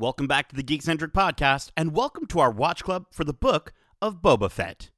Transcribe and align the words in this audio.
Welcome 0.00 0.28
back 0.28 0.48
to 0.50 0.54
the 0.54 0.62
Geekcentric 0.62 1.10
Podcast, 1.10 1.72
and 1.76 1.92
welcome 1.92 2.26
to 2.26 2.38
our 2.38 2.52
watch 2.52 2.84
club 2.84 3.06
for 3.10 3.24
the 3.24 3.32
book 3.32 3.72
of 4.00 4.22
Boba 4.22 4.48
Fett. 4.48 4.90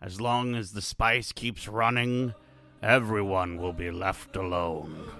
As 0.00 0.20
long 0.20 0.54
as 0.54 0.74
the 0.74 0.80
spice 0.80 1.32
keeps 1.32 1.66
running, 1.66 2.34
everyone 2.80 3.56
will 3.56 3.72
be 3.72 3.90
left 3.90 4.36
alone. 4.36 5.10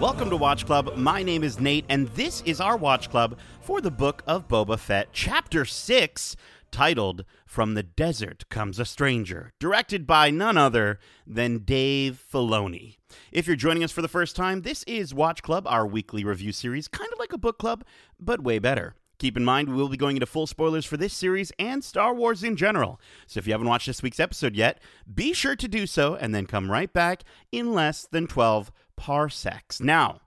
Welcome 0.00 0.28
to 0.30 0.36
Watch 0.36 0.66
Club. 0.66 0.94
My 0.96 1.22
name 1.22 1.42
is 1.42 1.58
Nate, 1.58 1.86
and 1.88 2.08
this 2.08 2.42
is 2.42 2.60
our 2.60 2.76
Watch 2.76 3.08
Club 3.08 3.38
for 3.62 3.80
the 3.80 3.90
Book 3.90 4.22
of 4.26 4.46
Boba 4.46 4.78
Fett, 4.78 5.08
Chapter 5.12 5.64
6, 5.64 6.36
titled 6.70 7.24
From 7.46 7.74
the 7.74 7.82
Desert 7.82 8.44
Comes 8.48 8.78
a 8.78 8.84
Stranger, 8.84 9.52
directed 9.58 10.06
by 10.06 10.30
none 10.30 10.56
other 10.56 10.98
than 11.26 11.58
Dave 11.58 12.24
Filoni. 12.32 12.96
If 13.32 13.46
you're 13.46 13.56
joining 13.56 13.84
us 13.84 13.92
for 13.92 14.02
the 14.02 14.08
first 14.08 14.36
time, 14.36 14.62
this 14.62 14.82
is 14.84 15.14
Watch 15.14 15.42
Club, 15.42 15.66
our 15.66 15.86
weekly 15.86 16.24
review 16.24 16.52
series, 16.52 16.88
kind 16.88 17.12
of 17.12 17.18
like 17.18 17.32
a 17.32 17.38
book 17.38 17.58
club, 17.58 17.84
but 18.18 18.42
way 18.42 18.58
better. 18.58 18.94
Keep 19.18 19.36
in 19.36 19.44
mind, 19.44 19.68
we 19.68 19.74
will 19.74 19.88
be 19.88 19.96
going 19.96 20.16
into 20.16 20.26
full 20.26 20.46
spoilers 20.46 20.84
for 20.84 20.96
this 20.96 21.14
series 21.14 21.50
and 21.58 21.82
Star 21.82 22.14
Wars 22.14 22.42
in 22.42 22.56
general. 22.56 23.00
So 23.26 23.38
if 23.38 23.46
you 23.46 23.52
haven't 23.52 23.68
watched 23.68 23.86
this 23.86 24.02
week's 24.02 24.20
episode 24.20 24.54
yet, 24.54 24.78
be 25.12 25.32
sure 25.32 25.56
to 25.56 25.68
do 25.68 25.86
so 25.86 26.14
and 26.16 26.34
then 26.34 26.46
come 26.46 26.70
right 26.70 26.92
back 26.92 27.22
in 27.50 27.72
less 27.72 28.06
than 28.06 28.26
12 28.26 28.70
parsecs. 28.96 29.80
Now, 29.80 30.20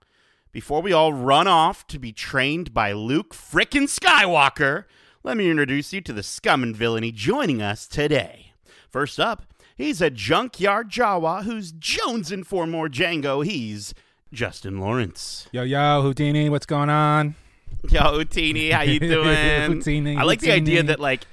before 0.52 0.82
we 0.82 0.92
all 0.92 1.12
run 1.12 1.46
off 1.46 1.86
to 1.86 2.00
be 2.00 2.12
trained 2.12 2.74
by 2.74 2.90
Luke 2.90 3.32
frickin' 3.32 3.84
Skywalker, 3.84 4.86
let 5.22 5.36
me 5.36 5.50
introduce 5.50 5.92
you 5.92 6.00
to 6.02 6.12
the 6.12 6.22
scum 6.22 6.62
and 6.62 6.74
villainy 6.76 7.12
joining 7.12 7.60
us 7.60 7.86
today. 7.86 8.52
First 8.88 9.20
up, 9.20 9.44
he's 9.76 10.00
a 10.00 10.10
junkyard 10.10 10.90
Jawa 10.90 11.44
who's 11.44 11.72
jonesing 11.72 12.44
for 12.44 12.66
more 12.66 12.88
Jango. 12.88 13.44
He's 13.44 13.94
Justin 14.32 14.78
Lawrence. 14.80 15.48
Yo, 15.52 15.62
yo, 15.62 15.76
Utinni, 15.78 16.50
what's 16.50 16.66
going 16.66 16.88
on? 16.88 17.34
Yo, 17.90 18.00
Utinni, 18.00 18.72
how 18.72 18.82
you 18.82 18.98
doing? 19.00 19.26
Utinni, 19.26 20.16
I 20.16 20.22
like 20.22 20.40
the 20.40 20.52
idea 20.52 20.82
that 20.84 21.00
like 21.00 21.26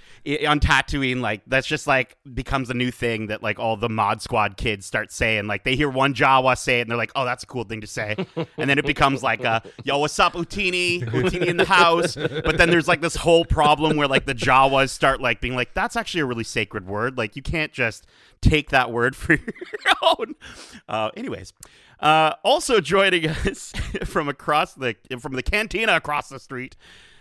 on 0.45 0.59
Tatooine, 0.59 1.22
like 1.22 1.42
that's 1.47 1.67
just 1.67 1.88
like 1.88 2.17
becomes 2.33 2.70
a 2.70 2.73
new 2.73 2.92
thing 2.92 3.28
that 3.28 3.42
like 3.42 3.59
all 3.59 3.78
the 3.78 3.88
Mod 3.88 4.22
Squad 4.22 4.58
kids 4.58 4.86
start 4.86 5.11
saying. 5.11 5.47
Like 5.47 5.64
they 5.64 5.75
hear 5.75 5.89
one 5.89 6.14
Jawa 6.14 6.58
say 6.58 6.80
it, 6.80 6.81
and 6.81 6.89
they're 6.89 6.97
like, 6.97 7.11
"Oh, 7.16 7.23
that's 7.23 7.44
a 7.44 7.47
cool 7.47 7.64
thing 7.64 7.81
to 7.81 7.88
say," 7.88 8.16
and 8.58 8.69
then 8.69 8.78
it 8.78 8.86
becomes 8.86 9.23
like, 9.23 9.45
uh, 9.45 9.61
"Yo, 9.84 9.97
what's 10.00 10.19
up, 10.19 10.34
Utinni? 10.34 11.02
Utinni 11.02 11.47
in 11.47 11.58
the 11.58 11.66
house." 11.66 12.16
But 12.16 12.58
then 12.58 12.69
there's 12.69 12.88
like 12.88 13.02
this 13.02 13.16
whole 13.16 13.45
problem 13.45 13.95
where 13.95 14.08
like 14.08 14.25
the 14.25 14.36
Jawas 14.36 14.89
start 14.89 15.22
like 15.22 15.39
being 15.39 15.56
like, 15.56 15.73
"That's 15.73 15.95
actually 15.95 16.22
a 16.22 16.25
really 16.25 16.44
sacred 16.44 16.86
word. 16.86 17.17
Like 17.17 17.36
you 17.36 17.41
can't 17.41 17.72
just 17.72 18.06
take 18.41 18.69
that 18.72 18.91
word 18.91 19.16
for 19.16 19.34
your 19.36 19.94
own." 20.02 20.36
Uh, 20.89 21.09
anyways. 21.16 21.53
Uh, 22.00 22.34
also 22.44 22.80
joining 22.80 23.28
us 23.28 23.72
from 24.06 24.30
across 24.30 24.75
the 24.75 24.95
from 25.19 25.34
the 25.34 25.41
cantina 25.41 25.95
across 25.95 26.30
the 26.30 26.39
street. 26.39 26.75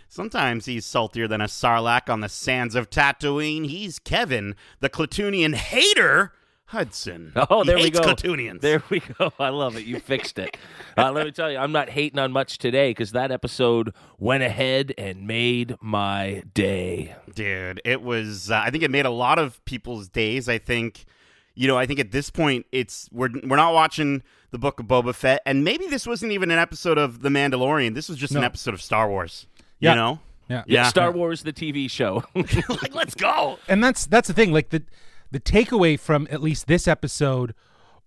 Sometimes 0.09 0.65
he's 0.65 0.85
saltier 0.85 1.27
than 1.27 1.41
a 1.41 1.45
sarlacc 1.47 2.09
on 2.09 2.21
the 2.21 2.29
sands 2.29 2.75
of 2.75 2.89
Tatooine. 2.89 3.67
He's 3.67 3.99
Kevin, 3.99 4.55
the 4.79 4.89
Clatoonian 4.89 5.53
hater, 5.55 6.33
Hudson. 6.71 7.31
Oh, 7.49 7.61
He 7.63 7.67
there 7.67 7.75
we 7.77 7.83
hates 7.83 7.99
go. 7.99 8.13
Clatoonians. 8.13 8.61
There 8.61 8.81
we 8.89 8.99
go. 8.99 9.31
I 9.39 9.49
love 9.49 9.75
it. 9.77 9.85
You 9.85 9.99
fixed 9.99 10.37
it. 10.39 10.57
Uh, 10.97 11.11
let 11.11 11.25
me 11.25 11.31
tell 11.31 11.51
you, 11.51 11.57
I'm 11.57 11.71
not 11.71 11.89
hating 11.89 12.19
on 12.19 12.31
much 12.31 12.57
today 12.57 12.91
because 12.91 13.11
that 13.13 13.31
episode 13.31 13.93
went 14.17 14.43
ahead 14.43 14.93
and 14.97 15.27
made 15.27 15.75
my 15.81 16.43
day. 16.53 17.15
dude 17.35 17.79
it 17.85 18.01
was 18.01 18.49
uh, 18.49 18.59
i 18.65 18.69
think 18.71 18.83
it 18.83 18.89
made 18.91 19.05
a 19.05 19.09
lot 19.11 19.37
of 19.37 19.63
people's 19.65 20.09
days 20.09 20.49
i 20.49 20.57
think 20.57 21.05
you 21.53 21.67
know 21.67 21.77
i 21.77 21.85
think 21.85 21.99
at 21.99 22.11
this 22.11 22.29
point 22.31 22.65
it's 22.71 23.07
we're 23.11 23.29
we're 23.45 23.55
not 23.55 23.73
watching 23.73 24.23
the 24.51 24.57
book 24.57 24.79
of 24.79 24.87
boba 24.87 25.13
fett 25.13 25.41
and 25.45 25.63
maybe 25.63 25.85
this 25.87 26.07
wasn't 26.07 26.31
even 26.31 26.49
an 26.49 26.57
episode 26.57 26.97
of 26.97 27.21
the 27.21 27.29
mandalorian 27.29 27.93
this 27.93 28.09
was 28.09 28.17
just 28.17 28.33
an 28.35 28.43
episode 28.43 28.73
of 28.73 28.81
star 28.81 29.07
wars 29.07 29.45
Yeah. 29.79 29.91
you 29.91 29.95
know 29.95 30.19
Yeah. 30.49 30.63
Yeah. 30.67 30.87
Star 30.89 31.11
Wars, 31.11 31.43
the 31.43 31.53
TV 31.53 31.89
show. 31.89 32.23
like 32.35 32.95
let's 32.95 33.15
go 33.15 33.59
And 33.67 33.83
that's 33.83 34.05
that's 34.05 34.27
the 34.27 34.33
thing. 34.33 34.51
Like 34.53 34.69
the 34.69 34.83
the 35.31 35.39
takeaway 35.39 35.99
from 35.99 36.27
at 36.31 36.41
least 36.41 36.67
this 36.67 36.87
episode 36.87 37.53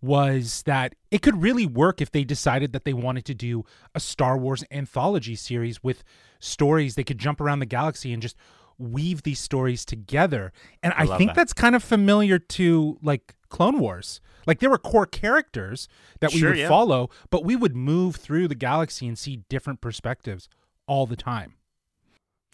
was 0.03 0.63
that 0.63 0.95
it 1.11 1.21
could 1.21 1.43
really 1.43 1.67
work 1.67 2.01
if 2.01 2.11
they 2.11 2.25
decided 2.25 2.73
that 2.73 2.85
they 2.85 2.95
wanted 2.95 3.25
to 3.27 3.35
do 3.35 3.65
a 3.95 4.01
Star 4.01 4.39
Wars 4.39 4.65
anthology 4.71 5.35
series 5.35 5.83
with 5.83 6.03
stories 6.39 6.95
they 6.95 7.05
could 7.05 7.19
jump 7.19 7.41
around 7.41 7.59
the 7.59 7.67
galaxy 7.67 8.13
and 8.13 8.23
just 8.23 8.37
weave 8.79 9.23
these 9.25 9.39
stories 9.39 9.85
together. 9.85 10.53
And 10.83 10.95
I, 10.97 11.05
love 11.05 11.19
think 11.19 11.31
that. 11.31 11.37
that's 11.37 11.53
kind 11.53 11.77
of 11.77 11.85
familiar 11.85 12.39
to 12.39 12.99
like 13.03 13.35
Clone 13.51 13.79
Wars. 13.79 14.23
Like 14.47 14.61
there 14.61 14.71
were 14.71 14.79
core 14.79 15.05
characters 15.05 15.87
that 16.21 16.33
we 16.33 16.41
Sure, 16.41 16.51
would 16.51 16.59
yeah. 16.59 16.69
follow, 16.69 17.11
but 17.29 17.45
we 17.45 17.57
would 17.57 17.77
move 17.77 18.17
through 18.17 18.49
the 18.49 18.55
galaxy 18.55 19.07
and 19.07 19.19
see 19.19 19.43
different 19.51 19.83
perspectives 19.83 20.49
all 20.87 21.07
the 21.07 21.17
time. 21.17 21.57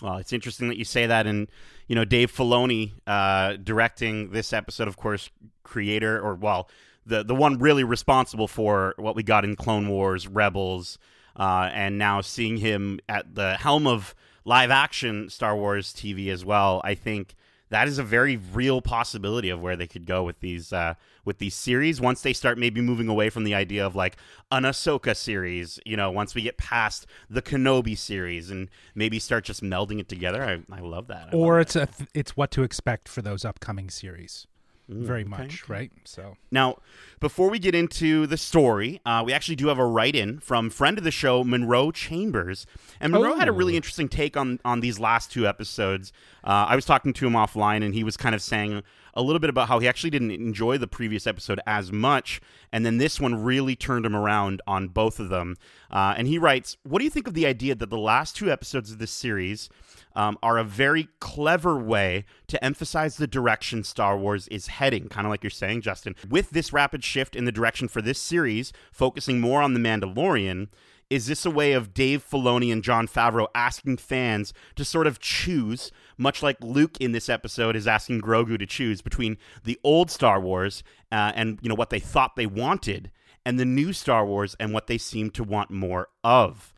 Well, 0.03 0.19
it's 0.19 0.33
interesting 0.33 0.69
that 0.69 0.77
you 0.77 0.85
say 0.85 1.07
that, 1.07 1.27
and 1.27 1.49
you 1.89 1.95
know, 1.95 2.05
Dave 2.05 2.31
Filoni 2.31 2.93
uh, 3.07 3.57
directing 3.57 4.31
this 4.31 4.53
episode, 4.53 4.89
of 4.89 4.97
course, 4.97 5.31
creator 5.63 6.21
or 6.21 6.35
well, 6.35 6.69
the 7.07 7.25
the 7.25 7.35
one 7.35 7.59
really 7.59 7.85
responsible 7.85 8.49
for 8.49 8.95
what 8.99 9.17
we 9.17 9.23
got 9.23 9.45
in 9.45 9.57
Clone 9.57 9.89
Wars, 9.89 10.27
Rebels, 10.27 10.99
uh, 11.39 11.71
and 11.73 11.99
now 11.99 12.21
seeing 12.21 12.59
him 12.59 13.01
at 13.09 13.35
the 13.35 13.55
helm 13.55 13.87
of 13.87 14.15
live 14.45 14.71
action 14.71 15.31
Star 15.31 15.57
Wars 15.57 15.93
TV 15.95 16.29
as 16.29 16.45
well. 16.45 16.81
I 16.85 16.95
think 16.95 17.35
that 17.71 17.89
is 17.89 17.99
a 17.99 18.03
very 18.03 18.37
real 18.37 18.81
possibility 18.81 19.51
of 19.51 19.61
where 19.61 19.77
they 19.77 19.87
could 19.87 20.07
go 20.07 20.23
with 20.23 20.41
these 20.41 20.73
uh, 20.73 20.95
with 21.25 21.39
these 21.39 21.55
series 21.55 22.01
once 22.01 22.23
they 22.23 22.33
start 22.33 22.59
maybe 22.59 22.81
moving 22.81 23.09
away 23.09 23.31
from 23.31 23.45
the 23.45 23.55
idea 23.55 23.85
of 23.85 23.97
like 23.97 24.17
an 24.51 24.63
Ahsoka 24.63 25.17
series. 25.17 25.79
You 25.85 25.97
know, 25.97 26.11
once 26.11 26.35
we 26.35 26.43
get 26.43 26.57
past 26.57 27.07
the 27.29 27.43
Kenobi 27.43 27.99
series 27.99 28.51
and 28.51 28.69
maybe 28.95 29.19
start 29.19 29.45
just 29.45 29.63
melding 29.63 29.99
it 30.01 30.09
together. 30.09 30.45
I, 30.45 30.75
I 30.75 30.81
love 30.81 31.09
that. 31.09 31.29
I 31.33 31.37
or 31.37 31.55
love 31.55 31.63
it's 31.63 31.77
a 31.77 31.87
th- 31.87 32.09
it's 32.15 32.37
what 32.37 32.51
to 32.53 32.63
expect 32.63 33.09
for 33.09 33.23
those 33.23 33.45
upcoming 33.45 33.91
series 33.91 34.47
very 34.89 35.23
okay, 35.23 35.29
much 35.29 35.63
okay. 35.65 35.73
right 35.73 35.93
so 36.05 36.37
Now, 36.51 36.79
before 37.19 37.51
we 37.51 37.59
get 37.59 37.75
into 37.75 38.27
the 38.27 38.37
story, 38.37 39.01
uh, 39.05 39.23
we 39.27 39.33
actually 39.33 39.57
do 39.57 39.67
have 39.69 39.79
a 39.79 39.87
write-in 39.87 40.39
from 40.39 40.71
friend 40.71 40.97
of 40.99 41.05
the 41.05 41.11
show, 41.11 41.43
Monroe 41.43 41.91
Chambers, 41.91 42.67
and 43.01 43.13
Monroe 43.13 43.35
had 43.37 43.49
a 43.49 43.53
really 43.53 43.75
Oh. 43.75 43.77
interesting 43.77 44.09
take 44.09 44.37
on 44.37 44.61
on 44.65 44.81
these 44.81 44.99
last 45.01 45.33
two 45.33 45.47
episodes. 45.47 46.13
Uh, 46.45 46.67
I 46.69 46.77
was 46.77 46.85
talking 46.85 47.13
to 47.15 47.27
him 47.27 47.33
offline, 47.33 47.85
and 47.85 47.95
he 47.95 48.05
was 48.05 48.17
kind 48.17 48.35
of 48.35 48.43
saying 48.43 48.83
a 49.15 49.23
little 49.23 49.41
bit 49.41 49.51
about 49.51 49.69
how 49.69 49.79
he 49.79 49.89
actually 49.89 50.11
didn't 50.11 50.31
enjoy 50.31 50.77
the 50.79 50.87
previous 50.87 51.27
episode 51.27 51.59
as 51.67 51.91
much, 51.91 52.41
and 52.71 52.85
then 52.87 52.99
this 52.99 53.19
one 53.19 53.35
really 53.43 53.75
turned 53.75 54.05
him 54.07 54.15
around 54.15 54.61
on 54.67 54.89
both 54.89 55.19
of 55.19 55.31
them. 55.31 55.57
Uh, 55.91 56.15
and 56.17 56.29
he 56.29 56.39
writes, 56.39 56.77
"What 56.85 56.99
do 56.99 57.05
you 57.05 57.11
think 57.11 57.27
of 57.27 57.35
the 57.35 57.47
idea 57.47 57.75
that 57.75 57.91
the 57.91 57.99
last 57.99 58.37
two 58.37 58.53
episodes 58.53 58.93
of 58.93 58.99
this 58.99 59.11
series?" 59.11 59.69
Um, 60.17 60.39
are 60.43 60.57
a 60.57 60.65
very 60.65 61.09
clever 61.21 61.79
way 61.79 62.25
to 62.49 62.65
emphasize 62.65 63.19
the 63.19 63.27
direction 63.27 63.85
Star 63.85 64.17
Wars 64.17 64.49
is 64.49 64.67
heading, 64.69 65.09
kind 65.09 65.27
of 65.27 65.31
like 65.31 65.45
you're 65.45 65.51
saying, 65.51 65.83
Justin. 65.83 66.17
With 66.27 66.51
this 66.51 66.73
rapid 66.73 67.05
shift 67.05 67.37
in 67.37 67.45
the 67.45 67.53
direction 67.53 67.87
for 67.87 68.01
this 68.01 68.19
series, 68.19 68.73
focusing 68.91 69.41
more 69.41 69.61
on 69.61 69.75
The 69.75 69.81
Mandalorian, 69.81 70.69
is 71.09 71.27
this 71.27 71.47
a 71.47 71.51
way 71.51 71.73
of 71.73 71.95
Dave 71.95 72.25
Filoni 72.29 72.73
and 72.73 72.83
Jon 72.83 73.07
Favreau 73.07 73.47
asking 73.55 73.99
fans 73.99 74.53
to 74.75 74.85
sort 74.85 75.07
of 75.07 75.21
choose, 75.21 75.93
much 76.19 76.43
like 76.43 76.57
Luke 76.61 76.97
in 77.01 77.13
this 77.13 77.29
episode 77.29 77.77
is 77.77 77.87
asking 77.87 78.21
Grogu 78.21 78.59
to 78.59 78.67
choose 78.67 79.03
between 79.03 79.37
the 79.65 79.79
old 79.85 80.11
Star 80.11 80.41
Wars 80.41 80.83
uh, 81.13 81.33
and 81.35 81.59
you 81.63 81.69
know 81.69 81.75
what 81.75 81.91
they 81.91 82.01
thought 82.01 82.37
they 82.37 82.47
wanted, 82.47 83.11
and 83.45 83.61
the 83.61 83.65
new 83.65 83.93
Star 83.93 84.27
Wars 84.27 84.57
and 84.59 84.73
what 84.73 84.89
they 84.89 84.99
seem 84.99 85.31
to 85.31 85.45
want 85.45 85.71
more 85.71 86.09
of? 86.25 86.73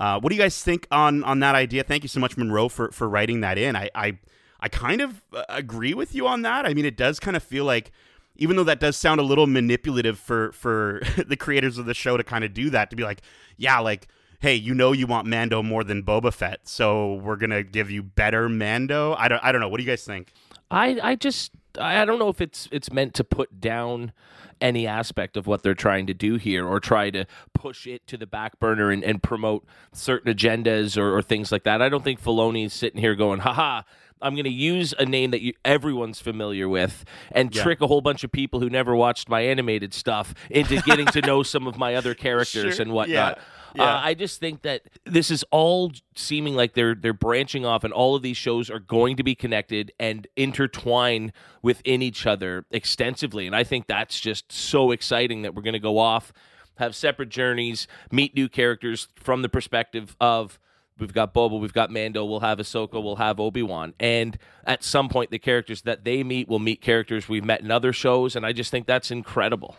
Uh, 0.00 0.18
what 0.18 0.30
do 0.30 0.34
you 0.34 0.40
guys 0.40 0.62
think 0.62 0.86
on 0.90 1.22
on 1.24 1.40
that 1.40 1.54
idea? 1.54 1.84
Thank 1.84 2.02
you 2.02 2.08
so 2.08 2.18
much, 2.18 2.36
Monroe, 2.36 2.70
for 2.70 2.90
for 2.90 3.06
writing 3.06 3.42
that 3.42 3.58
in. 3.58 3.76
I 3.76 3.90
I, 3.94 4.18
I 4.58 4.68
kind 4.68 5.02
of 5.02 5.22
uh, 5.32 5.44
agree 5.50 5.92
with 5.92 6.14
you 6.14 6.26
on 6.26 6.40
that. 6.42 6.64
I 6.64 6.72
mean, 6.72 6.86
it 6.86 6.96
does 6.96 7.20
kind 7.20 7.36
of 7.36 7.42
feel 7.42 7.66
like, 7.66 7.92
even 8.36 8.56
though 8.56 8.64
that 8.64 8.80
does 8.80 8.96
sound 8.96 9.20
a 9.20 9.22
little 9.22 9.46
manipulative 9.46 10.18
for 10.18 10.52
for 10.52 11.02
the 11.26 11.36
creators 11.36 11.76
of 11.76 11.84
the 11.84 11.94
show 11.94 12.16
to 12.16 12.24
kind 12.24 12.44
of 12.44 12.54
do 12.54 12.70
that, 12.70 12.88
to 12.90 12.96
be 12.96 13.04
like, 13.04 13.20
yeah, 13.56 13.78
like. 13.78 14.08
Hey, 14.42 14.54
you 14.54 14.72
know 14.72 14.92
you 14.92 15.06
want 15.06 15.26
Mando 15.26 15.62
more 15.62 15.84
than 15.84 16.02
Boba 16.02 16.32
Fett, 16.32 16.66
so 16.66 17.16
we're 17.16 17.36
gonna 17.36 17.62
give 17.62 17.90
you 17.90 18.02
better 18.02 18.48
Mando. 18.48 19.14
I 19.18 19.28
don't, 19.28 19.44
I 19.44 19.52
don't 19.52 19.60
know. 19.60 19.68
What 19.68 19.76
do 19.76 19.84
you 19.84 19.90
guys 19.90 20.02
think? 20.02 20.32
I 20.70 20.98
I 21.02 21.14
just 21.14 21.52
I 21.78 22.00
I 22.00 22.04
don't 22.06 22.18
know 22.18 22.30
if 22.30 22.40
it's 22.40 22.66
it's 22.72 22.90
meant 22.90 23.12
to 23.16 23.24
put 23.24 23.60
down 23.60 24.12
any 24.60 24.86
aspect 24.86 25.36
of 25.36 25.46
what 25.46 25.62
they're 25.62 25.74
trying 25.74 26.06
to 26.06 26.14
do 26.14 26.36
here 26.36 26.66
or 26.66 26.80
try 26.80 27.10
to 27.10 27.24
push 27.54 27.86
it 27.86 28.06
to 28.08 28.16
the 28.16 28.26
back 28.26 28.58
burner 28.58 28.90
and, 28.90 29.02
and 29.04 29.22
promote 29.22 29.64
certain 29.92 30.32
agendas 30.32 30.96
or, 30.96 31.16
or 31.16 31.22
things 31.22 31.50
like 31.52 31.64
that. 31.64 31.80
I 31.82 31.88
don't 31.88 32.04
think 32.04 32.22
Filoni's 32.22 32.72
sitting 32.72 33.00
here 33.00 33.14
going, 33.14 33.40
haha, 33.40 33.82
I'm 34.22 34.34
going 34.34 34.44
to 34.44 34.50
use 34.50 34.92
a 34.98 35.06
name 35.06 35.30
that 35.30 35.40
you, 35.40 35.54
everyone's 35.64 36.20
familiar 36.20 36.68
with 36.68 37.04
and 37.32 37.54
Yeah. 37.54 37.62
trick 37.62 37.80
a 37.80 37.86
whole 37.86 38.02
bunch 38.02 38.22
of 38.22 38.30
people 38.30 38.60
who 38.60 38.68
never 38.68 38.94
watched 38.94 39.28
my 39.28 39.40
animated 39.40 39.94
stuff 39.94 40.34
into 40.50 40.80
getting 40.82 41.06
to 41.06 41.22
know 41.22 41.42
some 41.44 41.66
of 41.66 41.78
my 41.78 41.94
other 41.94 42.14
characters 42.14 42.74
Sure. 42.76 42.82
and 42.82 42.92
whatnot. 42.92 43.38
Yeah. 43.38 43.42
Uh, 43.78 44.00
I 44.02 44.14
just 44.14 44.40
think 44.40 44.62
that 44.62 44.82
this 45.04 45.30
is 45.30 45.44
all 45.50 45.92
seeming 46.14 46.54
like 46.54 46.74
they're 46.74 46.94
they're 46.94 47.12
branching 47.12 47.64
off, 47.64 47.84
and 47.84 47.92
all 47.92 48.14
of 48.14 48.22
these 48.22 48.36
shows 48.36 48.70
are 48.70 48.78
going 48.80 49.16
to 49.16 49.22
be 49.22 49.34
connected 49.34 49.92
and 50.00 50.26
intertwine 50.36 51.32
within 51.62 52.02
each 52.02 52.26
other 52.26 52.64
extensively. 52.70 53.46
And 53.46 53.54
I 53.54 53.64
think 53.64 53.86
that's 53.86 54.18
just 54.18 54.50
so 54.50 54.90
exciting 54.90 55.42
that 55.42 55.54
we're 55.54 55.62
going 55.62 55.74
to 55.74 55.78
go 55.78 55.98
off, 55.98 56.32
have 56.76 56.94
separate 56.94 57.28
journeys, 57.28 57.86
meet 58.10 58.34
new 58.34 58.48
characters 58.48 59.08
from 59.16 59.42
the 59.42 59.48
perspective 59.48 60.16
of. 60.20 60.58
We've 60.98 61.14
got 61.14 61.32
Boba, 61.32 61.58
we've 61.58 61.72
got 61.72 61.90
Mando, 61.90 62.26
we'll 62.26 62.40
have 62.40 62.58
Ahsoka, 62.58 63.02
we'll 63.02 63.16
have 63.16 63.40
Obi 63.40 63.62
Wan, 63.62 63.94
and 63.98 64.36
at 64.66 64.84
some 64.84 65.08
point, 65.08 65.30
the 65.30 65.38
characters 65.38 65.80
that 65.82 66.04
they 66.04 66.22
meet 66.22 66.46
will 66.46 66.58
meet 66.58 66.82
characters 66.82 67.26
we've 67.26 67.42
met 67.42 67.62
in 67.62 67.70
other 67.70 67.94
shows, 67.94 68.36
and 68.36 68.44
I 68.44 68.52
just 68.52 68.70
think 68.70 68.86
that's 68.86 69.10
incredible. 69.10 69.76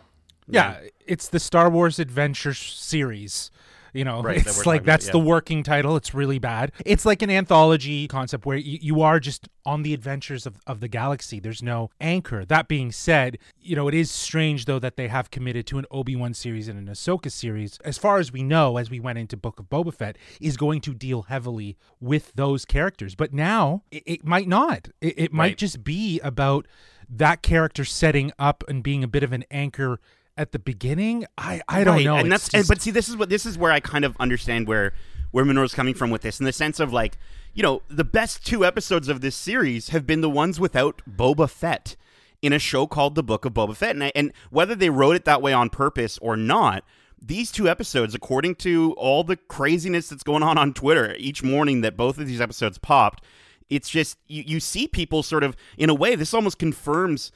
Yeah, 0.48 0.80
it's 1.06 1.28
the 1.28 1.38
Star 1.38 1.70
Wars 1.70 2.00
Adventure 2.00 2.54
series. 2.54 3.52
You 3.92 4.04
know, 4.04 4.22
Right, 4.22 4.38
it's 4.38 4.46
we're 4.46 4.50
like 4.52 4.64
talking 4.64 4.76
about, 4.78 4.84
that's 4.86 5.10
the 5.10 5.18
working 5.18 5.62
title. 5.62 5.96
It's 5.96 6.14
really 6.14 6.38
bad. 6.38 6.72
It's 6.86 7.04
like 7.04 7.20
an 7.20 7.28
anthology 7.30 8.08
concept 8.08 8.46
where 8.46 8.56
you, 8.56 8.78
you 8.80 9.02
are 9.02 9.20
just 9.20 9.48
on 9.66 9.82
the 9.82 9.92
adventures 9.92 10.46
of, 10.46 10.58
of 10.66 10.80
the 10.80 10.88
galaxy. 10.88 11.40
There's 11.40 11.62
no 11.62 11.90
anchor. 12.00 12.44
That 12.46 12.68
being 12.68 12.90
said, 12.90 13.36
you 13.60 13.76
know, 13.76 13.88
it 13.88 13.94
is 13.94 14.10
strange 14.10 14.64
though 14.64 14.78
that 14.78 14.96
they 14.96 15.08
have 15.08 15.30
committed 15.30 15.66
to 15.66 15.78
an 15.78 15.84
Obi-Wan 15.90 16.32
series 16.32 16.68
and 16.68 16.78
an 16.78 16.92
Ahsoka 16.92 17.30
series. 17.30 17.78
As 17.84 17.98
far 17.98 18.18
as 18.18 18.32
we 18.32 18.42
know, 18.42 18.78
as 18.78 18.88
we 18.90 18.98
went 18.98 19.18
into 19.18 19.36
Book 19.36 19.60
of 19.60 19.66
Boba 19.68 19.92
Fett, 19.92 20.16
is 20.40 20.56
going 20.56 20.80
to 20.80 20.94
deal 20.94 21.22
heavily 21.22 21.76
with 22.00 22.32
those 22.34 22.64
characters. 22.64 23.14
But 23.14 23.34
now 23.34 23.82
it, 23.90 24.02
it 24.06 24.24
might 24.24 24.48
not. 24.48 24.88
It, 25.02 25.14
it 25.18 25.32
might 25.32 25.42
Right. 25.42 25.58
just 25.58 25.84
be 25.84 26.18
about 26.20 26.66
that 27.10 27.42
character 27.42 27.84
setting 27.84 28.32
up 28.38 28.64
and 28.68 28.82
being 28.82 29.04
a 29.04 29.08
bit 29.08 29.22
of 29.22 29.32
an 29.34 29.44
anchor 29.50 30.00
at 30.36 30.52
the 30.52 30.58
beginning. 30.58 31.24
I 31.38 31.60
I 31.68 31.84
don't 31.84 31.96
Right, 31.96 32.04
know. 32.04 32.16
and 32.16 32.32
It's 32.32 32.44
that's 32.48 32.54
and, 32.54 32.68
but 32.68 32.80
see, 32.82 32.90
this 32.90 33.08
is 33.08 33.16
what 33.16 33.28
this 33.28 33.46
is 33.46 33.56
where 33.58 33.72
I 33.72 33.80
kind 33.80 34.04
of 34.04 34.16
understand 34.18 34.66
where 34.68 34.92
where 35.30 35.44
Monroe's 35.44 35.74
coming 35.74 35.94
from 35.94 36.10
with 36.10 36.22
this, 36.22 36.40
in 36.40 36.44
the 36.46 36.52
sense 36.52 36.78
of 36.78 36.92
like, 36.92 37.16
you 37.54 37.62
know, 37.62 37.82
the 37.88 38.04
best 38.04 38.44
two 38.46 38.64
episodes 38.66 39.08
of 39.08 39.20
this 39.22 39.34
series 39.34 39.88
have 39.88 40.06
been 40.06 40.20
the 40.20 40.28
ones 40.30 40.60
without 40.60 41.00
Boba 41.10 41.48
Fett 41.48 41.96
in 42.42 42.52
a 42.52 42.58
show 42.58 42.86
called 42.86 43.14
The 43.14 43.22
Book 43.22 43.44
of 43.44 43.54
Boba 43.54 43.74
Fett, 43.76 43.90
and 43.94 44.04
I, 44.04 44.12
and 44.14 44.32
whether 44.50 44.74
they 44.74 44.90
wrote 44.90 45.16
it 45.16 45.24
that 45.24 45.40
way 45.40 45.52
on 45.52 45.70
purpose 45.70 46.18
or 46.18 46.36
not. 46.36 46.84
These 47.24 47.52
two 47.52 47.68
episodes, 47.68 48.16
according 48.16 48.56
to 48.56 48.94
all 48.98 49.22
the 49.22 49.36
craziness 49.36 50.08
that's 50.08 50.24
going 50.24 50.42
on 50.42 50.58
on 50.58 50.74
Twitter 50.74 51.14
each 51.20 51.40
morning 51.44 51.80
that 51.82 51.96
both 51.96 52.18
of 52.18 52.26
these 52.26 52.40
episodes 52.40 52.78
popped, 52.78 53.22
it's 53.70 53.88
just 53.88 54.18
you, 54.26 54.42
you 54.44 54.58
see 54.58 54.88
people 54.88 55.22
sort 55.22 55.44
of 55.44 55.54
in 55.78 55.88
a 55.88 55.94
way 55.94 56.16
this 56.16 56.34
almost 56.34 56.58
confirms 56.58 57.30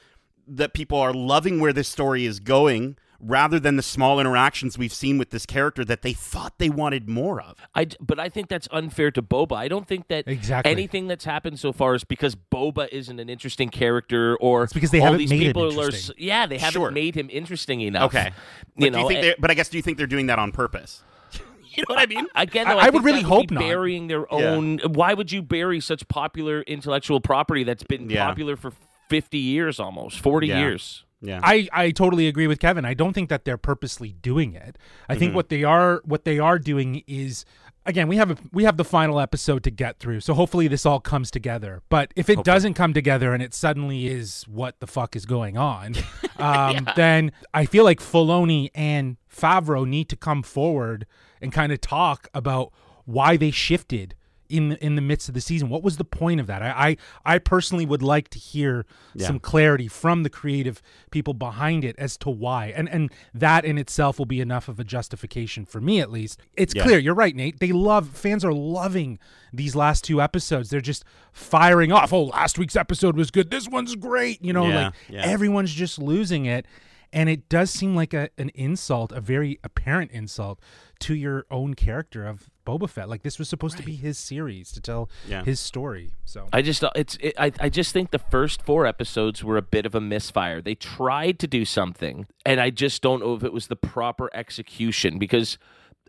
that 0.47 0.73
people 0.73 0.97
are 0.97 1.13
loving 1.13 1.59
where 1.59 1.73
this 1.73 1.87
story 1.87 2.25
is 2.25 2.39
going 2.39 2.97
rather 3.19 3.59
than 3.59 3.77
the 3.77 3.81
small 3.83 4.19
interactions 4.19 4.77
we've 4.77 4.93
seen 4.93 5.17
with 5.17 5.31
this 5.31 5.43
character 5.45 5.83
that 5.83 6.03
they 6.03 6.13
thought 6.13 6.53
they 6.59 6.69
wanted 6.69 7.09
more 7.09 7.41
of. 7.41 7.57
I, 7.73 7.85
d- 7.85 7.97
but 7.99 8.19
I 8.19 8.29
think 8.29 8.47
that's 8.47 8.67
unfair 8.71 9.09
to 9.09 9.23
Boba. 9.23 9.53
I 9.53 9.67
don't 9.67 9.87
think 9.87 10.07
that 10.09 10.27
Exactly. 10.27 10.71
anything 10.71 11.07
that's 11.07 11.25
happened 11.25 11.59
so 11.59 11.73
far 11.73 11.95
is 11.95 12.03
because 12.03 12.35
Boba 12.35 12.87
isn't 12.91 13.19
an 13.19 13.27
interesting 13.27 13.69
character 13.69 14.37
or 14.37 14.65
It's 14.65 14.73
because 14.73 14.91
they 14.91 14.99
all 14.99 15.05
haven't 15.05 15.17
these 15.19 15.29
made 15.31 15.41
him 15.41 15.47
people 15.47 15.63
are 15.63 15.85
interesting. 15.85 16.15
s- 16.15 16.21
yeah, 16.21 16.45
they 16.45 16.59
haven't 16.59 16.73
Sure. 16.79 16.91
made 16.91 17.15
him 17.15 17.27
interesting 17.31 17.81
enough. 17.81 18.13
Okay, 18.15 18.29
but 18.75 18.85
you 18.85 18.91
do 18.91 18.97
you 18.97 19.03
know, 19.03 19.07
think 19.09 19.25
and- 19.25 19.35
but 19.39 19.49
I 19.49 19.55
guess 19.55 19.69
do 19.69 19.77
you 19.77 19.81
think 19.83 19.97
they're 19.97 20.05
doing 20.05 20.27
that 20.27 20.37
on 20.37 20.51
purpose? 20.51 21.01
you 21.71 21.83
know 21.89 21.95
what 21.95 21.99
I 21.99 22.05
mean? 22.05 22.27
Again, 22.35 22.67
I- 22.67 22.73
though, 22.75 22.79
I 22.79 22.85
I, 22.85 22.89
would 22.91 23.03
really 23.03 23.23
that 23.23 23.29
would 23.29 23.35
hope 23.35 23.47
be 23.47 23.55
not. 23.55 23.61
burying 23.63 24.05
their 24.07 24.25
Yeah. 24.31 24.37
own. 24.37 24.77
Why 24.85 25.15
would 25.15 25.31
you 25.31 25.41
bury 25.41 25.79
such 25.79 26.07
popular 26.07 26.61
intellectual 26.61 27.19
property 27.19 27.63
that's 27.63 27.83
been 27.83 28.11
Yeah. 28.11 28.27
popular 28.27 28.55
for 28.55 28.73
fifty 29.09 29.37
years, 29.39 29.79
almost 29.79 30.19
forty 30.19 30.47
Yeah. 30.47 30.59
years? 30.59 31.03
Yeah, 31.19 31.39
I, 31.41 31.67
I 31.73 31.89
totally 31.91 32.27
agree 32.27 32.45
with 32.45 32.59
Kevin. 32.59 32.85
I 32.85 32.93
don't 32.93 33.13
think 33.13 33.29
that 33.29 33.43
they're 33.43 33.57
purposely 33.57 34.13
doing 34.13 34.53
it. 34.53 34.77
I 35.09 35.13
Mm-hmm. 35.13 35.19
think 35.19 35.35
what 35.35 35.49
they 35.49 35.63
are 35.63 36.01
what 36.05 36.25
they 36.25 36.37
are 36.37 36.59
doing 36.59 37.01
is 37.07 37.43
again 37.87 38.07
we 38.07 38.17
have 38.17 38.29
a, 38.29 38.37
we 38.53 38.65
have 38.65 38.77
the 38.77 38.83
final 38.85 39.19
episode 39.19 39.63
to 39.63 39.71
get 39.71 39.97
through. 39.97 40.19
So 40.19 40.35
hopefully 40.35 40.67
this 40.67 40.85
all 40.85 40.99
comes 40.99 41.31
together. 41.31 41.81
But 41.89 42.11
if 42.15 42.29
it 42.29 42.43
doesn't 42.43 42.75
come 42.75 42.93
together 42.93 43.33
and 43.33 43.41
it 43.41 43.55
suddenly 43.55 44.05
is 44.05 44.43
what 44.47 44.79
the 44.79 44.85
fuck 44.85 45.15
is 45.15 45.25
going 45.25 45.57
on, 45.57 45.95
um, 46.37 46.87
then 46.95 47.31
I 47.51 47.65
feel 47.65 47.83
like 47.83 47.99
Filoni 47.99 48.69
and 48.75 49.17
Favreau 49.35 49.87
need 49.87 50.09
to 50.09 50.15
come 50.15 50.43
forward 50.43 51.07
and 51.41 51.51
kind 51.51 51.71
of 51.71 51.81
talk 51.81 52.27
about 52.35 52.71
why 53.05 53.37
they 53.37 53.49
shifted 53.49 54.13
in 54.49 54.73
in 54.73 54.95
the 54.95 55.01
midst 55.01 55.27
of 55.27 55.33
the 55.33 55.41
season. 55.41 55.69
What 55.69 55.83
was 55.83 55.97
the 55.97 56.03
point 56.05 56.39
of 56.39 56.47
that? 56.47 56.61
I 56.61 56.97
I, 57.25 57.35
I 57.35 57.37
personally 57.39 57.85
would 57.85 58.01
like 58.01 58.29
to 58.29 58.39
hear 58.39 58.85
some 59.17 59.39
clarity 59.39 59.87
from 59.87 60.23
the 60.23 60.29
creative 60.29 60.81
people 61.11 61.33
behind 61.33 61.83
it 61.83 61.95
as 61.97 62.17
to 62.17 62.29
why. 62.29 62.67
And 62.75 62.87
and 62.89 63.11
that 63.33 63.65
in 63.65 63.77
itself 63.77 64.17
will 64.19 64.25
be 64.25 64.41
enough 64.41 64.67
of 64.67 64.79
a 64.79 64.83
justification 64.83 65.65
for 65.65 65.81
me 65.81 65.99
at 65.99 66.11
least. 66.11 66.39
It's 66.55 66.73
Yeah. 66.75 66.83
clear, 66.83 66.99
you're 66.99 67.13
right, 67.15 67.35
Nate. 67.35 67.59
They 67.59 67.71
love 67.71 68.09
fans 68.09 68.43
are 68.45 68.53
loving 68.53 69.19
these 69.53 69.75
last 69.75 70.03
two 70.03 70.21
episodes. 70.21 70.69
They're 70.69 70.81
just 70.81 71.03
firing 71.31 71.91
off. 71.91 72.11
Oh, 72.13 72.25
last 72.25 72.57
week's 72.57 72.75
episode 72.75 73.15
was 73.15 73.31
good. 73.31 73.51
This 73.51 73.67
one's 73.67 73.95
great. 73.95 74.43
You 74.43 74.53
know, 74.53 74.67
Yeah, 74.67 74.83
like 74.85 74.93
yeah. 75.09 75.21
everyone's 75.25 75.73
just 75.73 75.99
losing 75.99 76.45
it. 76.45 76.65
And 77.13 77.29
it 77.29 77.47
does 77.47 77.71
seem 77.71 77.95
like 77.95 78.13
a, 78.13 78.29
an 78.37 78.49
insult, 78.53 79.13
a 79.13 79.21
very 79.21 79.59
apparent 79.63 80.11
insult 80.11 80.59
to 80.99 81.15
your 81.15 81.45
own 81.49 81.73
character 81.73 82.27
of 82.27 82.49
Boba 82.67 82.89
Fett. 82.89 83.07
Like 83.07 83.23
this 83.23 83.39
was 83.39 83.47
supposed 83.47 83.77
to 83.77 83.83
be 83.83 83.95
his 83.95 84.17
series 84.17 84.71
to 84.73 84.81
tell 84.81 85.09
Yeah. 85.27 85.43
his 85.43 85.59
story. 85.59 86.11
So 86.25 86.47
I 86.51 86.61
just 86.61 86.83
it's 86.95 87.17
it, 87.21 87.33
I 87.39 87.51
I 87.59 87.69
just 87.69 87.93
think 87.93 88.11
the 88.11 88.19
first 88.19 88.61
four 88.61 88.85
episodes 88.85 89.43
were 89.43 89.57
a 89.57 89.61
bit 89.61 89.85
of 89.85 89.95
a 89.95 90.01
misfire. 90.01 90.61
They 90.61 90.75
tried 90.75 91.39
to 91.39 91.47
do 91.47 91.63
something, 91.65 92.27
and 92.45 92.59
I 92.59 92.69
just 92.69 93.01
don't 93.01 93.21
know 93.21 93.33
if 93.35 93.43
it 93.43 93.53
was 93.53 93.67
the 93.67 93.75
proper 93.77 94.29
execution 94.33 95.17
because 95.17 95.57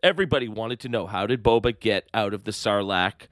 everybody 0.02 0.48
wanted 0.48 0.80
to 0.80 0.88
know 0.88 1.06
how 1.06 1.26
did 1.26 1.42
Boba 1.42 1.78
get 1.78 2.08
out 2.12 2.34
of 2.34 2.44
the 2.44 2.52
Sarlacc 2.52 3.28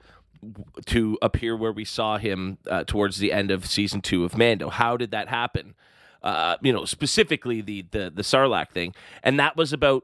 to 0.85 1.17
appear 1.21 1.55
where 1.57 1.71
we 1.71 1.83
saw 1.85 2.17
him 2.17 2.57
uh, 2.69 2.83
towards 2.85 3.17
the 3.17 3.31
end 3.31 3.51
of 3.51 3.65
season 3.65 4.01
two 4.01 4.23
of 4.23 4.37
Mando. 4.37 4.69
How 4.69 4.95
did 4.97 5.11
that 5.11 5.27
happen? 5.29 5.73
Uh, 6.21 6.57
you 6.61 6.73
know, 6.73 6.85
specifically 6.85 7.61
the 7.61 7.85
the 7.91 8.11
the 8.13 8.21
Sarlacc 8.21 8.69
thing, 8.71 8.93
and 9.23 9.39
that 9.39 9.55
was 9.55 9.71
about 9.73 10.03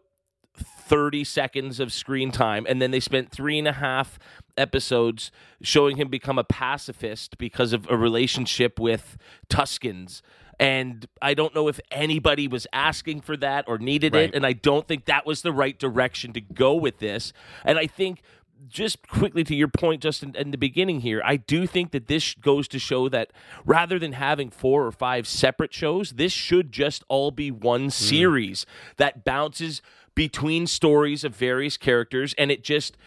30 0.56 1.24
seconds 1.24 1.80
of 1.80 1.92
screen 1.92 2.32
time 2.32 2.66
and 2.68 2.82
then 2.82 2.92
they 2.92 3.00
spent 3.00 3.32
three 3.32 3.58
and 3.58 3.68
a 3.68 3.74
half 3.74 4.20
episodes 4.58 5.32
showing 5.62 5.98
him 5.98 6.10
become 6.10 6.38
a 6.38 6.44
pacifist 6.44 7.38
because 7.38 7.74
of 7.74 7.90
a 7.90 7.98
relationship 7.98 8.80
with 8.80 9.18
Tuskens. 9.50 10.22
And 10.60 11.08
i 11.22 11.34
don't 11.34 11.56
know 11.56 11.68
if 11.68 11.80
anybody 11.92 12.48
was 12.48 12.68
asking 12.72 13.22
for 13.22 13.36
that 13.38 13.66
or 13.68 13.78
needed 13.78 14.14
Right. 14.14 14.30
it 14.30 14.36
and 14.36 14.46
i 14.46 14.54
don't 14.54 14.88
think 14.88 15.06
that 15.06 15.26
was 15.26 15.42
the 15.42 15.52
right 15.52 15.78
direction 15.78 16.34
to 16.34 16.42
go 16.42 16.76
with 16.76 17.00
this. 17.00 17.34
And 17.66 17.80
i 17.80 17.88
think 17.88 18.22
just 18.68 19.08
quickly 19.08 19.44
to 19.44 19.56
your 19.56 19.68
point, 19.68 20.02
just 20.02 20.24
in, 20.24 20.36
in 20.36 20.52
the 20.52 20.58
beginning 20.58 21.02
here, 21.02 21.22
I 21.24 21.38
do 21.38 21.68
think 21.68 21.92
that 21.92 22.08
this 22.08 22.34
goes 22.36 22.68
to 22.70 22.80
show 22.80 23.10
that 23.10 23.32
rather 23.66 24.00
than 24.00 24.14
having 24.14 24.50
four 24.50 24.86
or 24.86 24.92
five 24.92 25.28
separate 25.28 25.74
shows, 25.74 26.12
this 26.12 26.32
should 26.32 26.72
just 26.72 27.04
all 27.08 27.32
be 27.32 27.52
one 27.52 27.88
mm. 27.88 27.92
series 27.92 28.66
that 28.98 29.24
bounces 29.24 29.82
between 30.16 30.68
stories 30.68 31.24
of 31.24 31.36
various 31.36 31.78
characters 31.78 32.34
and 32.38 32.52
it 32.52 32.64
just 32.64 32.98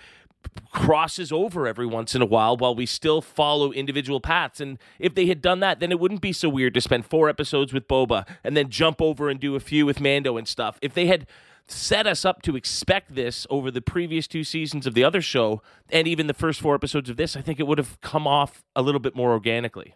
crosses 0.71 1.33
over 1.33 1.67
every 1.67 1.87
once 1.87 2.15
in 2.15 2.23
a 2.23 2.27
while 2.27 2.57
while 2.57 2.75
we 2.75 2.87
still 2.87 3.21
follow 3.21 3.73
individual 3.73 4.21
paths. 4.21 4.61
And 4.61 4.79
if 4.99 5.15
they 5.15 5.27
had 5.27 5.43
done 5.43 5.61
that, 5.61 5.81
then 5.81 5.91
it 5.91 5.99
wouldn't 5.99 6.21
be 6.21 6.33
so 6.33 6.49
weird 6.49 6.75
to 6.75 6.81
spend 6.81 7.07
four 7.07 7.29
episodes 7.29 7.73
with 7.73 7.89
Boba 7.89 8.27
and 8.45 8.57
then 8.57 8.71
jump 8.71 9.01
over 9.01 9.29
and 9.29 9.41
do 9.41 9.55
a 9.55 9.61
few 9.61 9.87
with 9.87 10.01
Mando 10.01 10.37
and 10.37 10.47
stuff. 10.47 10.79
If 10.83 10.95
they 10.95 11.07
had 11.07 11.27
set 11.69 12.07
us 12.07 12.25
up 12.25 12.43
to 12.43 12.57
expect 12.57 13.15
this 13.15 13.47
over 13.51 13.71
the 13.71 13.83
previous 13.83 14.29
two 14.29 14.45
seasons 14.45 14.87
of 14.87 14.95
the 14.95 15.03
other 15.03 15.21
show 15.21 15.63
and 15.91 16.07
even 16.07 16.29
the 16.29 16.35
first 16.35 16.61
four 16.61 16.75
episodes 16.75 17.11
of 17.11 17.17
this, 17.17 17.37
I 17.37 17.41
think 17.41 17.59
it 17.59 17.67
would 17.67 17.79
have 17.79 18.01
come 18.01 18.27
off 18.27 18.63
a 18.77 18.83
little 18.83 19.01
bit 19.01 19.17
more 19.17 19.33
organically. 19.33 19.95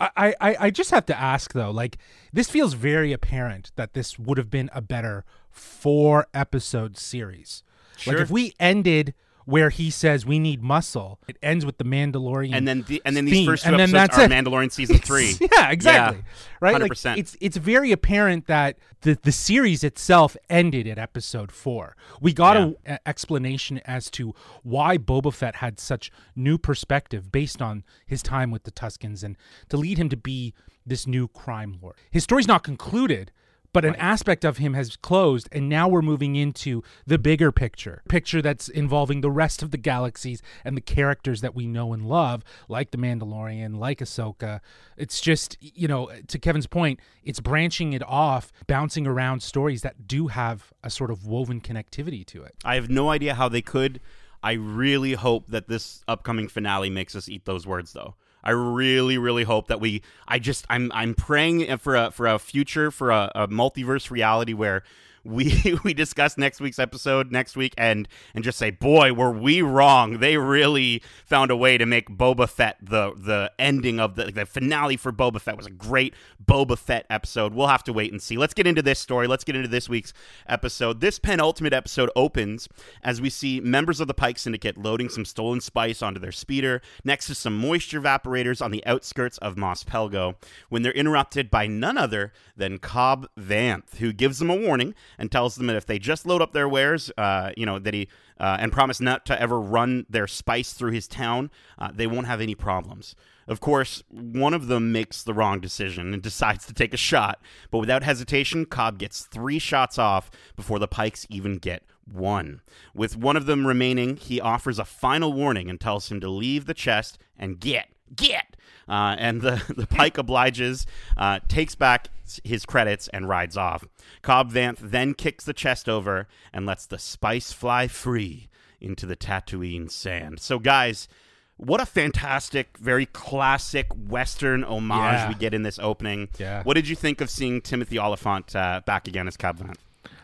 I, 0.00 0.34
I, 0.40 0.56
I 0.60 0.70
just 0.70 0.90
have 0.90 1.06
to 1.06 1.18
ask 1.18 1.52
though, 1.52 1.70
like 1.70 1.98
this 2.32 2.48
feels 2.48 2.74
very 2.74 3.12
apparent 3.12 3.72
that 3.76 3.94
this 3.94 4.18
would 4.18 4.38
have 4.38 4.50
been 4.50 4.70
a 4.72 4.80
better 4.80 5.24
four 5.50 6.26
episode 6.32 6.96
series. 6.96 7.62
Like 8.06 8.18
if 8.18 8.30
we 8.30 8.54
ended 8.60 9.14
where 9.48 9.70
he 9.70 9.88
says 9.88 10.26
we 10.26 10.38
need 10.38 10.62
muscle, 10.62 11.18
it 11.26 11.38
ends 11.42 11.64
with 11.64 11.78
the 11.78 11.84
Mandalorian. 11.84 12.50
and 12.52 12.68
then 12.68 12.84
the, 12.86 13.00
and 13.06 13.16
then 13.16 13.24
these 13.24 13.32
theme, 13.32 13.46
first 13.46 13.64
two 13.64 13.72
and 13.72 13.80
episodes 13.80 14.18
are 14.18 14.24
it. 14.24 14.30
Mandalorian 14.30 14.70
season 14.70 14.98
three. 15.08 15.36
yeah, 15.40 15.70
exactly. 15.70 16.22
Right? 16.60 16.78
Like 16.78 16.92
100%. 16.92 17.16
it's 17.16 17.34
it's 17.40 17.56
very 17.56 17.90
apparent 17.90 18.46
that 18.46 18.76
the 19.00 19.18
the 19.22 19.32
series 19.32 19.82
itself 19.82 20.36
ended 20.50 20.86
at 20.86 20.98
episode 20.98 21.50
4. 21.50 21.96
We 22.20 22.34
got 22.34 22.58
a, 22.58 22.76
a 22.84 23.08
explanation 23.08 23.80
as 23.86 24.10
to 24.10 24.34
why 24.64 24.98
Boba 24.98 25.32
Fett 25.32 25.56
had 25.56 25.80
such 25.80 26.12
new 26.36 26.58
perspective 26.58 27.32
based 27.32 27.62
on 27.62 27.84
his 28.04 28.22
time 28.22 28.50
with 28.50 28.64
the 28.64 28.70
Tuskens 28.70 29.24
and 29.24 29.34
to 29.70 29.78
lead 29.78 29.96
him 29.96 30.10
to 30.10 30.16
be 30.18 30.52
this 30.84 31.06
new 31.06 31.26
crime 31.26 31.78
lord. 31.80 31.96
His 32.10 32.22
story's 32.22 32.48
not 32.48 32.62
concluded, 32.62 33.32
but 33.72 33.84
an 33.84 33.94
aspect 33.96 34.44
of 34.44 34.58
him 34.58 34.74
has 34.74 34.96
closed 34.96 35.48
and 35.52 35.68
now 35.68 35.88
we're 35.88 36.02
moving 36.02 36.36
into 36.36 36.82
the 37.06 37.18
bigger 37.18 37.50
picture 37.50 38.02
picture 38.08 38.40
that's 38.42 38.68
involving 38.68 39.20
the 39.20 39.30
rest 39.30 39.62
of 39.62 39.70
the 39.70 39.76
galaxies 39.76 40.42
and 40.64 40.76
the 40.76 40.80
characters 40.80 41.40
that 41.40 41.54
we 41.54 41.66
know 41.66 41.92
and 41.92 42.06
love 42.06 42.42
like 42.68 42.90
the 42.90 42.98
mandalorian 42.98 43.76
like 43.78 43.98
ahsoka 43.98 44.60
it's 44.96 45.20
just 45.20 45.56
you 45.60 45.88
know 45.88 46.10
to 46.26 46.38
kevin's 46.38 46.66
point 46.66 47.00
it's 47.24 47.40
branching 47.40 47.92
it 47.92 48.02
off 48.06 48.52
bouncing 48.66 49.06
around 49.06 49.42
stories 49.42 49.82
that 49.82 50.06
do 50.06 50.28
have 50.28 50.72
a 50.82 50.90
sort 50.90 51.10
of 51.10 51.26
woven 51.26 51.60
connectivity 51.60 52.24
to 52.24 52.42
it 52.42 52.54
I 52.64 52.74
have 52.74 52.90
no 52.90 53.08
idea 53.10 53.34
how 53.34 53.48
they 53.48 53.62
could. 53.62 54.00
I 54.42 54.52
really 54.52 55.14
hope 55.14 55.46
that 55.48 55.68
this 55.68 56.02
upcoming 56.06 56.48
finale 56.48 56.90
makes 56.90 57.16
us 57.16 57.28
eat 57.28 57.44
those 57.44 57.66
words, 57.66 57.92
though. 57.92 58.14
I 58.42 58.50
really, 58.50 59.18
really 59.18 59.44
hope 59.44 59.68
that 59.68 59.80
we. 59.80 60.02
I 60.26 60.38
just, 60.38 60.64
I'm, 60.70 60.90
I'm 60.94 61.14
praying 61.14 61.76
for 61.78 61.96
a 61.96 62.10
for 62.10 62.26
a 62.26 62.38
future 62.38 62.90
for 62.90 63.10
a, 63.10 63.30
a 63.34 63.48
multiverse 63.48 64.10
reality 64.10 64.52
where 64.52 64.82
we 65.24 65.78
we 65.84 65.94
discuss 65.94 66.38
next 66.38 66.60
week's 66.60 66.78
episode 66.78 67.32
next 67.32 67.56
week 67.56 67.74
and 67.76 68.08
and 68.34 68.44
just 68.44 68.58
say, 68.58 68.70
boy, 68.70 69.12
were 69.12 69.32
we 69.32 69.62
wrong? 69.62 70.18
They 70.18 70.36
really 70.36 71.02
found 71.26 71.50
a 71.50 71.56
way 71.56 71.78
to 71.78 71.86
make 71.86 72.08
Boba 72.08 72.48
Fett 72.48 72.76
the 72.82 73.12
the 73.16 73.52
ending 73.58 74.00
of 74.00 74.14
the 74.14 74.26
the 74.26 74.46
finale 74.46 74.96
for 74.96 75.12
Boba 75.12 75.40
Fett 75.40 75.56
was 75.56 75.66
a 75.66 75.70
great 75.70 76.14
Boba 76.44 76.78
Fett 76.78 77.06
episode. 77.10 77.54
We'll 77.54 77.68
have 77.68 77.84
to 77.84 77.92
wait 77.92 78.12
and 78.12 78.22
see. 78.22 78.36
Let's 78.36 78.54
get 78.54 78.66
into 78.66 78.82
this 78.82 78.98
story. 78.98 79.26
Let's 79.26 79.44
get 79.44 79.56
into 79.56 79.68
this 79.68 79.88
week's 79.88 80.12
episode. 80.48 81.00
This 81.00 81.18
penultimate 81.18 81.72
episode 81.72 82.10
opens 82.16 82.68
as 83.02 83.20
we 83.20 83.30
see 83.30 83.60
members 83.60 84.00
of 84.00 84.08
the 84.08 84.14
Pike 84.14 84.38
Syndicate 84.38 84.78
loading 84.78 85.08
some 85.08 85.24
stolen 85.24 85.60
spice 85.60 86.02
onto 86.02 86.20
their 86.20 86.32
speeder 86.32 86.80
next 87.04 87.26
to 87.26 87.34
some 87.34 87.56
moisture 87.56 88.00
evaporators 88.00 88.62
on 88.62 88.70
the 88.70 88.84
outskirts 88.86 89.38
of 89.38 89.56
Mos 89.56 89.84
Pelgo 89.84 90.36
when 90.68 90.82
they're 90.82 90.92
interrupted 90.92 91.50
by 91.50 91.66
none 91.66 91.98
other 91.98 92.32
than 92.56 92.78
Cobb 92.78 93.28
Vanth, 93.38 93.96
who 93.96 94.12
gives 94.12 94.38
them 94.38 94.50
a 94.50 94.56
warning 94.56 94.94
and 95.18 95.30
tells 95.30 95.56
them 95.56 95.66
that 95.66 95.76
if 95.76 95.86
they 95.86 95.98
just 95.98 96.26
load 96.26 96.40
up 96.40 96.52
their 96.52 96.68
wares, 96.68 97.10
uh, 97.18 97.52
you 97.56 97.66
know, 97.66 97.78
that 97.78 97.94
he 97.94 98.08
uh, 98.38 98.56
and 98.60 98.72
promise 98.72 99.00
not 99.00 99.26
to 99.26 99.40
ever 99.40 99.60
run 99.60 100.06
their 100.08 100.26
spice 100.26 100.72
through 100.72 100.92
his 100.92 101.08
town, 101.08 101.50
uh, 101.78 101.90
they 101.92 102.06
won't 102.06 102.26
have 102.26 102.40
any 102.40 102.54
problems. 102.54 103.16
Of 103.48 103.60
course, 103.60 104.02
one 104.10 104.54
of 104.54 104.66
them 104.66 104.92
makes 104.92 105.22
the 105.22 105.34
wrong 105.34 105.58
decision 105.58 106.12
and 106.12 106.22
decides 106.28 106.66
to 106.66 106.74
take 106.74 106.94
a 106.94 106.98
shot, 106.98 107.40
but 107.70 107.78
without 107.78 108.02
hesitation, 108.02 108.66
Cobb 108.66 108.98
gets 108.98 109.24
three 109.24 109.58
shots 109.58 109.98
off 109.98 110.30
before 110.54 110.78
the 110.78 110.88
Pikes 110.88 111.26
even 111.30 111.56
get 111.56 111.82
one. 112.04 112.60
With 112.94 113.16
one 113.16 113.36
of 113.36 113.46
them 113.46 113.66
remaining, 113.66 114.16
he 114.16 114.40
offers 114.40 114.78
a 114.78 114.84
final 114.84 115.32
warning 115.32 115.68
and 115.68 115.80
tells 115.80 116.10
him 116.10 116.20
to 116.20 116.28
leave 116.28 116.66
the 116.66 116.74
chest 116.74 117.18
and 117.38 117.58
get, 117.58 117.88
get. 118.14 118.47
Uh, 118.88 119.14
and 119.18 119.42
the, 119.42 119.62
the 119.76 119.86
Pike 119.86 120.18
obliges, 120.18 120.86
uh, 121.16 121.40
takes 121.48 121.74
back 121.74 122.08
his 122.44 122.64
credits, 122.66 123.08
and 123.08 123.28
rides 123.28 123.56
off. 123.56 123.84
Cobb 124.22 124.52
Vanth 124.52 124.78
then 124.78 125.14
kicks 125.14 125.44
the 125.44 125.52
chest 125.54 125.88
over 125.88 126.26
and 126.52 126.66
lets 126.66 126.86
the 126.86 126.98
spice 126.98 127.52
fly 127.52 127.88
free 127.88 128.48
into 128.80 129.06
the 129.06 129.16
Tatooine 129.16 129.90
sand. 129.90 130.38
So, 130.40 130.58
guys, 130.58 131.08
what 131.56 131.80
a 131.80 131.86
fantastic, 131.86 132.76
very 132.78 133.06
classic 133.06 133.86
Western 134.08 134.62
homage 134.62 134.98
Yeah. 135.14 135.28
we 135.28 135.34
get 135.34 135.54
in 135.54 135.62
this 135.62 135.78
opening. 135.78 136.28
Yeah. 136.38 136.62
What 136.62 136.74
did 136.74 136.86
you 136.86 136.94
think 136.96 137.20
of 137.20 137.30
seeing 137.30 137.60
Timothy 137.60 137.98
Olyphant 137.98 138.54
uh, 138.54 138.82
back 138.86 139.08
again 139.08 139.26
as 139.26 139.36
Cobb 139.36 139.58
Vanth? 139.58 139.76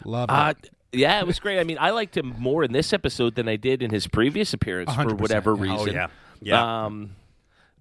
love 0.05 0.29
it. 0.29 0.33
Uh, 0.33 0.55
yeah, 0.93 1.19
it 1.19 1.27
was 1.27 1.41
great. 1.41 1.59
I 1.59 1.65
mean, 1.65 1.79
I 1.81 1.91
liked 1.91 2.17
him 2.17 2.35
more 2.39 2.63
in 2.63 2.73
this 2.73 2.93
episode 2.93 3.35
than 3.35 3.49
I 3.49 3.57
did 3.57 3.83
in 3.83 3.91
his 3.91 4.07
previous 4.07 4.53
appearance 4.53 4.95
for 4.95 5.05
100%, 5.07 5.21
whatever 5.21 5.55
reason. 5.55 5.89
Oh, 5.89 5.93
yeah. 5.93 6.07
Yeah. 6.41 6.85
Um, 6.85 7.17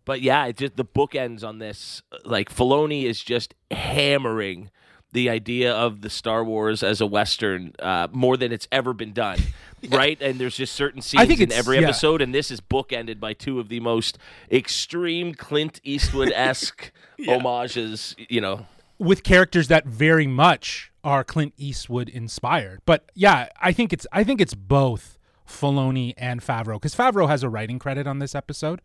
but 0.06 0.22
yeah, 0.22 0.46
it 0.46 0.58
just 0.58 0.76
the 0.76 0.86
bookends 0.86 1.44
on 1.44 1.60
this. 1.60 2.02
Like 2.26 2.54
Filoni 2.54 3.04
is 3.04 3.22
just 3.22 3.54
hammering 3.72 4.70
the 5.14 5.30
idea 5.30 5.74
of 5.74 6.02
the 6.02 6.10
Star 6.10 6.44
Wars 6.44 6.82
as 6.82 7.00
a 7.00 7.06
western 7.06 7.74
uh, 7.80 8.08
more 8.12 8.36
than 8.36 8.52
it's 8.52 8.68
ever 8.72 8.94
been 8.94 9.14
done, 9.14 9.40
right? 9.90 10.20
And 10.22 10.40
there's 10.40 10.58
just 10.58 10.74
certain 10.74 11.02
scenes 11.02 11.40
in 11.40 11.52
every 11.52 11.78
yeah. 11.78 11.84
episode, 11.84 12.22
and 12.22 12.34
this 12.34 12.52
is 12.52 12.60
bookended 12.60 13.20
by 13.20 13.34
two 13.34 13.60
of 13.60 13.70
the 13.70 13.80
most 13.80 14.18
extreme 14.52 15.34
Clint 15.36 15.80
Eastwood 15.84 16.32
esque 16.34 16.92
homages. 17.26 18.16
You 18.18 18.42
know, 18.42 18.66
with 18.98 19.24
characters 19.24 19.68
that 19.68 19.86
very 19.86 20.28
much 20.28 20.92
are 21.04 21.24
Clint 21.24 21.54
Eastwood 21.58 22.10
inspired. 22.10 22.82
But 22.86 23.10
yeah, 23.14 23.50
I 23.62 23.72
think 23.72 23.94
it's 23.94 24.08
I 24.12 24.24
think 24.24 24.42
it's 24.42 24.56
both 24.56 25.18
Filoni 25.48 26.14
and 26.18 26.42
Favreau 26.42 26.76
because 26.76 26.96
Favreau 26.96 27.28
has 27.28 27.44
a 27.44 27.50
writing 27.50 27.80
credit 27.80 28.08
on 28.08 28.20
this 28.20 28.34
episode, 28.36 28.82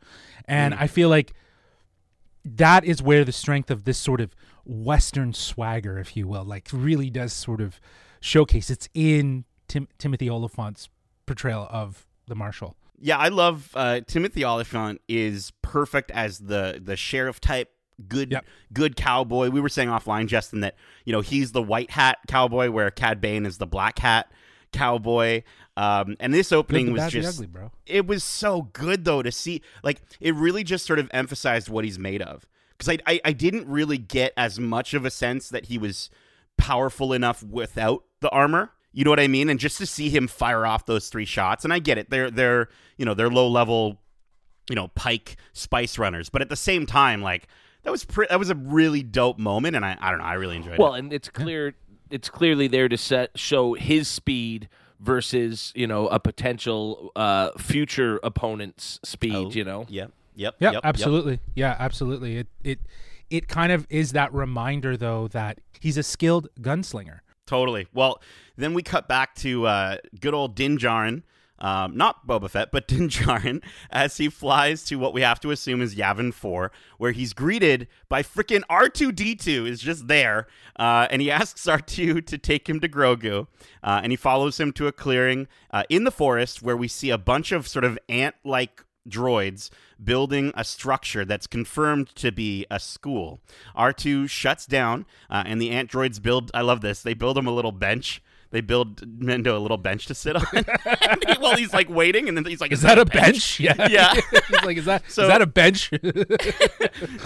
and 0.47 0.75
I 0.75 0.87
feel 0.87 1.09
like 1.09 1.33
that 2.45 2.85
is 2.85 3.03
where 3.03 3.25
the 3.25 3.33
strength 3.33 3.71
of 3.71 3.85
this 3.85 3.99
sort 3.99 4.21
of 4.21 4.35
Western 4.65 5.33
swagger, 5.33 5.99
if 5.99 6.17
you 6.17 6.27
will, 6.27 6.45
like 6.45 6.69
really 6.73 7.11
does 7.11 7.33
sort 7.33 7.61
of 7.61 7.81
showcase. 8.21 8.71
It's 8.71 8.89
in 8.95 9.45
Tim- 9.67 9.89
Timothy 9.99 10.29
Olyphant's 10.31 10.89
portrayal 11.27 11.67
of 11.71 12.07
the 12.27 12.35
Marshal. 12.35 12.77
Yeah, 13.01 13.19
I 13.19 13.29
love 13.29 13.71
uh, 13.75 14.01
Timothy 14.07 14.45
Oliphant 14.45 15.01
is 15.09 15.53
perfect 15.63 16.11
as 16.11 16.39
the 16.41 16.81
the 16.83 16.97
sheriff 16.97 17.41
type 17.41 17.71
good 18.09 18.33
Yep. 18.33 18.45
good 18.73 18.97
cowboy. 18.97 19.51
We 19.51 19.61
were 19.61 19.69
saying 19.69 19.89
offline, 19.89 20.27
Justin, 20.27 20.61
that 20.61 20.75
you 21.05 21.13
know 21.13 21.21
he's 21.21 21.53
the 21.53 21.63
white 21.63 21.91
hat 21.93 22.19
cowboy, 22.27 22.71
where 22.71 22.91
Cad 22.91 23.21
Bane 23.21 23.47
is 23.47 23.59
the 23.59 23.67
black 23.67 23.99
hat 24.01 24.31
cowboy. 24.73 25.43
Um, 25.77 26.17
and 26.21 26.35
this 26.35 26.53
opening 26.53 26.87
the 26.87 26.93
was 26.93 27.13
just 27.13 27.39
ugly, 27.39 27.47
bro. 27.47 27.71
it 27.87 28.07
was 28.07 28.25
so 28.25 28.63
good 28.73 29.05
though 29.05 29.23
to 29.23 29.31
see 29.31 29.63
like 29.83 30.01
it 30.21 30.35
really 30.35 30.65
just 30.65 30.85
sort 30.85 30.99
of 30.99 31.09
emphasized 31.13 31.69
what 31.69 31.85
he's 31.85 31.99
made 31.99 32.21
of 32.21 32.47
because 32.77 32.89
I, 32.89 32.99
I 33.07 33.21
i 33.27 33.33
didn't 33.33 33.69
really 33.69 33.97
get 33.99 34.33
as 34.37 34.59
much 34.59 34.93
of 34.93 35.05
a 35.05 35.11
sense 35.11 35.49
that 35.51 35.67
he 35.67 35.79
was 35.79 36.11
powerful 36.57 37.13
enough 37.13 37.45
without 37.45 38.03
the 38.21 38.29
armor 38.31 38.73
you 38.93 39.05
know 39.05 39.11
what 39.11 39.21
i 39.21 39.29
mean 39.29 39.49
and 39.49 39.61
just 39.61 39.79
to 39.79 39.87
see 39.87 40.11
him 40.11 40.27
fire 40.27 40.67
off 40.67 40.85
those 40.87 41.09
three 41.11 41.25
shots 41.25 41.63
and 41.63 41.73
i 41.73 41.79
get 41.79 41.97
it 41.97 42.11
they're 42.11 42.31
they're 42.31 42.69
you 42.97 43.05
know 43.05 43.15
they're 43.15 43.31
low 43.31 43.47
level 43.47 44.01
you 44.69 44.75
know 44.75 44.89
pike 44.97 45.37
spice 45.53 45.97
runners 45.97 46.29
but 46.29 46.43
at 46.43 46.49
the 46.49 46.57
same 46.57 46.87
time 46.87 47.23
like 47.23 47.47
that 47.85 47.93
was 47.93 48.05
pre- 48.05 48.27
that 48.29 48.39
was 48.41 48.51
a 48.51 48.57
really 48.57 49.05
dope 49.05 49.39
moment 49.39 49.77
and 49.77 49.85
i 49.85 49.97
i 50.01 50.11
don't 50.11 50.19
know 50.19 50.25
i 50.25 50.35
really 50.35 50.57
enjoyed 50.57 50.77
Well, 50.79 50.89
it 50.89 50.91
Well, 50.91 50.95
and 50.95 51.13
it's 51.13 51.29
clear 51.29 51.75
it's 52.11 52.29
clearly 52.31 52.69
there 52.69 52.89
to 52.89 52.97
set 52.97 53.39
show 53.39 53.75
his 53.75 54.09
speed 54.09 54.69
versus 55.01 55.73
you 55.77 55.87
know 55.87 56.09
a 56.09 56.19
potential 56.19 57.13
uh, 57.17 57.51
future 57.59 58.19
opponent's 58.23 58.99
speed. 59.05 59.35
Oh, 59.35 59.51
You 59.51 59.65
know, 59.65 59.87
yep 59.89 60.13
yep 60.35 60.55
Yeah, 60.59 60.67
yep, 60.69 60.73
yep. 60.75 60.81
absolutely. 60.85 61.41
Yeah, 61.55 61.77
absolutely. 61.79 62.37
It 62.39 62.49
it 62.65 62.81
it 63.31 63.49
kind 63.49 63.73
of 63.73 63.87
is 63.91 64.13
that 64.13 64.33
reminder 64.33 64.97
though 64.97 65.29
that 65.29 65.61
he's 65.81 65.97
a 65.97 66.03
skilled 66.03 66.49
gunslinger. 66.61 67.21
Totally. 67.47 67.87
Well, 67.95 68.21
then 68.57 68.75
we 68.75 68.83
cut 68.83 69.09
back 69.09 69.35
to 69.37 69.67
uh, 69.67 69.97
good 70.21 70.35
old 70.35 70.55
Din 70.55 70.77
Djarin, 70.77 71.23
um, 71.59 71.97
not 71.97 72.27
Boba 72.27 72.51
Fett, 72.51 72.71
but 72.71 72.89
Din 72.89 73.09
Djarin, 73.09 73.63
as 73.91 74.17
he 74.17 74.29
flies 74.29 74.85
to 74.85 74.97
what 74.97 75.13
we 75.13 75.23
have 75.23 75.41
to 75.41 75.51
assume 75.51 75.81
is 75.81 75.95
Yavin 75.95 76.33
4, 76.33 76.71
where 76.99 77.13
he's 77.13 77.33
greeted 77.33 77.89
by 78.09 78.23
frickin' 78.23 78.63
R2D2 78.71 79.69
is 79.69 79.81
just 79.81 80.09
there, 80.09 80.47
uh, 80.79 81.07
and 81.11 81.23
he 81.23 81.31
asks 81.39 81.65
R2 81.67 82.27
to 82.27 82.39
take 82.39 82.69
him 82.69 82.81
to 82.81 82.89
Grogu, 82.89 83.47
uh, 83.83 84.01
and 84.03 84.13
he 84.13 84.17
follows 84.17 84.59
him 84.59 84.73
to 84.73 84.87
a 84.87 84.93
clearing 84.93 85.49
uh, 85.71 85.85
in 85.89 86.05
the 86.05 86.11
forest 86.11 86.63
where 86.63 86.77
we 86.77 86.89
see 86.89 87.11
a 87.11 87.19
bunch 87.19 87.53
of 87.53 87.67
sort 87.67 87.85
of 87.85 87.99
ant-like 88.09 88.85
droids 89.09 89.71
building 90.03 90.53
a 90.55 90.65
structure 90.65 91.25
that's 91.25 91.47
confirmed 91.47 92.15
to 92.15 92.31
be 92.31 92.67
a 92.71 92.79
school. 92.79 93.41
R2 93.77 94.29
shuts 94.29 94.67
down, 94.67 95.07
uh, 95.31 95.45
and 95.47 95.61
the 95.61 95.71
ant 95.71 95.91
droids 95.91 96.21
build. 96.21 96.51
I 96.55 96.61
love 96.61 96.81
this. 96.81 97.03
They 97.03 97.15
build 97.15 97.39
him 97.39 97.47
a 97.47 97.53
little 97.53 97.73
bench. 97.73 98.23
They 98.51 98.61
build 98.63 99.03
Mando 99.21 99.57
a 99.57 99.61
little 99.61 99.77
bench 99.77 100.07
to 100.07 100.15
sit 100.15 100.35
on. 100.37 100.43
he, 100.53 101.35
well, 101.41 101.57
he's 101.57 101.73
like 101.75 101.91
waiting, 101.91 102.29
and 102.29 102.37
then 102.37 102.45
he's 102.47 102.61
like, 102.61 102.73
Is 102.73 102.83
that 102.83 102.99
a 102.99 103.05
bench? 103.05 103.61
Yeah. 103.61 103.75
Yeah. 103.91 104.15
he's 104.15 104.63
like, 104.65 104.77
is 104.77 104.85
that 104.87 105.05
is 105.07 105.15
So- 105.15 105.23
is 105.23 105.29
that 105.29 105.43
a 105.43 105.47
bench? 105.47 105.91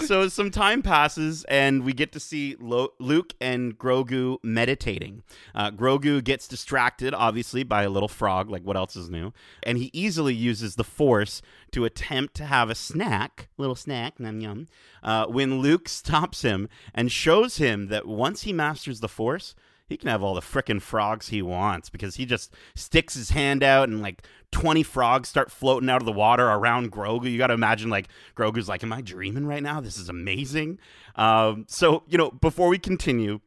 so 0.05 0.27
some 0.27 0.51
time 0.51 0.81
passes 0.81 1.43
and 1.45 1.83
we 1.83 1.93
get 1.93 2.11
to 2.13 2.19
see 2.19 2.55
Lo- 2.59 2.93
Luke 2.99 3.33
and 3.41 3.77
Grogu 3.77 4.37
meditating. 4.43 5.23
Uh, 5.55 5.71
Grogu 5.71 6.23
gets 6.23 6.47
distracted, 6.47 7.13
obviously, 7.13 7.63
by 7.63 7.83
a 7.83 7.89
little 7.89 8.07
frog. 8.09 8.49
Like 8.49 8.63
what 8.63 8.77
else 8.77 8.95
is 8.95 9.09
new? 9.09 9.33
And 9.63 9.77
he 9.77 9.89
easily 9.93 10.33
uses 10.33 10.75
the 10.75 10.83
Force 10.83 11.41
to 11.71 11.85
attempt 11.85 12.35
to 12.35 12.45
have 12.45 12.69
a 12.69 12.75
snack, 12.75 13.49
little 13.57 13.75
snack, 13.75 14.13
yum 14.19 14.39
yum. 14.41 14.67
Uh, 15.01 15.25
when 15.25 15.59
Luke 15.59 15.89
stops 15.89 16.41
him 16.43 16.69
and 16.93 17.11
shows 17.11 17.57
him 17.57 17.87
that 17.87 18.07
once 18.07 18.43
he 18.43 18.53
masters 18.53 18.99
the 18.99 19.09
Force. 19.09 19.55
He 19.87 19.97
can 19.97 20.09
have 20.09 20.23
all 20.23 20.33
the 20.33 20.41
frickin' 20.41 20.81
frogs 20.81 21.27
he 21.27 21.41
wants 21.41 21.89
because 21.89 22.15
he 22.15 22.25
just 22.25 22.53
sticks 22.75 23.15
his 23.15 23.31
hand 23.31 23.63
out 23.63 23.89
and 23.89 24.01
like 24.01 24.25
20 24.51 24.81
frogs 24.83 25.27
start 25.27 25.51
floating 25.51 25.89
out 25.89 26.01
of 26.01 26.05
the 26.05 26.11
water 26.11 26.47
around 26.47 26.91
Grogu. 26.91 27.29
You 27.29 27.37
got 27.37 27.47
to 27.47 27.53
imagine 27.53 27.89
like 27.89 28.07
Grogu's 28.35 28.69
like, 28.69 28.83
Am 28.83 28.93
I 28.93 29.01
dreaming 29.01 29.45
right 29.45 29.61
now? 29.61 29.81
This 29.81 29.97
is 29.97 30.09
amazing. 30.09 30.79
Um, 31.15 31.65
so, 31.67 32.03
you 32.07 32.17
know, 32.17 32.31
before 32.31 32.69
we 32.69 32.79
continue, 32.79 33.41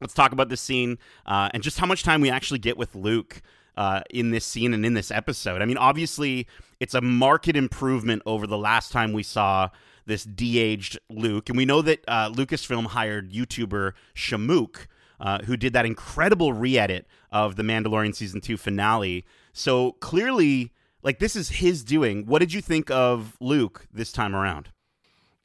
let's 0.00 0.14
talk 0.14 0.32
about 0.32 0.48
this 0.48 0.60
scene 0.60 0.98
uh, 1.26 1.48
and 1.52 1.62
just 1.62 1.78
how 1.78 1.86
much 1.86 2.04
time 2.04 2.20
we 2.20 2.30
actually 2.30 2.60
get 2.60 2.76
with 2.76 2.94
Luke. 2.94 3.42
Uh, 3.74 4.02
in 4.10 4.32
this 4.32 4.44
scene 4.44 4.74
and 4.74 4.84
in 4.84 4.92
this 4.92 5.10
episode. 5.10 5.62
I 5.62 5.64
mean, 5.64 5.78
obviously, 5.78 6.46
it's 6.78 6.92
a 6.92 7.00
marked 7.00 7.48
improvement 7.48 8.20
over 8.26 8.46
the 8.46 8.58
last 8.58 8.92
time 8.92 9.14
we 9.14 9.22
saw 9.22 9.70
this 10.04 10.24
de 10.24 10.58
aged 10.58 10.98
Luke. 11.08 11.48
And 11.48 11.56
we 11.56 11.64
know 11.64 11.80
that 11.80 12.04
uh, 12.06 12.30
Lucasfilm 12.30 12.88
hired 12.88 13.32
YouTuber 13.32 13.92
Shamook 14.14 14.88
uh, 15.22 15.38
who 15.44 15.56
did 15.56 15.72
that 15.72 15.86
incredible 15.86 16.52
re-edit 16.52 17.06
of 17.30 17.56
the 17.56 17.62
Mandalorian 17.62 18.14
season 18.14 18.40
two 18.42 18.56
finale. 18.58 19.24
So 19.54 19.92
clearly, 19.92 20.72
like 21.02 21.18
this 21.20 21.34
is 21.36 21.48
his 21.48 21.82
doing. 21.84 22.26
What 22.26 22.40
did 22.40 22.52
you 22.52 22.60
think 22.60 22.90
of 22.90 23.36
Luke 23.40 23.86
this 23.92 24.12
time 24.12 24.34
around? 24.36 24.68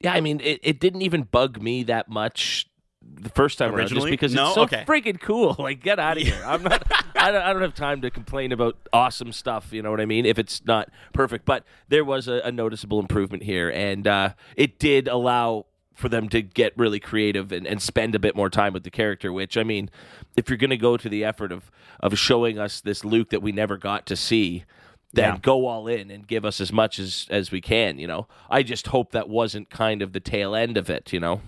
Yeah, 0.00 0.12
I 0.12 0.20
mean, 0.20 0.40
it, 0.42 0.60
it 0.62 0.78
didn't 0.80 1.02
even 1.02 1.22
bug 1.22 1.62
me 1.62 1.82
that 1.84 2.08
much 2.08 2.66
the 3.00 3.30
first 3.30 3.58
time 3.58 3.70
around, 3.70 3.84
just 3.86 3.92
Originally? 3.94 4.10
because 4.10 4.34
No? 4.34 4.46
it's 4.46 4.54
so 4.54 4.62
Okay. 4.62 4.84
freaking 4.86 5.20
cool. 5.20 5.56
Like, 5.58 5.80
get 5.82 5.98
out 5.98 6.18
of 6.18 6.22
here! 6.24 6.40
I'm 6.46 6.62
not. 6.62 6.82
I 7.16 7.30
don't. 7.32 7.42
I 7.42 7.52
don't 7.52 7.62
have 7.62 7.74
time 7.74 8.02
to 8.02 8.10
complain 8.10 8.52
about 8.52 8.76
awesome 8.92 9.32
stuff. 9.32 9.72
You 9.72 9.82
know 9.82 9.90
what 9.90 10.00
I 10.00 10.06
mean? 10.06 10.26
If 10.26 10.38
it's 10.38 10.64
not 10.66 10.90
perfect, 11.12 11.44
but 11.46 11.64
there 11.88 12.04
was 12.04 12.28
a, 12.28 12.40
a 12.44 12.52
noticeable 12.52 13.00
improvement 13.00 13.42
here, 13.44 13.70
and 13.70 14.06
uh, 14.06 14.34
it 14.56 14.78
did 14.78 15.08
allow 15.08 15.66
for 15.98 16.08
them 16.08 16.28
to 16.28 16.40
get 16.40 16.72
really 16.78 17.00
creative 17.00 17.50
and, 17.52 17.66
and 17.66 17.82
spend 17.82 18.14
a 18.14 18.18
bit 18.18 18.36
more 18.36 18.48
time 18.48 18.72
with 18.72 18.84
the 18.84 18.90
character. 18.90 19.32
Which 19.32 19.56
I 19.56 19.64
mean, 19.64 19.90
if 20.36 20.48
you're 20.48 20.56
going 20.56 20.70
to 20.70 20.76
go 20.76 20.96
to 20.96 21.08
the 21.08 21.24
effort 21.24 21.52
of 21.52 21.70
of 22.00 22.16
showing 22.18 22.58
us 22.58 22.80
this 22.80 23.04
Luke 23.04 23.30
that 23.30 23.42
we 23.42 23.52
never 23.52 23.76
got 23.76 24.06
to 24.06 24.16
see. 24.16 24.64
Then 25.12 25.24
Yeah. 25.34 25.38
go 25.40 25.66
all 25.66 25.88
in 25.88 26.10
and 26.10 26.26
give 26.26 26.44
us 26.44 26.60
as 26.60 26.70
much 26.72 26.98
as 26.98 27.26
as 27.30 27.50
we 27.50 27.60
can. 27.60 27.98
You 27.98 28.06
know, 28.06 28.28
I 28.50 28.62
just 28.62 28.88
hope 28.88 29.12
that 29.12 29.28
wasn't 29.28 29.70
kind 29.70 30.02
of 30.02 30.12
the 30.12 30.20
tail 30.20 30.54
end 30.54 30.76
of 30.76 30.88
it. 30.90 31.12
You 31.14 31.20
know, 31.20 31.40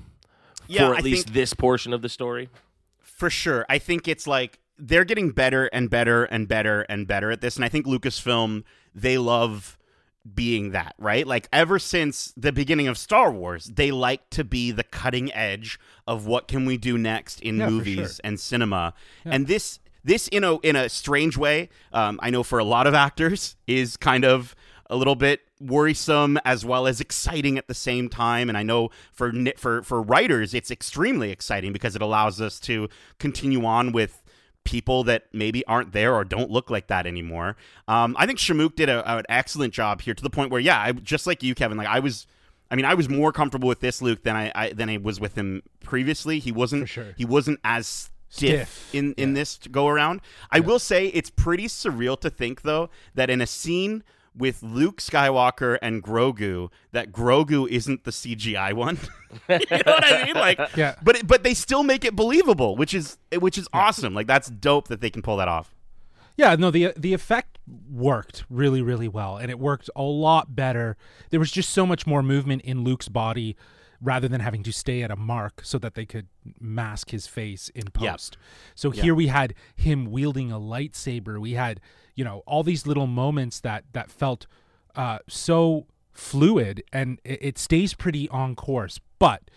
Yeah, 0.67 0.89
for 0.89 0.95
at 0.95 1.01
I 1.01 1.03
least 1.03 1.33
this 1.35 1.53
portion 1.55 1.93
of 1.93 2.01
the 2.03 2.09
story. 2.09 2.49
For 3.01 3.29
sure. 3.31 3.67
I 3.69 3.79
think 3.79 4.09
it's 4.09 4.27
like 4.27 4.59
they're 4.79 5.05
getting 5.05 5.31
better 5.31 5.67
and 5.67 5.91
better 5.91 6.25
and 6.25 6.49
better 6.49 6.83
and 6.89 7.07
better 7.07 7.31
at 7.31 7.43
this. 7.43 7.57
And 7.57 7.65
I 7.65 7.69
think 7.69 7.85
Lucasfilm, 7.87 8.65
they 8.95 9.19
love 9.19 9.77
being 10.35 10.71
that, 10.71 10.95
right? 10.99 11.27
Like 11.27 11.49
ever 11.53 11.79
since 11.79 12.33
the 12.37 12.53
beginning 12.53 12.89
of 12.89 12.99
Star 12.99 13.31
Wars, 13.33 13.67
they 13.67 13.91
like 13.91 14.29
to 14.31 14.45
be 14.45 14.71
the 14.71 14.85
cutting 14.85 15.33
edge 15.33 15.79
of 16.07 16.27
what 16.27 16.49
can 16.49 16.65
we 16.67 16.77
do 16.77 16.99
next 16.99 17.41
in 17.41 17.57
Yeah, 17.59 17.69
movies 17.71 17.97
sure. 17.97 18.21
and 18.25 18.39
cinema. 18.39 18.95
And 19.25 19.47
this 19.47 19.79
this 20.05 20.29
in 20.29 20.45
a 20.45 20.59
in 20.59 20.77
a 20.77 20.89
strange 20.89 21.37
way, 21.37 21.69
um, 21.93 22.19
I 22.23 22.31
know 22.31 22.43
for 22.43 22.59
a 22.59 22.65
lot 22.65 22.87
of 22.87 22.95
actors 22.95 23.57
is 23.67 23.97
kind 23.97 24.25
of 24.25 24.55
a 24.89 24.97
little 24.97 25.15
bit 25.15 25.43
worrisome 25.61 26.39
as 26.45 26.65
well 26.65 26.87
as 26.87 27.01
exciting 27.01 27.57
at 27.57 27.69
the 27.69 27.75
same 27.75 28.09
time 28.09 28.49
and 28.49 28.57
I 28.59 28.63
know 28.63 28.89
for 29.13 29.33
for 29.57 29.83
for 29.83 30.03
writers 30.03 30.53
it's 30.55 30.71
extremely 30.71 31.31
exciting 31.31 31.73
because 31.73 31.95
it 31.95 32.03
allows 32.03 32.41
us 32.41 32.59
to 32.61 32.89
continue 33.19 33.65
on 33.65 33.93
with 33.93 34.20
people 34.65 35.05
that 35.05 35.25
maybe 35.33 35.65
aren't 35.67 35.93
there 35.93 36.15
or 36.15 36.25
don't 36.25 36.51
look 36.51 36.71
like 36.71 36.89
that 36.89 37.07
anymore. 37.07 37.57
Um, 37.89 38.15
I 38.19 38.27
think 38.27 38.39
Shamook 38.39 38.77
did 38.77 38.89
a, 38.89 39.09
an 39.11 39.25
excellent 39.29 39.73
job 39.73 40.03
here 40.03 40.15
to 40.15 40.23
the 40.23 40.31
point 40.31 40.51
where 40.51 40.61
yeah, 40.61 40.81
I, 40.81 40.93
just 40.93 41.27
like 41.27 41.43
you 41.43 41.55
Kevin, 41.55 41.79
like 41.79 41.89
I 41.89 42.01
was 42.01 42.27
I 42.71 42.77
mean, 42.77 42.85
I 42.85 42.95
was 42.95 43.09
more 43.09 43.33
comfortable 43.33 43.69
with 43.69 43.81
this 43.81 44.01
Luke 44.01 44.23
than 44.23 44.37
I, 44.37 44.53
I 44.55 44.73
than 44.73 44.89
I 44.89 44.97
was 44.99 45.19
with 45.19 45.35
him 45.35 45.63
previously. 45.83 46.39
He 46.39 46.53
wasn't 46.53 46.89
sure. 46.89 47.15
he 47.17 47.25
wasn't 47.25 47.59
as 47.65 48.11
stiff, 48.29 48.71
Stiff. 48.71 48.95
in 48.95 49.15
in 49.15 49.35
this 49.35 49.59
go 49.71 49.89
around. 49.89 50.21
I 50.51 50.61
will 50.61 50.79
say 50.79 51.09
it's 51.09 51.31
pretty 51.31 51.67
surreal 51.67 52.21
to 52.21 52.31
think 52.31 52.63
though 52.63 52.91
that 53.15 53.29
in 53.29 53.41
a 53.41 53.47
scene 53.47 54.05
with 54.37 54.63
Luke 54.63 54.99
Skywalker 55.01 55.79
and 55.83 56.03
Grogu, 56.03 56.71
that 56.93 57.13
Grogu 57.13 57.69
isn't 57.69 58.05
the 58.05 58.11
CGI 58.11 58.73
one. 58.73 58.99
you 59.49 59.59
know 59.71 59.83
what 59.85 60.05
I 60.05 60.25
mean? 60.25 60.35
Like, 60.35 60.59
Yeah. 60.77 60.95
But 61.03 61.17
it- 61.17 61.27
but 61.27 61.43
they 61.43 61.55
still 61.55 61.83
make 61.83 62.05
it 62.05 62.15
believable, 62.17 62.77
which 62.77 62.95
is 62.95 63.19
which 63.39 63.59
is 63.59 63.69
awesome. 63.73 64.15
Like 64.15 64.27
that's 64.27 64.49
dope 64.49 64.89
that 64.89 65.01
they 65.01 65.11
can 65.11 65.23
pull 65.23 65.37
that 65.39 65.49
off. 65.49 65.75
Yeah, 66.37 66.55
no, 66.57 66.71
the 66.71 66.93
the 66.97 67.13
effect 67.13 67.59
worked 67.91 68.45
really, 68.49 68.81
really 68.83 69.09
well, 69.09 69.37
and 69.37 69.51
it 69.51 69.59
worked 69.59 69.91
a 69.95 70.03
lot 70.03 70.55
better. 70.57 70.97
There 71.31 71.41
was 71.41 71.51
just 71.51 71.71
so 71.71 71.85
much 71.85 72.07
more 72.07 72.23
movement 72.23 72.63
in 72.63 72.83
Luke's 72.83 73.09
body, 73.09 73.57
rather 74.01 74.27
than 74.27 74.41
having 74.41 74.63
to 74.63 74.73
stay 74.73 75.03
at 75.03 75.11
a 75.11 75.17
mark 75.17 75.61
so 75.65 75.77
that 75.79 75.95
they 75.95 76.07
could 76.07 76.29
mask 76.59 77.11
his 77.11 77.27
face 77.27 77.69
in 77.75 77.85
Yeah. 78.01 78.13
post. 78.13 78.39
So 78.75 78.91
here 78.91 79.15
we 79.15 79.27
had 79.27 79.53
him 79.77 80.07
wielding 80.07 80.51
a 80.51 80.59
lightsaber. 80.59 81.39
We 81.39 81.53
had, 81.53 81.79
you 82.15 82.25
know, 82.25 82.43
all 82.47 82.63
these 82.63 82.87
little 82.87 83.07
moments 83.07 83.61
that 83.61 83.85
that 83.93 84.11
felt 84.11 84.47
uh, 84.97 85.19
so 85.29 85.87
fluid, 86.13 86.83
and 86.93 87.21
it, 87.25 87.39
it 87.43 87.59
stays 87.59 87.95
pretty 87.95 88.29
on 88.31 88.55
course. 88.55 89.01
But 89.19 89.51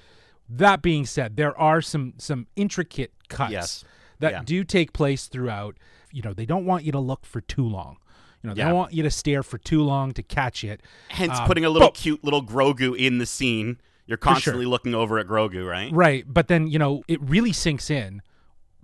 that 0.50 0.82
being 0.82 1.06
said, 1.06 1.36
there 1.38 1.58
are 1.60 1.82
some 1.82 2.14
some 2.18 2.48
intricate 2.56 3.12
cuts 3.30 3.52
Yes. 3.52 3.86
that 4.20 4.32
Yeah. 4.32 4.42
do 4.46 4.64
take 4.64 4.94
place 4.94 5.28
throughout. 5.28 5.78
You 6.12 6.22
know, 6.22 6.34
they 6.34 6.46
don't 6.46 6.66
want 6.66 6.84
you 6.84 6.92
to 6.92 7.00
look 7.00 7.26
for 7.26 7.42
too 7.42 7.68
long. 7.68 7.98
You 8.44 8.50
know, 8.50 8.54
they 8.56 8.62
Yeah. 8.62 8.68
don't 8.70 8.78
want 8.78 8.94
you 8.94 9.04
to 9.04 9.10
stare 9.12 9.42
for 9.42 9.58
too 9.58 9.82
long 9.82 10.12
to 10.14 10.22
catch 10.22 10.64
it. 10.64 10.82
Hence, 11.10 11.40
Um, 11.40 11.48
putting 11.48 11.66
a 11.66 11.70
little 11.70 11.88
but- 11.88 11.96
cute 11.96 12.24
little 12.24 12.44
Grogu 12.46 12.96
in 12.96 13.18
the 13.18 13.26
scene. 13.26 13.80
You're 14.06 14.18
sure. 14.18 14.34
constantly 14.34 14.66
looking 14.66 14.94
over 14.94 15.18
at 15.18 15.28
Grogu, 15.28 15.66
right? 15.68 15.90
Right, 15.92 16.26
but 16.28 16.50
then 16.50 16.68
you 16.68 16.78
know 16.78 17.04
it 17.08 17.22
really 17.22 17.54
sinks 17.54 17.90
in 17.90 18.22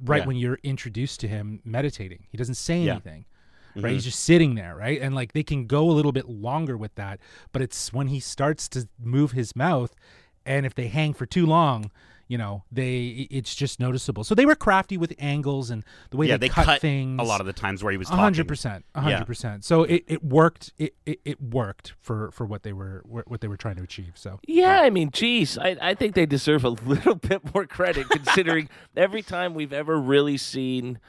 right 0.02 0.22
Yeah. 0.22 0.28
when 0.28 0.38
you're 0.38 0.60
introduced 0.64 1.20
to 1.20 1.28
him 1.28 1.62
meditating. 1.66 2.26
He 2.30 2.38
doesn't 2.38 2.56
say 2.56 2.88
anything. 2.90 3.26
Mm-hmm. 3.76 3.82
Right, 3.82 3.94
he's 3.94 4.04
just 4.04 4.22
sitting 4.22 4.56
there, 4.56 4.76
right? 4.76 5.00
And 5.02 5.14
like 5.14 5.34
they 5.34 5.44
can 5.44 5.68
go 5.68 5.90
a 5.90 5.94
little 5.94 6.12
bit 6.12 6.28
longer 6.28 6.76
with 6.76 6.96
that, 6.96 7.20
but 7.52 7.62
it's 7.62 7.94
when 7.94 8.08
he 8.08 8.20
starts 8.20 8.68
to 8.70 8.88
move 9.00 9.32
his 9.32 9.56
mouth 9.56 9.96
and 10.46 10.66
if 10.66 10.74
they 10.74 10.88
hang 10.88 11.14
for 11.14 11.26
too 11.26 11.46
long, 11.46 11.92
you 12.28 12.38
know, 12.38 12.64
they 12.72 13.28
it's 13.32 13.56
just 13.56 13.80
noticeable. 13.80 14.24
So 14.24 14.36
they 14.36 14.46
were 14.46 14.56
crafty 14.56 14.98
with 14.98 15.14
angles 15.18 15.72
and 15.72 15.84
the 16.12 16.18
way 16.18 16.28
Yeah, 16.28 16.38
they, 16.38 16.48
they 16.48 16.54
cut, 16.54 16.66
cut 16.66 16.82
things 16.82 17.20
a 17.20 17.24
lot 17.24 17.42
of 17.42 17.48
the 17.48 17.54
times 17.54 17.84
where 17.84 17.92
he 17.92 17.98
was 17.98 18.08
talking. 18.08 18.24
hundred 18.24 18.48
percent, 18.48 18.86
hundred 18.96 19.26
percent. 19.26 19.66
So 19.66 19.84
it, 19.84 20.04
it 20.08 20.24
worked. 20.24 20.72
It, 20.78 20.94
it 21.08 21.20
it 21.26 21.42
worked 21.42 21.94
for 22.00 22.30
for 22.32 22.46
what 22.46 22.62
they 22.62 22.72
were 22.72 23.04
what 23.06 23.42
they 23.42 23.48
were 23.48 23.58
trying 23.58 23.78
to 23.78 23.84
achieve. 23.84 24.12
So 24.14 24.40
Yeah, 24.48 24.80
I 24.82 24.92
mean, 24.92 25.10
geez, 25.10 25.58
I, 25.58 25.76
I 25.82 25.94
think 25.96 26.14
they 26.14 26.28
deserve 26.28 26.64
a 26.64 26.70
little 26.86 27.16
bit 27.16 27.54
more 27.54 27.66
credit 27.66 28.08
considering 28.10 28.70
every 28.96 29.24
time 29.24 29.56
we've 29.56 29.74
ever 29.74 30.00
really 30.00 30.38
seen 30.38 31.00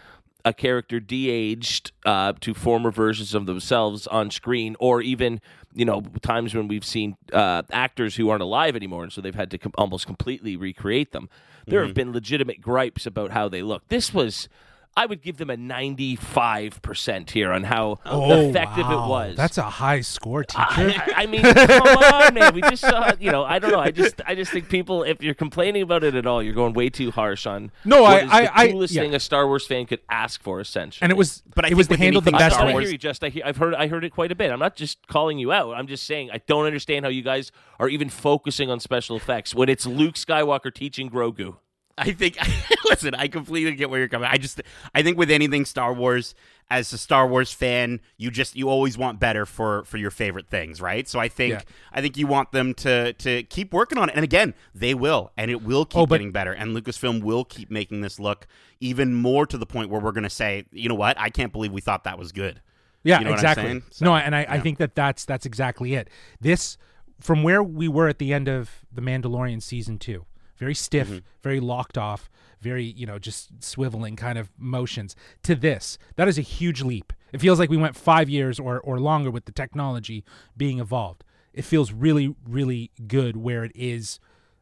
a 0.44 0.52
character 0.52 1.00
de-aged 1.00 1.92
uh, 2.04 2.32
to 2.40 2.54
former 2.54 2.90
versions 2.90 3.34
of 3.34 3.46
themselves 3.46 4.06
on 4.06 4.30
screen, 4.30 4.76
or 4.78 5.02
even 5.02 5.40
you 5.74 5.84
know 5.84 6.02
times 6.22 6.54
when 6.54 6.68
we've 6.68 6.84
seen 6.84 7.16
uh, 7.32 7.62
actors 7.70 8.16
who 8.16 8.28
aren't 8.28 8.42
alive 8.42 8.76
anymore, 8.76 9.02
and 9.02 9.12
so 9.12 9.20
they've 9.20 9.34
had 9.34 9.50
to 9.50 9.58
com- 9.58 9.72
almost 9.76 10.06
completely 10.06 10.56
recreate 10.56 11.12
them. 11.12 11.28
There 11.66 11.84
have 11.84 11.94
been 11.94 12.12
legitimate 12.12 12.60
gripes 12.60 13.06
about 13.06 13.30
how 13.30 13.48
they 13.48 13.62
look. 13.62 13.86
This 13.88 14.12
was. 14.12 14.48
I 14.96 15.06
would 15.06 15.22
give 15.22 15.36
them 15.38 15.50
a 15.50 15.56
95% 15.56 17.30
here 17.30 17.52
on 17.52 17.64
how 17.64 18.00
oh, 18.04 18.48
effective 18.50 18.84
Oh, 18.86 18.90
wow. 18.90 19.04
it 19.04 19.08
was. 19.08 19.36
That's 19.36 19.56
a 19.58 19.62
high 19.62 20.00
score, 20.00 20.44
teacher. 20.44 20.58
I, 20.60 21.12
I 21.16 21.26
mean, 21.26 21.42
come 21.42 21.86
on, 21.96 22.34
man. 22.34 22.54
We 22.54 22.60
just 22.62 22.82
saw, 22.82 23.12
you 23.20 23.30
know, 23.30 23.44
I 23.44 23.58
don't 23.58 23.70
know. 23.70 23.78
I 23.80 23.92
just, 23.92 24.20
I 24.26 24.34
just 24.34 24.50
think 24.50 24.68
people, 24.68 25.02
if 25.04 25.22
you're 25.22 25.34
complaining 25.34 25.82
about 25.82 26.02
it 26.04 26.14
at 26.14 26.26
all, 26.26 26.42
you're 26.42 26.54
going 26.54 26.72
way 26.74 26.90
too 26.90 27.10
harsh 27.12 27.46
on. 27.46 27.70
No, 27.84 28.02
what 28.02 28.12
I- 28.12 28.24
is 28.24 28.30
I- 28.30 28.42
the 28.42 28.58
I- 28.58 28.70
coolest 28.72 28.94
yeah. 28.94 29.02
thing 29.02 29.14
a 29.14 29.20
Star 29.20 29.46
Wars 29.46 29.66
fan 29.66 29.86
could 29.86 30.00
ask 30.10 30.42
for, 30.42 30.60
essentially. 30.60 31.04
and 31.04 31.12
it 31.12 31.16
was, 31.16 31.42
But 31.54 31.64
I 31.66 31.68
it 31.68 31.74
was 31.74 31.86
think 31.86 31.92
with 31.92 32.00
handled 32.00 32.24
the 32.24 32.32
best 32.32 32.56
Star 32.56 32.66
I 32.68 32.74
way. 32.74 32.82
Hear 32.82 32.92
you. 32.92 32.98
Just, 32.98 33.22
I 33.24 33.28
hear, 33.28 33.42
I've 33.46 33.56
heard, 33.56 33.74
I 33.74 33.86
heard 33.86 34.04
it 34.04 34.10
quite 34.10 34.32
a 34.32 34.34
bit. 34.34 34.50
I'm 34.50 34.58
not 34.58 34.76
just 34.76 35.06
calling 35.06 35.38
you 35.38 35.52
out. 35.52 35.72
I'm 35.74 35.86
just 35.86 36.04
saying 36.04 36.30
I 36.32 36.38
don't 36.46 36.66
understand 36.66 37.04
how 37.04 37.10
you 37.10 37.22
guys 37.22 37.52
are 37.78 37.88
even 37.88 38.08
focusing 38.10 38.70
on 38.70 38.80
special 38.80 39.16
effects 39.16 39.54
when 39.54 39.68
it's 39.68 39.86
Luke 39.86 40.14
Skywalker 40.16 40.72
teaching 40.74 41.08
Grogu. 41.10 41.56
I 41.98 42.12
think 42.12 42.38
listen, 42.88 43.14
I 43.14 43.28
completely 43.28 43.74
get 43.74 43.90
where 43.90 43.98
you're 43.98 44.08
coming. 44.08 44.28
I 44.30 44.36
just 44.38 44.60
I 44.94 45.02
think 45.02 45.18
with 45.18 45.30
anything 45.30 45.64
Star 45.64 45.92
Wars 45.92 46.34
as 46.70 46.92
a 46.92 46.98
Star 46.98 47.26
Wars 47.26 47.52
fan, 47.52 48.00
you 48.16 48.30
just 48.30 48.56
you 48.56 48.68
always 48.70 48.96
want 48.96 49.18
better 49.20 49.44
for 49.44 49.84
for 49.84 49.96
your 49.98 50.10
favorite 50.10 50.48
things, 50.48 50.80
right? 50.80 51.06
So 51.08 51.18
I 51.18 51.28
think 51.28 51.52
Yeah. 51.54 51.60
I 51.92 52.00
think 52.00 52.16
you 52.16 52.26
want 52.26 52.52
them 52.52 52.74
to 52.74 53.12
to 53.14 53.42
keep 53.44 53.72
working 53.74 53.98
on 53.98 54.08
it. 54.08 54.14
And 54.14 54.24
again, 54.24 54.54
they 54.74 54.94
will 54.94 55.32
and 55.36 55.50
it 55.50 55.62
will 55.62 55.84
keep 55.84 55.98
Oh, 55.98 56.06
but- 56.06 56.16
getting 56.16 56.32
better 56.32 56.52
and 56.52 56.76
Lucasfilm 56.76 57.22
will 57.22 57.44
keep 57.44 57.70
making 57.70 58.00
this 58.00 58.18
look 58.18 58.46
even 58.80 59.14
more 59.14 59.46
to 59.46 59.58
the 59.58 59.66
point 59.66 59.90
where 59.90 60.00
we're 60.00 60.12
going 60.12 60.24
to 60.24 60.30
say, 60.30 60.64
"You 60.72 60.88
know 60.88 60.94
what? 60.94 61.18
I 61.18 61.28
can't 61.28 61.52
believe 61.52 61.72
we 61.72 61.80
thought 61.82 62.04
that 62.04 62.18
was 62.18 62.32
good." 62.32 62.60
Yeah, 63.02 63.18
You 63.18 63.24
know 63.26 63.32
exactly. 63.32 63.82
So, 63.90 64.04
no, 64.04 64.14
and 64.14 64.34
I, 64.36 64.46
I 64.48 64.60
think 64.60 64.78
that 64.78 64.94
that's 64.94 65.24
that's 65.24 65.44
exactly 65.46 65.94
it. 65.94 66.08
This 66.40 66.76
from 67.18 67.42
where 67.42 67.62
we 67.62 67.88
were 67.88 68.08
at 68.08 68.18
the 68.18 68.32
end 68.32 68.48
of 68.48 68.70
the 68.92 69.02
Mandalorian 69.02 69.62
season 69.62 69.98
two, 69.98 70.24
very 70.60 70.74
stiff, 70.74 71.08
Mm-hmm. 71.08 71.18
very 71.42 71.58
locked 71.58 71.98
off, 71.98 72.30
very 72.60 72.84
you 72.84 73.06
know 73.06 73.18
just 73.18 73.58
swiveling 73.60 74.16
kind 74.16 74.38
of 74.38 74.50
motions 74.58 75.16
to 75.42 75.56
this. 75.56 75.98
That 76.16 76.28
is 76.28 76.38
a 76.38 76.42
huge 76.42 76.82
leap. 76.82 77.12
It 77.32 77.40
feels 77.40 77.58
like 77.58 77.70
we 77.70 77.76
went 77.76 77.96
five 77.96 78.28
years 78.28 78.60
or 78.60 78.78
or 78.80 79.00
longer 79.00 79.30
with 79.32 79.46
the 79.46 79.52
technology 79.52 80.24
being 80.56 80.78
evolved. 80.78 81.24
It 81.52 81.64
feels 81.64 81.92
really 81.92 82.34
really 82.48 82.92
good 83.08 83.36
where 83.36 83.64
it 83.64 83.72
is 83.74 84.20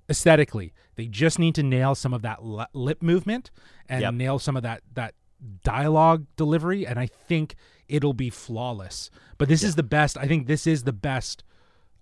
aesthetically. 0.09 0.73
They 0.97 1.07
just 1.07 1.39
need 1.39 1.55
to 1.57 1.63
nail 1.63 1.95
some 1.95 2.15
of 2.15 2.23
that 2.23 2.39
lip 2.73 3.03
movement 3.03 3.51
and 3.89 4.01
Yep. 4.03 4.15
nail 4.15 4.39
some 4.39 4.57
of 4.57 4.63
that 4.63 4.83
that 4.95 5.15
dialogue 5.63 6.27
delivery 6.37 6.87
and 6.87 6.99
I 6.99 7.07
think 7.07 7.55
it'll 7.89 8.15
be 8.15 8.31
flawless. 8.31 9.11
But 9.39 9.49
this 9.49 9.63
is 9.63 9.75
the 9.77 9.83
best. 9.83 10.17
I 10.19 10.27
think 10.27 10.47
this 10.47 10.67
is 10.67 10.83
the 10.85 10.93
best 10.93 11.45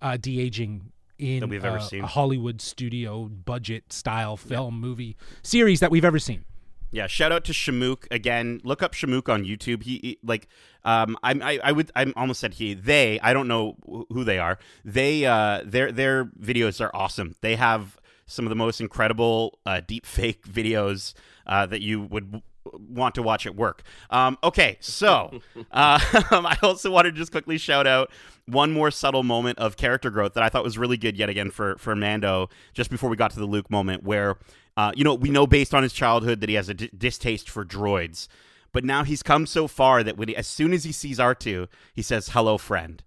uh 0.03 0.17
de-aging 0.17 0.93
in 1.19 1.41
That 1.41 1.49
we've 1.49 1.65
ever 1.65 1.81
seen. 1.81 2.05
a 2.05 2.07
Hollywood 2.07 2.61
studio 2.61 3.25
budget 3.29 3.93
style 3.93 4.37
film 4.37 4.81
movie 4.81 5.17
series 5.43 5.81
that 5.81 5.91
we've 5.91 6.05
ever 6.05 6.19
seen. 6.19 6.45
Yeah, 6.93 7.09
shout 7.09 7.33
out 7.33 7.45
to 7.47 7.53
Shamook 7.53 8.07
again. 8.11 8.61
Look 8.65 8.83
up 8.83 8.93
Shamook 8.93 9.29
on 9.29 9.45
YouTube. 9.45 9.83
He, 9.83 9.99
he- 10.03 10.19
like 10.23 10.47
um 10.85 11.17
I'm 11.23 11.43
I, 11.43 11.59
I 11.63 11.73
would 11.73 11.91
I 11.97 12.13
almost 12.17 12.41
said 12.41 12.55
he 12.55 12.75
they 12.75 13.19
I 13.21 13.33
don't 13.33 13.49
know 13.49 13.77
who 14.11 14.25
they 14.25 14.39
are. 14.39 14.59
They 14.85 15.27
uh 15.27 15.63
their 15.65 15.91
their 15.91 16.27
videos 16.27 16.81
are 16.81 16.91
awesome. 16.95 17.35
They 17.41 17.57
have 17.57 17.99
some 18.27 18.45
of 18.45 18.51
the 18.51 18.57
most 18.57 18.81
incredible 18.81 19.59
uh, 19.67 19.81
deep 19.87 20.05
fake 20.07 20.43
videos 20.49 21.15
uh, 21.47 21.65
that 21.67 21.81
you 21.81 22.03
would 22.03 22.43
want 22.75 23.15
to 23.17 23.23
watch 23.23 23.47
at 23.47 23.55
work. 23.55 23.83
Um, 24.11 24.39
okay, 24.43 24.77
so 24.81 25.41
uh, 25.57 25.99
I 26.03 26.57
also 26.63 26.91
wanted 26.91 27.15
to 27.15 27.19
just 27.19 27.33
quickly 27.33 27.59
shout 27.59 27.87
out 27.87 28.11
one 28.47 28.73
more 28.73 28.91
subtle 28.91 29.23
moment 29.23 29.59
of 29.59 29.77
character 29.77 30.11
growth 30.11 30.35
that 30.35 30.43
I 30.43 30.49
thought 30.49 30.65
was 30.65 30.79
really 30.79 30.97
good 30.97 31.17
yet 31.17 31.29
again 31.29 31.51
for 31.51 31.77
for 31.79 31.95
Mando. 31.95 32.49
Just 32.75 32.91
before 32.91 33.11
we 33.11 33.17
got 33.17 33.31
to 33.33 33.41
the 33.41 33.47
Luke 33.47 33.71
moment, 33.71 34.05
where 34.05 34.39
uh, 34.77 34.93
you 34.95 35.05
know 35.05 35.15
we 35.15 35.31
know 35.31 35.47
based 35.47 35.75
on 35.75 35.83
his 35.83 35.93
childhood 35.93 36.41
that 36.41 36.49
he 36.49 36.55
has 36.55 36.69
a 36.69 36.75
d- 36.75 36.91
distaste 36.97 37.49
for 37.51 37.65
droids, 37.65 38.29
but 38.73 38.85
now 38.85 39.05
he's 39.05 39.23
come 39.23 39.47
so 39.47 39.67
far 39.67 40.03
that 40.03 40.17
when 40.17 40.29
he, 40.29 40.37
as 40.37 40.47
soon 40.47 40.73
as 40.73 40.85
he 40.85 40.93
sees 40.93 41.19
R 41.19 41.35
two, 41.35 41.69
he 41.95 42.03
says 42.03 42.31
"Hello, 42.31 42.59
friend." 42.59 43.03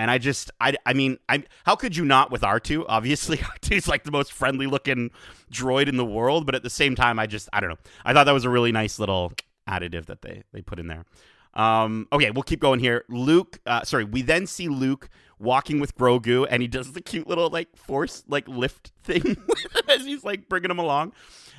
And 0.00 0.10
I 0.10 0.16
just, 0.16 0.50
I, 0.58 0.74
I 0.86 0.94
mean, 0.94 1.18
I, 1.28 1.44
how 1.66 1.76
could 1.76 1.94
you 1.94 2.06
not 2.06 2.30
with 2.30 2.40
R2? 2.40 2.86
Obviously, 2.88 3.36
R2's 3.60 3.86
like 3.86 4.04
the 4.04 4.10
most 4.10 4.32
friendly 4.32 4.66
looking 4.66 5.10
droid 5.52 5.88
in 5.88 5.98
the 5.98 6.06
world, 6.06 6.46
but 6.46 6.54
at 6.54 6.62
the 6.62 6.70
same 6.70 6.94
time, 6.94 7.18
I 7.18 7.26
just, 7.26 7.50
I 7.52 7.60
don't 7.60 7.68
know. 7.68 7.78
I 8.02 8.14
thought 8.14 8.24
that 8.24 8.32
was 8.32 8.46
a 8.46 8.48
really 8.48 8.72
nice 8.72 8.98
little 8.98 9.34
additive 9.68 10.06
that 10.06 10.22
they, 10.22 10.42
they 10.54 10.62
put 10.62 10.78
in 10.78 10.86
there. 10.86 11.04
Um, 11.54 12.06
okay, 12.12 12.30
we'll 12.30 12.42
keep 12.42 12.60
going 12.60 12.80
here. 12.80 13.04
Luke, 13.08 13.58
uh, 13.66 13.82
sorry, 13.84 14.04
we 14.04 14.22
then 14.22 14.46
see 14.46 14.68
Luke 14.68 15.08
walking 15.38 15.80
with 15.80 15.96
Grogu, 15.96 16.46
and 16.48 16.62
he 16.62 16.68
does 16.68 16.92
the 16.92 17.00
cute 17.00 17.26
little 17.26 17.50
like 17.50 17.76
force 17.76 18.22
like 18.28 18.46
lift 18.46 18.92
thing 19.02 19.36
as 19.88 20.04
he's 20.04 20.22
like 20.22 20.48
bringing 20.48 20.70
him 20.70 20.78
along. 20.78 21.12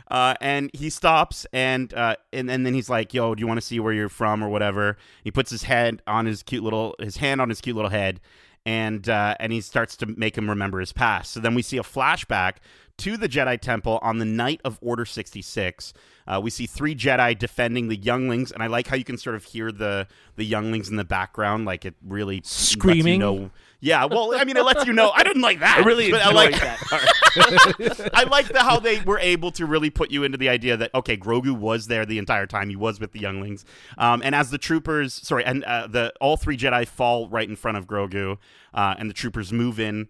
Uh, 0.10 0.36
and 0.42 0.70
he 0.74 0.90
stops 0.90 1.46
and 1.54 1.94
uh, 1.94 2.16
and 2.34 2.52
and 2.52 2.66
then 2.66 2.74
he's 2.74 2.90
like, 2.90 3.14
"Yo, 3.14 3.34
do 3.34 3.42
you 3.42 3.48
want 3.48 3.60
to 3.60 3.66
see 3.66 3.80
where 3.80 3.94
you're 3.94 4.10
from 4.10 4.44
or 4.44 4.50
whatever?" 4.50 4.98
He 5.24 5.32
puts 5.32 5.50
his 5.50 5.64
head 5.64 6.02
on 6.06 6.26
his 6.26 6.44
cute 6.44 6.64
little 6.64 6.96
his 7.00 7.18
hand 7.18 7.40
on 7.40 7.48
his 7.48 7.62
cute 7.62 7.76
little 7.76 7.92
head, 7.92 8.20
and 8.66 9.08
uh, 9.10 9.36
and 9.40 9.52
he 9.52 9.62
starts 9.62 9.96
to 9.98 10.06
make 10.06 10.38
him 10.38 10.50
remember 10.50 10.80
his 10.80 10.94
past. 10.94 11.32
So 11.32 11.40
then 11.40 11.56
we 11.56 11.62
see 11.62 11.78
a 11.78 11.84
flashback 11.84 12.56
to 12.98 13.18
the 13.18 13.28
Jedi 13.28 13.60
Temple 13.60 14.00
on 14.02 14.20
the 14.20 14.26
night 14.26 14.62
of 14.64 14.78
Order 14.82 15.06
sixty 15.06 15.42
six. 15.42 15.94
Uh, 16.28 16.40
we 16.42 16.50
see 16.52 16.68
three 16.68 16.96
Jedi 16.96 17.38
defending 17.38 17.88
the 17.88 17.96
younglings, 17.96 18.52
and 18.52 18.62
I 18.62 18.68
like 18.68 18.88
how 18.88 18.96
you 18.96 19.04
can 19.04 19.18
sort 19.18 19.36
of 19.36 19.44
hear 19.44 19.72
the 19.72 20.08
the 20.36 20.46
younglings 20.46 20.90
in 20.90 20.96
the 20.98 21.04
background, 21.04 21.66
like 21.66 21.84
it 21.86 21.96
really 22.08 22.38
lets 22.38 22.72
you 22.76 22.80
Screaming? 22.80 23.20
know- 23.20 23.52
yeah, 23.84 24.06
well, 24.06 24.36
I 24.38 24.44
mean, 24.44 24.58
it 24.58 24.64
lets 24.64 24.86
you 24.86 24.94
know. 24.94 25.10
I 25.10 25.24
didn't 25.24 25.42
like 25.42 25.60
that. 25.62 25.80
I 25.80 25.84
really 25.84 26.12
but 26.12 26.20
enjoyed 26.22 26.32
I 26.34 26.36
like 26.36 26.62
that 26.62 26.78
part. 26.82 27.02
I 28.14 28.26
like 28.30 28.48
the 28.48 28.60
how 28.60 28.80
they 28.80 29.02
were 29.02 29.20
able 29.20 29.52
to 29.52 29.66
really 29.66 29.90
put 29.90 30.12
you 30.12 30.24
into 30.24 30.38
the 30.38 30.50
idea 30.50 30.78
that 30.78 30.94
okay, 30.94 31.18
Grogu 31.18 31.58
was 31.58 31.88
there 31.88 32.06
the 32.06 32.18
entire 32.18 32.48
time. 32.48 32.70
He 32.70 32.76
was 32.76 33.00
with 33.00 33.12
the 33.12 33.20
younglings, 33.20 33.66
um, 33.98 34.22
and 34.24 34.36
as 34.36 34.50
the 34.50 34.58
troopers, 34.58 35.14
sorry, 35.14 35.46
and 35.46 35.64
uh, 35.64 35.88
the 35.88 36.14
all 36.20 36.38
three 36.38 36.58
Jedi 36.58 36.88
fall 36.88 37.30
right 37.30 37.48
in 37.48 37.56
front 37.56 37.78
of 37.78 37.88
Grogu, 37.88 38.38
uh, 38.74 38.96
and 38.98 39.10
the 39.10 39.14
troopers 39.14 39.52
move 39.52 39.80
in. 39.80 40.08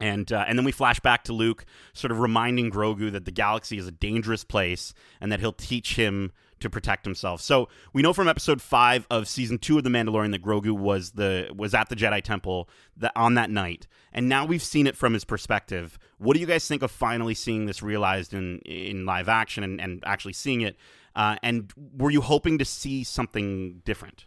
And, 0.00 0.32
uh, 0.32 0.44
and 0.48 0.58
then 0.58 0.64
we 0.64 0.72
flash 0.72 0.98
back 0.98 1.22
to 1.24 1.32
Luke, 1.32 1.64
sort 1.92 2.10
of 2.10 2.18
reminding 2.18 2.72
Grogu 2.72 3.12
that 3.12 3.24
the 3.24 3.30
galaxy 3.30 3.78
is 3.78 3.86
a 3.86 3.92
dangerous 3.92 4.42
place 4.42 4.94
and 5.20 5.30
that 5.30 5.38
he'll 5.38 5.52
teach 5.52 5.94
him 5.94 6.32
to 6.62 6.70
protect 6.70 7.04
himself. 7.04 7.40
So 7.40 7.68
we 7.92 8.02
know 8.02 8.12
from 8.12 8.26
episode 8.28 8.60
five 8.62 9.06
of 9.10 9.28
season 9.28 9.58
two 9.58 9.78
of 9.78 9.84
The 9.84 9.90
Mandalorian 9.90 10.32
that 10.32 10.42
Grogu 10.42 10.72
was 10.72 11.12
the 11.12 11.50
was 11.54 11.74
at 11.74 11.88
the 11.88 11.96
Jedi 11.96 12.22
Temple 12.22 12.68
that 12.96 13.12
on 13.14 13.34
that 13.34 13.50
night, 13.50 13.86
and 14.12 14.28
now 14.28 14.44
we've 14.46 14.62
seen 14.62 14.86
it 14.86 14.96
from 14.96 15.12
his 15.12 15.24
perspective. 15.24 15.98
What 16.18 16.34
do 16.34 16.40
you 16.40 16.46
guys 16.46 16.66
think 16.66 16.82
of 16.82 16.90
finally 16.90 17.34
seeing 17.34 17.66
this 17.66 17.82
realized 17.82 18.32
in 18.34 18.58
in 18.60 19.04
live 19.06 19.28
action 19.28 19.62
and, 19.62 19.80
and 19.80 20.02
actually 20.06 20.32
seeing 20.34 20.62
it? 20.62 20.76
Uh, 21.14 21.36
and 21.42 21.70
were 21.96 22.10
you 22.10 22.22
hoping 22.22 22.56
to 22.58 22.64
see 22.64 23.04
something 23.04 23.82
different? 23.84 24.24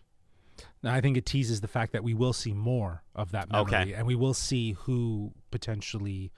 Now, 0.83 0.93
I 0.93 1.01
think 1.01 1.17
it 1.17 1.25
teases 1.25 1.61
the 1.61 1.67
fact 1.67 1.93
that 1.93 2.03
we 2.03 2.13
will 2.13 2.31
see 2.33 2.53
more 2.53 3.01
of 3.15 3.31
that 3.31 3.51
memory, 3.51 3.73
Okay. 3.75 3.93
and 3.93 4.05
we 4.05 4.13
will 4.13 4.35
see 4.35 4.73
who 4.73 5.31
potentially 5.49 6.31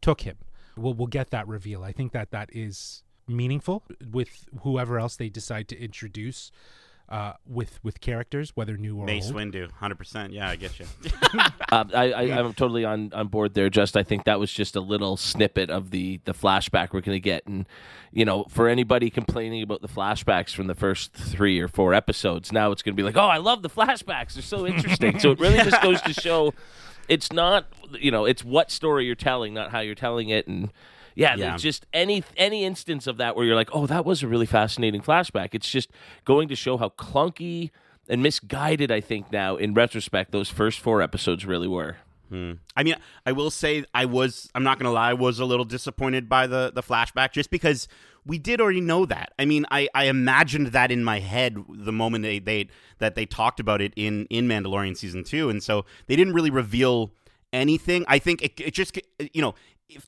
took 0.00 0.22
him. 0.22 0.38
We'll 0.76 0.94
we'll 0.94 1.06
get 1.08 1.30
that 1.30 1.46
reveal. 1.46 1.84
I 1.84 1.92
think 1.92 2.12
that 2.12 2.30
that 2.30 2.48
is 2.52 3.02
meaningful 3.30 3.82
with 4.10 4.46
whoever 4.62 4.98
else 4.98 5.16
they 5.16 5.28
decide 5.28 5.68
to 5.68 5.80
introduce 5.80 6.50
uh, 7.10 7.32
with 7.44 7.80
with 7.82 8.00
characters, 8.00 8.52
whether 8.54 8.76
new 8.76 8.96
or 8.96 9.04
Mace 9.04 9.26
old. 9.26 9.36
Windu, 9.36 9.70
hundred 9.72 9.96
percent. 9.96 10.32
Yeah, 10.32 10.48
I 10.48 10.56
get 10.56 10.78
you. 10.78 10.86
Um, 11.72 11.88
I, 11.94 12.10
I, 12.10 12.22
I'm 12.36 12.52
totally 12.52 12.84
on, 12.84 13.12
on 13.12 13.28
board 13.28 13.54
there. 13.54 13.70
Just 13.70 13.96
I 13.96 14.02
think 14.02 14.24
that 14.24 14.40
was 14.40 14.52
just 14.52 14.74
a 14.74 14.80
little 14.80 15.16
snippet 15.16 15.70
of 15.70 15.90
the 15.92 16.18
the 16.24 16.34
flashback 16.34 16.92
we're 16.92 17.00
going 17.00 17.14
to 17.14 17.20
get, 17.20 17.46
and 17.46 17.64
you 18.10 18.24
know, 18.24 18.44
for 18.48 18.66
anybody 18.66 19.08
complaining 19.08 19.62
about 19.62 19.80
the 19.80 19.86
flashbacks 19.86 20.52
from 20.52 20.66
the 20.66 20.74
first 20.74 21.12
three 21.12 21.60
or 21.60 21.68
four 21.68 21.94
episodes, 21.94 22.50
now 22.50 22.72
it's 22.72 22.82
going 22.82 22.96
to 22.96 23.00
be 23.00 23.04
like, 23.04 23.16
oh, 23.16 23.20
I 23.20 23.36
love 23.36 23.62
the 23.62 23.70
flashbacks; 23.70 24.34
they're 24.34 24.42
so 24.42 24.66
interesting. 24.66 25.20
so 25.20 25.30
it 25.30 25.38
really 25.38 25.58
just 25.58 25.80
goes 25.80 26.02
to 26.02 26.12
show, 26.12 26.54
it's 27.08 27.32
not 27.32 27.66
you 27.92 28.10
know, 28.10 28.24
it's 28.24 28.44
what 28.44 28.72
story 28.72 29.06
you're 29.06 29.14
telling, 29.14 29.54
not 29.54 29.70
how 29.70 29.78
you're 29.78 29.94
telling 29.94 30.28
it, 30.28 30.48
and 30.48 30.72
yeah, 31.20 31.34
Yeah. 31.36 31.56
just 31.56 31.86
any 31.92 32.24
any 32.36 32.64
instance 32.64 33.06
of 33.06 33.16
that 33.18 33.36
where 33.36 33.44
you're 33.44 33.56
like, 33.56 33.70
oh, 33.72 33.86
that 33.86 34.04
was 34.04 34.22
a 34.22 34.28
really 34.28 34.46
fascinating 34.46 35.02
flashback. 35.02 35.50
It's 35.52 35.68
just 35.70 35.90
going 36.24 36.48
to 36.48 36.56
show 36.56 36.76
how 36.76 36.88
clunky 36.90 37.70
and 38.08 38.22
misguided 38.22 38.90
I 38.90 39.00
think 39.00 39.30
now 39.30 39.56
in 39.56 39.74
retrospect 39.74 40.32
those 40.32 40.48
first 40.48 40.80
four 40.80 41.00
episodes 41.02 41.44
really 41.46 41.68
were. 41.68 41.96
Hmm. 42.28 42.52
I 42.76 42.84
mean, 42.84 42.94
I 43.26 43.32
will 43.32 43.50
say 43.50 43.84
I 43.92 44.04
was. 44.04 44.50
I'm 44.54 44.62
not 44.62 44.78
gonna 44.78 44.92
lie. 44.92 45.10
I 45.10 45.14
was 45.14 45.40
a 45.40 45.44
little 45.44 45.64
disappointed 45.64 46.28
by 46.28 46.46
the 46.46 46.70
the 46.72 46.82
flashback, 46.82 47.32
just 47.32 47.50
because 47.50 47.88
we 48.24 48.38
did 48.38 48.60
already 48.60 48.80
know 48.80 49.04
that. 49.06 49.32
I 49.38 49.44
mean, 49.46 49.66
I, 49.70 49.88
I 49.94 50.04
imagined 50.04 50.68
that 50.68 50.92
in 50.92 51.02
my 51.02 51.18
head 51.18 51.56
the 51.68 51.90
moment 51.92 52.22
they, 52.22 52.38
they 52.38 52.68
that 52.98 53.14
they 53.16 53.26
talked 53.26 53.58
about 53.58 53.80
it 53.80 53.92
in 53.96 54.26
in 54.30 54.46
Mandalorian 54.46 54.96
season 54.96 55.24
two, 55.24 55.50
and 55.50 55.60
so 55.60 55.84
they 56.06 56.14
didn't 56.14 56.34
really 56.34 56.50
reveal 56.50 57.10
anything. 57.52 58.04
I 58.06 58.18
think 58.20 58.42
it, 58.42 58.60
it 58.60 58.74
just 58.74 58.96
you 59.32 59.42
know 59.42 59.54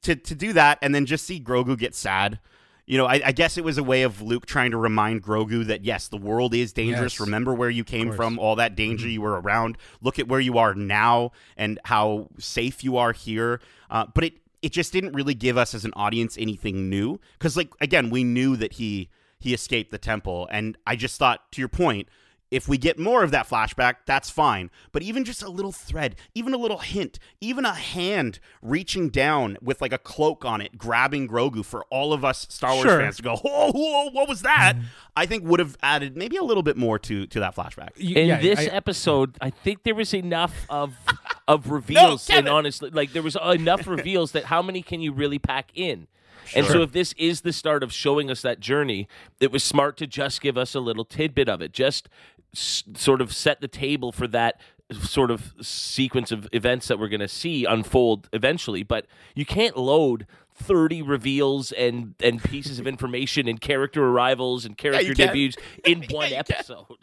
to 0.03 0.17
to 0.17 0.35
do 0.35 0.53
that 0.53 0.79
and 0.83 0.95
then 0.95 1.07
just 1.07 1.25
see 1.25 1.41
Grogu 1.41 1.79
get 1.79 1.95
sad. 1.95 2.39
You 2.85 2.99
know, 2.99 3.07
I, 3.07 3.23
I 3.27 3.33
guess 3.33 3.57
it 3.57 3.65
was 3.65 3.79
a 3.79 3.83
way 3.83 4.03
of 4.03 4.21
Luke 4.21 4.45
trying 4.45 4.73
to 4.73 4.77
remind 4.77 5.23
Grogu 5.23 5.65
that 5.67 5.85
yes, 5.85 6.09
the 6.09 6.17
world 6.17 6.53
is 6.53 6.73
dangerous. 6.73 7.15
Yes. 7.15 7.21
Remember 7.21 7.55
where 7.55 7.71
you 7.71 7.85
came 7.85 8.13
from, 8.13 8.39
all 8.41 8.57
that 8.57 8.75
danger 8.75 9.09
you 9.09 9.23
were 9.23 9.41
around. 9.41 9.79
Look 10.01 10.19
at 10.19 10.27
where 10.27 10.41
you 10.41 10.59
are 10.59 10.75
now 10.75 11.31
and 11.57 11.79
how 11.85 12.29
safe 12.39 12.83
you 12.83 12.97
are 12.97 13.13
here. 13.13 13.61
Uh, 13.89 14.07
but 14.13 14.25
it 14.25 14.35
it 14.63 14.73
just 14.73 14.93
didn't 14.93 15.13
really 15.13 15.35
give 15.35 15.57
us 15.57 15.75
as 15.75 15.85
an 15.85 15.93
audience 15.95 16.37
anything 16.39 16.89
new 16.89 17.21
because, 17.39 17.57
like, 17.57 17.73
again, 17.81 18.11
we 18.11 18.25
knew 18.25 18.57
that 18.57 18.75
he 18.75 19.11
he 19.39 19.55
escaped 19.55 19.91
the 19.91 19.99
temple, 19.99 20.49
and 20.51 20.77
I 20.87 20.97
just 20.97 21.19
thought, 21.19 21.51
to 21.53 21.61
your 21.61 21.69
point. 21.69 22.09
If 22.53 22.69
we 22.69 22.77
get 22.77 22.99
more 22.99 23.25
of 23.25 23.31
that 23.31 23.49
flashback, 23.49 23.95
that's 24.05 24.29
fine. 24.29 24.71
But 24.93 25.03
even 25.03 25.25
just 25.25 25.43
a 25.43 25.49
little 25.49 25.73
thread, 25.73 26.17
even 26.35 26.53
a 26.53 26.59
little 26.59 26.79
hint, 26.79 27.19
even 27.41 27.65
a 27.65 27.73
hand 27.73 28.39
reaching 28.61 29.09
down 29.09 29.57
with 29.63 29.81
like 29.81 29.93
a 29.95 29.99
cloak 29.99 30.45
on 30.45 30.61
it, 30.61 30.77
grabbing 30.77 31.27
Grogu 31.29 31.65
for 31.65 31.85
all 31.91 32.13
of 32.13 32.27
us 32.27 32.47
Star 32.51 32.75
Wars 32.75 32.83
Sure. 32.85 33.01
fans 33.01 33.17
to 33.17 33.23
go, 33.23 33.41
"Oh, 33.43 33.73
whoa, 33.73 34.11
what 34.11 34.29
was 34.29 34.43
that?" 34.43 34.75
Mm-hmm. 34.77 34.85
I 35.17 35.25
think 35.27 35.45
would 35.45 35.61
have 35.61 35.79
added 35.83 36.15
maybe 36.15 36.37
a 36.37 36.43
little 36.45 36.63
bit 36.63 36.77
more 36.77 36.99
to 36.99 37.27
to 37.27 37.41
that 37.41 37.57
flashback. 37.57 37.91
Y- 37.99 38.21
in 38.21 38.29
yeah, 38.29 38.41
this 38.41 38.59
I- 38.61 38.65
episode, 38.65 39.37
I 39.41 39.49
think 39.49 39.83
there 39.85 39.95
was 39.95 40.13
enough 40.13 40.67
of 40.69 40.95
of 41.49 41.71
reveals. 41.71 42.29
and 42.29 42.49
honestly, 42.51 42.91
like 42.91 43.15
there 43.15 43.23
was 43.23 43.37
enough 43.37 43.87
reveals 43.87 44.33
that 44.33 44.45
how 44.45 44.61
many 44.61 44.83
can 44.83 45.01
you 45.01 45.13
really 45.13 45.39
pack 45.39 45.71
in? 45.75 46.07
And 46.55 46.67
so, 46.67 46.83
if 46.83 46.93
this 46.93 47.15
is 47.17 47.43
the 47.43 47.53
start 47.53 47.83
of 47.83 47.93
showing 47.95 48.31
us 48.31 48.43
that 48.43 48.61
journey, 48.61 49.09
it 49.41 49.51
was 49.51 49.65
smart 49.65 49.97
to 49.99 50.07
just 50.07 50.43
give 50.43 50.59
us 50.59 50.75
a 50.75 50.81
little 50.81 51.05
tidbit 51.05 51.49
of 51.49 51.63
it, 51.63 51.73
just 51.73 52.09
s- 52.55 52.85
sort 52.97 53.21
of 53.21 53.33
set 53.35 53.61
the 53.61 53.69
table 53.69 54.13
for 54.13 54.27
that 54.29 54.61
sort 54.93 55.31
of 55.31 55.55
sequence 55.63 56.31
of 56.33 56.49
events 56.53 56.89
that 56.89 56.99
we're 56.99 57.09
going 57.09 57.21
to 57.21 57.29
see 57.29 57.65
unfold 57.65 58.29
eventually. 58.33 58.83
But 58.83 59.07
you 59.35 59.45
can't 59.47 59.77
load. 59.77 60.27
30 60.55 61.01
reveals 61.01 61.73
and 61.73 62.15
and 62.23 62.43
pieces 62.45 62.79
of 62.79 62.87
information 62.87 63.49
and 63.49 63.59
character 63.61 64.05
arrivals 64.07 64.67
and 64.67 64.77
character 64.77 65.15
can. 65.15 65.29
debuts 65.29 65.57
in 65.85 66.03
one 66.11 66.27
you 66.29 66.37
can. 66.37 66.39
episode. 66.39 66.99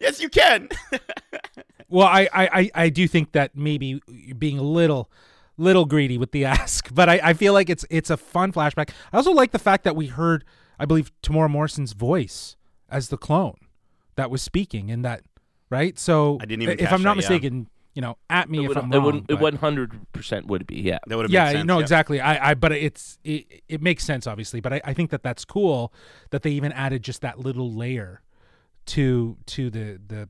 Yes, 0.00 0.20
you 0.20 0.28
can. 0.30 0.68
Well, 1.88 2.06
I, 2.08 2.22
I, 2.32 2.48
I, 2.52 2.70
I 2.74 2.88
do 2.88 3.06
think 3.06 3.30
that 3.32 3.54
maybe 3.56 4.02
you're 4.08 4.34
being 4.34 4.58
a 4.58 4.62
little 4.62 5.08
little 5.56 5.84
greedy 5.84 6.18
with 6.18 6.32
the 6.32 6.44
ask, 6.56 6.92
but 6.92 7.08
I, 7.08 7.20
I 7.22 7.32
feel 7.34 7.52
like 7.52 7.70
it's 7.70 7.84
it's 7.90 8.10
a 8.10 8.16
fun 8.16 8.52
flashback. 8.52 8.90
I 9.12 9.18
also 9.18 9.30
like 9.30 9.52
the 9.52 9.58
fact 9.60 9.84
that 9.84 9.94
we 9.94 10.06
heard, 10.06 10.44
I 10.80 10.84
believe, 10.84 11.12
Temuera 11.22 11.48
Morrison's 11.48 11.92
voice 11.92 12.56
as 12.88 13.08
the 13.08 13.16
clone 13.16 13.56
that 14.16 14.30
was 14.30 14.42
speaking 14.42 14.88
in 14.88 15.02
that 15.02 15.22
right. 15.70 15.98
So 15.98 16.38
I 16.40 16.44
didn't 16.46 16.62
even 16.62 16.80
if 16.80 16.92
I'm 16.92 17.02
not 17.02 17.16
that, 17.16 17.22
yeah. 17.24 17.28
mistaken, 17.30 17.68
you 17.94 18.02
know, 18.02 18.16
at 18.28 18.50
me 18.50 18.58
It 18.58 18.62
if 18.62 18.68
would, 18.68 18.76
I'm 18.78 18.92
it 18.92 18.96
wrong. 18.96 19.04
wouldn't- 19.04 19.30
it 19.30 19.38
one 19.38 19.56
hundred 19.56 20.12
percent 20.12 20.46
would 20.46 20.66
be, 20.66 20.80
yeah. 20.80 20.98
That 21.06 21.16
would 21.16 21.24
have 21.24 21.30
yeah, 21.30 21.52
sense. 21.52 21.64
no, 21.66 21.78
yeah. 21.78 21.82
exactly. 21.82 22.20
I, 22.20 22.50
I, 22.50 22.54
but 22.54 22.72
it's 22.72 23.18
it, 23.24 23.46
it 23.68 23.80
makes 23.82 24.04
sense 24.04 24.26
obviously. 24.26 24.60
But 24.60 24.72
I, 24.74 24.80
I 24.84 24.92
think 24.92 25.10
that 25.10 25.22
that's 25.22 25.44
cool 25.44 25.92
that 26.30 26.42
they 26.42 26.50
even 26.50 26.72
added 26.72 27.02
just 27.02 27.20
that 27.22 27.38
little 27.38 27.72
layer 27.72 28.22
to 28.86 29.36
to 29.46 29.70
the 29.70 29.98
the 30.06 30.28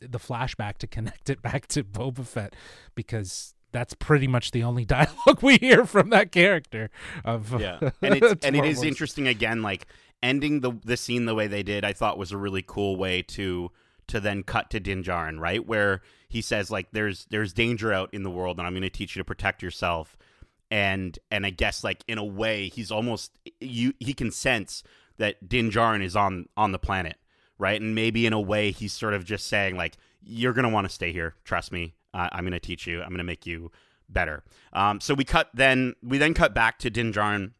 the 0.00 0.18
flashback 0.18 0.78
to 0.78 0.86
connect 0.86 1.28
it 1.28 1.42
back 1.42 1.66
to 1.68 1.84
Boba 1.84 2.24
Fett 2.26 2.54
because 2.94 3.54
that's 3.72 3.94
pretty 3.94 4.26
much 4.26 4.50
the 4.50 4.62
only 4.62 4.84
dialogue 4.86 5.42
we 5.42 5.56
hear 5.58 5.84
from 5.84 6.10
that 6.10 6.32
character 6.32 6.90
of 7.24 7.60
Yeah, 7.60 7.78
and 8.02 8.14
it's 8.14 8.44
and 8.44 8.56
it 8.56 8.60
Temuera 8.62 8.68
is 8.68 8.76
Morrison. 8.76 8.88
interesting 8.88 9.28
again. 9.28 9.62
Like 9.62 9.86
ending 10.22 10.60
the 10.60 10.72
the 10.84 10.96
scene 10.96 11.24
the 11.26 11.34
way 11.34 11.46
they 11.46 11.62
did, 11.62 11.84
I 11.84 11.92
thought 11.92 12.18
was 12.18 12.32
a 12.32 12.38
really 12.38 12.64
cool 12.66 12.96
way 12.96 13.22
to 13.22 13.70
to 14.08 14.20
then 14.20 14.42
cut 14.42 14.70
to 14.70 14.80
Din 14.80 15.02
Djarin, 15.02 15.38
right 15.38 15.64
where 15.66 16.02
he 16.28 16.40
says 16.42 16.70
like 16.70 16.88
there's 16.92 17.26
there's 17.30 17.52
danger 17.52 17.92
out 17.92 18.12
in 18.12 18.22
the 18.22 18.30
world, 18.30 18.58
and 18.58 18.66
I'm 18.66 18.72
going 18.72 18.82
to 18.82 18.90
teach 18.90 19.14
you 19.14 19.20
to 19.20 19.24
protect 19.24 19.62
yourself. 19.62 20.16
and 20.70 21.18
and 21.30 21.44
I 21.44 21.50
guess 21.50 21.82
like 21.82 22.04
in 22.06 22.18
a 22.18 22.24
way 22.24 22.68
he's 22.68 22.90
almost 22.90 23.38
you 23.60 23.92
he 23.98 24.14
can 24.14 24.30
sense 24.30 24.82
that 25.18 25.48
Din 25.48 25.70
Djarin 25.70 26.02
is 26.02 26.16
on 26.16 26.46
on 26.56 26.72
the 26.72 26.78
planet, 26.78 27.16
right? 27.58 27.80
And 27.80 27.94
maybe 27.94 28.26
in 28.26 28.32
a 28.32 28.40
way 28.40 28.70
he's 28.70 28.92
sort 28.92 29.14
of 29.14 29.24
just 29.24 29.46
saying 29.46 29.76
like 29.76 29.96
you're 30.22 30.52
gonna 30.52 30.68
want 30.70 30.86
to 30.88 30.94
stay 30.94 31.12
here. 31.12 31.34
Trust 31.44 31.72
me, 31.72 31.94
uh, 32.14 32.28
I'm 32.32 32.44
gonna 32.44 32.60
teach 32.60 32.86
you. 32.86 33.02
I'm 33.02 33.10
gonna 33.10 33.24
make 33.24 33.46
you 33.46 33.70
better. 34.08 34.44
Um, 34.72 35.00
so 35.00 35.14
we 35.14 35.24
cut 35.24 35.50
then 35.54 35.94
we 36.02 36.18
then 36.18 36.34
cut 36.34 36.54
back 36.54 36.78
to 36.80 36.90
Din 36.90 37.12
Djarin, 37.12 37.52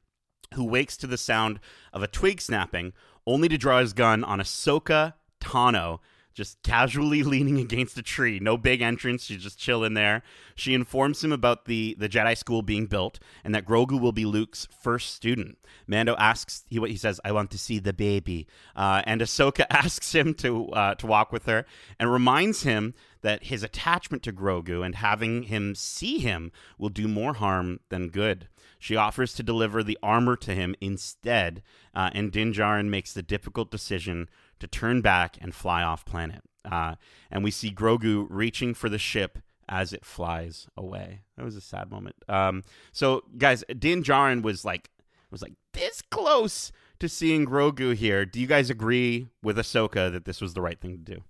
who 0.55 0.65
wakes 0.65 0.97
to 0.99 1.07
the 1.07 1.19
sound 1.19 1.61
of 1.93 2.03
a 2.03 2.09
twig 2.09 2.41
snapping, 2.41 2.93
only 3.27 3.49
to 3.49 3.59
draw 3.59 3.81
his 3.81 3.93
gun 3.93 4.25
on 4.25 4.41
Ahsoka 4.41 5.15
Tano 5.41 6.01
just 6.33 6.63
casually 6.63 7.23
leaning 7.35 7.59
against 7.59 7.99
a 7.99 8.03
tree. 8.03 8.39
No 8.41 8.57
big 8.57 8.81
entrance. 8.81 9.25
She's 9.25 9.43
just 9.43 9.59
chilling 9.59 9.95
there. 9.95 10.23
She 10.55 10.75
informs 10.75 11.23
him 11.23 11.33
about 11.33 11.65
the, 11.67 11.97
the 11.99 12.09
Jedi 12.09 12.37
school 12.37 12.63
being 12.63 12.87
built 12.87 13.19
and 13.45 13.55
that 13.55 13.67
Grogu 13.67 14.01
will 14.01 14.13
be 14.13 14.25
Luke's 14.25 14.67
first 14.81 15.15
student. 15.15 15.59
Mando 15.87 16.15
asks, 16.17 16.65
he, 16.69 16.79
he 16.81 16.97
says, 16.97 17.21
I 17.25 17.33
want 17.33 17.51
to 17.51 17.59
see 17.59 17.79
the 17.79 17.93
baby. 17.93 18.47
Uh, 18.75 19.03
and 19.05 19.21
Ahsoka 19.21 19.67
asks 19.71 20.15
him 20.15 20.35
to, 20.35 20.69
uh, 20.71 20.95
to 20.97 21.07
walk 21.07 21.33
with 21.33 21.47
her 21.47 21.67
and 21.99 22.13
reminds 22.13 22.63
him 22.63 22.95
that 23.23 23.45
his 23.45 23.63
attachment 23.63 24.23
to 24.23 24.33
Grogu 24.33 24.85
and 24.85 24.95
having 24.95 25.45
him 25.45 25.75
see 25.75 26.19
him 26.19 26.53
will 26.79 26.89
do 26.89 27.07
more 27.07 27.35
harm 27.35 27.81
than 27.91 28.09
good. 28.09 28.49
She 28.81 28.97
offers 28.97 29.35
to 29.35 29.43
deliver 29.45 29.85
the 29.85 29.99
armor 30.03 30.35
to 30.37 30.55
him 30.55 30.75
instead, 30.81 31.63
uh, 31.95 32.11
and 32.15 32.33
Din 32.33 32.53
Djarin 32.53 32.89
makes 32.89 33.13
the 33.13 33.23
difficult 33.23 33.71
decision 33.71 34.29
to 34.59 34.67
turn 34.67 35.03
back 35.03 35.37
and 35.41 35.55
fly 35.55 35.83
off 35.83 36.05
planet. 36.05 36.43
Uh, 36.65 36.95
and 37.31 37.45
we 37.45 37.51
see 37.51 37.71
Grogu 37.71 38.27
reaching 38.29 38.75
for 38.75 38.89
the 38.89 38.99
ship 38.99 39.39
as 39.69 39.93
it 39.93 40.05
flies 40.05 40.67
away. 40.77 41.21
That 41.37 41.45
was 41.45 41.57
a 41.57 41.61
sad 41.61 41.91
moment. 41.91 42.17
Um, 42.29 42.63
so, 42.91 43.23
guys, 43.39 43.63
Din 43.79 44.03
Djarin 44.03 44.43
was 44.43 44.65
like 44.65 44.91
was 45.31 45.43
like 45.43 45.53
this 45.75 46.03
close 46.11 46.73
to 46.99 47.09
seeing 47.09 47.47
Grogu 47.47 47.95
here. 47.95 48.27
Do 48.27 48.41
you 48.41 48.47
guys 48.49 48.69
agree 48.69 49.29
with 49.43 49.57
Ahsoka 49.59 50.11
that 50.11 50.25
this 50.25 50.41
was 50.41 50.55
the 50.55 50.61
right 50.61 50.81
thing 50.81 50.93
to 51.05 51.15
do? 51.15 51.23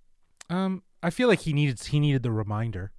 Um, 0.49 0.83
I 1.03 1.09
feel 1.11 1.27
like 1.27 1.41
he 1.41 1.53
needed 1.53 1.79
he 1.81 1.99
needed 1.99 2.23
the 2.23 2.31
reminder, 2.31 2.91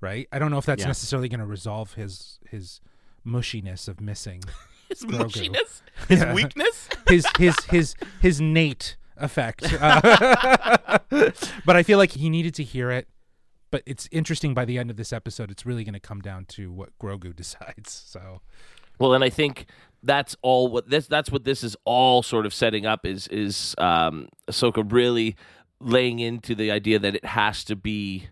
right? 0.00 0.28
I 0.30 0.38
don't 0.38 0.50
know 0.50 0.58
if 0.58 0.66
that's 0.66 0.82
Yeah. 0.82 0.88
necessarily 0.88 1.28
going 1.28 1.40
to 1.40 1.46
resolve 1.46 1.94
his 1.94 2.38
his 2.48 2.80
mushiness 3.26 3.88
of 3.88 4.00
missing 4.00 4.42
His 4.88 5.02
Grogu. 5.02 5.24
mushiness, 5.24 5.82
his 6.08 6.20
Yeah. 6.20 6.34
weakness. 6.34 6.88
his 7.08 7.26
his 7.38 7.56
his 7.70 7.94
his 8.20 8.40
Nate 8.40 8.96
effect. 9.16 9.64
Uh, 9.80 10.98
but 11.64 11.76
I 11.76 11.82
feel 11.82 11.98
like 11.98 12.12
he 12.12 12.28
needed 12.30 12.54
to 12.56 12.62
hear 12.64 12.90
it. 12.90 13.08
But 13.70 13.82
it's 13.86 14.08
interesting. 14.12 14.54
By 14.54 14.64
the 14.64 14.78
end 14.78 14.90
of 14.90 14.96
this 14.96 15.12
episode, 15.12 15.50
it's 15.50 15.66
really 15.66 15.82
going 15.84 15.94
to 15.94 16.00
come 16.00 16.20
down 16.20 16.44
to 16.50 16.70
what 16.70 16.90
Grogu 17.00 17.34
decides. 17.34 17.92
So 18.06 18.40
Well, 19.00 19.14
and 19.14 19.24
I 19.24 19.30
think 19.30 19.66
that's 20.02 20.36
all 20.42 20.68
what 20.68 20.90
this 20.90 21.06
that's 21.06 21.30
what 21.32 21.44
this 21.44 21.64
is 21.64 21.76
all 21.84 22.22
sort 22.22 22.44
of 22.46 22.52
setting 22.54 22.84
up 22.86 23.06
is 23.06 23.26
is 23.28 23.74
um 23.78 24.28
Ahsoka 24.50 24.84
really 24.92 25.34
laying 25.80 26.18
into 26.20 26.54
the 26.54 26.70
idea 26.70 26.98
that 26.98 27.14
it 27.16 27.24
has 27.24 27.64
to 27.64 27.74
be 27.76 28.28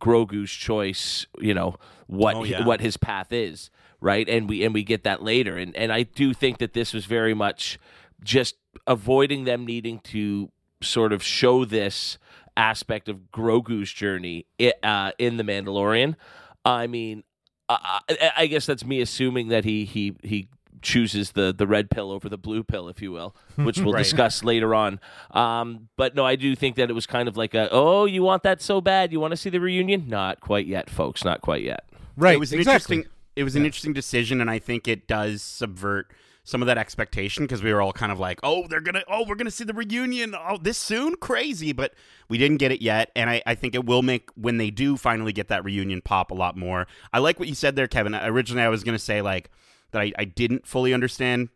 Grogu's 0.00 0.50
choice, 0.50 1.26
you 1.38 1.52
know, 1.54 1.76
what 2.06 2.34
Oh, 2.36 2.44
yeah. 2.44 2.64
what 2.66 2.80
his 2.80 2.96
path 2.96 3.32
is, 3.32 3.70
right? 4.00 4.28
And 4.28 4.48
we 4.48 4.64
and 4.64 4.72
we 4.74 4.82
get 4.82 5.04
that 5.04 5.22
later. 5.22 5.56
And 5.56 5.74
and 5.76 5.92
I 5.92 6.02
do 6.04 6.32
think 6.34 6.58
that 6.58 6.72
this 6.72 6.92
was 6.92 7.04
very 7.06 7.34
much 7.34 7.78
just 8.22 8.56
avoiding 8.86 9.44
them 9.44 9.64
needing 9.66 9.98
to 10.00 10.50
sort 10.82 11.12
of 11.12 11.22
show 11.22 11.64
this 11.64 12.18
aspect 12.56 13.08
of 13.08 13.30
Grogu's 13.32 13.92
journey 13.92 14.46
i- 14.60 14.72
uh, 14.82 15.12
in 15.18 15.36
the 15.36 15.42
Mandalorian. 15.44 16.16
I 16.64 16.86
mean, 16.86 17.24
I, 17.68 18.00
I- 18.08 18.30
I 18.38 18.46
guess 18.46 18.66
that's 18.66 18.84
me 18.84 19.00
assuming 19.00 19.48
that 19.48 19.64
he 19.64 19.84
he 19.84 20.16
he 20.22 20.48
chooses 20.82 21.32
the 21.32 21.52
the 21.56 21.66
red 21.66 21.90
pill 21.90 22.10
over 22.10 22.28
the 22.28 22.38
blue 22.38 22.64
pill, 22.64 22.88
if 22.88 23.02
you 23.02 23.12
will, 23.12 23.34
which 23.56 23.78
we'll 23.80 23.92
Right. 23.92 24.02
discuss 24.02 24.42
later 24.42 24.74
on. 24.74 24.98
Um, 25.30 25.88
but 25.96 26.14
no, 26.14 26.24
I 26.24 26.36
do 26.36 26.56
think 26.56 26.76
that 26.76 26.88
it 26.88 26.94
was 26.94 27.06
kind 27.06 27.28
of 27.28 27.36
like 27.36 27.54
a 27.54 27.68
oh, 27.70 28.06
you 28.06 28.22
want 28.22 28.42
that 28.44 28.62
so 28.62 28.80
bad, 28.80 29.12
you 29.12 29.20
want 29.20 29.32
to 29.32 29.36
see 29.36 29.50
the 29.50 29.60
reunion? 29.60 30.06
Not 30.08 30.40
quite 30.40 30.66
yet, 30.66 30.88
folks. 30.90 31.24
Not 31.24 31.40
quite 31.42 31.62
yet. 31.62 31.84
right, 32.16 32.34
it 32.34 32.40
was 32.40 32.52
exactly. 32.52 32.96
interesting 32.96 33.04
it 33.36 33.44
was 33.44 33.56
an 33.56 33.64
interesting 33.64 33.92
decision 33.92 34.40
and 34.40 34.50
i 34.50 34.58
think 34.58 34.86
it 34.88 35.06
does 35.06 35.42
subvert 35.42 36.12
some 36.42 36.62
of 36.62 36.66
that 36.66 36.78
expectation 36.78 37.44
because 37.44 37.62
we 37.62 37.72
were 37.72 37.80
all 37.82 37.92
kind 37.92 38.10
of 38.10 38.18
like 38.18 38.40
oh 38.42 38.66
they're 38.68 38.80
gonna 38.80 39.02
oh 39.08 39.24
we're 39.26 39.34
gonna 39.34 39.50
see 39.50 39.64
the 39.64 39.74
reunion 39.74 40.34
oh 40.34 40.56
this 40.56 40.78
soon 40.78 41.14
crazy 41.16 41.72
but 41.72 41.94
we 42.28 42.38
didn't 42.38 42.56
get 42.56 42.72
it 42.72 42.82
yet 42.82 43.10
and 43.14 43.30
i, 43.30 43.42
I 43.46 43.54
think 43.54 43.74
it 43.74 43.84
will 43.84 44.02
make 44.02 44.30
when 44.34 44.56
they 44.58 44.70
do 44.70 44.96
finally 44.96 45.32
get 45.32 45.48
that 45.48 45.64
reunion 45.64 46.00
pop 46.00 46.30
a 46.30 46.34
lot 46.34 46.56
more 46.56 46.86
i 47.12 47.18
like 47.18 47.38
what 47.38 47.48
you 47.48 47.54
said 47.54 47.76
there 47.76 47.86
kevin 47.88 48.14
originally 48.14 48.62
i 48.64 48.68
was 48.68 48.82
gonna 48.84 48.98
say 48.98 49.22
like 49.22 49.50
that 49.92 50.02
i, 50.02 50.12
I 50.18 50.24
didn't 50.24 50.66
fully 50.66 50.92
understand 50.94 51.50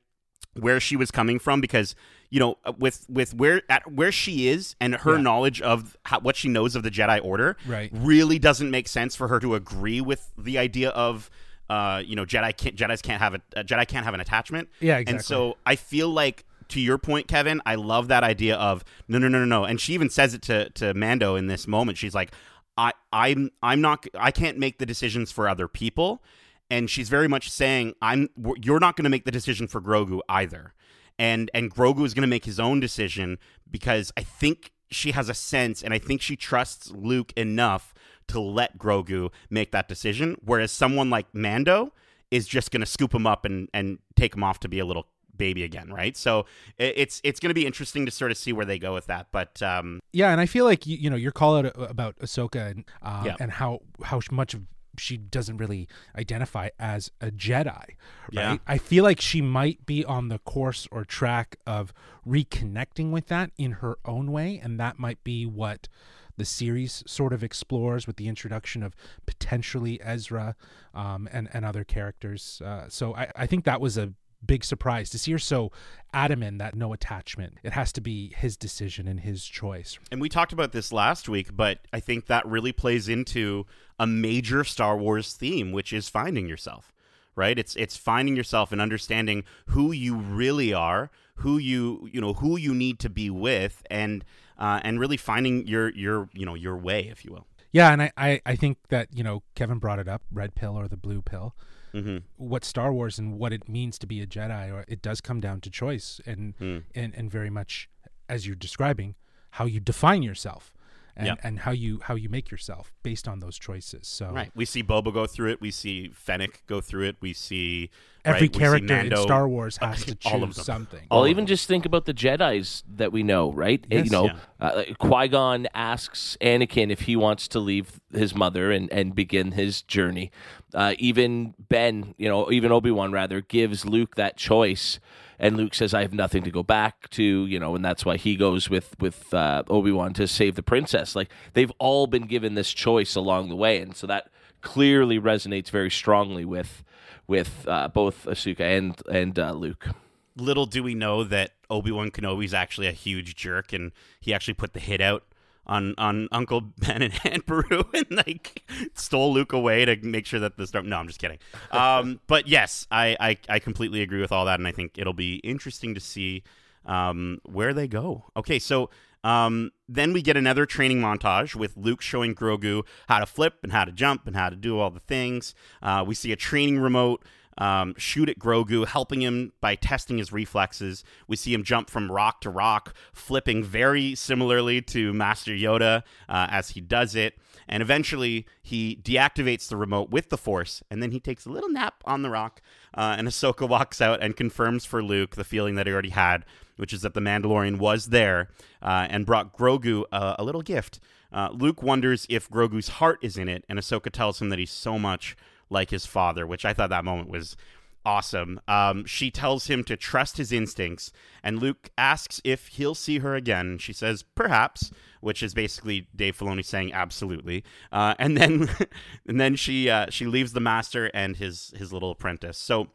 where 0.60 0.78
she 0.78 0.94
was 0.96 1.10
coming 1.10 1.40
from 1.40 1.60
because 1.60 1.96
you 2.30 2.38
know 2.38 2.58
uh, 2.64 2.72
with 2.78 3.06
with 3.08 3.34
where 3.34 3.62
at 3.68 3.90
where 3.90 4.12
she 4.12 4.46
is 4.48 4.76
and 4.80 4.94
her 4.94 5.16
Yeah. 5.16 5.22
knowledge 5.22 5.60
of 5.60 5.96
how, 6.04 6.20
what 6.20 6.36
she 6.36 6.48
knows 6.48 6.76
of 6.76 6.84
the 6.84 6.90
Jedi 6.92 7.18
Order 7.24 7.56
Right. 7.66 7.90
really 7.92 8.38
doesn't 8.38 8.70
make 8.70 8.86
sense 8.86 9.16
for 9.16 9.26
her 9.28 9.40
to 9.40 9.56
agree 9.56 10.00
with 10.00 10.30
the 10.38 10.56
idea 10.58 10.90
of 10.90 11.28
uh 11.70 12.02
you 12.04 12.16
know 12.16 12.24
Jedi 12.24 12.56
can't 12.56 12.76
Jedi's 12.76 13.02
can't 13.02 13.20
have 13.20 13.34
a, 13.34 13.40
a 13.56 13.64
Jedi 13.64 13.86
can't 13.86 14.04
have 14.04 14.14
an 14.14 14.20
attachment. 14.20 14.68
Yeah, 14.80 14.98
exactly. 14.98 15.16
and 15.16 15.24
so 15.24 15.56
I 15.64 15.76
feel 15.76 16.08
like 16.08 16.44
to 16.68 16.80
your 16.80 16.98
point 16.98 17.28
Kevin 17.28 17.60
I 17.66 17.74
love 17.74 18.08
that 18.08 18.24
idea 18.24 18.56
of 18.56 18.84
no 19.08 19.18
no 19.18 19.28
no 19.28 19.38
no 19.40 19.44
no. 19.44 19.64
And 19.64 19.80
she 19.80 19.94
even 19.94 20.10
says 20.10 20.34
it 20.34 20.42
to 20.42 20.70
to 20.70 20.94
Mando 20.94 21.36
in 21.36 21.46
this 21.46 21.66
moment. 21.66 21.98
She's 21.98 22.14
like 22.14 22.32
I 22.76 22.92
I'm 23.12 23.50
I'm 23.62 23.80
not 23.80 24.06
I 24.18 24.30
can't 24.30 24.58
make 24.58 24.78
the 24.78 24.86
decisions 24.86 25.30
for 25.32 25.48
other 25.48 25.68
people. 25.68 26.22
And 26.70 26.88
she's 26.88 27.08
very 27.08 27.28
much 27.28 27.50
saying 27.50 27.94
i'm 28.00 28.28
you're 28.62 28.80
not 28.80 28.96
going 28.96 29.04
to 29.04 29.10
make 29.10 29.24
the 29.24 29.30
decision 29.30 29.68
for 29.68 29.80
grogu 29.80 30.20
either. 30.28 30.74
And 31.18 31.50
and 31.54 31.72
grogu 31.72 32.04
is 32.04 32.14
going 32.14 32.22
to 32.22 32.28
make 32.28 32.44
his 32.44 32.58
own 32.58 32.80
decision 32.80 33.38
because 33.70 34.12
i 34.16 34.22
think 34.22 34.72
she 34.90 35.10
has 35.12 35.28
a 35.28 35.34
sense 35.34 35.82
and 35.82 35.92
i 35.92 35.98
think 35.98 36.20
she 36.20 36.36
trusts 36.36 36.90
luke 36.90 37.32
enough 37.36 37.92
to 38.28 38.40
let 38.40 38.78
grogu 38.78 39.30
make 39.50 39.70
that 39.72 39.88
decision 39.88 40.36
whereas 40.44 40.70
someone 40.72 41.10
like 41.10 41.26
mando 41.34 41.92
is 42.30 42.46
just 42.46 42.70
going 42.70 42.80
to 42.80 42.86
scoop 42.86 43.14
him 43.14 43.26
up 43.26 43.44
and 43.44 43.68
and 43.74 43.98
take 44.16 44.34
him 44.34 44.42
off 44.42 44.58
to 44.60 44.68
be 44.68 44.78
a 44.78 44.84
little 44.84 45.06
baby 45.36 45.64
again 45.64 45.92
right 45.92 46.16
so 46.16 46.46
it's 46.78 47.20
it's 47.24 47.40
going 47.40 47.50
to 47.50 47.54
be 47.54 47.66
interesting 47.66 48.06
to 48.06 48.12
sort 48.12 48.30
of 48.30 48.36
see 48.36 48.52
where 48.52 48.64
they 48.64 48.78
go 48.78 48.94
with 48.94 49.06
that 49.06 49.26
but 49.32 49.60
um 49.62 49.98
Yeah, 50.12 50.30
and 50.30 50.40
I 50.40 50.46
feel 50.46 50.64
like 50.64 50.86
you, 50.86 50.96
you 50.96 51.10
know 51.10 51.16
your 51.16 51.32
call 51.32 51.56
out 51.56 51.72
about 51.76 52.16
Ahsoka 52.20 52.70
and 52.70 52.84
um, 53.02 53.26
Yeah. 53.26 53.36
and 53.40 53.50
how 53.50 53.80
how 54.04 54.20
much 54.30 54.54
of 54.54 54.62
she 54.96 55.16
doesn't 55.16 55.56
really 55.56 55.88
identify 56.16 56.68
as 56.78 57.10
a 57.20 57.32
Jedi. 57.32 57.66
Right? 57.66 57.96
Yeah. 58.30 58.56
I 58.64 58.78
feel 58.78 59.02
like 59.02 59.20
she 59.20 59.42
might 59.42 59.84
be 59.86 60.04
on 60.04 60.28
the 60.28 60.38
course 60.38 60.86
or 60.92 61.04
track 61.04 61.56
of 61.66 61.92
reconnecting 62.24 63.10
with 63.10 63.26
that 63.28 63.50
in 63.58 63.72
her 63.72 63.98
own 64.04 64.30
way, 64.32 64.60
and 64.62 64.78
that 64.78 64.98
might 64.98 65.22
be 65.24 65.46
what 65.46 65.88
the 66.36 66.44
series 66.44 67.02
sort 67.06 67.32
of 67.32 67.42
explores 67.44 68.06
with 68.06 68.16
the 68.16 68.28
introduction 68.28 68.82
of 68.82 68.94
potentially 69.26 70.00
Ezra 70.02 70.56
um, 70.94 71.28
and 71.32 71.48
and 71.52 71.64
other 71.64 71.84
characters. 71.84 72.60
Uh, 72.64 72.88
so 72.88 73.14
I, 73.14 73.30
I 73.36 73.46
think 73.46 73.64
that 73.64 73.80
was 73.80 73.96
a 73.96 74.12
big 74.46 74.64
surprise 74.64 75.10
to 75.10 75.18
see 75.18 75.32
her 75.32 75.38
so 75.38 75.72
adamant 76.12 76.58
that 76.58 76.74
no 76.74 76.92
attachment. 76.92 77.58
It 77.62 77.72
has 77.72 77.92
to 77.92 78.00
be 78.00 78.32
his 78.36 78.56
decision 78.56 79.08
and 79.08 79.20
his 79.20 79.44
choice. 79.44 79.98
And 80.10 80.20
we 80.20 80.28
talked 80.28 80.52
about 80.52 80.72
this 80.72 80.92
last 80.92 81.28
week, 81.28 81.56
but 81.56 81.78
I 81.92 82.00
think 82.00 82.26
that 82.26 82.46
really 82.46 82.72
plays 82.72 83.08
into 83.08 83.66
a 83.98 84.06
major 84.06 84.64
Star 84.64 84.96
Wars 84.96 85.34
theme, 85.34 85.72
which 85.72 85.92
is 85.92 86.08
finding 86.08 86.46
yourself. 86.48 86.92
Right? 87.36 87.58
It's 87.58 87.74
it's 87.74 87.96
finding 87.96 88.36
yourself 88.36 88.70
and 88.70 88.80
understanding 88.80 89.42
who 89.66 89.90
you 89.90 90.14
really 90.14 90.72
are, 90.72 91.10
who 91.36 91.58
you 91.58 92.08
you 92.12 92.20
know 92.20 92.34
who 92.34 92.56
you 92.56 92.72
need 92.72 93.00
to 93.00 93.10
be 93.10 93.28
with, 93.28 93.82
and 93.90 94.24
uh, 94.58 94.80
and 94.82 95.00
really 95.00 95.16
finding 95.16 95.66
your 95.66 95.90
your 95.90 96.28
you 96.32 96.46
know 96.46 96.54
your 96.54 96.76
way, 96.76 97.08
if 97.10 97.24
you 97.24 97.32
will. 97.32 97.46
Yeah, 97.72 97.92
and 97.92 98.02
I, 98.02 98.12
I, 98.16 98.40
I 98.46 98.54
think 98.54 98.78
that, 98.90 99.08
you 99.12 99.24
know, 99.24 99.42
Kevin 99.56 99.78
brought 99.78 99.98
it 99.98 100.06
up, 100.06 100.22
red 100.30 100.54
pill 100.54 100.78
or 100.78 100.86
the 100.86 100.96
blue 100.96 101.20
pill. 101.22 101.56
Mm-hmm. 101.92 102.18
What 102.36 102.64
Star 102.64 102.92
Wars 102.92 103.18
and 103.18 103.36
what 103.36 103.52
it 103.52 103.68
means 103.68 103.98
to 103.98 104.06
be 104.06 104.20
a 104.20 104.28
Jedi, 104.28 104.72
or 104.72 104.84
it 104.86 105.02
does 105.02 105.20
come 105.20 105.40
down 105.40 105.60
to 105.62 105.70
choice 105.70 106.20
and 106.24 106.54
Hmm. 106.58 106.78
and, 106.94 107.12
and 107.16 107.28
very 107.28 107.50
much 107.50 107.88
as 108.28 108.46
you're 108.46 108.54
describing, 108.54 109.16
how 109.50 109.64
you 109.64 109.80
define 109.80 110.22
yourself 110.22 110.72
and, 111.16 111.26
Yeah. 111.28 111.34
and 111.42 111.60
how 111.60 111.70
you 111.70 112.00
how 112.04 112.14
you 112.14 112.28
make 112.28 112.50
yourself 112.50 112.92
based 113.02 113.28
on 113.28 113.40
those 113.40 113.58
choices. 113.58 114.06
So 114.08 114.30
Right. 114.30 114.50
We 114.54 114.64
see 114.64 114.82
Boba 114.82 115.12
go 115.14 115.26
through 115.26 115.50
it. 115.52 115.60
We 115.60 115.70
see 115.70 116.08
Fennec 116.14 116.62
go 116.66 116.80
through 116.80 117.04
it. 117.08 117.16
We 117.20 117.32
see 117.32 117.90
every 118.24 118.32
right, 118.32 118.40
we 118.42 118.54
see 118.54 118.58
character 118.58 118.96
in 118.98 119.16
Star 119.16 119.48
Wars 119.48 119.76
has 119.78 120.04
to 120.06 120.14
choose 120.14 120.32
all 120.32 120.42
of 120.42 120.54
them. 120.54 120.64
something. 120.64 121.06
All 121.10 121.18
Well, 121.18 121.24
of 121.26 121.30
even 121.30 121.46
just 121.46 121.68
think 121.68 121.84
about 121.86 122.06
the 122.06 122.14
Jedi's 122.14 122.82
that 122.96 123.12
we 123.12 123.22
know, 123.22 123.52
right? 123.52 123.84
Yes. 123.90 124.06
you 124.06 124.10
know, 124.10 124.24
Yeah. 124.26 124.36
uh, 124.66 124.84
Qui 124.98 125.28
Gon 125.28 125.66
asks 125.74 126.36
Anakin 126.40 126.90
if 126.90 127.02
he 127.02 127.16
wants 127.16 127.46
to 127.48 127.60
leave 127.60 128.00
his 128.12 128.34
mother 128.34 128.72
and, 128.72 128.90
and 128.92 129.14
begin 129.14 129.52
his 129.52 129.82
journey. 129.82 130.30
Uh, 130.72 130.94
even 130.98 131.54
Ben, 131.58 132.14
you 132.18 132.28
know, 132.28 132.50
even 132.50 132.72
Obi 132.72 132.90
Wan 132.90 133.12
rather 133.12 133.40
gives 133.40 133.84
Luke 133.84 134.16
that 134.16 134.36
choice, 134.36 134.98
and 135.38 135.56
Luke 135.56 135.74
says, 135.74 135.94
"I 135.94 136.02
have 136.02 136.14
nothing 136.14 136.42
to 136.44 136.50
go 136.50 136.62
back 136.62 137.08
to," 137.10 137.22
you 137.22 137.58
know, 137.58 137.74
and 137.74 137.84
that's 137.84 138.04
why 138.04 138.16
he 138.16 138.36
goes 138.36 138.70
with 138.70 138.96
with 139.00 139.32
uh, 139.34 139.62
Obi 139.68 139.92
Wan 139.92 140.12
to 140.14 140.26
save 140.26 140.54
the 140.54 140.62
princess. 140.62 141.14
Like 141.14 141.30
they've 141.54 141.72
all 141.78 142.06
been 142.06 142.26
given 142.26 142.54
this 142.54 142.72
choice 142.72 143.14
along 143.14 143.48
the 143.48 143.56
way, 143.56 143.78
and 143.78 143.94
so 143.96 144.06
that 144.06 144.30
clearly 144.60 145.20
resonates 145.20 145.70
very 145.70 145.90
strongly 145.90 146.44
with 146.44 146.84
with 147.26 147.66
uh, 147.68 147.88
both 147.88 148.24
Ahsoka 148.24 148.60
and 148.60 149.00
and 149.10 149.38
uh, 149.38 149.52
Luke. 149.52 149.88
Little 150.36 150.66
do 150.66 150.82
we 150.82 150.94
know 150.94 151.22
that 151.24 151.52
Obi 151.70 151.92
Wan 151.92 152.10
Kenobi 152.10 152.44
is 152.44 152.54
actually 152.54 152.88
a 152.88 152.92
huge 152.92 153.36
jerk, 153.36 153.72
and 153.72 153.92
he 154.20 154.34
actually 154.34 154.54
put 154.54 154.72
the 154.72 154.80
hit 154.80 155.00
out 155.00 155.24
on 155.66 155.94
on 155.98 156.28
Uncle 156.32 156.60
Ben 156.78 157.02
and 157.02 157.14
Aunt 157.24 157.46
Beru 157.46 157.84
and 157.94 158.06
like 158.10 158.62
stole 158.94 159.32
Luke 159.32 159.52
away 159.52 159.84
to 159.84 159.96
make 160.02 160.26
sure 160.26 160.40
that 160.40 160.56
the 160.56 160.66
storm. 160.66 160.88
No, 160.88 160.98
I'm 160.98 161.06
just 161.06 161.18
kidding. 161.18 161.38
Um, 161.70 162.20
but 162.26 162.48
yes, 162.48 162.86
I, 162.90 163.16
I 163.20 163.38
I 163.48 163.58
completely 163.58 164.02
agree 164.02 164.20
with 164.20 164.32
all 164.32 164.44
that, 164.46 164.60
and 164.60 164.68
I 164.68 164.72
think 164.72 164.98
it'll 164.98 165.12
be 165.12 165.36
interesting 165.36 165.94
to 165.94 166.00
see 166.00 166.42
um, 166.86 167.40
where 167.44 167.72
they 167.74 167.88
go. 167.88 168.24
Okay, 168.36 168.58
so. 168.58 168.90
Um, 169.22 169.72
then 169.88 170.12
we 170.12 170.20
get 170.20 170.36
another 170.36 170.66
training 170.66 171.00
montage 171.00 171.54
with 171.54 171.78
Luke 171.78 172.02
showing 172.02 172.34
Grogu 172.34 172.82
how 173.08 173.20
to 173.20 173.24
flip 173.24 173.54
and 173.62 173.72
how 173.72 173.86
to 173.86 173.90
jump 173.90 174.26
and 174.26 174.36
how 174.36 174.50
to 174.50 174.56
do 174.56 174.78
all 174.78 174.90
the 174.90 175.00
things. 175.00 175.54
Uh, 175.82 176.04
we 176.06 176.14
see 176.14 176.30
a 176.30 176.36
training 176.36 176.78
remote 176.78 177.24
um, 177.58 177.94
shoot 177.96 178.28
at 178.28 178.38
Grogu, 178.38 178.86
helping 178.86 179.22
him 179.22 179.52
by 179.60 179.74
testing 179.74 180.18
his 180.18 180.32
reflexes. 180.32 181.04
We 181.26 181.36
see 181.36 181.52
him 181.52 181.62
jump 181.62 181.90
from 181.90 182.10
rock 182.10 182.40
to 182.42 182.50
rock, 182.50 182.94
flipping 183.12 183.62
very 183.64 184.14
similarly 184.14 184.82
to 184.82 185.12
Master 185.12 185.52
Yoda 185.52 186.02
uh, 186.28 186.46
as 186.50 186.70
he 186.70 186.80
does 186.80 187.14
it. 187.14 187.38
And 187.66 187.82
eventually, 187.82 188.46
he 188.62 189.00
deactivates 189.02 189.68
the 189.68 189.76
remote 189.76 190.10
with 190.10 190.28
the 190.28 190.36
Force, 190.36 190.82
and 190.90 191.02
then 191.02 191.12
he 191.12 191.20
takes 191.20 191.46
a 191.46 191.50
little 191.50 191.70
nap 191.70 192.02
on 192.04 192.22
the 192.22 192.30
rock. 192.30 192.60
Uh, 192.92 193.14
and 193.18 193.26
Ahsoka 193.26 193.68
walks 193.68 194.00
out 194.00 194.22
and 194.22 194.36
confirms 194.36 194.84
for 194.84 195.02
Luke 195.02 195.36
the 195.36 195.44
feeling 195.44 195.74
that 195.76 195.86
he 195.86 195.92
already 195.92 196.10
had, 196.10 196.44
which 196.76 196.92
is 196.92 197.02
that 197.02 197.14
the 197.14 197.20
Mandalorian 197.20 197.78
was 197.78 198.06
there 198.06 198.48
uh, 198.82 199.06
and 199.08 199.24
brought 199.24 199.56
Grogu 199.56 200.04
a, 200.12 200.36
a 200.38 200.44
little 200.44 200.62
gift. 200.62 201.00
Uh, 201.32 201.48
Luke 201.52 201.82
wonders 201.82 202.26
if 202.28 202.48
Grogu's 202.48 202.88
heart 202.88 203.18
is 203.22 203.36
in 203.36 203.48
it, 203.48 203.64
and 203.68 203.78
Ahsoka 203.78 204.10
tells 204.10 204.40
him 204.40 204.50
that 204.50 204.58
he's 204.58 204.70
so 204.70 204.98
much 204.98 205.36
like 205.70 205.90
his 205.90 206.06
father, 206.06 206.46
which 206.46 206.64
I 206.64 206.72
thought 206.72 206.90
that 206.90 207.04
moment 207.04 207.28
was 207.28 207.56
awesome. 208.04 208.60
Um, 208.68 209.04
she 209.04 209.30
tells 209.30 209.66
him 209.66 209.84
to 209.84 209.96
trust 209.96 210.36
his 210.36 210.52
instincts, 210.52 211.12
and 211.42 211.58
Luke 211.58 211.90
asks 211.96 212.40
if 212.44 212.68
he'll 212.68 212.94
see 212.94 213.18
her 213.20 213.34
again. 213.34 213.78
She 213.78 213.92
says, 213.92 214.22
perhaps, 214.22 214.90
which 215.20 215.42
is 215.42 215.54
basically 215.54 216.08
Dave 216.14 216.36
Filoni 216.36 216.64
saying 216.64 216.92
absolutely. 216.92 217.64
Uh, 217.90 218.14
and 218.18 218.36
then, 218.36 218.68
and 219.26 219.40
then 219.40 219.56
she 219.56 219.88
uh, 219.88 220.06
she 220.10 220.26
leaves 220.26 220.52
the 220.52 220.60
master 220.60 221.10
and 221.14 221.36
his 221.36 221.72
his 221.76 221.92
little 221.92 222.10
apprentice. 222.10 222.58
So, 222.58 222.88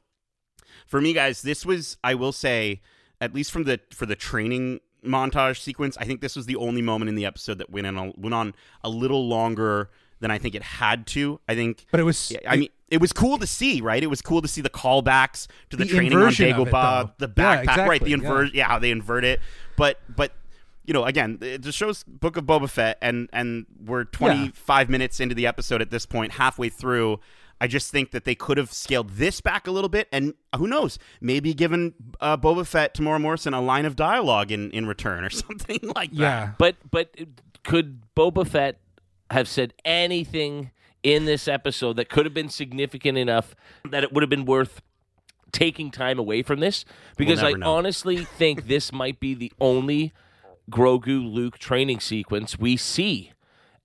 for 0.85 1.01
me, 1.01 1.13
guys, 1.13 1.41
this 1.41 1.65
was 1.65 1.97
I 2.03 2.15
will 2.15 2.31
say, 2.31 2.81
at 3.19 3.33
least 3.33 3.51
from 3.51 3.63
the 3.63 3.79
for 3.91 4.05
the 4.05 4.15
training 4.15 4.79
montage 5.03 5.59
sequence, 5.59 5.97
I 5.97 6.05
think 6.05 6.21
this 6.21 6.35
was 6.35 6.45
the 6.45 6.57
only 6.57 6.81
moment 6.81 7.09
in 7.09 7.15
the 7.15 7.25
episode 7.25 7.57
that 7.57 7.69
went 7.69 7.87
on 7.87 8.13
went 8.17 8.33
on 8.33 8.53
a 8.83 8.89
little 8.89 9.27
longer 9.27 9.89
than 10.19 10.31
I 10.31 10.37
think 10.37 10.55
it 10.55 10.63
had 10.63 11.07
to. 11.07 11.39
I 11.47 11.55
think, 11.55 11.85
but 11.91 11.99
it 11.99 12.03
was. 12.03 12.35
I 12.47 12.57
mean, 12.57 12.69
it 12.89 12.99
was 12.99 13.13
cool 13.13 13.37
to 13.37 13.47
see, 13.47 13.81
right? 13.81 14.01
It 14.01 14.07
was 14.07 14.21
cool 14.21 14.41
to 14.41 14.47
see 14.47 14.61
the 14.61 14.69
callbacks 14.69 15.47
to 15.69 15.77
the, 15.77 15.85
The 15.85 15.89
training 15.91 16.13
on 16.13 16.19
inversion 16.19 16.49
it, 16.49 16.55
Dagobah, 16.55 17.11
though. 17.17 17.27
the 17.27 17.33
Yeah, 17.41 17.63
backpack, 17.65 17.87
right? 17.87 18.01
The 18.01 18.13
exactly, 18.13 18.13
invert, 18.13 18.53
yeah. 18.53 18.67
how 18.67 18.79
they 18.79 18.91
invert 18.91 19.23
it. 19.25 19.39
But, 19.77 19.99
but 20.13 20.33
you 20.85 20.93
know, 20.93 21.05
again, 21.05 21.37
it 21.41 21.61
just 21.61 21.77
shows 21.77 22.03
Book 22.03 22.35
of 22.35 22.45
Boba 22.45 22.69
Fett, 22.69 22.97
and 23.01 23.29
and 23.31 23.67
we're 23.85 24.05
25 24.05 24.89
minutes 24.89 25.19
into 25.19 25.35
the 25.35 25.45
episode 25.45 25.81
at 25.81 25.91
this 25.91 26.05
point, 26.05 26.33
halfway 26.33 26.69
through. 26.69 27.19
I 27.61 27.67
just 27.67 27.91
think 27.91 28.11
that 28.11 28.23
they 28.23 28.35
could 28.35 28.57
have 28.57 28.71
scaled 28.71 29.11
this 29.11 29.41
back 29.41 29.67
a 29.67 29.71
little 29.71 29.89
bit, 29.89 30.07
and 30.11 30.33
who 30.55 30.65
knows, 30.65 30.97
maybe 31.21 31.53
given 31.53 31.93
uh, 32.21 32.37
Boba 32.37 32.65
Fett, 32.65 32.95
Temuera 32.95 33.19
Morrison, 33.21 33.53
a 33.53 33.61
line 33.61 33.85
of 33.85 33.95
dialogue 33.97 34.49
in, 34.51 34.71
in 34.71 34.87
return 34.87 35.23
or 35.25 35.29
something 35.45 35.79
like 35.95 36.11
that. 36.11 36.17
Yeah. 36.17 36.51
But 36.57 36.77
but 36.89 37.13
could 37.63 38.01
Boba 38.15 38.47
Fett 38.47 38.79
have 39.31 39.47
said 39.47 39.73
anything 39.85 40.71
in 41.03 41.25
this 41.25 41.47
episode 41.47 41.95
that 41.97 42.09
could 42.09 42.25
have 42.25 42.33
been 42.33 42.49
significant 42.49 43.17
enough 43.17 43.55
that 43.89 44.03
it 44.03 44.11
would 44.11 44.21
have 44.23 44.29
been 44.29 44.45
worth 44.45 44.81
taking 45.51 45.91
time 45.91 46.19
away 46.19 46.41
from 46.41 46.59
this? 46.59 46.85
Because 47.17 47.41
I 47.43 47.53
know. 47.53 47.73
honestly 47.75 48.25
think 48.25 48.67
this 48.67 48.91
might 48.91 49.19
be 49.19 49.33
the 49.33 49.51
only 49.59 50.13
Grogu 50.69 51.31
Luke 51.31 51.57
training 51.57 51.99
sequence 51.99 52.59
we 52.59 52.77
see. 52.77 53.31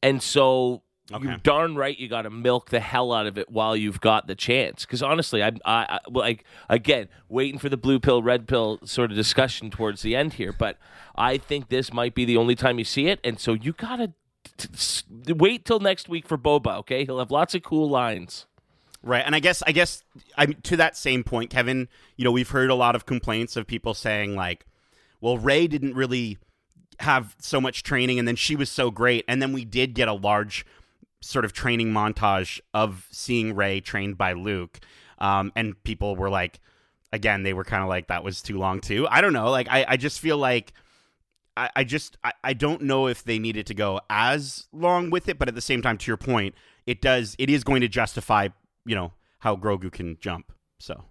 And 0.02 0.22
so 0.22 0.82
Okay. 1.12 1.32
you 1.32 1.36
darn 1.42 1.74
right 1.76 1.98
you 1.98 2.08
got 2.08 2.22
to 2.22 2.30
milk 2.30 2.70
the 2.70 2.80
hell 2.80 3.12
out 3.12 3.26
of 3.26 3.36
it 3.36 3.50
while 3.50 3.76
you've 3.76 4.00
got 4.00 4.26
the 4.26 4.34
chance. 4.34 4.86
Because 4.86 5.02
honestly, 5.02 5.42
I'm 5.42 5.58
I, 5.66 5.84
I 5.90 6.10
like 6.10 6.44
again 6.70 7.08
waiting 7.28 7.58
for 7.58 7.68
the 7.68 7.76
blue 7.76 8.00
pill 8.00 8.22
red 8.22 8.48
pill 8.48 8.78
sort 8.84 9.10
of 9.10 9.16
discussion 9.16 9.70
towards 9.70 10.00
the 10.00 10.16
end 10.16 10.32
here, 10.34 10.50
but 10.50 10.78
I 11.14 11.36
think 11.36 11.68
this 11.68 11.92
might 11.92 12.14
be 12.14 12.24
the 12.24 12.38
only 12.38 12.54
time 12.54 12.78
you 12.78 12.86
see 12.86 13.08
it, 13.08 13.20
and 13.22 13.38
so 13.38 13.52
you 13.52 13.74
gotta 13.74 14.14
t- 14.56 15.32
wait 15.32 15.64
till 15.64 15.80
next 15.80 16.08
week 16.08 16.26
for 16.26 16.38
Boba. 16.38 16.78
Okay, 16.78 17.04
he'll 17.04 17.18
have 17.18 17.30
lots 17.30 17.54
of 17.54 17.62
cool 17.62 17.88
lines. 17.88 18.46
Right, 19.02 19.22
and 19.24 19.34
I 19.34 19.40
guess 19.40 19.62
I 19.66 19.72
guess 19.72 20.02
I 20.38 20.46
to 20.46 20.76
that 20.78 20.96
same 20.96 21.24
point, 21.24 21.50
Kevin. 21.50 21.88
You 22.16 22.24
know, 22.24 22.32
we've 22.32 22.48
heard 22.48 22.70
a 22.70 22.74
lot 22.74 22.96
of 22.96 23.04
complaints 23.04 23.54
of 23.54 23.66
people 23.66 23.92
saying 23.92 24.34
like, 24.34 24.64
"Well, 25.20 25.36
Rey 25.36 25.66
didn't 25.66 25.94
really 25.94 26.38
have 27.00 27.36
so 27.38 27.60
much 27.60 27.82
training, 27.82 28.18
and 28.18 28.26
then 28.26 28.36
she 28.36 28.56
was 28.56 28.70
so 28.70 28.90
great, 28.90 29.24
and 29.28 29.42
then 29.42 29.52
we 29.52 29.66
did 29.66 29.94
get 29.94 30.08
a 30.08 30.14
large 30.14 30.64
sort 31.20 31.44
of 31.44 31.52
training 31.52 31.92
montage 31.92 32.60
of 32.72 33.06
seeing 33.10 33.54
Rey 33.54 33.80
trained 33.80 34.16
by 34.16 34.32
Luke." 34.32 34.80
Um, 35.18 35.52
and 35.54 35.82
people 35.84 36.16
were 36.16 36.30
like, 36.30 36.60
again, 37.12 37.42
they 37.42 37.52
were 37.52 37.64
kind 37.64 37.82
of 37.82 37.90
like, 37.90 38.06
"That 38.06 38.24
was 38.24 38.40
too 38.40 38.58
long, 38.58 38.80
too." 38.80 39.06
I 39.10 39.20
don't 39.20 39.34
know. 39.34 39.50
Like, 39.50 39.68
I 39.70 39.84
I 39.86 39.96
just 39.98 40.18
feel 40.20 40.38
like. 40.38 40.72
I, 41.56 41.70
I 41.76 41.84
just 41.84 42.16
I, 42.24 42.32
I 42.42 42.52
don't 42.52 42.82
know 42.82 43.06
if 43.06 43.24
they 43.24 43.38
needed 43.38 43.66
to 43.66 43.74
go 43.74 44.00
as 44.10 44.66
long 44.72 45.10
with 45.10 45.28
it, 45.28 45.38
but 45.38 45.48
at 45.48 45.54
the 45.54 45.60
same 45.60 45.82
time, 45.82 45.98
to 45.98 46.10
your 46.10 46.16
point, 46.16 46.54
it 46.86 47.00
does 47.00 47.36
it 47.38 47.48
is 47.50 47.64
going 47.64 47.80
to 47.80 47.88
justify 47.88 48.48
you 48.84 48.94
know 48.94 49.12
how 49.40 49.56
Grogu 49.56 49.90
can 49.92 50.16
jump. 50.20 50.52
So 50.78 51.04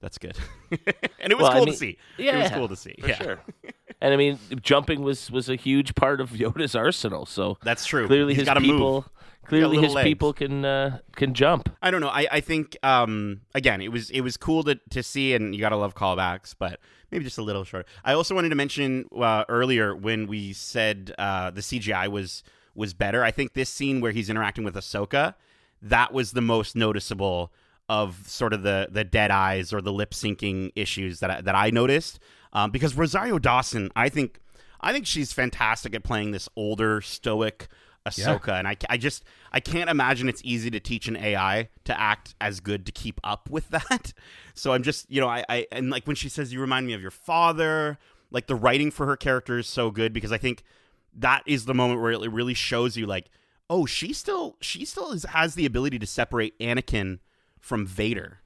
that's 0.00 0.18
good, 0.18 0.36
and 0.70 1.32
it 1.32 1.36
was 1.36 1.42
Well, 1.44 1.52
I 1.52 1.54
cool 1.56 1.64
mean, 1.66 1.74
to 1.74 1.78
see. 1.78 1.98
Yeah, 2.18 2.38
it 2.38 2.42
was 2.42 2.50
cool 2.52 2.68
to 2.68 2.76
see. 2.76 2.94
for 3.00 3.08
yeah, 3.08 3.16
sure. 3.22 3.40
And 3.98 4.12
I 4.12 4.18
mean, 4.18 4.38
jumping 4.60 5.00
was 5.02 5.30
was 5.30 5.48
a 5.48 5.56
huge 5.56 5.94
part 5.94 6.20
of 6.20 6.30
Yoda's 6.42 6.74
arsenal. 6.74 7.24
So 7.24 7.56
that's 7.62 7.86
true. 7.86 8.06
clearly 8.06 8.34
He's 8.34 8.46
his 8.46 8.58
people. 8.58 8.92
Move. 8.92 9.08
Clearly, 9.46 9.78
his 9.78 9.94
legs. 9.94 10.04
people 10.06 10.32
can 10.34 10.64
uh, 10.66 10.98
can 11.14 11.32
jump. 11.32 11.70
I 11.80 11.90
don't 11.90 12.02
know. 12.02 12.08
I, 12.10 12.26
I 12.30 12.40
think 12.40 12.76
um 12.82 13.40
again 13.54 13.80
it 13.80 13.90
was 13.92 14.10
it 14.10 14.20
was 14.20 14.36
cool 14.36 14.64
to, 14.64 14.74
to 14.90 15.02
see 15.02 15.34
and 15.34 15.54
you 15.54 15.60
gotta 15.62 15.76
love 15.76 15.94
callbacks, 15.94 16.54
but 16.58 16.78
maybe 17.10 17.24
just 17.24 17.38
a 17.38 17.42
little 17.42 17.64
shorter. 17.64 17.86
I 18.04 18.12
also 18.12 18.34
wanted 18.34 18.50
to 18.50 18.54
mention 18.54 19.06
uh, 19.16 19.44
earlier 19.48 19.94
when 19.94 20.26
we 20.26 20.52
said 20.52 21.14
uh, 21.18 21.50
the 21.50 21.60
CGI 21.60 22.08
was 22.08 22.42
was 22.74 22.92
better. 22.92 23.24
I 23.24 23.30
think 23.30 23.54
this 23.54 23.70
scene 23.70 24.00
where 24.00 24.12
he's 24.12 24.28
interacting 24.28 24.64
with 24.64 24.74
Ahsoka, 24.74 25.34
that 25.80 26.12
was 26.12 26.32
the 26.32 26.42
most 26.42 26.76
noticeable 26.76 27.52
of 27.88 28.28
sort 28.28 28.52
of 28.52 28.62
the 28.62 28.88
the 28.90 29.04
dead 29.04 29.30
eyes 29.30 29.72
or 29.72 29.80
the 29.80 29.92
lip 29.92 30.10
syncing 30.12 30.72
issues 30.74 31.20
that 31.20 31.30
I, 31.30 31.40
that 31.40 31.54
I 31.54 31.70
noticed. 31.70 32.18
Um, 32.52 32.70
because 32.70 32.96
Rosario 32.96 33.38
Dawson, 33.38 33.90
I 33.94 34.08
think 34.08 34.40
I 34.80 34.92
think 34.92 35.06
she's 35.06 35.32
fantastic 35.32 35.94
at 35.94 36.04
playing 36.04 36.32
this 36.32 36.48
older 36.56 37.00
stoic 37.00 37.68
Ahsoka, 38.06 38.58
and 38.58 38.68
I, 38.68 38.76
I 38.88 38.96
just 38.96 39.24
I 39.52 39.60
can't 39.60 39.90
imagine 39.90 40.28
it's 40.28 40.42
easy 40.44 40.70
to 40.70 40.80
teach 40.80 41.08
an 41.08 41.16
AI 41.16 41.68
to 41.84 41.98
act 41.98 42.34
as 42.40 42.60
good 42.60 42.86
to 42.86 42.92
keep 42.92 43.20
up 43.24 43.50
with 43.50 43.68
that. 43.70 44.12
So 44.54 44.72
I'm 44.72 44.82
just 44.82 45.10
you 45.10 45.20
know 45.20 45.28
I, 45.28 45.44
I 45.48 45.66
and 45.72 45.90
like 45.90 46.06
when 46.06 46.16
she 46.16 46.28
says 46.28 46.52
you 46.52 46.60
remind 46.60 46.86
me 46.86 46.92
of 46.92 47.02
your 47.02 47.10
father, 47.10 47.98
like 48.30 48.46
the 48.46 48.54
writing 48.54 48.90
for 48.90 49.06
her 49.06 49.16
character 49.16 49.58
is 49.58 49.66
so 49.66 49.90
good 49.90 50.12
because 50.12 50.32
I 50.32 50.38
think 50.38 50.62
that 51.14 51.42
is 51.46 51.64
the 51.64 51.74
moment 51.74 52.00
where 52.00 52.12
it 52.12 52.32
really 52.32 52.54
shows 52.54 52.96
you 52.96 53.06
like 53.06 53.30
oh 53.68 53.86
she 53.86 54.12
still 54.12 54.56
she 54.60 54.84
still 54.84 55.12
is, 55.12 55.24
has 55.24 55.54
the 55.54 55.66
ability 55.66 55.98
to 55.98 56.06
separate 56.06 56.58
Anakin 56.58 57.18
from 57.60 57.86
Vader. 57.86 58.40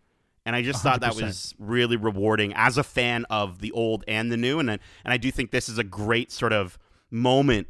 And 0.46 0.57
I 0.57 0.62
just 0.62 0.83
thought 0.83 1.03
that 1.03 1.14
was 1.16 1.55
really 1.59 1.96
rewarding 1.96 2.55
as 2.55 2.79
a 2.79 2.83
fan 2.83 3.27
of 3.29 3.61
the 3.61 3.70
old 3.73 4.05
and 4.09 4.33
the 4.33 4.38
new, 4.38 4.59
and 4.59 4.70
and 4.70 4.81
I 5.05 5.18
do 5.18 5.31
think 5.31 5.51
this 5.51 5.68
is 5.68 5.77
a 5.77 5.85
great 5.85 6.33
sort 6.33 6.53
of 6.53 6.79
moment 7.11 7.68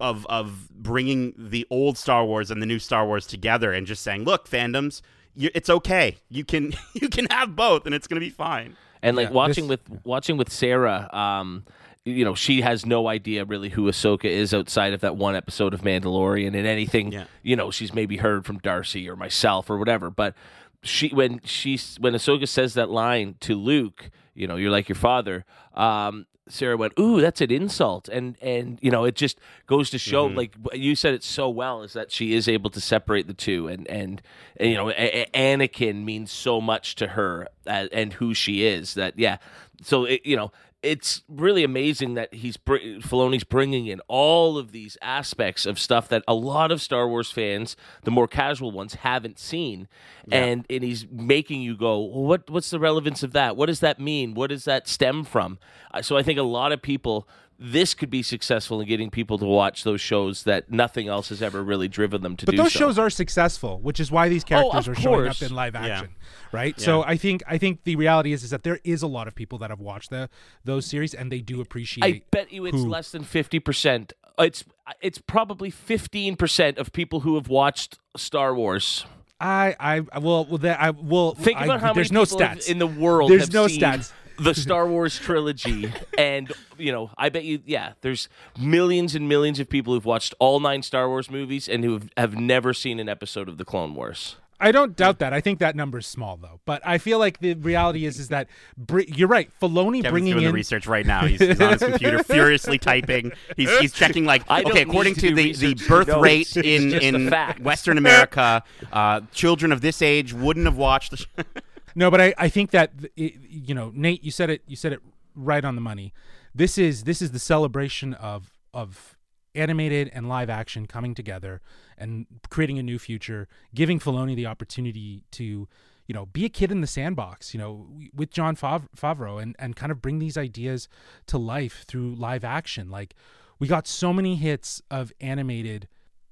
of 0.00 0.26
of 0.28 0.68
bringing 0.70 1.34
the 1.36 1.66
old 1.70 1.96
Star 1.98 2.24
Wars 2.24 2.50
and 2.50 2.60
the 2.60 2.66
new 2.66 2.78
Star 2.78 3.06
Wars 3.06 3.26
together, 3.26 3.72
and 3.72 3.86
just 3.86 4.02
saying, 4.02 4.24
look, 4.24 4.48
fandoms, 4.48 5.02
you, 5.34 5.50
it's 5.54 5.70
okay. 5.70 6.16
You 6.28 6.44
can 6.44 6.72
you 6.94 7.08
can 7.08 7.26
have 7.30 7.54
both, 7.56 7.86
and 7.86 7.94
it's 7.94 8.06
gonna 8.06 8.20
be 8.20 8.30
fine. 8.30 8.76
And 9.02 9.16
like 9.16 9.28
Yeah, 9.28 9.34
watching 9.34 9.68
this- 9.68 9.80
with 9.88 10.04
watching 10.04 10.36
with 10.36 10.50
Sarah, 10.52 11.08
um, 11.12 11.64
you 12.04 12.24
know, 12.24 12.34
she 12.34 12.62
has 12.62 12.84
no 12.86 13.08
idea 13.08 13.44
really 13.44 13.68
who 13.70 13.84
Ahsoka 13.84 14.24
is 14.24 14.52
outside 14.54 14.92
of 14.94 15.00
that 15.02 15.16
one 15.16 15.36
episode 15.36 15.74
of 15.74 15.82
Mandalorian 15.82 16.48
and 16.48 16.66
anything. 16.66 17.12
Yeah. 17.12 17.24
You 17.42 17.56
know, 17.56 17.70
she's 17.70 17.92
maybe 17.94 18.16
heard 18.18 18.44
from 18.46 18.58
Darcy 18.58 19.08
or 19.08 19.16
myself 19.16 19.68
or 19.70 19.76
whatever. 19.78 20.10
But 20.10 20.34
she 20.82 21.08
when 21.08 21.40
she 21.44 21.78
when 21.98 22.14
Ahsoka 22.14 22.48
says 22.48 22.74
that 22.74 22.90
line 22.90 23.36
to 23.40 23.54
Luke, 23.54 24.10
you 24.34 24.46
know, 24.46 24.56
you're 24.56 24.70
like 24.70 24.88
your 24.88 24.96
father. 24.96 25.44
Um, 25.74 26.26
Sarah 26.50 26.76
went, 26.76 26.92
"Ooh, 26.98 27.20
that's 27.20 27.40
an 27.40 27.50
insult," 27.50 28.08
and 28.08 28.36
and 28.42 28.78
you 28.82 28.90
know, 28.90 29.04
it 29.04 29.14
just 29.14 29.38
goes 29.66 29.88
to 29.90 29.98
show, 29.98 30.26
like 30.36 30.54
you 30.74 30.94
said 30.94 31.14
it 31.14 31.22
so 31.24 31.48
well, 31.48 31.82
is 31.82 31.92
that 31.94 32.10
she 32.12 32.34
is 32.34 32.48
able 32.48 32.70
to 32.70 32.80
separate 32.80 33.26
the 33.26 33.34
two, 33.34 33.68
and 33.68 33.86
and, 33.88 34.20
and 34.56 34.70
you 34.70 34.76
know, 34.76 34.90
a- 34.90 35.26
A- 35.34 35.56
Anakin 35.56 36.04
means 36.04 36.30
so 36.32 36.60
much 36.60 36.94
to 36.96 37.08
her 37.08 37.48
uh, 37.66 37.86
and 37.92 38.12
who 38.14 38.34
she 38.34 38.64
is. 38.66 38.94
That 38.94 39.18
yeah, 39.18 39.38
so 39.82 40.04
it, 40.04 40.20
you 40.24 40.36
know, 40.36 40.52
it's 40.82 41.22
really 41.28 41.62
amazing 41.62 42.14
that 42.14 42.32
he's 42.32 42.56
br- 42.56 42.76
Filoni's 42.76 43.44
bringing 43.44 43.86
in 43.86 44.00
all 44.08 44.56
of 44.56 44.72
these 44.72 44.96
aspects 45.02 45.66
of 45.66 45.78
stuff 45.78 46.08
that 46.08 46.24
a 46.26 46.34
lot 46.34 46.70
of 46.72 46.80
Star 46.80 47.08
Wars 47.08 47.30
fans, 47.30 47.76
the 48.02 48.10
more 48.10 48.26
casual 48.26 48.70
ones, 48.70 48.94
haven't 48.94 49.38
seen, 49.38 49.88
and 50.32 50.64
and 50.70 50.82
he's 50.82 51.06
making 51.10 51.62
you 51.62 51.76
go, 51.76 52.00
well, 52.00 52.24
what 52.24 52.48
what's 52.48 52.70
the 52.70 52.80
relevance 52.80 53.22
of 53.22 53.32
that? 53.32 53.56
What 53.56 53.66
does 53.66 53.80
that 53.80 54.00
mean? 54.00 54.34
What 54.34 54.48
does 54.48 54.64
that 54.64 54.88
stem 54.88 55.24
from? 55.24 55.58
Uh, 55.92 56.02
so 56.02 56.16
I 56.16 56.22
think 56.22 56.38
a 56.38 56.42
lot 56.42 56.72
of 56.72 56.80
people. 56.82 57.28
This 57.62 57.92
could 57.92 58.08
be 58.08 58.22
successful 58.22 58.80
in 58.80 58.88
getting 58.88 59.10
people 59.10 59.36
to 59.36 59.44
watch 59.44 59.84
those 59.84 60.00
shows 60.00 60.44
that 60.44 60.70
nothing 60.70 61.08
else 61.08 61.28
has 61.28 61.42
ever 61.42 61.62
really 61.62 61.88
driven 61.88 62.22
them 62.22 62.34
to 62.38 62.46
But 62.46 62.52
do. 62.52 62.56
But 62.56 62.62
those 62.64 62.72
so. 62.72 62.78
shows 62.78 62.98
are 62.98 63.10
successful, 63.10 63.78
which 63.80 64.00
is 64.00 64.10
why 64.10 64.30
these 64.30 64.44
oh, 64.44 64.48
characters 64.48 64.88
of 64.88 64.96
are 64.96 65.00
showing 65.00 65.28
up 65.28 65.42
in 65.42 65.54
live 65.54 65.74
Yeah. 65.74 65.80
action, 65.86 66.08
right? 66.52 66.80
So 66.80 67.02
I 67.04 67.18
think 67.18 67.42
I 67.46 67.58
think 67.58 67.84
the 67.84 67.96
reality 67.96 68.32
is 68.32 68.42
is 68.44 68.48
that 68.50 68.62
there 68.62 68.80
is 68.82 69.02
a 69.02 69.06
lot 69.06 69.28
of 69.28 69.34
people 69.34 69.58
that 69.58 69.68
have 69.68 69.78
watched 69.80 70.08
the 70.08 70.30
those 70.64 70.86
series 70.86 71.12
and 71.12 71.30
they 71.30 71.40
do 71.42 71.60
appreciate. 71.60 72.02
I 72.04 72.22
bet 72.30 72.50
you 72.50 72.64
it's 72.64 72.78
who- 72.78 72.88
less 72.88 73.10
than 73.10 73.24
fifty 73.24 73.58
percent. 73.60 74.14
It's 74.38 74.64
it's 75.02 75.18
probably 75.18 75.70
fifteen 75.70 76.36
percent 76.36 76.78
of 76.78 76.94
people 76.94 77.20
who 77.20 77.34
have 77.34 77.48
watched 77.48 77.98
Star 78.16 78.54
Wars. 78.54 79.04
I 79.38 79.76
I 79.78 80.00
I- 80.12 80.18
well 80.18 80.46
well 80.46 80.58
that 80.58 80.80
I 80.80 80.90
will 80.90 81.34
Think 81.34 81.58
I, 81.58 81.64
about 81.64 81.80
how 81.82 81.92
there's 81.92 82.10
many 82.10 82.22
no 82.22 82.24
people 82.24 82.38
have- 82.46 82.58
stats 82.58 82.68
in 82.70 82.78
the 82.78 82.86
world. 82.86 83.30
There's 83.30 83.42
have 83.42 83.52
no 83.52 83.66
seen 83.68 83.80
stats. 83.82 84.12
The 84.40 84.54
Star 84.54 84.86
Wars 84.88 85.18
trilogy, 85.18 85.92
and 86.16 86.50
you 86.78 86.92
know, 86.92 87.10
I 87.18 87.28
bet 87.28 87.44
you, 87.44 87.60
yeah, 87.66 87.92
there's 88.00 88.28
millions 88.58 89.14
and 89.14 89.28
millions 89.28 89.60
of 89.60 89.68
people 89.68 89.94
who've 89.94 90.04
watched 90.04 90.34
all 90.38 90.60
nine 90.60 90.82
Star 90.82 91.08
Wars 91.08 91.30
movies 91.30 91.68
and 91.68 91.84
who 91.84 91.92
have, 91.94 92.08
have 92.16 92.34
never 92.36 92.72
seen 92.72 92.98
an 93.00 93.08
episode 93.08 93.48
of 93.48 93.58
the 93.58 93.64
Clone 93.64 93.94
Wars. 93.94 94.36
I 94.62 94.72
don't 94.72 94.94
doubt 94.94 95.20
that. 95.20 95.32
I 95.32 95.40
think 95.40 95.58
that 95.60 95.74
number's 95.74 96.06
small 96.06 96.36
though. 96.36 96.60
But 96.66 96.82
I 96.84 96.98
feel 96.98 97.18
like 97.18 97.40
the 97.40 97.54
reality 97.54 98.04
is 98.04 98.18
is 98.18 98.28
that 98.28 98.46
br- 98.76 99.00
you're 99.08 99.26
right. 99.28 99.50
Filoni 99.58 100.02
Kevin's 100.02 100.10
bringing 100.10 100.32
doing 100.34 100.44
in 100.44 100.50
the 100.50 100.54
research 100.54 100.86
right 100.86 101.06
now. 101.06 101.24
He's, 101.24 101.40
he's 101.40 101.58
on 101.58 101.72
his 101.72 101.82
computer, 101.82 102.22
furiously 102.24 102.76
typing. 102.76 103.32
He's, 103.56 103.70
he's 103.78 103.92
checking 103.92 104.26
like 104.26 104.42
okay, 104.50 104.82
according 104.82 105.14
to 105.14 105.30
to 105.30 105.34
the, 105.34 105.52
the 105.54 105.74
birth 105.88 106.08
know 106.08 106.20
rate 106.20 106.54
it's- 106.56 106.56
it's 106.94 107.04
in 107.04 107.14
in 107.24 107.30
fact. 107.30 107.60
Western 107.60 107.96
America, 107.96 108.62
uh, 108.92 109.22
children 109.32 109.72
of 109.72 109.80
this 109.80 110.02
age 110.02 110.34
wouldn't 110.34 110.66
have 110.66 110.76
watched 110.76 111.12
the. 111.12 111.46
No, 111.94 112.10
but 112.10 112.20
I, 112.20 112.34
I 112.38 112.48
think 112.48 112.70
that 112.70 112.92
it, 113.16 113.34
you 113.48 113.74
know, 113.74 113.92
Nate, 113.94 114.22
you 114.24 114.30
said 114.30 114.50
it 114.50 114.62
you 114.66 114.76
said 114.76 114.92
it 114.92 115.00
right 115.34 115.64
on 115.64 115.74
the 115.74 115.80
money. 115.80 116.12
This 116.54 116.78
is 116.78 117.04
this 117.04 117.22
is 117.22 117.32
the 117.32 117.38
celebration 117.38 118.14
of 118.14 118.52
of 118.72 119.16
animated 119.54 120.10
and 120.12 120.28
live 120.28 120.48
action 120.48 120.86
coming 120.86 121.14
together 121.14 121.60
and 121.98 122.26
creating 122.50 122.78
a 122.78 122.82
new 122.82 122.98
future, 122.98 123.48
giving 123.74 123.98
Filoni 123.98 124.36
the 124.36 124.46
opportunity 124.46 125.24
to, 125.32 125.68
you 126.06 126.14
know, 126.14 126.26
be 126.26 126.44
a 126.44 126.48
kid 126.48 126.70
in 126.70 126.80
the 126.80 126.86
sandbox, 126.86 127.52
you 127.52 127.58
know, 127.58 127.88
with 128.14 128.30
John 128.30 128.56
Fav- 128.56 128.88
Favreau 128.96 129.42
and 129.42 129.56
and 129.58 129.76
kind 129.76 129.92
of 129.92 130.00
bring 130.00 130.18
these 130.18 130.36
ideas 130.36 130.88
to 131.26 131.38
life 131.38 131.84
through 131.86 132.14
live 132.14 132.44
action. 132.44 132.90
Like 132.90 133.14
we 133.58 133.66
got 133.66 133.86
so 133.86 134.12
many 134.12 134.36
hits 134.36 134.82
of 134.90 135.12
animated. 135.20 135.88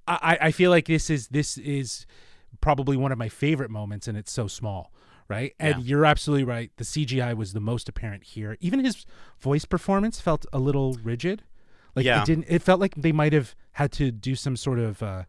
I 0.07 0.39
I 0.41 0.51
feel 0.53 0.71
like 0.71 0.87
this 0.87 1.11
is 1.11 1.29
this 1.29 1.59
is 1.59 2.07
probably 2.61 2.97
one 2.97 3.13
of 3.13 3.19
my 3.19 3.29
favorite 3.29 3.71
moments, 3.71 4.09
and 4.09 4.17
it's 4.17 4.33
so 4.33 4.47
small, 4.49 4.93
right? 5.29 5.55
And 5.61 5.83
you're 5.85 6.05
absolutely 6.07 6.45
right. 6.45 6.71
The 6.77 6.85
CGI 6.85 7.37
was 7.37 7.53
the 7.53 7.61
most 7.61 7.89
apparent 7.89 8.25
here. 8.25 8.57
Even 8.61 8.85
his 8.85 9.05
voice 9.41 9.65
performance 9.65 10.21
felt 10.21 10.47
a 10.53 10.59
little 10.59 10.95
rigid. 11.03 11.43
Like 11.95 12.05
Yeah. 12.07 12.23
it 12.23 12.27
didn't. 12.27 12.47
It 12.49 12.63
felt 12.63 12.81
like 12.81 12.95
they 12.97 13.13
might 13.13 13.33
have 13.33 13.55
had 13.73 13.93
to 13.93 14.11
do 14.11 14.35
some 14.35 14.57
sort 14.57 14.79
of 14.79 15.03
uh, 15.03 15.25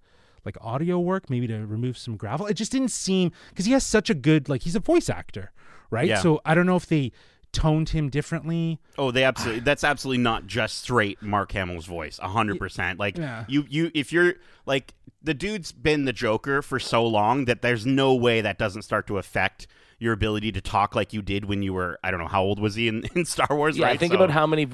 like 0.46 0.58
audio 0.62 1.00
work, 1.00 1.30
maybe 1.30 1.48
to 1.48 1.66
remove 1.66 1.98
some 1.98 2.16
gravel. 2.16 2.46
It 2.48 2.54
just 2.56 2.72
didn't 2.72 2.90
seem 2.92 3.32
because 3.50 3.66
he 3.66 3.72
has 3.74 3.86
such 3.86 4.10
a 4.10 4.14
good 4.14 4.48
like 4.50 4.62
he's 4.64 4.76
a 4.76 4.80
voice 4.80 5.10
actor, 5.10 5.52
right? 5.90 6.08
Yeah. 6.08 6.20
So 6.22 6.42
I 6.46 6.56
don't 6.56 6.66
know 6.66 6.76
if 6.76 6.86
they 6.88 7.12
toned 7.52 7.90
him 7.90 8.10
differently. 8.10 8.80
Oh, 8.98 9.10
they 9.12 9.24
absolutely. 9.24 9.62
That's 9.62 9.84
absolutely 9.84 10.22
not 10.22 10.46
just 10.46 10.78
straight 10.84 11.22
Mark 11.22 11.52
Hamill's 11.52 11.86
voice. 11.88 12.20
hundred 12.20 12.60
percent. 12.60 13.00
Like 13.00 13.18
Yeah. 13.18 13.46
you, 13.48 13.66
you. 13.68 13.92
If 13.96 14.14
you're 14.14 14.36
like 14.66 14.94
the 15.22 15.34
dude's 15.34 15.72
been 15.74 16.06
the 16.06 16.14
Joker 16.14 16.62
for 16.62 16.80
so 16.80 17.06
long 17.06 17.46
that 17.46 17.62
there's 17.62 17.86
no 17.86 18.14
way 18.16 18.40
that 18.42 18.58
doesn't 18.58 18.84
start 18.84 19.06
to 19.08 19.18
affect 19.18 19.68
your 20.00 20.14
ability 20.14 20.52
to 20.54 20.62
talk 20.62 20.96
like 20.96 21.12
you 21.14 21.22
did 21.22 21.46
when 21.46 21.62
you 21.62 21.74
were. 21.74 22.00
I 22.04 22.12
don't 22.12 22.20
know 22.20 22.28
how 22.28 22.42
old 22.44 22.60
was 22.60 22.76
he 22.76 22.88
in, 22.88 23.04
in 23.16 23.26
Star 23.26 23.48
Wars. 23.52 23.78
Yeah, 23.78 23.88
right? 23.88 24.00
think 24.00 24.12
So- 24.14 24.18
about 24.18 24.32
how 24.32 24.48
many 24.48 24.68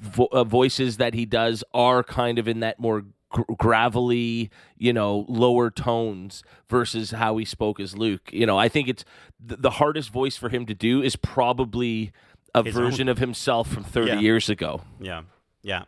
vo- 0.00 0.28
uh, 0.30 0.44
voices 0.44 0.98
that 0.98 1.14
he 1.14 1.24
does 1.26 1.64
are 1.74 2.02
kind 2.02 2.38
of 2.38 2.46
in 2.48 2.60
that 2.60 2.78
more 2.78 3.04
gr- 3.30 3.42
gravelly, 3.56 4.50
you 4.76 4.92
know, 4.92 5.24
lower 5.28 5.70
tones 5.70 6.42
versus 6.68 7.10
how 7.12 7.36
he 7.38 7.44
spoke 7.44 7.80
as 7.80 7.96
Luke. 7.96 8.30
You 8.32 8.46
know, 8.46 8.58
I 8.58 8.68
think 8.68 8.88
it's 8.88 9.04
th- 9.48 9.60
the 9.60 9.70
hardest 9.70 10.10
voice 10.10 10.36
for 10.36 10.48
him 10.48 10.66
to 10.66 10.74
do 10.74 11.02
is 11.02 11.16
probably 11.16 12.12
a 12.54 12.62
His 12.62 12.74
version 12.74 13.08
of 13.08 13.18
himself 13.18 13.68
from 13.68 13.84
30 13.84 14.08
Yeah. 14.08 14.18
years 14.20 14.48
ago. 14.50 14.82
Yeah. 15.00 15.22
Yeah. 15.62 15.84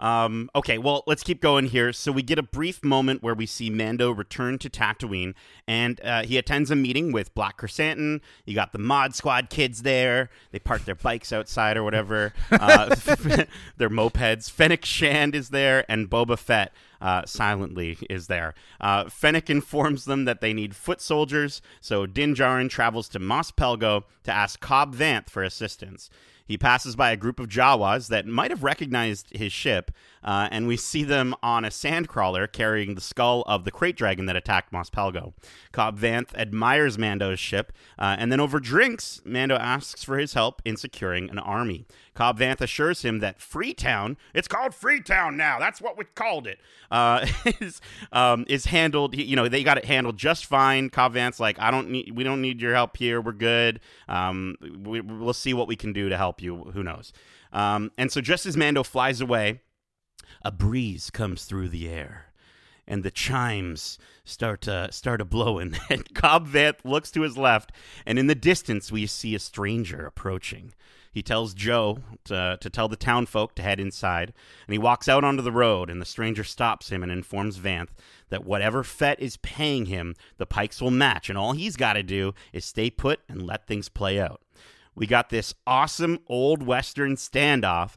Um, 0.00 0.50
okay, 0.54 0.78
well, 0.78 1.04
let's 1.06 1.22
keep 1.22 1.40
going 1.40 1.66
here. 1.66 1.92
So 1.92 2.10
we 2.10 2.22
get 2.22 2.38
a 2.38 2.42
brief 2.42 2.82
moment 2.82 3.22
where 3.22 3.34
we 3.34 3.46
see 3.46 3.70
Mando 3.70 4.10
return 4.10 4.58
to 4.58 4.70
Tatooine, 4.70 5.34
and 5.68 6.00
uh, 6.02 6.22
he 6.22 6.38
attends 6.38 6.70
a 6.70 6.76
meeting 6.76 7.12
with 7.12 7.34
Black 7.34 7.58
Krrsantan. 7.58 8.20
You 8.46 8.54
got 8.54 8.72
the 8.72 8.78
Mod 8.78 9.14
Squad 9.14 9.50
kids 9.50 9.82
there. 9.82 10.30
They 10.50 10.58
park 10.58 10.86
their 10.86 10.94
bikes 10.94 11.32
outside 11.32 11.76
or 11.76 11.84
whatever. 11.84 12.32
Uh, 12.50 12.94
their 13.76 13.88
mopeds. 13.88 14.50
Fennec 14.50 14.84
Shand 14.84 15.34
is 15.34 15.48
there, 15.50 15.84
and 15.88 16.10
Boba 16.10 16.38
Fett 16.38 16.72
uh, 17.00 17.24
silently 17.24 17.98
is 18.08 18.26
there. 18.26 18.54
Uh, 18.80 19.08
Fennec 19.08 19.48
informs 19.48 20.04
them 20.04 20.24
that 20.24 20.40
they 20.40 20.52
need 20.52 20.76
foot 20.76 21.00
soldiers, 21.00 21.62
so 21.80 22.06
Din 22.06 22.34
Djarin 22.34 22.68
travels 22.68 23.08
to 23.10 23.18
Mos 23.18 23.50
Pelgo 23.50 24.04
to 24.24 24.32
ask 24.32 24.60
Cobb 24.60 24.94
Vanth 24.94 25.30
for 25.30 25.42
assistance. 25.42 26.10
He 26.50 26.58
passes 26.58 26.96
by 26.96 27.12
a 27.12 27.16
group 27.16 27.38
of 27.38 27.46
Jawas 27.46 28.08
that 28.08 28.26
might 28.26 28.50
have 28.50 28.64
recognized 28.64 29.30
his 29.30 29.52
ship, 29.52 29.92
uh, 30.22 30.48
and 30.50 30.66
we 30.66 30.76
see 30.76 31.02
them 31.02 31.34
on 31.42 31.64
a 31.64 31.68
sandcrawler 31.68 32.50
carrying 32.50 32.94
the 32.94 33.00
skull 33.00 33.42
of 33.46 33.64
the 33.64 33.72
krayt 33.72 33.96
dragon 33.96 34.26
that 34.26 34.36
attacked 34.36 34.72
Mos 34.72 34.90
Pelgo. 34.90 35.32
Cobb 35.72 35.98
Vanth 35.98 36.34
admires 36.34 36.98
Mando's 36.98 37.40
ship, 37.40 37.72
uh, 37.98 38.16
and 38.18 38.30
then 38.30 38.40
over 38.40 38.60
drinks, 38.60 39.20
Mando 39.24 39.56
asks 39.56 40.04
for 40.04 40.18
his 40.18 40.34
help 40.34 40.60
in 40.64 40.76
securing 40.76 41.30
an 41.30 41.38
army. 41.38 41.86
Cobb 42.14 42.38
Vanth 42.38 42.60
assures 42.60 43.02
him 43.02 43.20
that 43.20 43.40
Freetown, 43.40 44.16
it's 44.34 44.48
called 44.48 44.74
Freetown 44.74 45.36
now, 45.36 45.58
that's 45.58 45.80
what 45.80 45.96
we 45.96 46.04
called 46.14 46.46
it, 46.46 46.58
uh, 46.90 47.26
is, 47.60 47.80
um, 48.12 48.44
is 48.48 48.66
handled, 48.66 49.16
you 49.16 49.36
know, 49.36 49.48
they 49.48 49.62
got 49.62 49.78
it 49.78 49.84
handled 49.84 50.16
just 50.16 50.46
fine. 50.46 50.90
Cobb 50.90 51.14
Vanth's 51.14 51.40
like, 51.40 51.58
I 51.58 51.70
don't 51.70 51.90
need, 51.90 52.16
we 52.16 52.24
don't 52.24 52.42
need 52.42 52.60
your 52.60 52.74
help 52.74 52.96
here, 52.96 53.20
we're 53.20 53.32
good. 53.32 53.80
Um, 54.08 54.56
we, 54.84 55.00
we'll 55.00 55.32
see 55.32 55.54
what 55.54 55.68
we 55.68 55.76
can 55.76 55.92
do 55.92 56.08
to 56.08 56.16
help 56.16 56.42
you, 56.42 56.64
who 56.74 56.82
knows. 56.82 57.12
Um, 57.52 57.90
and 57.98 58.12
so 58.12 58.20
just 58.20 58.46
as 58.46 58.56
Mando 58.56 58.82
flies 58.82 59.20
away, 59.20 59.60
a 60.42 60.50
breeze 60.50 61.10
comes 61.10 61.44
through 61.44 61.68
the 61.68 61.88
air. 61.88 62.26
And 62.86 63.04
the 63.04 63.10
chimes 63.10 63.98
start 64.24 64.62
to 64.62 64.88
start 64.90 65.20
a 65.20 65.24
blowing. 65.24 65.76
And 65.90 66.12
Cobb 66.14 66.48
Vanth 66.48 66.84
looks 66.84 67.10
to 67.12 67.22
his 67.22 67.38
left, 67.38 67.72
and 68.04 68.18
in 68.18 68.26
the 68.26 68.34
distance 68.34 68.90
we 68.90 69.06
see 69.06 69.34
a 69.34 69.38
stranger 69.38 70.06
approaching. 70.06 70.72
He 71.12 71.22
tells 71.22 71.54
Joe 71.54 71.98
to, 72.24 72.56
to 72.60 72.70
tell 72.70 72.88
the 72.88 72.96
townfolk 72.96 73.56
to 73.56 73.62
head 73.62 73.80
inside, 73.80 74.32
and 74.66 74.72
he 74.72 74.78
walks 74.78 75.08
out 75.08 75.24
onto 75.24 75.42
the 75.42 75.50
road, 75.50 75.90
and 75.90 76.00
the 76.00 76.06
stranger 76.06 76.44
stops 76.44 76.90
him 76.90 77.02
and 77.02 77.10
informs 77.10 77.58
Vanth 77.58 77.90
that 78.28 78.44
whatever 78.44 78.84
Fett 78.84 79.20
is 79.20 79.36
paying 79.38 79.86
him, 79.86 80.14
the 80.38 80.46
Pikes 80.46 80.80
will 80.80 80.92
match, 80.92 81.28
and 81.28 81.36
all 81.36 81.52
he's 81.52 81.76
got 81.76 81.94
to 81.94 82.02
do 82.04 82.32
is 82.52 82.64
stay 82.64 82.90
put 82.90 83.20
and 83.28 83.42
let 83.42 83.66
things 83.66 83.88
play 83.88 84.20
out. 84.20 84.40
We 84.94 85.06
got 85.06 85.30
this 85.30 85.54
awesome 85.66 86.18
old 86.26 86.62
Western 86.62 87.16
standoff. 87.16 87.96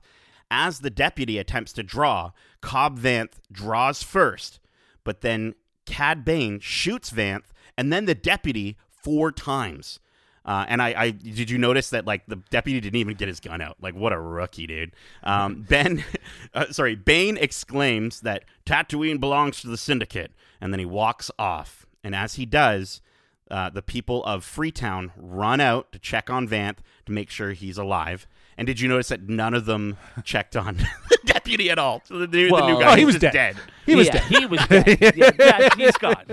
As 0.55 0.81
the 0.81 0.91
deputy 0.91 1.39
attempts 1.39 1.73
to 1.73 1.81
draw, 1.81 2.31
Cobb 2.61 2.99
Vanth 2.99 3.39
draws 3.51 4.03
first, 4.03 4.59
but 5.03 5.21
then 5.21 5.55
Cad 5.87 6.23
Bane 6.23 6.59
shoots 6.59 7.09
Vanth, 7.09 7.45
and 7.75 7.91
then 7.91 8.05
the 8.05 8.13
deputy 8.13 8.77
four 8.87 9.31
times. 9.31 9.99
Uh, 10.45 10.65
and 10.67 10.79
I, 10.79 10.93
I 10.95 11.09
did 11.09 11.49
you 11.49 11.57
notice 11.57 11.89
that 11.89 12.05
like 12.05 12.27
the 12.27 12.35
deputy 12.51 12.79
didn't 12.79 12.99
even 12.99 13.15
get 13.15 13.27
his 13.27 13.39
gun 13.39 13.61
out? 13.61 13.77
Like 13.81 13.95
what 13.95 14.13
a 14.13 14.19
rookie, 14.19 14.67
dude. 14.67 14.91
Um, 15.23 15.63
ben, 15.67 16.03
uh, 16.53 16.67
sorry, 16.71 16.93
Bane 16.93 17.37
exclaims 17.37 18.21
that 18.21 18.45
Tatooine 18.63 19.19
belongs 19.19 19.59
to 19.61 19.67
the 19.67 19.77
Syndicate, 19.77 20.33
and 20.61 20.71
then 20.71 20.79
he 20.79 20.85
walks 20.85 21.31
off. 21.39 21.87
And 22.03 22.13
as 22.13 22.35
he 22.35 22.45
does, 22.45 23.01
uh, 23.49 23.71
the 23.71 23.81
people 23.81 24.23
of 24.25 24.43
Freetown 24.43 25.13
run 25.17 25.59
out 25.59 25.91
to 25.93 25.99
check 25.99 26.29
on 26.29 26.47
Vanth 26.47 26.77
to 27.07 27.11
make 27.11 27.31
sure 27.31 27.53
he's 27.53 27.79
alive. 27.79 28.27
And 28.57 28.67
did 28.67 28.79
you 28.79 28.87
notice 28.87 29.07
that 29.09 29.27
none 29.27 29.53
of 29.53 29.65
them 29.65 29.97
checked 30.23 30.55
on 30.55 30.77
the 31.09 31.17
deputy 31.25 31.69
at 31.71 31.79
all? 31.79 32.01
So 32.05 32.19
the, 32.19 32.27
new- 32.27 32.49
the 32.49 32.67
new 32.67 32.79
guy 32.79 32.93
Oh, 32.93 32.95
he 32.95 33.05
was 33.05 33.17
dead. 33.17 33.33
dead. 33.33 33.57
He 33.85 33.95
was 33.95 34.07
yeah, 34.07 34.13
dead. 34.13 34.23
he 34.23 34.45
was 34.45 34.67
dead. 34.67 34.97
yeah, 35.17 35.31
yeah, 35.39 35.69
he's 35.75 35.97
gone. 35.97 36.23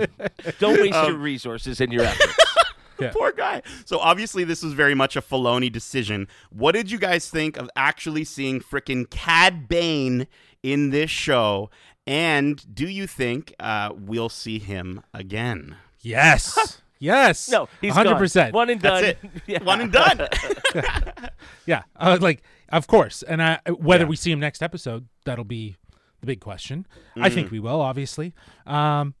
Don't 0.59 0.79
waste 0.79 0.93
Um, 0.95 1.07
your 1.09 1.17
resources 1.17 1.81
and 1.81 1.91
your 1.93 2.03
efforts. 2.03 2.35
Yeah. 2.99 3.09
Poor 3.13 3.31
guy. 3.31 3.63
So 3.85 3.97
obviously 3.97 4.43
this 4.43 4.61
was 4.61 4.73
very 4.73 4.93
much 4.93 5.15
a 5.15 5.23
Filoni 5.23 5.71
decision. 5.71 6.27
What 6.51 6.73
did 6.73 6.91
you 6.91 6.99
guys 6.99 7.27
think 7.31 7.57
of 7.57 7.67
actually 7.75 8.23
seeing 8.25 8.59
frickin' 8.59 9.09
Cad 9.09 9.67
Bane 9.67 10.27
in 10.61 10.91
this 10.91 11.09
show? 11.09 11.71
And 12.05 12.63
do 12.75 12.87
you 12.87 13.07
think 13.07 13.55
uh, 13.59 13.89
we'll 13.97 14.29
see 14.29 14.59
him 14.59 15.01
again? 15.15 15.77
Yes. 16.01 16.79
Yes. 17.01 17.49
No, 17.49 17.67
he's 17.81 17.93
hundred 17.93 18.11
gone. 18.11 18.19
percent. 18.19 18.53
One 18.53 18.69
and 18.69 18.81
done. 18.81 19.03
That's 19.03 19.17
it. 19.23 19.31
Yeah. 19.47 19.63
One 19.63 19.81
and 19.81 19.91
done. 19.91 20.27
Yeah. 21.65 21.83
Uh, 21.97 22.17
like 22.21 22.41
Of 22.69 22.87
course, 22.87 23.21
and 23.23 23.41
I, 23.43 23.59
whether 23.67 24.05
Yeah. 24.05 24.09
we 24.09 24.15
see 24.15 24.31
him 24.31 24.39
next 24.39 24.61
episode, 24.63 25.07
that'll 25.25 25.43
be 25.43 25.75
the 26.21 26.27
big 26.27 26.39
question. 26.39 26.85
I 27.17 27.29
think 27.29 27.47
Mm-hmm. 27.47 27.55
we 27.55 27.59
will, 27.59 27.81
obviously. 27.81 28.33
Um, 28.65 29.15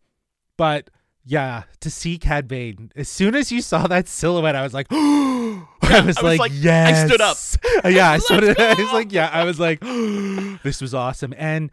but 0.57 0.89
yeah, 1.25 1.63
to 1.81 1.89
see 1.91 2.17
Cad 2.17 2.47
Bane, 2.47 2.91
as 2.95 3.09
soon 3.09 3.35
as 3.35 3.51
you 3.51 3.61
saw 3.61 3.85
that 3.87 4.07
silhouette, 4.07 4.55
I 4.55 4.63
was 4.63 4.73
like, 4.73 4.87
I 4.91 5.65
was, 6.05 6.17
I 6.17 6.23
was 6.23 6.23
like, 6.23 6.39
like- 6.39 6.51
I 6.65 7.05
stood 7.07 7.21
up. 7.21 7.37
Yeah, 7.85 8.09
I 8.11 8.17
stood. 8.19 8.43
Let's 8.43 8.59
I 8.59 8.73
was 8.81 8.93
like, 8.93 9.11
yeah, 9.11 9.29
I 9.31 9.43
was 9.43 9.59
like, 9.59 9.79
this 10.63 10.81
was 10.81 10.93
awesome, 10.93 11.33
and 11.37 11.69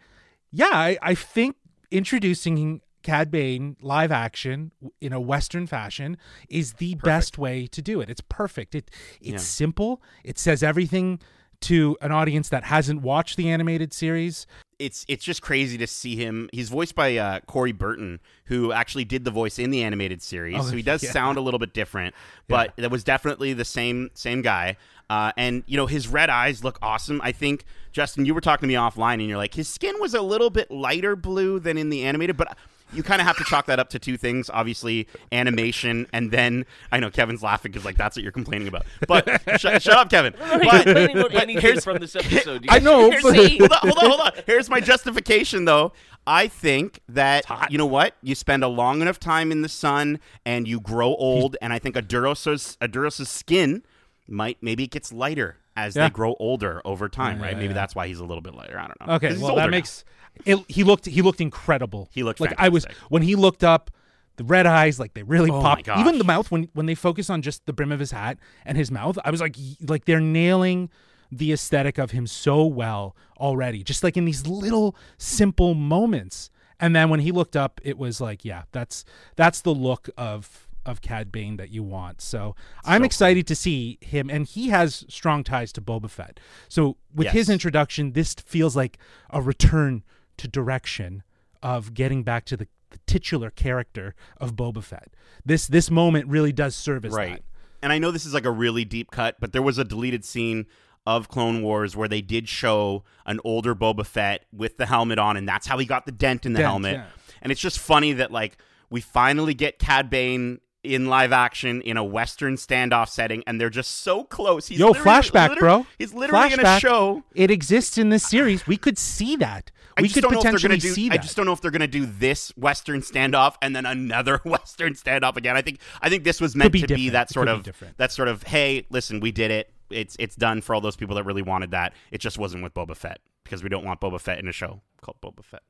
yeah, 0.50 0.70
I, 0.72 0.98
I 1.02 1.14
think 1.14 1.56
introducing 1.90 2.80
Cad 3.02 3.30
Bane 3.30 3.76
live 3.80 4.10
action 4.12 4.72
in 5.00 5.12
a 5.12 5.20
Western 5.20 5.66
fashion 5.66 6.16
is 6.48 6.74
the 6.74 6.94
best 6.96 7.38
way 7.38 7.66
to 7.68 7.80
do 7.82 8.00
it. 8.00 8.10
It's 8.10 8.22
perfect. 8.28 8.74
It 8.74 8.90
it's 9.20 9.30
Yeah. 9.30 9.38
simple. 9.38 10.02
It 10.24 10.38
says 10.38 10.62
everything 10.62 11.20
to 11.60 11.96
an 12.00 12.12
audience 12.12 12.48
that 12.50 12.64
hasn't 12.64 13.02
watched 13.02 13.36
the 13.36 13.48
animated 13.50 13.92
series. 13.92 14.46
it's 14.78 15.04
it's 15.08 15.24
just 15.24 15.42
crazy 15.42 15.76
to 15.76 15.88
see 15.88 16.14
him. 16.14 16.48
He's 16.52 16.68
voiced 16.68 16.94
by 16.94 17.16
uh, 17.16 17.40
Corey 17.48 17.72
Burton, 17.72 18.20
who 18.44 18.70
actually 18.70 19.04
did 19.04 19.24
the 19.24 19.32
voice 19.32 19.58
in 19.58 19.70
the 19.70 19.82
animated 19.82 20.22
series. 20.22 20.54
Oh, 20.56 20.62
so 20.62 20.76
he 20.76 20.82
does 20.82 21.02
yeah. 21.02 21.10
sound 21.10 21.36
a 21.36 21.40
little 21.40 21.58
bit 21.58 21.74
different, 21.74 22.14
but 22.48 22.74
that 22.76 22.88
was 22.88 23.02
definitely 23.02 23.52
the 23.54 23.64
same 23.64 24.10
same 24.14 24.40
guy. 24.40 24.76
Uh, 25.10 25.32
and 25.36 25.64
you 25.66 25.76
know 25.76 25.86
his 25.86 26.06
red 26.06 26.30
eyes 26.30 26.62
look 26.62 26.78
awesome. 26.80 27.20
I 27.24 27.32
think 27.32 27.64
Justin, 27.90 28.24
you 28.24 28.34
were 28.34 28.40
talking 28.40 28.68
to 28.68 28.72
me 28.72 28.74
offline, 28.74 29.14
and 29.14 29.24
you're 29.26 29.36
like 29.36 29.54
his 29.54 29.66
skin 29.68 29.96
was 29.98 30.14
a 30.14 30.22
little 30.22 30.50
bit 30.50 30.70
lighter 30.70 31.16
blue 31.16 31.58
than 31.58 31.76
in 31.76 31.90
the 31.90 32.04
animated, 32.04 32.36
but. 32.36 32.56
You 32.92 33.02
kind 33.02 33.20
of 33.20 33.26
have 33.26 33.36
to 33.38 33.44
chalk 33.44 33.66
that 33.66 33.78
up 33.78 33.90
to 33.90 33.98
two 33.98 34.16
things. 34.16 34.48
Obviously, 34.50 35.06
animation, 35.32 36.06
and 36.12 36.30
then 36.30 36.64
I 36.90 37.00
know 37.00 37.10
Kevin's 37.10 37.42
laughing 37.42 37.72
because 37.72 37.84
like 37.84 37.96
that's 37.96 38.16
what 38.16 38.22
you're 38.22 38.32
complaining 38.32 38.68
about. 38.68 38.86
But 39.06 39.26
shut, 39.60 39.82
shut 39.82 39.96
up, 39.96 40.10
Kevin. 40.10 40.34
I'm 40.42 40.60
not 40.60 40.70
But- 40.70 40.84
complaining 40.84 41.18
about 41.18 41.34
anything 41.34 41.62
here's- 41.62 41.84
from 41.84 41.98
this 41.98 42.16
episode. 42.16 42.66
I 42.68 42.78
know, 42.78 43.10
but- 43.10 43.22
hold 43.22 43.72
on, 43.72 43.78
hold 43.82 43.98
on, 43.98 44.04
hold 44.10 44.20
on. 44.20 44.32
Here's 44.46 44.68
my 44.70 44.80
justification, 44.80 45.64
though. 45.64 45.92
I 46.26 46.46
think 46.48 47.00
that 47.08 47.44
you 47.70 47.78
know 47.78 47.86
what 47.86 48.14
you 48.22 48.34
spend 48.34 48.62
a 48.62 48.68
long 48.68 49.00
enough 49.00 49.18
time 49.18 49.50
in 49.50 49.62
the 49.62 49.68
sun 49.68 50.20
and 50.44 50.68
you 50.68 50.78
grow 50.80 51.14
old, 51.14 51.56
and 51.62 51.72
I 51.72 51.78
think 51.78 51.96
Aduros's 51.96 52.76
Aduros's 52.80 53.28
skin 53.30 53.82
might 54.26 54.58
maybe 54.60 54.84
it 54.84 54.90
gets 54.90 55.10
lighter 55.12 55.56
as 55.86 55.94
Yeah. 55.96 56.04
they 56.04 56.10
grow 56.10 56.34
older 56.40 56.82
over 56.84 57.08
time, 57.08 57.38
Yeah, 57.38 57.46
right? 57.46 57.56
maybe 57.58 57.72
that's 57.74 57.94
why 57.94 58.06
he's 58.08 58.18
a 58.18 58.24
little 58.24 58.40
bit 58.42 58.54
lighter. 58.54 58.78
I 58.78 58.86
don't 58.88 59.06
know. 59.06 59.14
Okay, 59.14 59.36
well 59.38 59.56
that 59.56 59.70
makes 59.70 60.04
it, 60.44 60.58
he 60.68 60.82
looked 60.84 61.06
he 61.06 61.22
looked 61.22 61.40
incredible. 61.40 62.08
He 62.12 62.22
looked 62.22 62.40
like 62.40 62.54
I 62.58 62.68
was 62.68 62.84
when 63.08 63.22
he 63.22 63.34
looked 63.34 63.64
up. 63.64 63.90
The 64.36 64.44
red 64.44 64.66
eyes, 64.66 65.00
like 65.00 65.14
they 65.14 65.24
really 65.24 65.50
Oh 65.50 65.60
my 65.60 65.82
pop. 65.82 65.98
Even 65.98 66.18
the 66.18 66.24
mouth, 66.24 66.48
when 66.52 66.68
when 66.72 66.86
they 66.86 66.94
focus 66.94 67.28
on 67.28 67.42
just 67.42 67.66
the 67.66 67.72
brim 67.72 67.90
of 67.90 67.98
his 67.98 68.12
hat 68.12 68.38
and 68.64 68.78
his 68.78 68.88
mouth, 68.88 69.18
I 69.24 69.32
was 69.32 69.40
like, 69.40 69.56
like 69.88 70.04
they're 70.04 70.20
nailing 70.20 70.90
the 71.32 71.52
aesthetic 71.52 71.98
of 71.98 72.12
him 72.12 72.24
so 72.28 72.64
well 72.64 73.16
already. 73.40 73.82
Just 73.82 74.04
like 74.04 74.16
in 74.16 74.26
these 74.26 74.46
little 74.46 74.94
simple 75.16 75.74
moments. 75.74 76.50
And 76.78 76.94
then 76.94 77.10
when 77.10 77.18
he 77.18 77.32
looked 77.32 77.56
up, 77.56 77.80
it 77.82 77.98
was 77.98 78.20
like, 78.20 78.44
yeah, 78.44 78.62
that's 78.70 79.04
that's 79.34 79.60
the 79.62 79.74
look 79.74 80.08
of 80.16 80.67
of 80.88 81.00
Cad 81.00 81.30
Bane 81.30 81.56
that 81.58 81.70
you 81.70 81.82
want. 81.82 82.20
So 82.20 82.56
I'm 82.84 83.02
So 83.02 83.06
excited 83.06 83.46
to 83.46 83.54
see 83.54 83.98
him, 84.00 84.30
and 84.30 84.46
he 84.46 84.68
has 84.68 85.04
strong 85.08 85.44
ties 85.44 85.72
to 85.74 85.80
Boba 85.80 86.10
Fett. 86.10 86.40
So 86.68 86.96
with 87.14 87.28
his 87.28 87.48
introduction, 87.50 88.12
this 88.12 88.34
feels 88.34 88.74
like 88.74 88.98
a 89.30 89.40
return 89.40 90.02
to 90.38 90.48
direction 90.48 91.22
of 91.62 91.94
getting 91.94 92.22
back 92.22 92.44
to 92.46 92.56
the, 92.56 92.66
the 92.90 92.98
titular 93.06 93.50
character 93.50 94.14
of 94.38 94.54
Boba 94.54 94.82
Fett. 94.82 95.14
This 95.44 95.66
this 95.66 95.90
moment 95.90 96.26
really 96.28 96.52
does 96.52 96.74
serve 96.74 97.04
as 97.04 97.12
right. 97.12 97.32
that. 97.34 97.42
And 97.82 97.92
I 97.92 97.98
know 97.98 98.10
this 98.10 98.26
is 98.26 98.34
like 98.34 98.44
a 98.46 98.50
really 98.50 98.84
deep 98.84 99.10
cut, 99.10 99.36
but 99.38 99.52
there 99.52 99.62
was 99.62 99.78
a 99.78 99.84
deleted 99.84 100.24
scene 100.24 100.66
of 101.06 101.28
Clone 101.28 101.62
Wars 101.62 101.96
where 101.96 102.08
they 102.08 102.20
did 102.20 102.48
show 102.48 103.04
an 103.24 103.40
older 103.44 103.74
Boba 103.74 104.04
Fett 104.04 104.44
with 104.52 104.76
the 104.78 104.86
helmet 104.86 105.18
on, 105.18 105.36
and 105.36 105.48
that's 105.48 105.66
how 105.66 105.78
he 105.78 105.86
got 105.86 106.06
the 106.06 106.12
dent 106.12 106.44
in 106.44 106.52
the 106.52 106.58
Dent, 106.58 106.68
helmet. 106.68 106.94
yeah. 106.94 107.06
And 107.40 107.52
it's 107.52 107.60
just 107.60 107.78
funny 107.78 108.12
that 108.14 108.30
like 108.30 108.58
we 108.90 109.00
finally 109.00 109.54
get 109.54 109.78
Cad 109.78 110.10
Bane 110.10 110.60
in 110.94 111.06
live 111.06 111.32
action 111.32 111.80
in 111.82 111.96
a 111.96 112.04
Western 112.04 112.56
standoff 112.56 113.08
setting, 113.08 113.42
and 113.46 113.60
they're 113.60 113.70
just 113.70 114.00
so 114.02 114.24
close. 114.24 114.68
He's 114.68 114.78
Yo, 114.78 114.92
flashback, 114.92 115.50
literally- 115.50 115.58
bro. 115.60 115.86
He's 115.98 116.14
literally 116.14 116.52
in 116.52 116.60
a 116.60 116.62
Flashback. 116.62 116.80
show. 116.80 117.22
It 117.34 117.50
exists 117.50 117.98
in 117.98 118.08
this 118.10 118.26
series. 118.26 118.66
We 118.66 118.76
could 118.76 118.98
see 118.98 119.36
that. 119.36 119.70
I 119.96 120.02
we 120.02 120.08
could 120.08 120.22
don't 120.22 120.32
know 120.32 120.38
if 120.38 120.42
they're 120.44 120.52
potentially 120.52 120.78
do. 120.78 120.90
see 120.92 121.08
that. 121.08 121.14
I 121.18 121.22
just 121.22 121.36
don't 121.36 121.44
know 121.46 121.52
if 121.52 121.60
they're 121.60 121.72
gonna 121.72 121.88
do 121.88 122.06
this 122.06 122.50
Western 122.56 123.00
standoff 123.00 123.56
and 123.60 123.74
then 123.74 123.84
another 123.84 124.40
Western 124.44 124.94
standoff 124.94 125.36
again. 125.36 125.56
I 125.56 125.62
think 125.62 125.80
I 126.00 126.08
think 126.08 126.22
this 126.24 126.40
was 126.40 126.54
meant 126.54 126.70
be 126.72 126.82
to 126.82 126.94
be 126.94 127.08
that 127.10 127.30
sort 127.30 127.48
could 127.48 127.64
be 127.64 127.70
of 127.70 127.96
that 127.96 128.12
sort 128.12 128.28
of 128.28 128.44
hey, 128.44 128.86
listen, 128.90 129.18
we 129.20 129.32
did 129.32 129.50
it. 129.50 129.70
It's 129.90 130.14
it's 130.20 130.36
done 130.36 130.60
for 130.60 130.74
all 130.74 130.80
those 130.80 130.94
people 130.94 131.16
that 131.16 131.24
really 131.24 131.42
wanted 131.42 131.72
that. 131.72 131.94
It 132.12 132.18
just 132.18 132.38
wasn't 132.38 132.62
with 132.62 132.74
Boba 132.74 132.94
Fett 132.96 133.18
because 133.42 133.62
we 133.64 133.68
don't 133.68 133.84
want 133.84 134.00
Boba 134.00 134.20
Fett 134.20 134.38
in 134.38 134.46
a 134.46 134.52
show 134.52 134.82
called 135.02 135.16
Boba 135.20 135.44
Fett. 135.44 135.62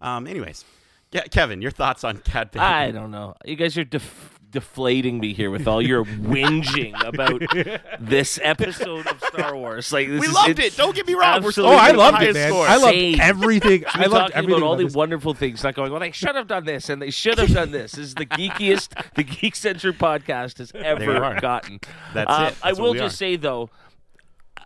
Um. 0.00 0.28
Anyways, 0.28 0.64
yeah, 1.10 1.22
Kevin, 1.22 1.60
your 1.60 1.70
thoughts 1.72 2.04
on 2.04 2.18
Cad 2.18 2.52
Bane? 2.52 2.62
I 2.62 2.90
don't 2.92 3.10
know. 3.10 3.34
You 3.44 3.56
guys 3.56 3.76
are 3.78 3.84
def- 3.84 4.33
deflating 4.54 5.20
me 5.20 5.34
here 5.34 5.50
with 5.50 5.68
all 5.68 5.82
your 5.82 6.04
whinging 6.32 6.94
about 7.06 7.42
this 8.00 8.38
episode 8.42 9.06
of 9.06 9.20
Star 9.24 9.54
Wars. 9.54 9.92
Like 9.92 10.08
this 10.08 10.20
we 10.22 10.26
is- 10.28 10.32
loved 10.32 10.58
it. 10.58 10.74
Don't 10.76 10.94
get 10.96 11.06
me 11.06 11.12
wrong. 11.12 11.42
We're 11.42 11.52
still 11.52 11.66
Oh, 11.66 11.72
I 11.74 11.90
loved 11.90 12.22
it, 12.22 12.32
man. 12.32 12.48
score. 12.50 12.66
I 12.66 12.76
loved 12.76 12.94
Same. 12.94 13.20
everything. 13.20 13.84
I 13.92 13.98
We're 13.98 14.08
loved 14.08 14.12
talking 14.32 14.36
everything 14.36 14.56
about 14.62 14.66
all 14.66 14.80
about 14.80 14.90
the 14.92 14.96
wonderful 14.98 15.34
things, 15.34 15.62
not 15.62 15.74
going, 15.74 15.90
well, 15.90 16.00
they 16.00 16.12
should 16.12 16.34
have 16.34 16.46
done 16.46 16.64
this 16.64 16.88
and 16.88 17.02
they 17.02 17.10
should 17.10 17.36
have 17.38 17.52
done 17.52 17.70
this. 17.72 17.92
This 17.92 18.06
is 18.06 18.14
the 18.14 18.24
geekiest 18.26 19.14
the 19.14 19.24
Geekcentric 19.24 19.98
podcast 19.98 20.56
has 20.58 20.72
ever 20.74 21.38
gotten. 21.40 21.80
That's 22.14 22.30
Uh, 22.30 22.50
it. 22.52 22.56
I 22.62 22.68
That's 22.70 22.78
what 22.80 22.86
will 22.86 22.94
just 22.94 23.14
are. 23.14 23.16
say, 23.18 23.36
though, 23.36 23.68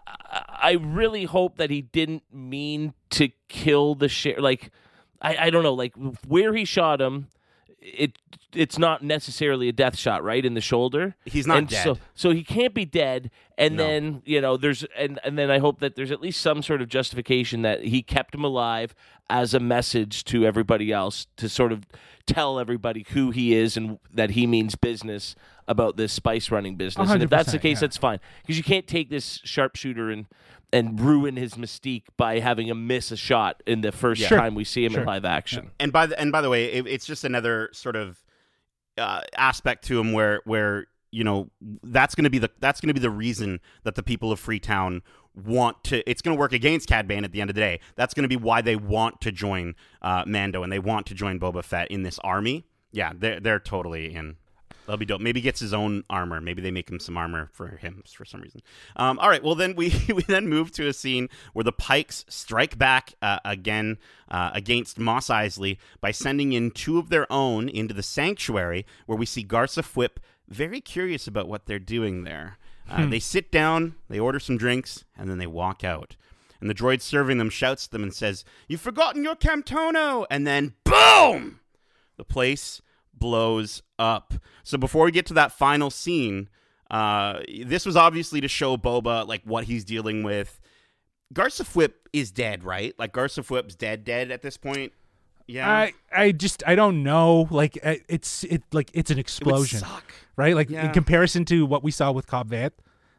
I, 0.07 0.43
I 0.63 0.73
really 0.73 1.25
hope 1.25 1.57
that 1.57 1.71
he 1.71 1.83
didn't 1.83 2.23
mean 2.33 2.95
to 3.11 3.31
kill 3.49 3.95
the 3.95 4.09
share. 4.09 4.37
Like, 4.39 4.71
I, 5.21 5.37
I 5.47 5.51
don't 5.51 5.63
know, 5.63 5.75
like 5.75 5.95
where 6.27 6.55
he 6.55 6.65
shot 6.65 7.01
him. 7.01 7.29
It 7.81 8.19
it's 8.55 8.79
not 8.79 9.03
necessarily 9.03 9.69
a 9.69 9.73
death 9.73 9.97
shot, 9.97 10.25
right 10.25 10.45
in 10.45 10.55
the 10.55 10.61
shoulder. 10.61 11.15
He's 11.25 11.47
not 11.47 11.59
and 11.59 11.69
dead. 11.69 11.85
So, 11.85 11.99
so 12.15 12.31
he 12.31 12.43
can't 12.43 12.75
be 12.75 12.85
dead. 12.85 13.31
And 13.57 13.77
No. 13.77 13.87
then 13.87 14.23
you 14.25 14.41
know, 14.41 14.57
there's 14.57 14.85
and 14.97 15.21
and 15.25 15.39
then 15.39 15.51
I 15.51 15.59
hope 15.59 15.81
that 15.81 15.95
there's 15.95 16.11
at 16.11 16.21
least 16.21 16.41
some 16.41 16.63
sort 16.63 16.83
of 16.83 16.89
justification 16.89 17.63
that 17.63 17.85
he 17.85 18.03
kept 18.03 18.35
him 18.35 18.45
alive 18.45 18.95
as 19.31 19.55
a 19.55 19.61
message 19.61 20.25
to 20.25 20.45
everybody 20.45 20.93
else 20.93 21.27
to 21.37 21.49
sort 21.49 21.73
of 21.73 21.87
tell 22.27 22.59
everybody 22.59 23.07
who 23.11 23.31
he 23.31 23.55
is 23.55 23.77
and 23.77 23.99
that 24.13 24.31
he 24.31 24.47
means 24.47 24.75
business 24.75 25.35
about 25.67 25.97
this 25.97 26.13
spice 26.13 26.51
running 26.51 26.77
business. 26.77 27.11
And 27.11 27.23
if 27.23 27.31
that's 27.31 27.53
the 27.53 27.59
case, 27.59 27.77
yeah. 27.77 27.81
that's 27.81 27.97
fine 27.97 28.21
because 28.43 28.57
you 28.57 28.65
can't 28.65 28.87
take 28.87 29.11
this 29.11 29.41
sharpshooter 29.45 30.11
and 30.11 30.27
and 30.73 31.01
ruin 31.01 31.37
his 31.37 31.55
mystique 31.55 32.05
by 32.17 32.41
having 32.41 32.69
him 32.69 32.87
miss 32.87 33.11
a 33.11 33.17
shot 33.17 33.63
in 33.67 33.81
the 33.81 33.91
first 33.93 34.21
Sure. 34.23 34.37
time 34.39 34.55
we 34.55 34.65
see 34.65 34.85
him 34.85 34.93
Sure. 34.93 35.01
in 35.01 35.07
live 35.07 35.25
action. 35.25 35.71
and 35.81 35.93
by 35.93 36.07
the 36.07 36.19
and 36.21 36.31
by 36.33 36.41
the 36.41 36.51
way, 36.51 36.67
it, 36.73 36.87
it's 36.87 37.07
just 37.07 37.25
another 37.25 37.71
sort 37.73 37.97
of 37.97 38.23
uh, 38.99 39.21
aspect 39.37 39.85
to 39.87 39.99
him 40.01 40.13
where 40.13 40.41
where 40.45 40.87
you 41.11 41.25
know 41.25 41.49
that's 41.83 42.15
going 42.15 42.25
to 42.25 42.31
be 42.31 42.39
the 42.39 42.51
that's 42.61 42.81
going 42.81 42.89
to 42.89 42.95
be 42.95 43.01
the 43.01 43.11
reason 43.11 43.61
that 43.85 43.95
the 43.95 44.03
people 44.03 44.31
of 44.33 44.39
Freetown 44.41 45.03
want 45.35 45.83
to. 45.85 46.09
It's 46.11 46.21
going 46.21 46.37
to 46.37 46.39
work 46.41 46.53
against 46.53 46.89
Cad 46.89 47.07
Bane 47.09 47.25
at 47.25 47.33
the 47.33 47.41
end 47.41 47.49
of 47.49 47.55
the 47.55 47.61
day. 47.63 47.81
That's 47.97 48.13
going 48.13 48.25
to 48.25 48.29
be 48.29 48.37
why 48.37 48.61
they 48.61 48.77
want 48.77 49.21
to 49.23 49.33
join 49.33 49.75
uh, 50.03 50.25
Mando 50.27 50.63
and 50.63 50.73
they 50.73 50.81
want 50.81 51.07
to 51.07 51.15
join 51.15 51.39
Boba 51.41 51.63
Fett 51.65 51.91
in 51.91 52.03
this 52.03 52.19
army. 52.21 52.67
Yeah, 52.93 53.13
they're 53.17 53.39
they're 53.41 53.61
totally 53.61 54.15
in. 54.15 54.37
That'll 54.89 54.97
be 54.99 55.05
dope. 55.05 55.21
Maybe 55.21 55.41
he 55.41 55.45
gets 55.45 55.61
his 55.61 55.75
own 55.75 56.03
armor. 56.09 56.41
Maybe 56.41 56.63
they 56.63 56.71
make 56.71 56.89
him 56.91 56.99
some 56.99 57.19
armor 57.19 57.51
for 57.53 57.69
him 57.77 58.03
for 58.11 58.25
some 58.25 58.41
reason. 58.41 58.63
Um, 58.97 59.19
all 59.19 59.29
right. 59.29 59.45
Well, 59.45 59.55
then 59.55 59.77
we 59.77 59.93
we 60.15 60.23
then 60.23 60.49
move 60.49 60.73
to 60.73 60.89
a 60.89 60.95
scene 60.95 61.29
where 61.53 61.63
the 61.63 61.73
Pikes 61.73 62.25
strike 62.27 62.79
back 62.79 63.13
uh, 63.21 63.39
again 63.45 63.99
uh, 64.31 64.51
against 64.55 64.99
Mos 64.99 65.29
Eisley 65.29 65.77
by 66.01 66.11
sending 66.11 66.55
in 66.55 66.71
two 66.71 66.99
of 66.99 67.11
their 67.11 67.31
own 67.31 67.69
into 67.69 67.93
the 67.93 68.03
sanctuary, 68.03 68.87
where 69.05 69.19
we 69.19 69.27
see 69.27 69.43
Garza 69.43 69.83
Fwip 69.83 70.17
very 70.49 70.81
curious 70.81 71.27
about 71.27 71.49
what 71.49 71.67
they're 71.67 71.79
doing 71.79 72.25
there. 72.25 72.57
Uh, 72.91 73.05
They 73.05 73.21
sit 73.21 73.53
down, 73.53 73.97
they 74.09 74.19
order 74.19 74.41
some 74.41 74.57
drinks, 74.57 75.05
and 75.19 75.29
then 75.29 75.37
they 75.37 75.47
walk 75.47 75.85
out. 75.85 76.17
And 76.59 76.71
the 76.71 76.75
droid 76.75 77.03
serving 77.03 77.37
them 77.37 77.51
shouts 77.51 77.85
to 77.85 77.91
them 77.93 78.03
and 78.03 78.15
says, 78.15 78.43
"You've 78.67 78.81
forgotten 78.81 79.23
your 79.23 79.37
Camtono!" 79.37 80.25
And 80.31 80.47
then 80.47 80.73
boom, 80.85 81.61
the 82.17 82.25
place 82.25 82.81
blows 83.19 83.83
up. 83.99 84.35
So 84.63 84.79
before 84.79 85.05
we 85.05 85.11
get 85.13 85.27
to 85.27 85.35
that 85.35 85.53
final 85.53 85.91
scene, 85.91 86.49
uh, 86.91 87.41
this 87.65 87.85
was 87.85 87.97
obviously 87.97 88.41
to 88.41 88.49
show 88.49 88.77
Boba 88.77 89.27
like 89.27 89.43
what 89.45 89.65
he's 89.65 89.85
dealing 89.85 90.23
with. 90.23 90.59
Garza 91.33 91.65
Fwip 91.65 91.93
is 92.13 92.31
dead, 92.31 92.65
right? 92.65 92.95
Like 92.99 93.13
Garza 93.13 93.43
Fwip's 93.43 93.75
dead, 93.75 94.05
dead 94.05 94.31
at 94.31 94.43
this 94.43 94.57
point. 94.57 94.93
Yeah, 95.47 95.71
I 95.71 95.93
I 96.15 96.33
just 96.33 96.63
I 96.67 96.75
don't 96.75 97.03
know. 97.03 97.49
Like 97.51 97.79
uh, 97.83 97.95
it's 98.09 98.45
it 98.45 98.63
like 98.73 98.91
it's 98.95 99.11
an 99.11 99.19
It 99.19 99.23
explosion, 99.23 99.81
suck. 99.81 100.13
right? 100.37 100.55
Like 100.55 100.69
Yeah. 100.71 100.87
in 100.87 100.93
comparison 100.93 101.45
to 101.47 101.65
what 101.67 101.83
we 101.83 101.91
saw 101.91 102.13
with 102.13 102.27
Cobb 102.27 102.51
Vanth, 102.51 102.73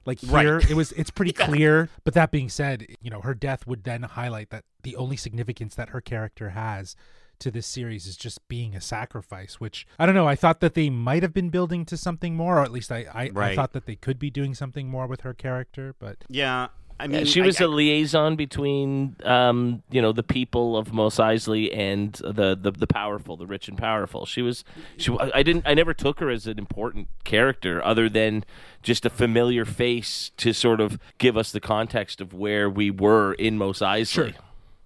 like 0.06 0.20
Right. 0.28 0.46
it 0.70 0.76
was 0.76 0.92
it's 0.94 1.10
pretty 1.10 1.32
clear. 1.46 1.90
But 2.04 2.14
that 2.14 2.30
being 2.32 2.50
said, 2.50 2.86
you 3.02 3.10
know 3.10 3.22
her 3.22 3.34
death 3.34 3.66
would 3.66 3.84
then 3.84 4.04
highlight 4.04 4.52
that 4.52 4.64
the 4.84 4.96
only 4.96 5.18
significance 5.18 5.74
that 5.76 5.90
her 5.90 6.02
character 6.02 6.50
has 6.50 6.96
to 7.40 7.52
this 7.52 7.68
series 7.68 8.06
is 8.06 8.16
just 8.18 8.46
being 8.48 8.76
a 8.76 8.82
sacrifice. 8.82 9.60
Which 9.60 9.88
I 9.98 10.06
don't 10.06 10.16
know. 10.16 10.28
I 10.28 10.36
thought 10.36 10.60
that 10.62 10.74
they 10.74 10.90
might 10.90 11.24
have 11.24 11.34
been 11.34 11.50
building 11.50 11.86
to 11.86 11.98
something 11.98 12.36
more, 12.36 12.60
or 12.60 12.64
at 12.64 12.72
least 12.72 12.92
I 12.92 13.06
I, 13.14 13.32
I 13.36 13.56
thought 13.56 13.74
that 13.74 13.86
they 13.86 13.96
could 13.96 14.20
be 14.20 14.30
doing 14.30 14.54
something 14.54 14.88
more 14.88 15.08
with 15.08 15.22
her 15.22 15.34
character. 15.34 15.96
But 16.00 16.18
Yeah, 16.28 16.68
I 17.00 17.08
mean, 17.08 17.24
she 17.26 17.40
was 17.42 17.62
I- 17.62 17.64
a 17.64 17.68
liaison 17.70 18.36
between, 18.36 19.16
um, 19.24 19.84
you 19.90 20.02
know, 20.02 20.12
the 20.12 20.24
people 20.24 20.76
of 20.76 20.92
Mos 20.92 21.16
Eisley 21.16 21.70
and 21.76 22.12
the, 22.14 22.58
the 22.60 22.72
the 22.72 22.88
powerful, 22.88 23.38
the 23.38 23.48
rich 23.48 23.70
and 23.70 23.78
powerful. 23.78 24.26
She 24.26 24.42
was, 24.42 24.66
she. 24.98 25.16
I 25.34 25.42
didn't, 25.44 25.66
I 25.66 25.74
never 25.74 25.94
took 25.94 26.20
her 26.20 26.30
as 26.30 26.46
an 26.46 26.58
important 26.60 27.08
character, 27.24 27.82
other 27.86 28.10
than 28.10 28.44
just 28.84 29.06
a 29.06 29.10
familiar 29.10 29.64
face 29.64 30.32
to 30.38 30.52
sort 30.54 30.82
of 30.82 31.00
give 31.18 31.38
us 31.38 31.52
the 31.54 31.62
context 31.62 32.20
of 32.20 32.34
where 32.34 32.70
we 32.70 32.92
were 32.92 33.34
in 33.34 33.58
Mos 33.58 33.80
Eisley. 33.80 34.08
Sure. 34.08 34.32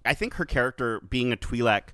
I 0.06 0.14
think 0.14 0.34
her 0.34 0.44
character 0.44 1.00
being 1.00 1.32
a 1.32 1.36
Twi'lek 1.36 1.88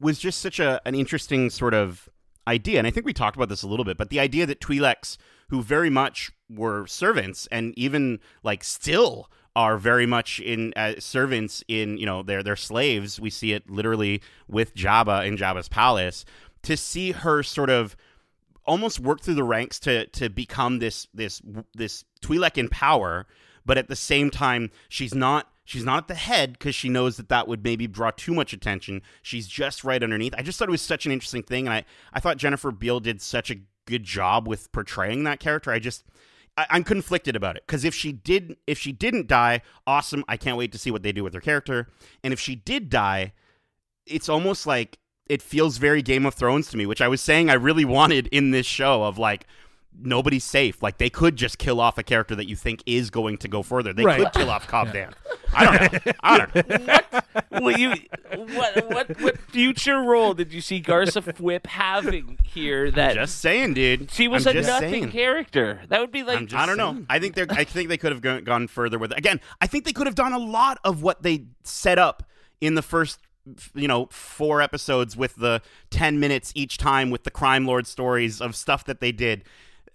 was 0.00 0.18
just 0.18 0.40
such 0.40 0.58
a 0.58 0.80
an 0.86 0.94
interesting 0.94 1.50
sort 1.50 1.74
of 1.74 2.08
idea, 2.48 2.78
and 2.78 2.86
I 2.86 2.90
think 2.90 3.06
we 3.06 3.12
talked 3.12 3.36
about 3.36 3.48
this 3.48 3.62
a 3.62 3.68
little 3.68 3.84
bit. 3.84 3.96
But 3.96 4.10
the 4.10 4.20
idea 4.20 4.46
that 4.46 4.60
Twi'leks, 4.60 5.16
who 5.48 5.62
very 5.62 5.90
much 5.90 6.32
were 6.48 6.86
servants, 6.86 7.46
and 7.52 7.76
even 7.78 8.18
like 8.42 8.64
still 8.64 9.30
are 9.56 9.76
very 9.76 10.06
much 10.06 10.40
in 10.40 10.72
uh, 10.76 10.94
servants 10.98 11.62
in 11.68 11.96
you 11.98 12.06
know 12.06 12.22
they're 12.22 12.42
they're 12.42 12.56
slaves. 12.56 13.20
We 13.20 13.30
see 13.30 13.52
it 13.52 13.70
literally 13.70 14.22
with 14.48 14.74
Jabba 14.74 15.26
in 15.26 15.36
Jabba's 15.36 15.68
palace. 15.68 16.24
To 16.64 16.76
see 16.76 17.12
her 17.12 17.42
sort 17.42 17.70
of 17.70 17.96
almost 18.66 19.00
work 19.00 19.20
through 19.20 19.34
the 19.34 19.44
ranks 19.44 19.78
to 19.80 20.06
to 20.06 20.28
become 20.28 20.78
this 20.78 21.08
this 21.14 21.40
this 21.74 22.04
Twi'lek 22.22 22.58
in 22.58 22.68
power, 22.68 23.26
but 23.64 23.78
at 23.78 23.88
the 23.88 23.96
same 23.96 24.30
time 24.30 24.70
she's 24.88 25.14
not 25.14 25.49
she's 25.64 25.84
not 25.84 26.04
at 26.04 26.08
the 26.08 26.14
head 26.14 26.54
because 26.54 26.74
she 26.74 26.88
knows 26.88 27.16
that 27.16 27.28
that 27.28 27.48
would 27.48 27.62
maybe 27.62 27.86
draw 27.86 28.10
too 28.10 28.34
much 28.34 28.52
attention. 28.52 29.02
She's 29.22 29.46
just 29.46 29.84
right 29.84 30.02
underneath. 30.02 30.34
I 30.36 30.42
just 30.42 30.58
thought 30.58 30.68
it 30.68 30.72
was 30.72 30.82
such 30.82 31.06
an 31.06 31.12
interesting 31.12 31.42
thing, 31.42 31.66
and 31.66 31.74
I 31.74 31.84
I 32.12 32.20
thought 32.20 32.36
Jennifer 32.36 32.70
Beals 32.70 33.02
did 33.02 33.20
such 33.22 33.50
a 33.50 33.60
good 33.86 34.04
job 34.04 34.46
with 34.46 34.70
portraying 34.72 35.24
that 35.24 35.40
character. 35.40 35.70
I 35.70 35.78
just 35.78 36.04
I, 36.56 36.66
I'm 36.70 36.84
conflicted 36.84 37.36
about 37.36 37.56
it 37.56 37.64
because 37.66 37.84
if 37.84 37.94
she 37.94 38.12
did 38.12 38.56
if 38.66 38.78
she 38.78 38.92
didn't 38.92 39.26
die, 39.26 39.62
awesome. 39.86 40.24
I 40.28 40.36
can't 40.36 40.56
wait 40.56 40.72
to 40.72 40.78
see 40.78 40.90
what 40.90 41.02
they 41.02 41.12
do 41.12 41.24
with 41.24 41.34
her 41.34 41.40
character, 41.40 41.88
and 42.22 42.32
if 42.32 42.40
she 42.40 42.54
did 42.54 42.90
die, 42.90 43.32
it's 44.06 44.28
almost 44.28 44.66
like 44.66 44.98
it 45.26 45.42
feels 45.42 45.78
very 45.78 46.02
Game 46.02 46.26
of 46.26 46.34
Thrones 46.34 46.68
to 46.70 46.76
me, 46.76 46.86
which 46.86 47.00
I 47.00 47.08
was 47.08 47.20
saying 47.20 47.48
I 47.48 47.54
really 47.54 47.84
wanted 47.84 48.26
in 48.28 48.50
this 48.50 48.66
show 48.66 49.04
of 49.04 49.16
like 49.16 49.46
nobody's 49.98 50.44
safe. 50.44 50.82
Like 50.82 50.98
they 50.98 51.10
could 51.10 51.36
just 51.36 51.58
kill 51.58 51.80
off 51.80 51.98
a 51.98 52.02
character 52.02 52.34
that 52.36 52.48
you 52.48 52.56
think 52.56 52.82
is 52.86 53.10
going 53.10 53.36
to 53.38 53.48
go 53.48 53.62
further. 53.62 53.92
They 53.92 54.04
Right. 54.04 54.20
could 54.22 54.32
kill 54.32 54.50
off 54.50 54.66
Cobb 54.66 54.92
Dan. 54.92 55.12
I 55.54 55.64
don't 55.78 56.06
know. 56.06 56.12
I 56.20 56.38
don't 56.38 56.54
know. 56.86 56.98
Well, 57.52 57.78
you, 57.78 57.92
what, 58.54 58.88
what, 58.90 59.20
what 59.20 59.38
future 59.38 60.00
role 60.00 60.34
did 60.34 60.52
you 60.52 60.60
see 60.60 60.80
Garza 60.80 61.20
Fwip 61.20 61.66
having 61.66 62.38
here? 62.42 62.90
That 62.90 63.14
Just 63.14 63.38
saying, 63.40 63.74
dude. 63.74 64.10
she 64.10 64.28
was 64.28 64.46
I'm 64.46 64.56
a 64.56 64.62
nothing 64.62 64.90
saying. 64.90 65.10
character. 65.10 65.80
That 65.88 66.00
would 66.00 66.10
be 66.12 66.22
like 66.22 66.38
I'm 66.38 66.46
just 66.46 66.60
I 66.60 66.66
don't 66.66 66.76
know. 66.78 67.04
I 67.10 67.18
think 67.18 67.34
they're. 67.34 67.46
I 67.50 67.64
think 67.64 67.88
they 67.88 67.98
could 67.98 68.12
have 68.12 68.20
gone, 68.22 68.44
gone 68.44 68.66
further 68.68 68.98
with 68.98 69.12
it. 69.12 69.18
Again, 69.18 69.40
I 69.60 69.66
think 69.66 69.84
they 69.84 69.92
could 69.92 70.06
have 70.06 70.14
done 70.14 70.32
a 70.32 70.38
lot 70.38 70.78
of 70.84 71.02
what 71.02 71.22
they 71.22 71.44
set 71.62 71.98
up 71.98 72.22
in 72.60 72.76
the 72.76 72.82
first, 72.82 73.18
you 73.74 73.88
know, 73.88 74.06
four 74.10 74.62
episodes 74.62 75.16
with 75.16 75.36
the 75.36 75.60
ten 75.90 76.18
minutes 76.18 76.52
each 76.54 76.78
time 76.78 77.10
with 77.10 77.24
the 77.24 77.30
crime 77.30 77.66
lord 77.66 77.86
stories 77.86 78.40
of 78.40 78.56
stuff 78.56 78.84
that 78.84 79.00
they 79.00 79.12
did. 79.12 79.44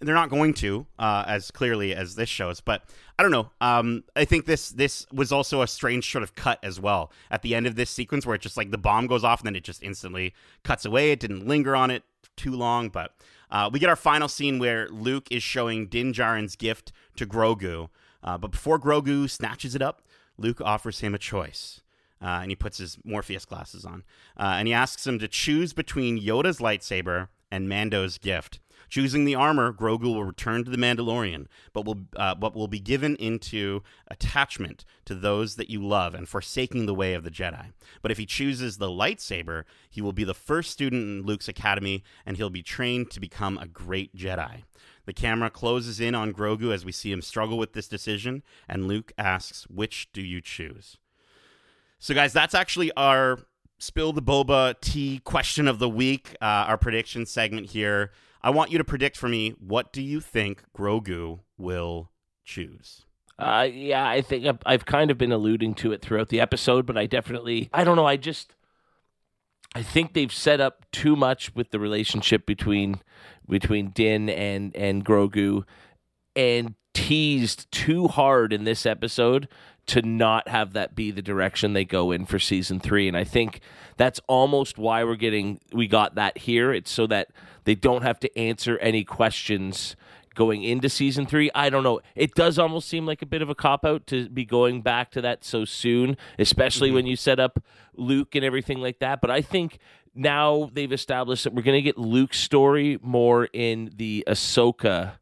They're 0.00 0.14
not 0.14 0.30
going 0.30 0.54
to, 0.54 0.86
uh, 0.98 1.24
as 1.26 1.50
clearly 1.50 1.94
as 1.94 2.14
this 2.14 2.28
shows. 2.28 2.60
But 2.60 2.82
I 3.18 3.22
don't 3.22 3.32
know. 3.32 3.50
Um, 3.60 4.04
I 4.14 4.24
think 4.24 4.46
this 4.46 4.70
this 4.70 5.06
was 5.12 5.32
also 5.32 5.62
a 5.62 5.66
strange 5.66 6.10
sort 6.10 6.22
of 6.22 6.34
cut 6.34 6.58
as 6.62 6.78
well 6.78 7.10
at 7.30 7.42
the 7.42 7.54
end 7.54 7.66
of 7.66 7.76
this 7.76 7.90
sequence 7.90 8.26
where 8.26 8.34
it 8.34 8.42
just 8.42 8.56
like 8.56 8.70
the 8.70 8.78
bomb 8.78 9.06
goes 9.06 9.24
off 9.24 9.40
and 9.40 9.46
then 9.46 9.56
it 9.56 9.64
just 9.64 9.82
instantly 9.82 10.34
cuts 10.64 10.84
away. 10.84 11.12
It 11.12 11.20
didn't 11.20 11.46
linger 11.46 11.74
on 11.74 11.90
it 11.90 12.02
too 12.36 12.52
long, 12.52 12.88
but 12.88 13.14
uh, 13.50 13.70
we 13.72 13.78
get 13.78 13.88
our 13.88 13.96
final 13.96 14.28
scene 14.28 14.58
where 14.58 14.88
Luke 14.88 15.28
is 15.30 15.42
showing 15.42 15.86
Din 15.86 16.12
Djarin's 16.12 16.56
gift 16.56 16.92
to 17.16 17.26
Grogu. 17.26 17.88
Uh, 18.22 18.36
but 18.36 18.50
before 18.50 18.78
Grogu 18.78 19.30
snatches 19.30 19.74
it 19.74 19.82
up, 19.82 20.02
Luke 20.36 20.60
offers 20.60 21.00
him 21.00 21.14
a 21.14 21.18
choice. 21.18 21.80
Uh, 22.20 22.40
and 22.40 22.50
he 22.50 22.56
puts 22.56 22.78
his 22.78 22.98
Morpheus 23.04 23.44
glasses 23.44 23.84
on. 23.84 24.02
Uh, 24.38 24.54
and 24.58 24.66
he 24.66 24.74
asks 24.74 25.06
him 25.06 25.18
to 25.18 25.28
choose 25.28 25.72
between 25.72 26.20
Yoda's 26.20 26.58
lightsaber 26.58 27.28
and 27.50 27.68
Mando's 27.68 28.18
gift. 28.18 28.58
Choosing 28.88 29.24
the 29.24 29.34
armor, 29.34 29.72
Grogu 29.72 30.04
will 30.04 30.24
return 30.24 30.64
to 30.64 30.70
the 30.70 30.76
Mandalorian, 30.76 31.46
but 31.72 31.84
will 31.84 32.06
uh, 32.16 32.34
but 32.34 32.54
will 32.54 32.68
be 32.68 32.78
given 32.78 33.16
into 33.16 33.82
attachment 34.08 34.84
to 35.04 35.14
those 35.14 35.56
that 35.56 35.70
you 35.70 35.84
love 35.84 36.14
and 36.14 36.28
forsaking 36.28 36.86
the 36.86 36.94
way 36.94 37.14
of 37.14 37.24
the 37.24 37.30
Jedi. 37.30 37.72
But 38.02 38.10
if 38.10 38.18
he 38.18 38.26
chooses 38.26 38.78
the 38.78 38.88
lightsaber, 38.88 39.64
he 39.90 40.00
will 40.00 40.12
be 40.12 40.24
the 40.24 40.34
first 40.34 40.70
student 40.70 41.02
in 41.02 41.26
Luke's 41.26 41.48
academy, 41.48 42.04
and 42.24 42.36
he'll 42.36 42.50
be 42.50 42.62
trained 42.62 43.10
to 43.10 43.20
become 43.20 43.58
a 43.58 43.66
great 43.66 44.14
Jedi. 44.14 44.62
The 45.04 45.12
camera 45.12 45.50
closes 45.50 46.00
in 46.00 46.14
on 46.14 46.32
Grogu 46.32 46.72
as 46.72 46.84
we 46.84 46.92
see 46.92 47.12
him 47.12 47.22
struggle 47.22 47.58
with 47.58 47.72
this 47.72 47.88
decision, 47.88 48.42
and 48.68 48.88
Luke 48.88 49.12
asks, 49.18 49.64
"Which 49.64 50.12
do 50.12 50.22
you 50.22 50.40
choose?" 50.40 50.96
So, 51.98 52.14
guys, 52.14 52.32
that's 52.32 52.54
actually 52.54 52.92
our 52.92 53.38
spill 53.78 54.12
the 54.12 54.22
boba 54.22 54.74
tea 54.80 55.20
question 55.24 55.68
of 55.68 55.78
the 55.78 55.88
week, 55.88 56.36
uh, 56.40 56.64
our 56.68 56.78
prediction 56.78 57.26
segment 57.26 57.68
here. 57.70 58.10
I 58.46 58.50
want 58.50 58.70
you 58.70 58.78
to 58.78 58.84
predict 58.84 59.16
for 59.16 59.28
me 59.28 59.56
what 59.58 59.92
do 59.92 60.00
you 60.00 60.20
think 60.20 60.62
Grogu 60.72 61.40
will 61.58 62.12
choose? 62.44 63.04
Uh, 63.40 63.66
yeah, 63.68 64.08
I 64.08 64.22
think 64.22 64.46
I've, 64.46 64.60
I've 64.64 64.86
kind 64.86 65.10
of 65.10 65.18
been 65.18 65.32
alluding 65.32 65.74
to 65.74 65.90
it 65.90 66.00
throughout 66.00 66.28
the 66.28 66.40
episode, 66.40 66.86
but 66.86 66.96
I 66.96 67.06
definitely, 67.06 67.68
I 67.72 67.82
don't 67.82 67.96
know, 67.96 68.06
I 68.06 68.16
just, 68.16 68.54
I 69.74 69.82
think 69.82 70.12
they've 70.12 70.32
set 70.32 70.60
up 70.60 70.86
too 70.92 71.16
much 71.16 71.56
with 71.56 71.72
the 71.72 71.80
relationship 71.80 72.46
between 72.46 73.00
between 73.48 73.90
Din 73.90 74.28
and 74.28 74.74
and 74.76 75.04
Grogu, 75.04 75.64
and 76.36 76.76
teased 76.94 77.68
too 77.72 78.06
hard 78.06 78.52
in 78.52 78.62
this 78.62 78.86
episode 78.86 79.48
to 79.86 80.02
not 80.02 80.48
have 80.48 80.72
that 80.72 80.94
be 80.94 81.10
the 81.10 81.22
direction 81.22 81.72
they 81.72 81.84
go 81.84 82.10
in 82.10 82.26
for 82.26 82.38
season 82.38 82.80
three. 82.80 83.08
And 83.08 83.16
I 83.16 83.24
think 83.24 83.60
that's 83.96 84.20
almost 84.26 84.78
why 84.78 85.04
we're 85.04 85.16
getting 85.16 85.60
we 85.72 85.86
got 85.86 86.16
that 86.16 86.38
here. 86.38 86.72
It's 86.72 86.90
so 86.90 87.06
that 87.06 87.28
they 87.64 87.74
don't 87.74 88.02
have 88.02 88.18
to 88.20 88.38
answer 88.38 88.78
any 88.78 89.04
questions 89.04 89.96
going 90.34 90.62
into 90.62 90.88
season 90.88 91.26
three. 91.26 91.50
I 91.54 91.70
don't 91.70 91.82
know. 91.82 92.00
It 92.14 92.34
does 92.34 92.58
almost 92.58 92.88
seem 92.88 93.06
like 93.06 93.22
a 93.22 93.26
bit 93.26 93.42
of 93.42 93.48
a 93.48 93.54
cop 93.54 93.84
out 93.84 94.06
to 94.08 94.28
be 94.28 94.44
going 94.44 94.82
back 94.82 95.10
to 95.12 95.20
that 95.22 95.44
so 95.44 95.64
soon, 95.64 96.16
especially 96.38 96.88
mm-hmm. 96.88 96.96
when 96.96 97.06
you 97.06 97.16
set 97.16 97.40
up 97.40 97.62
Luke 97.94 98.34
and 98.34 98.44
everything 98.44 98.78
like 98.78 98.98
that. 99.00 99.20
But 99.20 99.30
I 99.30 99.40
think 99.40 99.78
now 100.14 100.70
they've 100.72 100.92
established 100.92 101.44
that 101.44 101.54
we're 101.54 101.62
going 101.62 101.78
to 101.78 101.82
get 101.82 101.98
Luke's 101.98 102.38
story 102.38 102.98
more 103.02 103.48
in 103.52 103.90
the 103.96 104.24
Ahsoka 104.26 105.12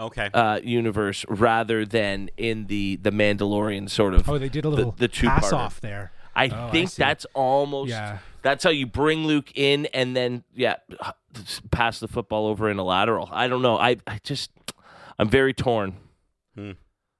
Okay. 0.00 0.30
uh, 0.34 0.60
universe 0.62 1.24
rather 1.28 1.84
than 1.84 2.30
in 2.36 2.66
the 2.66 2.96
the 2.96 3.10
Mandalorian 3.10 3.88
sort 3.90 4.14
of. 4.14 4.28
Oh, 4.28 4.38
they 4.38 4.48
did 4.48 4.64
a 4.64 4.68
little 4.68 4.92
the 4.92 5.08
two 5.08 5.28
pass 5.28 5.52
off 5.52 5.80
there. 5.80 6.12
I 6.34 6.48
Oh, 6.48 6.70
think 6.70 6.88
see. 6.90 7.02
that's 7.02 7.26
almost 7.34 7.90
Yeah. 7.90 8.18
that's 8.42 8.64
how 8.64 8.70
you 8.70 8.86
bring 8.86 9.26
Luke 9.26 9.52
in 9.54 9.86
and 9.94 10.16
then 10.16 10.44
yeah 10.54 10.76
pass 11.70 12.00
the 12.00 12.08
football 12.08 12.46
over 12.46 12.70
in 12.70 12.78
a 12.78 12.82
lateral. 12.84 13.28
I 13.32 13.48
don't 13.48 13.62
know. 13.62 13.76
I 13.78 13.96
I 14.06 14.18
just 14.22 14.50
I'm 15.18 15.28
very 15.28 15.52
torn. 15.54 15.96
Hmm. 16.56 16.72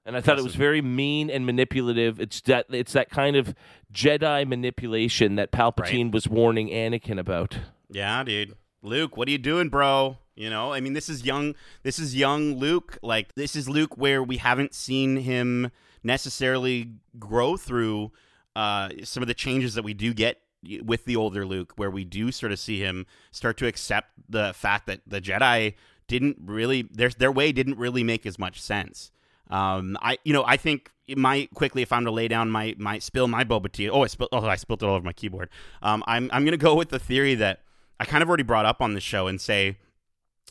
And 0.05 0.17
I 0.17 0.21
thought 0.21 0.37
it 0.37 0.43
was 0.43 0.55
very 0.55 0.81
mean 0.81 1.29
and 1.29 1.45
manipulative. 1.45 2.19
It's 2.19 2.41
that 2.41 2.65
it's 2.69 2.91
that 2.93 3.09
kind 3.09 3.35
of 3.37 3.55
Jedi 3.93 4.45
manipulation 4.47 5.35
that 5.35 5.51
Palpatine 5.51 6.11
was 6.11 6.27
warning 6.27 6.67
Anakin 6.69 7.17
about. 7.19 7.57
Yeah, 7.89 8.21
dude. 8.23 8.55
Luke, 8.81 9.15
what 9.15 9.27
are 9.29 9.31
you 9.31 9.37
doing, 9.37 9.69
bro? 9.69 10.17
You 10.35 10.49
know, 10.49 10.73
I 10.73 10.79
mean, 10.79 10.93
this 10.93 11.09
is 11.09 11.25
young. 11.25 11.55
This 11.83 11.99
is 11.99 12.15
young 12.15 12.55
Luke. 12.55 12.97
Like, 13.01 13.35
this 13.35 13.55
is 13.55 13.69
Luke 13.69 13.97
where 13.97 14.23
we 14.23 14.37
haven't 14.37 14.73
seen 14.73 15.17
him 15.17 15.71
necessarily 16.03 16.91
grow 17.19 17.55
through 17.55 18.11
uh, 18.55 18.89
some 19.03 19.21
of 19.21 19.27
the 19.27 19.33
changes 19.33 19.75
that 19.75 19.83
we 19.83 19.93
do 19.93 20.13
get 20.13 20.39
with 20.83 21.05
the 21.05 21.15
older 21.15 21.45
Luke, 21.45 21.73
where 21.75 21.91
we 21.91 22.03
do 22.03 22.31
sort 22.31 22.51
of 22.51 22.59
see 22.59 22.79
him 22.79 23.05
start 23.31 23.57
to 23.57 23.67
accept 23.67 24.09
the 24.27 24.53
fact 24.53 24.87
that 24.87 25.01
the 25.05 25.21
Jedi 25.21 25.75
didn't 26.07 26.37
really 26.43 26.83
their 26.91 27.09
their 27.09 27.31
way 27.31 27.51
didn't 27.51 27.77
really 27.77 28.03
make 28.03 28.25
as 28.25 28.37
much 28.39 28.61
sense. 28.61 29.11
Um, 29.49 29.97
I 30.01 30.17
you 30.23 30.33
know 30.33 30.43
I 30.45 30.57
think 30.57 30.91
it 31.07 31.17
might 31.17 31.51
quickly 31.53 31.81
if 31.81 31.91
I'm 31.91 32.05
to 32.05 32.11
lay 32.11 32.27
down 32.27 32.49
my 32.49 32.75
my 32.77 32.99
spill 32.99 33.27
my 33.27 33.43
boba 33.43 33.71
tea. 33.71 33.89
Oh, 33.89 34.03
I 34.03 34.07
spilled 34.07 34.29
oh 34.31 34.45
I 34.45 34.55
spilled 34.55 34.83
it 34.83 34.85
all 34.85 34.95
over 34.95 35.05
my 35.05 35.13
keyboard. 35.13 35.49
Um, 35.81 36.03
I'm 36.07 36.29
I'm 36.33 36.45
gonna 36.45 36.57
go 36.57 36.75
with 36.75 36.89
the 36.89 36.99
theory 36.99 37.35
that 37.35 37.61
I 37.99 38.05
kind 38.05 38.23
of 38.23 38.29
already 38.29 38.43
brought 38.43 38.65
up 38.65 38.81
on 38.81 38.93
the 38.93 39.01
show 39.01 39.27
and 39.27 39.39
say, 39.39 39.77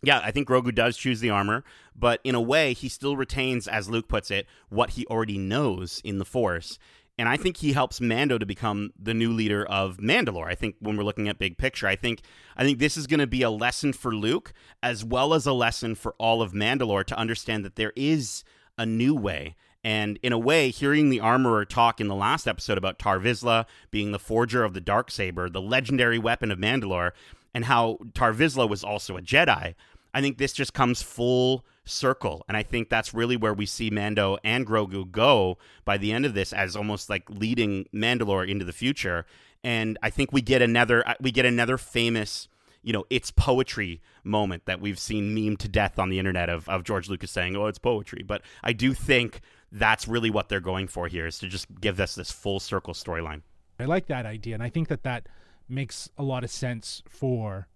yeah, 0.03 0.20
I 0.22 0.30
think 0.30 0.48
Grogu 0.48 0.74
does 0.74 0.96
choose 0.96 1.20
the 1.20 1.30
armor, 1.30 1.64
but 1.94 2.20
in 2.24 2.34
a 2.34 2.40
way 2.40 2.72
he 2.72 2.88
still 2.88 3.16
retains, 3.16 3.68
as 3.68 3.88
Luke 3.88 4.09
puts 4.09 4.30
it, 4.30 4.46
what 4.68 4.90
he 4.90 5.07
already 5.07 5.38
knows 5.38 6.00
in 6.05 6.18
the 6.18 6.24
Force. 6.24 6.78
And 7.18 7.28
I 7.28 7.36
think 7.36 7.59
he 7.59 7.72
helps 7.72 8.00
Mando 8.00 8.38
to 8.38 8.46
become 8.46 8.90
the 8.98 9.14
new 9.14 9.32
leader 9.32 9.64
of 9.66 9.98
Mandalore. 9.98 10.48
I 10.48 10.55
think 10.55 10.76
when 10.80 10.96
we're 10.96 11.05
looking 11.05 11.28
at 11.28 11.38
big 11.38 11.59
picture, 11.59 11.86
I 11.86 11.94
think 11.94 12.22
I 12.57 12.64
think 12.64 12.78
this 12.78 12.96
is 12.96 13.07
going 13.07 13.20
to 13.20 13.26
be 13.26 13.42
a 13.42 13.50
lesson 13.50 13.92
for 13.92 14.14
Luke 14.14 14.53
as 14.82 15.05
well 15.05 15.34
as 15.34 15.46
a 15.46 15.53
lesson 15.53 15.94
for 15.94 16.14
all 16.18 16.42
of 16.42 16.53
Mandalore 16.53 17.05
to 17.05 17.18
understand 17.18 17.64
that 17.64 17.76
there 17.76 17.92
is 17.94 18.44
a 18.78 18.86
new 18.86 19.14
way. 19.14 19.55
And 19.84 20.18
in 20.22 20.32
a 20.32 20.38
way, 20.38 20.70
hearing 20.70 21.11
the 21.11 21.20
armorer 21.20 21.64
talk 21.64 22.00
in 22.00 22.09
the 22.09 22.14
last 22.14 22.46
episode 22.46 22.78
about 22.78 22.98
Tar 22.98 23.18
Vizsla 23.18 23.66
being 23.90 24.12
the 24.12 24.18
forger 24.18 24.64
of 24.64 24.74
the 24.74 24.80
dark 24.80 25.11
saber, 25.11 25.50
the 25.50 25.61
legendary 25.61 26.18
weapon 26.18 26.50
of 26.50 26.59
Mandalore, 26.59 27.11
and 27.53 27.66
how 27.66 27.98
Tar 28.14 28.32
Vizsla 28.32 28.68
was 28.68 28.82
also 28.84 29.16
a 29.16 29.22
Jedi, 29.22 29.74
I 30.14 30.20
think 30.20 30.38
this 30.38 30.52
just 30.52 30.74
comes 30.74 31.02
full 31.02 31.64
circle. 31.84 32.44
And 32.48 32.56
I 32.56 32.62
think 32.62 32.88
that's 32.88 33.14
really 33.14 33.36
where 33.36 33.54
we 33.54 33.66
see 33.66 33.90
Mando 33.90 34.38
and 34.44 34.66
Grogu 34.66 35.10
go 35.10 35.58
by 35.84 35.98
the 35.98 36.12
end 36.12 36.26
of 36.26 36.34
this 36.34 36.52
as 36.52 36.76
almost 36.76 37.10
like 37.10 37.28
leading 37.28 37.86
Mandalore 37.94 38.48
into 38.48 38.64
the 38.64 38.72
future. 38.72 39.26
And 39.64 39.98
I 40.02 40.10
think 40.10 40.32
we 40.32 40.42
get 40.42 40.62
another 40.62 41.06
uh, 41.08 41.14
we 41.20 41.30
get 41.30 41.46
another 41.46 41.78
famous 41.78 42.48
you 42.82 42.92
know, 42.92 43.04
it's 43.10 43.30
poetry 43.30 44.02
moment 44.24 44.66
that 44.66 44.80
we've 44.80 44.98
seen 44.98 45.34
meme 45.34 45.56
to 45.56 45.68
death 45.68 45.98
on 45.98 46.10
the 46.10 46.18
internet 46.18 46.50
of, 46.50 46.68
of 46.68 46.82
George 46.84 47.08
Lucas 47.08 47.30
saying, 47.30 47.56
oh, 47.56 47.66
it's 47.66 47.78
poetry. 47.78 48.24
But 48.26 48.42
I 48.62 48.72
do 48.72 48.92
think 48.92 49.40
that's 49.70 50.08
really 50.08 50.30
what 50.30 50.48
they're 50.48 50.60
going 50.60 50.88
for 50.88 51.06
here 51.06 51.26
is 51.26 51.38
to 51.38 51.48
just 51.48 51.66
give 51.80 52.00
us 52.00 52.14
this 52.14 52.30
full 52.30 52.60
circle 52.60 52.92
storyline. 52.92 53.42
I 53.78 53.84
like 53.84 54.06
that 54.06 54.26
idea. 54.26 54.54
And 54.54 54.62
I 54.62 54.68
think 54.68 54.88
that 54.88 55.04
that 55.04 55.28
makes 55.68 56.10
a 56.18 56.22
lot 56.22 56.44
of 56.44 56.50
sense 56.50 57.02
for 57.08 57.68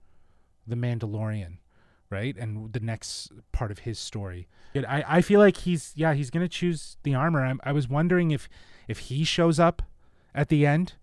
the 0.67 0.77
Mandalorian, 0.77 1.59
right? 2.11 2.37
And 2.37 2.73
the 2.73 2.81
next 2.81 3.33
part 3.53 3.71
of 3.71 3.81
his 3.81 3.99
story. 3.99 4.49
I, 4.75 5.05
I 5.07 5.21
feel 5.23 5.41
like 5.41 5.59
he's, 5.59 5.93
yeah, 5.97 6.15
he's 6.15 6.31
going 6.31 6.45
to 6.45 6.49
choose 6.49 6.97
the 7.03 7.15
armor. 7.15 7.45
I'm, 7.45 7.61
I 7.65 7.73
was 7.73 7.89
wondering 7.89 8.31
if, 8.31 8.49
if 8.89 8.99
he 8.99 9.25
shows 9.25 9.59
up 9.59 9.83
at 10.35 10.49
the 10.49 10.67
end 10.67 10.95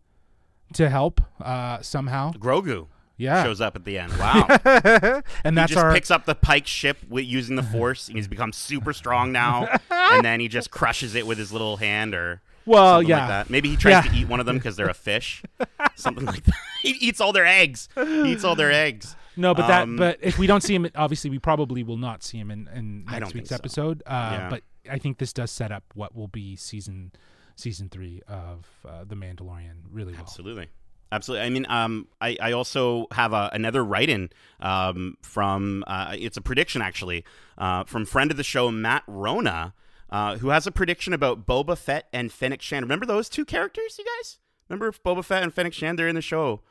to 0.74 0.90
help 0.90 1.22
uh, 1.42 1.82
somehow. 1.82 2.34
Grogu 2.34 2.88
yeah. 3.18 3.44
shows 3.44 3.62
up 3.62 3.76
at 3.76 3.86
the 3.86 3.98
end. 3.98 4.14
Wow. 4.24 4.46
and 4.64 5.24
he 5.54 5.56
that's 5.56 5.74
just 5.74 5.84
our 5.84 5.92
picks 5.92 6.12
up 6.12 6.26
the 6.26 6.36
Pike 6.36 6.68
ship 6.68 6.98
with, 7.10 7.26
using 7.26 7.56
the 7.56 7.64
Force, 7.64 8.08
and 8.08 8.16
he's 8.18 8.28
become 8.28 8.54
super 8.54 8.94
strong 8.94 9.32
now. 9.32 9.68
and 9.92 10.24
then 10.24 10.40
he 10.40 10.48
just 10.48 10.72
crushes 10.72 11.16
it 11.16 11.28
with 11.28 11.38
his 11.38 11.52
little 11.52 11.78
hand, 11.78 12.16
or 12.16 12.42
well, 12.66 12.98
something 12.98 13.10
yeah. 13.10 13.20
like 13.20 13.28
that. 13.28 13.50
Maybe 13.50 13.70
he 13.70 13.76
tries 13.76 14.06
Yeah. 14.06 14.12
to 14.12 14.18
eat 14.18 14.28
one 14.28 14.40
of 14.40 14.46
them 14.46 14.58
because 14.58 14.76
they're 14.76 14.90
a 14.90 14.94
fish, 14.94 15.44
something 15.96 16.26
like 16.26 16.44
that. 16.46 16.56
He 16.82 16.92
eats 17.02 17.20
all 17.20 17.34
their 17.34 17.46
eggs. 17.46 17.90
He 17.96 18.32
eats 18.32 18.44
all 18.44 18.56
their 18.56 18.72
eggs. 18.72 19.16
No, 19.36 19.54
but 19.54 19.68
that 19.68 19.84
Um, 19.84 19.96
but 19.96 20.20
if 20.22 20.38
we 20.38 20.48
don't 20.48 20.62
see 20.62 20.76
him, 20.76 20.88
obviously 20.96 21.30
we 21.30 21.40
probably 21.40 21.84
will 21.84 21.98
not 21.98 22.24
see 22.24 22.38
him 22.38 22.52
in, 22.52 22.70
in 22.74 23.06
next 23.06 23.34
week's 23.34 23.50
so. 23.50 23.56
episode. 23.56 24.04
Uh, 24.06 24.30
Yeah. 24.34 24.50
But 24.50 24.64
I 24.90 24.98
think 24.98 25.18
this 25.18 25.34
does 25.34 25.52
set 25.52 25.72
up 25.72 25.84
what 25.94 26.16
will 26.16 26.28
be 26.28 26.56
season 26.56 27.12
season 27.56 27.90
three 27.90 28.22
of 28.28 28.68
uh, 28.88 29.04
the 29.06 29.16
Mandalorian 29.16 29.84
really 29.92 30.14
well. 30.14 30.22
Absolutely. 30.22 30.68
Absolutely. 31.12 31.46
I 31.46 31.50
mean, 31.52 31.68
um, 31.70 32.08
I, 32.20 32.36
I 32.42 32.52
also 32.54 33.06
have 33.12 33.34
a, 33.34 33.48
another 33.54 33.86
write-in 33.86 34.32
um, 34.60 35.16
from 35.22 35.84
uh, 35.86 36.16
it's 36.18 36.38
a 36.38 36.42
prediction 36.42 36.82
actually 36.82 37.24
uh, 37.60 37.84
from 37.84 38.06
friend 38.06 38.32
of 38.32 38.38
the 38.38 38.44
show 38.44 38.72
Matt 38.72 39.04
Rona, 39.06 39.76
uh, 40.10 40.38
who 40.38 40.50
has 40.50 40.66
a 40.66 40.72
prediction 40.72 41.14
about 41.14 41.46
Boba 41.46 41.78
Fett 41.78 42.08
and 42.12 42.32
Fennec 42.32 42.64
Shand. 42.64 42.84
Remember 42.84 43.06
those 43.06 43.30
two 43.30 43.46
characters, 43.46 43.98
you 44.00 44.06
guys? 44.18 44.40
Remember 44.68 44.92
Boba 44.92 45.24
Fett 45.24 45.44
and 45.44 45.54
Fennec 45.54 45.74
Shand? 45.74 46.00
They're 46.00 46.08
in 46.08 46.16
the 46.16 46.22
show. 46.22 46.62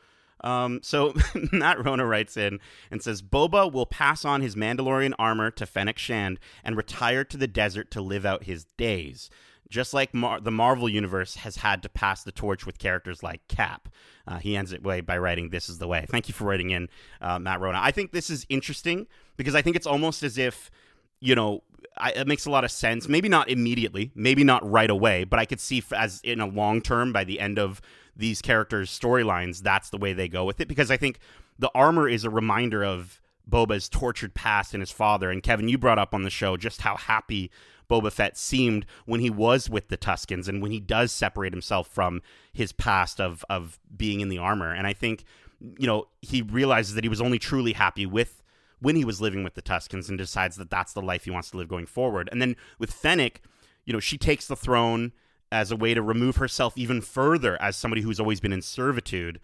Um, 0.43 0.81
so 0.83 1.15
Matt 1.53 1.85
Rona 1.85 2.07
writes 2.07 2.37
in 2.37 2.61
and 2.91 3.03
says 3.03 3.23
Boba 3.23 3.71
will 3.73 3.87
pass 3.87 4.25
on 4.25 4.41
his 4.41 4.57
Mandalorian 4.57 5.15
armor 5.19 5.51
to 5.53 5.67
Fennec 5.67 5.99
Shand 5.99 6.41
and 6.65 6.77
retire 6.77 7.25
to 7.25 7.37
the 7.37 7.47
desert 7.47 7.91
to 7.93 8.01
live 8.01 8.27
out 8.27 8.45
his 8.45 8.65
days. 8.77 9.31
Just 9.69 9.95
like 9.95 10.13
Mar- 10.13 10.41
the 10.41 10.51
Marvel 10.51 10.89
universe 10.89 11.37
has 11.37 11.57
had 11.57 11.83
to 11.83 11.89
pass 11.89 12.23
the 12.23 12.33
torch 12.33 12.67
with 12.67 12.79
characters 12.79 13.23
like 13.23 13.47
Cap. 13.49 13.89
Uh, 14.27 14.39
he 14.39 14.55
ends 14.57 14.73
it 14.73 14.83
way 14.83 15.01
by 15.01 15.17
writing, 15.17 15.49
"This 15.49 15.71
is 15.71 15.79
the 15.79 15.89
way." 15.89 16.05
Thank 16.09 16.29
you 16.29 16.35
for 16.35 16.45
writing 16.45 16.71
in, 16.71 16.91
uh, 17.23 17.39
Matt 17.39 17.61
Rona. 17.61 17.81
I 17.81 17.91
think 17.91 18.13
this 18.13 18.29
is 18.29 18.45
interesting 18.51 19.07
because 19.39 19.55
I 19.55 19.63
think 19.63 19.75
it's 19.77 19.87
almost 19.87 20.23
as 20.23 20.37
if 20.37 20.71
you 21.23 21.37
know, 21.37 21.63
I, 21.97 22.11
it 22.11 22.27
makes 22.27 22.47
a 22.47 22.51
lot 22.51 22.65
of 22.65 22.71
sense. 22.71 23.09
Maybe 23.09 23.29
not 23.29 23.49
immediately, 23.49 24.11
maybe 24.15 24.43
not 24.43 24.69
right 24.69 24.91
away, 24.91 25.23
but 25.25 25.39
I 25.39 25.45
could 25.45 25.61
see 25.61 25.79
f- 25.79 25.93
as 25.93 26.21
in 26.25 26.41
a 26.41 26.47
long 26.47 26.83
term 26.83 27.13
by 27.13 27.23
the 27.23 27.39
end 27.39 27.59
of 27.61 27.81
these 28.17 28.43
characters' 28.43 28.97
storylines, 28.97 29.63
that's 29.63 29.91
the 29.91 29.99
way 29.99 30.13
they 30.13 30.29
go 30.29 30.45
with 30.45 30.61
it. 30.61 30.69
Because 30.69 30.91
I 30.91 30.97
think 30.97 31.19
the 31.59 31.71
armor 31.75 32.09
is 32.09 32.25
a 32.25 32.31
reminder 32.31 32.85
of 32.85 33.21
Boba's 33.49 33.89
tortured 33.89 34.35
past 34.35 34.75
and 34.75 34.81
his 34.81 34.91
father. 34.91 35.31
And 35.31 35.43
Kevin, 35.43 35.69
you 35.69 35.79
brought 35.79 35.99
up 35.99 36.15
on 36.15 36.23
the 36.23 36.31
show 36.31 36.57
just 36.57 36.83
how 36.83 36.97
happy 36.97 37.51
Boba 37.91 38.13
Fett 38.13 38.39
seemed 38.39 38.87
when 39.05 39.21
he 39.21 39.31
was 39.31 39.69
with 39.69 39.89
the 39.89 39.99
Tuskens 39.99 40.49
and 40.49 40.63
when 40.63 40.71
he 40.71 40.81
does 40.81 41.13
separate 41.13 41.53
himself 41.53 41.89
from 41.89 42.23
his 42.53 42.73
past 42.73 43.21
of 43.21 43.45
of 43.51 43.79
being 43.95 44.21
in 44.21 44.29
the 44.29 44.39
armor. 44.39 44.73
And 44.73 44.87
I 44.87 44.93
think, 44.93 45.25
you 45.61 45.87
know, 45.87 46.09
he 46.21 46.43
realizes 46.43 46.95
that 46.95 47.05
he 47.05 47.11
was 47.11 47.21
only 47.21 47.39
truly 47.39 47.73
happy 47.73 48.07
with 48.07 48.43
when 48.81 48.97
he 48.97 49.05
was 49.05 49.21
living 49.21 49.45
with 49.45 49.55
the 49.55 49.63
Tuskens 49.63 50.09
and 50.09 50.19
decides 50.19 50.57
that 50.57 50.71
that's 50.71 50.93
the 50.93 51.03
life 51.03 51.25
he 51.25 51.31
wants 51.31 51.51
to 51.51 51.57
live 51.57 51.69
going 51.69 51.87
forward. 51.87 52.29
And 52.33 52.41
then 52.41 52.57
with 52.79 52.93
Fennec, 52.93 53.43
you 53.85 53.93
know, 53.93 54.01
she 54.01 54.19
takes 54.19 54.47
the 54.47 54.57
throne 54.57 55.13
as 55.53 55.71
a 55.71 55.77
way 55.77 55.95
to 55.95 56.03
remove 56.03 56.37
herself 56.37 56.73
even 56.77 57.01
further 57.01 57.61
as 57.61 57.77
somebody 57.77 58.03
who's 58.03 58.19
always 58.19 58.41
been 58.41 58.53
in 58.53 58.63
servitude 58.63 59.39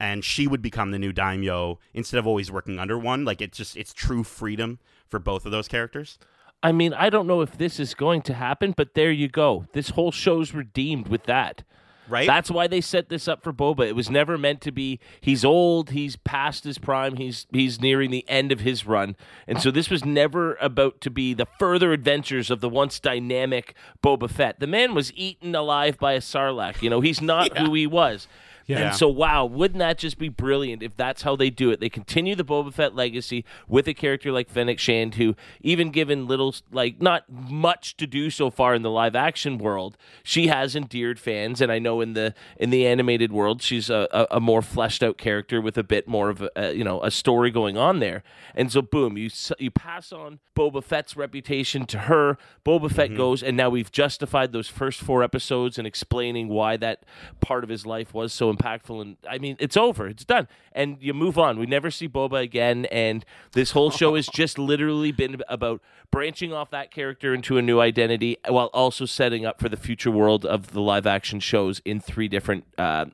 and 0.00 0.24
she 0.24 0.46
would 0.46 0.60
become 0.60 0.90
the 0.90 0.98
new 0.98 1.12
daimyo 1.12 1.78
instead 1.94 2.18
of 2.18 2.26
always 2.26 2.50
working 2.50 2.78
under 2.78 2.98
one 2.98 3.24
like 3.24 3.40
it's 3.40 3.56
just 3.56 3.76
it's 3.76 3.94
true 3.94 4.24
freedom 4.24 4.78
for 5.06 5.18
both 5.18 5.46
of 5.46 5.52
those 5.52 5.68
characters 5.68 6.18
I 6.62 6.70
mean, 6.70 6.94
I 6.94 7.10
don't 7.10 7.26
know 7.26 7.40
if 7.40 7.58
this 7.58 7.80
is 7.80 7.92
going 7.92 8.22
to 8.22 8.34
happen, 8.34 8.72
but 8.76 8.94
there 8.94 9.10
you 9.10 9.26
go. 9.26 9.66
This 9.72 9.90
whole 9.90 10.12
show's 10.12 10.54
redeemed 10.54 11.08
with 11.08 11.24
that. 11.24 11.64
Right 12.08 12.26
That's 12.26 12.50
why 12.50 12.66
they 12.66 12.80
set 12.80 13.08
this 13.08 13.28
up 13.28 13.42
for 13.42 13.52
Boba. 13.52 13.86
It 13.86 13.96
was 13.96 14.10
never 14.10 14.36
meant 14.38 14.60
to 14.62 14.72
be. 14.72 15.00
He's 15.20 15.44
old. 15.44 15.90
He's 15.90 16.16
past 16.16 16.64
his 16.64 16.78
prime. 16.78 17.16
He's 17.16 17.46
he's 17.52 17.80
nearing 17.80 18.10
the 18.10 18.24
end 18.28 18.52
of 18.52 18.60
his 18.60 18.86
run, 18.86 19.16
and 19.46 19.60
so 19.60 19.70
this 19.70 19.90
was 19.90 20.04
never 20.04 20.54
about 20.60 21.00
to 21.02 21.10
be 21.10 21.34
the 21.34 21.46
further 21.58 21.92
adventures 21.92 22.50
of 22.50 22.60
the 22.60 22.68
once 22.68 23.00
dynamic 23.00 23.74
Boba 24.02 24.30
Fett. 24.30 24.60
The 24.60 24.66
man 24.66 24.94
was 24.94 25.12
eaten 25.14 25.54
alive 25.54 25.98
by 25.98 26.12
a 26.12 26.20
sarlacc. 26.20 26.82
You 26.82 26.90
know, 26.90 27.00
he's 27.00 27.20
not 27.20 27.56
who 27.58 27.74
he 27.74 27.86
was. 27.86 28.28
Yeah. 28.66 28.78
And 28.78 28.96
so, 28.96 29.08
wow, 29.08 29.44
wouldn't 29.44 29.78
that 29.78 29.98
just 29.98 30.18
be 30.18 30.28
brilliant 30.28 30.82
if 30.82 30.96
that's 30.96 31.22
how 31.22 31.36
they 31.36 31.50
do 31.50 31.70
it? 31.70 31.80
They 31.80 31.88
continue 31.88 32.34
the 32.34 32.44
Boba 32.44 32.72
Fett 32.72 32.94
legacy 32.94 33.44
with 33.68 33.88
a 33.88 33.94
character 33.94 34.32
like 34.32 34.48
Fennec 34.48 34.78
Shand, 34.78 35.16
who, 35.16 35.34
even 35.60 35.90
given 35.90 36.26
little, 36.26 36.54
like, 36.70 37.00
not 37.00 37.24
much 37.28 37.96
to 37.96 38.06
do 38.06 38.30
so 38.30 38.50
far 38.50 38.74
in 38.74 38.82
the 38.82 38.90
live 38.90 39.16
action 39.16 39.58
world, 39.58 39.96
she 40.22 40.46
has 40.46 40.76
endeared 40.76 41.18
fans. 41.18 41.60
And 41.60 41.72
I 41.72 41.78
know 41.78 42.00
in 42.00 42.14
the 42.14 42.34
in 42.58 42.70
the 42.70 42.86
animated 42.86 43.32
world, 43.32 43.62
she's 43.62 43.90
a, 43.90 44.08
a, 44.12 44.36
a 44.36 44.40
more 44.40 44.62
fleshed 44.62 45.02
out 45.02 45.18
character 45.18 45.60
with 45.60 45.76
a 45.76 45.82
bit 45.82 46.06
more 46.06 46.30
of 46.30 46.42
a, 46.42 46.50
a 46.56 46.72
you 46.72 46.84
know 46.84 47.02
a 47.02 47.10
story 47.10 47.50
going 47.50 47.76
on 47.76 48.00
there. 48.00 48.22
And 48.54 48.70
so, 48.70 48.82
boom, 48.82 49.16
you 49.16 49.30
you 49.58 49.70
pass 49.70 50.12
on 50.12 50.38
Boba 50.56 50.82
Fett's 50.82 51.16
reputation 51.16 51.86
to 51.86 51.98
her. 52.00 52.38
Boba 52.64 52.90
Fett 52.90 53.08
mm-hmm. 53.08 53.16
goes, 53.16 53.42
and 53.42 53.56
now 53.56 53.70
we've 53.70 53.90
justified 53.90 54.52
those 54.52 54.68
first 54.68 55.00
four 55.00 55.22
episodes 55.22 55.78
and 55.78 55.86
explaining 55.86 56.48
why 56.48 56.76
that 56.76 57.04
part 57.40 57.64
of 57.64 57.70
his 57.70 57.86
life 57.86 58.14
was 58.14 58.32
so 58.32 58.50
impactful. 58.54 59.00
And 59.00 59.16
I 59.28 59.38
mean, 59.38 59.56
it's 59.58 59.76
over, 59.76 60.06
it's 60.06 60.24
done, 60.24 60.48
and 60.72 60.98
you 61.00 61.14
move 61.14 61.38
on. 61.38 61.58
We 61.58 61.66
never 61.66 61.90
see 61.90 62.08
Boba 62.08 62.42
again, 62.42 62.86
and 62.86 63.24
this 63.52 63.72
whole 63.72 63.90
show 63.90 64.14
has 64.14 64.26
just 64.32 64.58
literally 64.58 65.12
been 65.12 65.42
about 65.48 65.80
branching 66.10 66.52
off 66.52 66.70
that 66.70 66.90
character 66.90 67.34
into 67.34 67.58
a 67.58 67.62
new 67.62 67.80
identity, 67.80 68.36
while 68.48 68.70
also 68.72 69.06
setting 69.06 69.46
up 69.46 69.60
for 69.60 69.68
the 69.68 69.76
future 69.76 70.10
world 70.10 70.44
of 70.44 70.72
the 70.72 70.80
live 70.80 71.06
action 71.06 71.40
shows 71.40 71.80
in 71.84 72.00
three 72.00 72.28
different 72.28 72.64
uh, 72.78 73.06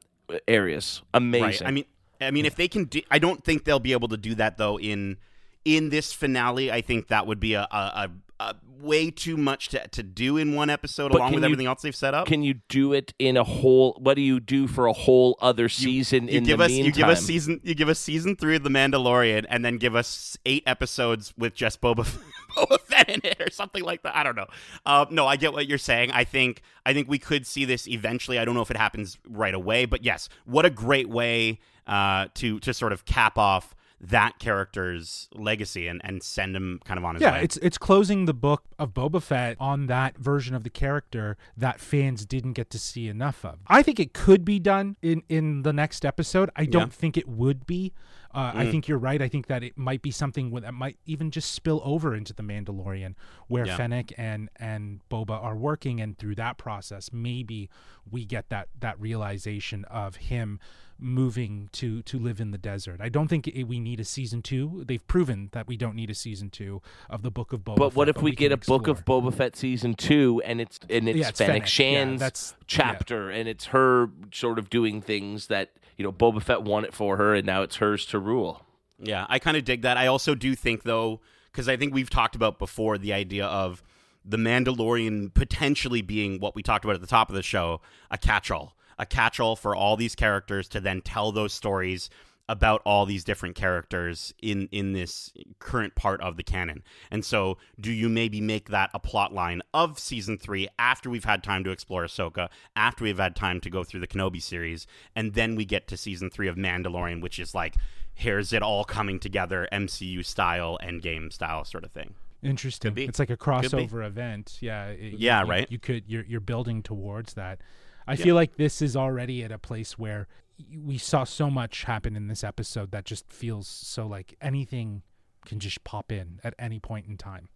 areas. 0.47 1.03
Amazing. 1.15 1.43
Right. 1.43 1.63
I 1.63 1.71
mean, 1.71 1.85
I 2.21 2.31
mean, 2.31 2.47
if 2.47 2.57
they 2.57 2.69
can, 2.69 2.85
do, 2.85 3.01
I 3.11 3.19
don't 3.19 3.45
think 3.45 3.65
they'll 3.65 3.79
be 3.79 3.93
able 3.93 4.09
to 4.09 4.17
do 4.17 4.35
that 4.35 4.57
though. 4.57 4.79
In 4.79 5.19
in 5.65 5.91
this 5.91 6.13
finale, 6.13 6.73
I 6.73 6.81
think 6.81 7.09
that 7.09 7.27
would 7.27 7.41
be 7.41 7.55
a, 7.55 7.63
a, 7.71 8.11
a 8.41 8.55
way 8.81 9.11
too 9.11 9.37
much 9.37 9.69
to, 9.71 9.87
to 9.89 10.03
do 10.03 10.37
in 10.37 10.55
one 10.55 10.71
episode, 10.71 11.11
But 11.11 11.19
along 11.19 11.33
with 11.33 11.41
you- 11.43 11.47
everything 11.47 11.67
else 11.67 11.83
they've 11.83 11.95
set 11.97 12.15
up. 12.15 12.27
Can 12.29 12.43
you 12.45 12.55
do 12.69 12.93
it 12.93 13.13
in 13.19 13.37
a 13.37 13.43
whole? 13.45 13.97
What 14.01 14.15
do 14.15 14.21
you 14.23 14.39
do 14.39 14.67
for 14.69 14.87
a 14.87 14.93
whole 14.93 15.37
other 15.41 15.69
season 15.69 16.29
you 16.29 16.39
in 16.39 16.45
give 16.45 16.59
the 16.59 16.65
us 16.67 16.71
meantime? 16.71 16.87
you 16.87 16.93
give 16.93 17.09
us 17.09 17.23
season 17.25 17.61
you 17.65 17.75
give 17.75 17.89
us 17.89 17.99
season 17.99 18.37
three 18.37 18.55
of 18.57 18.63
the 18.63 18.71
Mandalorian, 18.71 19.45
and 19.49 19.65
then 19.65 19.77
give 19.79 19.97
us 19.97 20.37
eight 20.47 20.63
episodes 20.67 21.35
with 21.37 21.55
just 21.55 21.81
Boba 21.81 22.05
Boba 22.57 22.81
Fett 22.81 23.09
in 23.09 23.21
it 23.25 23.41
or 23.41 23.51
something 23.51 23.83
like 23.83 24.03
that. 24.05 24.15
I 24.17 24.23
don't 24.23 24.37
know. 24.37 24.47
Uh, 24.87 25.07
no, 25.11 25.27
I 25.27 25.37
get 25.37 25.53
what 25.53 25.67
you're 25.67 25.77
saying. 25.79 26.13
I 26.13 26.23
think 26.25 26.63
I 26.87 26.93
think 26.95 27.09
we 27.09 27.19
could 27.19 27.47
see 27.47 27.65
this 27.65 27.89
eventually. 27.89 28.39
I 28.39 28.45
don't 28.45 28.55
know 28.55 28.63
if 28.63 28.71
it 28.71 28.77
happens 28.77 29.19
right 29.29 29.55
away, 29.55 29.85
but 29.85 30.05
yes, 30.05 30.29
what 30.45 30.65
a 30.65 30.71
great 30.71 31.09
way 31.09 31.59
uh, 31.89 32.29
to 32.35 32.61
to 32.61 32.73
sort 32.73 32.93
of 32.93 33.05
cap 33.05 33.37
off 33.37 33.75
that 34.01 34.39
character's 34.39 35.29
legacy 35.35 35.89
and, 35.89 36.01
and 36.05 36.23
send 36.23 36.55
him 36.55 36.81
kind 36.85 36.99
of 36.99 37.05
on 37.05 37.17
his 37.17 37.23
Yeah, 37.23 37.33
way. 37.33 37.43
it's 37.45 37.57
it's 37.59 37.79
closing 37.79 38.27
the 38.27 38.35
book 38.35 38.63
of 38.79 38.95
Boba 38.95 39.21
Fett 39.23 39.57
on 39.59 39.87
that 39.87 40.17
version 40.19 40.55
of 40.55 40.63
the 40.63 40.71
character 40.71 41.37
that 41.57 41.81
fans 41.81 42.25
didn't 42.25 42.53
get 42.53 42.71
to 42.71 42.79
see 42.79 43.09
enough 43.09 43.45
of. 43.45 43.59
I 43.67 43.83
think 43.83 43.99
it 43.99 44.13
could 44.15 44.45
be 44.45 44.59
done 44.61 44.97
in 45.03 45.23
in 45.29 45.63
the 45.63 45.73
next 45.73 46.05
episode. 46.05 46.49
I 46.55 46.65
don't 46.67 46.83
Yeah. 46.83 46.87
Think 46.89 47.17
it 47.17 47.29
would 47.29 47.67
be. 47.67 47.93
Uh, 48.35 48.53
I 48.55 48.71
think 48.71 48.87
you're 48.89 48.99
right. 48.99 49.23
I 49.23 49.29
think 49.29 49.47
that 49.47 49.63
it 49.63 49.79
might 49.79 50.03
be 50.03 50.11
something 50.11 50.51
that 50.61 50.75
might 50.75 50.99
even 51.07 51.31
just 51.31 51.51
spill 51.53 51.81
over 51.85 52.15
into 52.15 52.35
the 52.35 52.43
Mandalorian, 52.43 53.15
where 53.47 53.67
Yeah. 53.67 53.77
Fennec 53.77 54.13
and 54.19 54.51
and 54.57 55.01
Boba 55.11 55.43
are 55.43 55.57
working, 55.57 56.01
and 56.01 56.17
through 56.19 56.35
that 56.35 56.59
process, 56.59 57.11
maybe 57.13 57.71
we 58.11 58.25
get 58.27 58.51
that 58.51 58.69
that 58.81 59.01
realization 59.01 59.85
of 59.87 60.17
him 60.17 60.61
moving 61.01 61.69
to 61.73 62.03
to 62.03 62.19
live 62.19 62.41
in 62.41 62.51
the 62.51 62.59
desert. 62.59 63.01
I 63.01 63.09
don't 63.09 63.29
think 63.29 63.47
it, 63.49 63.65
we 63.65 63.79
need 63.81 64.01
a 64.01 64.05
season 64.05 64.43
two. 64.43 64.85
They've 64.87 65.07
proven 65.07 65.49
that 65.53 65.67
we 65.67 65.77
don't 65.77 65.95
need 65.95 66.11
a 66.11 66.15
season 66.15 66.51
two 66.51 66.83
of 67.09 67.23
the 67.23 67.31
Book 67.31 67.53
of 67.53 67.61
Boba. 67.61 67.67
Fett. 67.67 67.79
But 67.79 67.95
what 67.95 68.09
Fett, 68.09 68.17
if 68.17 68.23
we, 68.23 68.33
get 68.33 68.51
can 68.51 68.53
a 68.53 68.57
book 68.59 68.89
of. 68.89 69.05
Boba 69.05 69.33
Fett 69.33 69.57
season 69.57 69.95
two, 69.95 70.43
and 70.45 70.61
it's 70.61 70.79
and 70.91 71.09
it's 71.09 71.19
Yeah, 71.19 71.29
it's 71.29 71.39
Fennec 71.39 71.67
Fennec. 71.67 72.19
That's- 72.19 72.55
yeah. 72.59 72.65
chapter, 72.67 73.31
and 73.31 73.49
it's 73.49 73.67
her 73.67 74.11
sort 74.33 74.59
of 74.59 74.69
doing 74.69 75.01
things 75.01 75.47
that 75.47 75.71
you 75.99 76.05
know 76.05 76.13
Boba 76.13 76.43
Fett 76.43 76.63
won 76.63 76.85
it 76.85 76.95
for 76.95 77.19
her, 77.19 77.35
and 77.35 77.45
now 77.45 77.63
it's 77.63 77.77
hers 77.77 78.07
to 78.07 78.19
rule. 78.19 78.65
Yeah, 78.99 79.27
I 79.29 79.39
kind 79.39 79.57
of 79.57 79.65
dig 79.65 79.83
that. 79.83 79.99
I 79.99 80.07
also 80.07 80.35
do 80.35 80.55
think 80.55 80.85
though, 80.85 81.21
because 81.53 81.69
I 81.69 81.77
think 81.77 81.93
we've 81.93 82.09
talked 82.09 82.35
about 82.35 82.59
before 82.59 82.97
the 82.97 83.13
idea 83.13 83.45
of 83.47 83.83
the 84.25 84.37
Mandalorian 84.37 85.35
potentially 85.35 86.03
being 86.03 86.41
what 86.41 86.55
we 86.55 86.63
talked 86.63 86.85
about 86.85 86.95
at 86.95 87.01
the 87.01 87.07
top 87.07 87.29
of 87.29 87.35
the 87.35 87.43
show, 87.43 87.81
a 88.11 88.19
catch-all, 88.19 88.77
a 88.99 89.07
catch-all 89.07 89.57
for 89.57 89.75
all 89.75 89.97
these 89.97 90.15
characters 90.15 90.69
to 90.69 90.81
then 90.81 91.01
tell 91.01 91.33
those 91.33 91.53
stories 91.53 92.11
about 92.49 92.81
all 92.85 93.05
these 93.07 93.25
different 93.25 93.55
characters 93.55 94.33
in 94.43 94.69
in 94.73 94.93
this 94.93 95.33
current 95.59 95.95
part 95.95 96.21
of 96.23 96.37
the 96.37 96.43
canon. 96.43 96.83
And 97.11 97.25
so, 97.25 97.59
do 97.81 97.93
you 97.93 98.09
maybe 98.09 98.41
make 98.41 98.69
that 98.71 98.91
a 98.95 98.99
plot 98.99 99.33
line 99.35 99.61
of 99.75 99.99
season 99.99 100.39
3 100.39 100.69
after 100.79 101.11
we've 101.11 101.25
had 101.25 101.43
time 101.43 101.63
to 101.65 101.71
explore 101.71 102.05
Ahsoka, 102.05 102.49
after 102.75 103.05
we've 103.05 103.19
had 103.19 103.37
time 103.37 103.61
to 103.61 103.71
go 103.71 103.85
through 103.85 104.01
the 104.01 104.07
Kenobi 104.07 104.41
series, 104.43 104.87
and 105.15 105.35
then 105.35 105.57
we 105.57 105.65
get 105.65 105.87
to 105.89 105.97
season 105.97 106.31
3 106.31 106.49
of 106.49 106.57
Mandalorian, 106.57 107.21
which 107.21 107.39
is 107.39 107.55
like 107.55 107.75
here's 108.15 108.53
it 108.53 108.63
all 108.63 108.83
coming 108.85 109.21
together 109.21 109.69
MCU 109.73 110.25
style, 110.25 110.77
endgame 110.83 111.33
style 111.33 111.65
sort 111.65 111.85
of 111.85 111.93
thing. 111.93 112.15
Interesting. 112.43 112.91
Could 112.91 112.95
be. 112.97 113.05
It's 113.05 113.19
like 113.19 113.31
a 113.31 113.37
crossover 113.37 114.05
event. 114.07 114.59
Yeah. 114.61 114.87
it- 114.89 115.15
Yeah, 115.19 115.43
you- 115.45 115.51
right. 115.51 115.71
You 115.71 115.79
could 115.79 116.05
you're 116.07 116.25
you're 116.25 116.41
building 116.41 116.83
towards 116.83 117.35
that. 117.35 117.61
I 118.07 118.17
feel 118.17 118.35
like 118.35 118.57
this 118.57 118.81
is 118.81 118.97
already 118.97 119.45
at 119.45 119.53
a 119.53 119.59
place 119.59 119.99
where 119.99 120.29
y- 120.29 120.48
we 120.77 120.99
saw 120.99 121.25
so 121.25 121.51
much 121.51 121.85
happen 121.85 122.17
in 122.17 122.29
this 122.29 122.43
episode 122.43 122.91
that 122.93 123.05
just 123.05 123.31
feels 123.31 123.67
so 123.69 124.07
like 124.07 124.35
anything 124.41 125.03
can 125.47 125.59
just 125.61 125.83
pop 125.85 126.11
in 126.13 126.41
at 126.43 126.55
any 126.59 126.79
point 126.81 127.07
in 127.07 127.17
time. 127.17 127.49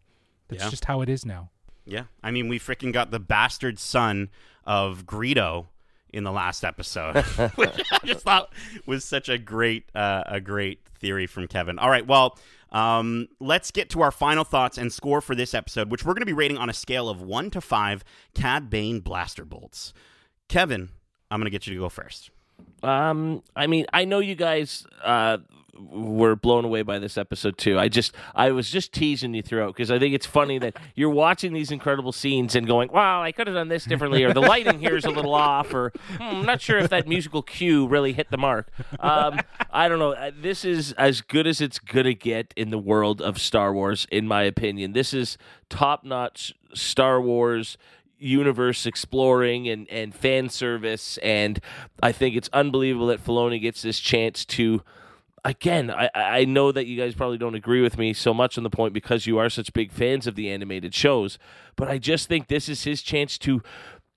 That's 0.48 0.64
Yeah. 0.64 0.70
just 0.70 0.84
how 0.86 1.00
it 1.02 1.08
is 1.08 1.26
now. 1.26 1.50
Yeah. 1.84 2.04
I 2.22 2.30
mean, 2.30 2.48
we 2.48 2.58
freaking 2.58 2.92
got 2.92 3.10
the 3.10 3.18
bastard 3.18 3.78
son 3.78 4.30
of 4.64 5.04
Greedo 5.04 5.66
in 6.12 6.22
the 6.24 6.30
last 6.32 6.64
episode, 6.64 7.16
which 7.56 7.80
I 7.90 7.98
just 8.04 8.24
thought 8.24 8.52
was 8.86 9.04
such 9.04 9.28
a 9.28 9.36
great, 9.38 9.90
uh, 9.94 10.22
a 10.26 10.40
great 10.40 10.80
theory 11.00 11.26
from 11.26 11.48
Kevin. 11.48 11.78
All 11.78 11.90
right. 11.90 12.06
Well, 12.06 12.38
um, 12.70 13.28
let's 13.40 13.70
get 13.70 13.90
to 13.90 14.02
our 14.02 14.12
final 14.12 14.44
thoughts 14.44 14.78
and 14.78 14.92
score 14.92 15.20
for 15.20 15.34
this 15.34 15.54
episode, 15.54 15.90
which 15.90 16.04
we're 16.04 16.14
going 16.14 16.20
to 16.22 16.26
be 16.26 16.32
rating 16.32 16.56
on 16.58 16.70
a 16.70 16.74
scale 16.74 17.08
of 17.08 17.20
one 17.20 17.50
to 17.50 17.60
five 17.60 18.04
Cad 18.34 18.70
Bane 18.70 19.00
blaster 19.00 19.44
bolts. 19.44 19.92
Kevin, 20.48 20.90
I'm 21.30 21.40
going 21.40 21.46
to 21.46 21.50
get 21.50 21.66
you 21.66 21.74
to 21.74 21.80
go 21.80 21.88
first. 21.88 22.30
Um, 22.82 23.42
I 23.54 23.66
mean, 23.66 23.86
I 23.92 24.04
know 24.04 24.18
you 24.18 24.34
guys 24.34 24.86
uh, 25.04 25.38
were 25.90 26.36
blown 26.36 26.64
away 26.64 26.82
by 26.82 26.98
this 26.98 27.16
episode 27.18 27.58
too. 27.58 27.78
I 27.78 27.88
just, 27.88 28.14
I 28.34 28.50
was 28.50 28.70
just 28.70 28.92
teasing 28.92 29.34
you 29.34 29.42
throughout 29.42 29.68
because 29.74 29.90
I 29.90 29.98
think 29.98 30.14
it's 30.14 30.26
funny 30.26 30.58
that 30.58 30.76
you're 30.94 31.10
watching 31.10 31.52
these 31.52 31.70
incredible 31.70 32.12
scenes 32.12 32.54
and 32.54 32.66
going, 32.66 32.90
"Wow, 32.92 33.22
I 33.22 33.32
could 33.32 33.46
have 33.46 33.54
done 33.54 33.68
this 33.68 33.84
differently," 33.84 34.24
or 34.24 34.32
the 34.32 34.40
lighting 34.40 34.78
here 34.78 34.96
is 34.96 35.04
a 35.04 35.10
little 35.10 35.34
off, 35.34 35.72
or 35.74 35.92
hmm, 36.16 36.22
I'm 36.22 36.46
not 36.46 36.60
sure 36.60 36.78
if 36.78 36.90
that 36.90 37.06
musical 37.08 37.42
cue 37.42 37.86
really 37.86 38.12
hit 38.12 38.30
the 38.30 38.38
mark. 38.38 38.70
Um, 39.00 39.40
I 39.70 39.88
don't 39.88 39.98
know. 39.98 40.12
Uh, 40.12 40.30
This 40.40 40.64
is 40.64 40.92
as 40.92 41.20
good 41.20 41.46
as 41.46 41.60
it's 41.60 41.78
gonna 41.78 42.14
get 42.14 42.52
in 42.56 42.70
the 42.70 42.78
world 42.78 43.20
of 43.22 43.38
Star 43.38 43.72
Wars, 43.72 44.06
in 44.10 44.26
my 44.28 44.42
opinion. 44.42 44.92
This 44.92 45.12
is 45.14 45.38
top 45.68 46.04
notch 46.04 46.54
Star 46.74 47.20
Wars 47.20 47.76
universe 48.22 48.86
exploring 48.86 49.68
and, 49.68 49.88
and 49.88 50.14
fan 50.14 50.48
service 50.48 51.18
and 51.18 51.60
I 52.02 52.12
think 52.12 52.36
it's 52.36 52.48
unbelievable 52.52 53.06
that 53.08 53.24
Filoni 53.24 53.60
gets 53.60 53.82
this 53.82 53.98
chance 53.98 54.44
to 54.46 54.82
again 55.44 55.90
I, 55.90 56.10
I 56.14 56.44
know 56.44 56.72
that 56.72 56.86
you 56.86 56.96
guys 56.96 57.14
probably 57.14 57.38
don't 57.38 57.54
agree 57.54 57.82
with 57.82 57.98
me 57.98 58.12
so 58.12 58.32
much 58.32 58.56
on 58.56 58.64
the 58.64 58.70
point 58.70 58.94
because 58.94 59.26
you 59.26 59.38
are 59.38 59.50
such 59.50 59.72
big 59.72 59.90
fans 59.90 60.26
of 60.26 60.34
the 60.36 60.50
animated 60.50 60.94
shows 60.94 61.38
but 61.76 61.88
I 61.88 61.98
just 61.98 62.28
think 62.28 62.48
this 62.48 62.68
is 62.68 62.84
his 62.84 63.02
chance 63.02 63.38
to 63.38 63.62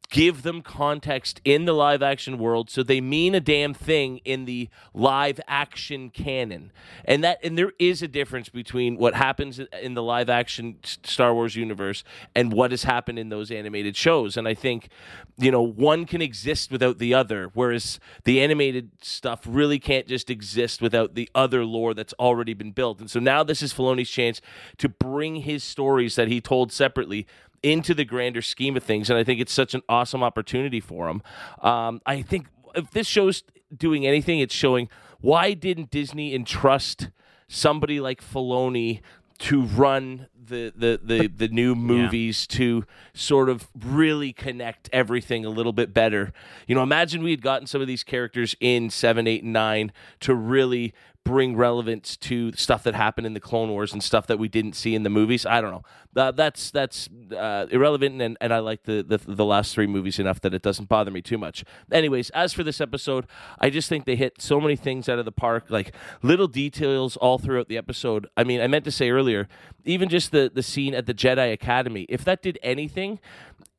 give 0.09 0.43
them 0.43 0.61
context 0.61 1.41
in 1.43 1.65
the 1.65 1.73
live 1.73 2.01
action 2.01 2.37
world 2.37 2.69
so 2.69 2.83
they 2.83 3.01
mean 3.01 3.35
a 3.35 3.39
damn 3.39 3.73
thing 3.73 4.17
in 4.19 4.45
the 4.45 4.69
live 4.93 5.39
action 5.47 6.09
canon. 6.09 6.71
And 7.05 7.23
that 7.23 7.39
and 7.43 7.57
there 7.57 7.73
is 7.79 8.01
a 8.01 8.07
difference 8.07 8.49
between 8.49 8.97
what 8.97 9.15
happens 9.15 9.59
in 9.81 9.93
the 9.93 10.03
live 10.03 10.29
action 10.29 10.77
Star 10.83 11.33
Wars 11.33 11.55
universe 11.55 12.03
and 12.35 12.53
what 12.53 12.71
has 12.71 12.83
happened 12.83 13.19
in 13.19 13.29
those 13.29 13.51
animated 13.51 13.95
shows. 13.95 14.37
And 14.37 14.47
I 14.47 14.53
think 14.53 14.89
you 15.37 15.51
know 15.51 15.61
one 15.61 16.05
can 16.05 16.21
exist 16.21 16.71
without 16.71 16.97
the 16.97 17.13
other 17.13 17.51
whereas 17.53 17.99
the 18.23 18.41
animated 18.41 18.91
stuff 19.01 19.41
really 19.45 19.79
can't 19.79 20.07
just 20.07 20.29
exist 20.29 20.81
without 20.81 21.15
the 21.15 21.29
other 21.35 21.65
lore 21.65 21.93
that's 21.93 22.13
already 22.19 22.53
been 22.53 22.71
built. 22.71 22.99
And 22.99 23.09
so 23.09 23.19
now 23.19 23.43
this 23.43 23.61
is 23.61 23.73
Filoni's 23.73 24.09
chance 24.09 24.41
to 24.77 24.89
bring 24.89 25.37
his 25.37 25.63
stories 25.63 26.15
that 26.15 26.27
he 26.27 26.41
told 26.41 26.71
separately 26.71 27.25
into 27.63 27.93
the 27.93 28.05
grander 28.05 28.41
scheme 28.41 28.77
of 28.77 28.83
things, 28.83 29.09
and 29.09 29.17
I 29.17 29.23
think 29.23 29.39
it's 29.39 29.53
such 29.53 29.73
an 29.73 29.81
awesome 29.89 30.23
opportunity 30.23 30.79
for 30.79 31.09
him. 31.09 31.21
Um, 31.61 32.01
I 32.05 32.21
think 32.21 32.47
if 32.75 32.91
this 32.91 33.07
show's 33.07 33.43
doing 33.75 34.05
anything, 34.05 34.39
it's 34.39 34.53
showing 34.53 34.89
why 35.21 35.53
didn't 35.53 35.91
Disney 35.91 36.35
entrust 36.35 37.09
somebody 37.47 37.99
like 37.99 38.21
Filoni 38.21 39.01
to 39.37 39.63
run 39.63 40.27
the 40.35 40.71
the 40.75 40.99
the, 41.03 41.27
the 41.27 41.47
new 41.47 41.75
movies 41.75 42.47
to 42.47 42.85
sort 43.13 43.49
of 43.49 43.67
really 43.83 44.31
connect 44.31 44.89
everything 44.93 45.45
a 45.45 45.49
little 45.49 45.73
bit 45.73 45.93
better. 45.93 46.31
You 46.67 46.75
know, 46.75 46.83
imagine 46.83 47.23
we 47.23 47.31
had 47.31 47.41
gotten 47.41 47.67
some 47.67 47.81
of 47.81 47.87
these 47.87 48.03
characters 48.03 48.55
in 48.59 48.89
seven, 48.89 49.27
eight, 49.27 49.43
and 49.43 49.53
nine 49.53 49.91
to 50.21 50.35
really 50.35 50.93
bring 51.25 51.57
relevance 51.57 52.15
to 52.15 52.53
stuff 52.53 52.83
that 52.83 52.93
happened 52.93 53.25
in 53.27 53.33
the 53.33 53.39
Clone 53.39 53.69
Wars 53.69 53.91
and 53.91 54.01
stuff 54.01 54.27
that 54.27 54.37
we 54.37 54.47
didn't 54.47 54.73
see 54.73 54.93
in 54.95 55.01
the 55.03 55.09
movies. 55.09 55.45
I 55.45 55.59
don't 55.59 55.71
know. 55.71 55.83
Uh, 56.15 56.31
that's 56.31 56.71
that's 56.71 57.09
uh, 57.35 57.65
irrelevant, 57.71 58.21
and, 58.21 58.37
and 58.39 58.53
I 58.53 58.59
like 58.59 58.83
the, 58.83 59.03
the 59.03 59.17
the 59.17 59.43
last 59.43 59.73
three 59.73 59.87
movies 59.87 60.19
enough 60.19 60.39
that 60.41 60.53
it 60.53 60.61
doesn't 60.61 60.87
bother 60.87 61.11
me 61.11 61.21
too 61.21 61.37
much. 61.37 61.65
Anyways, 61.91 62.29
as 62.29 62.53
for 62.53 62.63
this 62.63 62.79
episode, 62.79 63.25
I 63.59 63.69
just 63.69 63.89
think 63.89 64.05
they 64.05 64.15
hit 64.15 64.39
so 64.39 64.61
many 64.61 64.77
things 64.77 65.09
out 65.09 65.19
of 65.19 65.25
the 65.25 65.31
park, 65.33 65.65
like 65.69 65.93
little 66.21 66.47
details 66.47 67.17
all 67.17 67.37
throughout 67.37 67.67
the 67.67 67.77
episode. 67.77 68.27
I 68.37 68.45
mean, 68.45 68.61
I 68.61 68.67
meant 68.67 68.85
to 68.85 68.91
say 68.91 69.09
earlier, 69.09 69.49
even 69.83 70.07
just 70.07 70.31
the 70.31 70.49
the 70.53 70.63
scene 70.63 70.93
at 70.93 71.07
the 71.07 71.13
Jedi 71.13 71.51
Academy. 71.51 72.05
If 72.07 72.23
that 72.23 72.41
did 72.41 72.59
anything, 72.63 73.19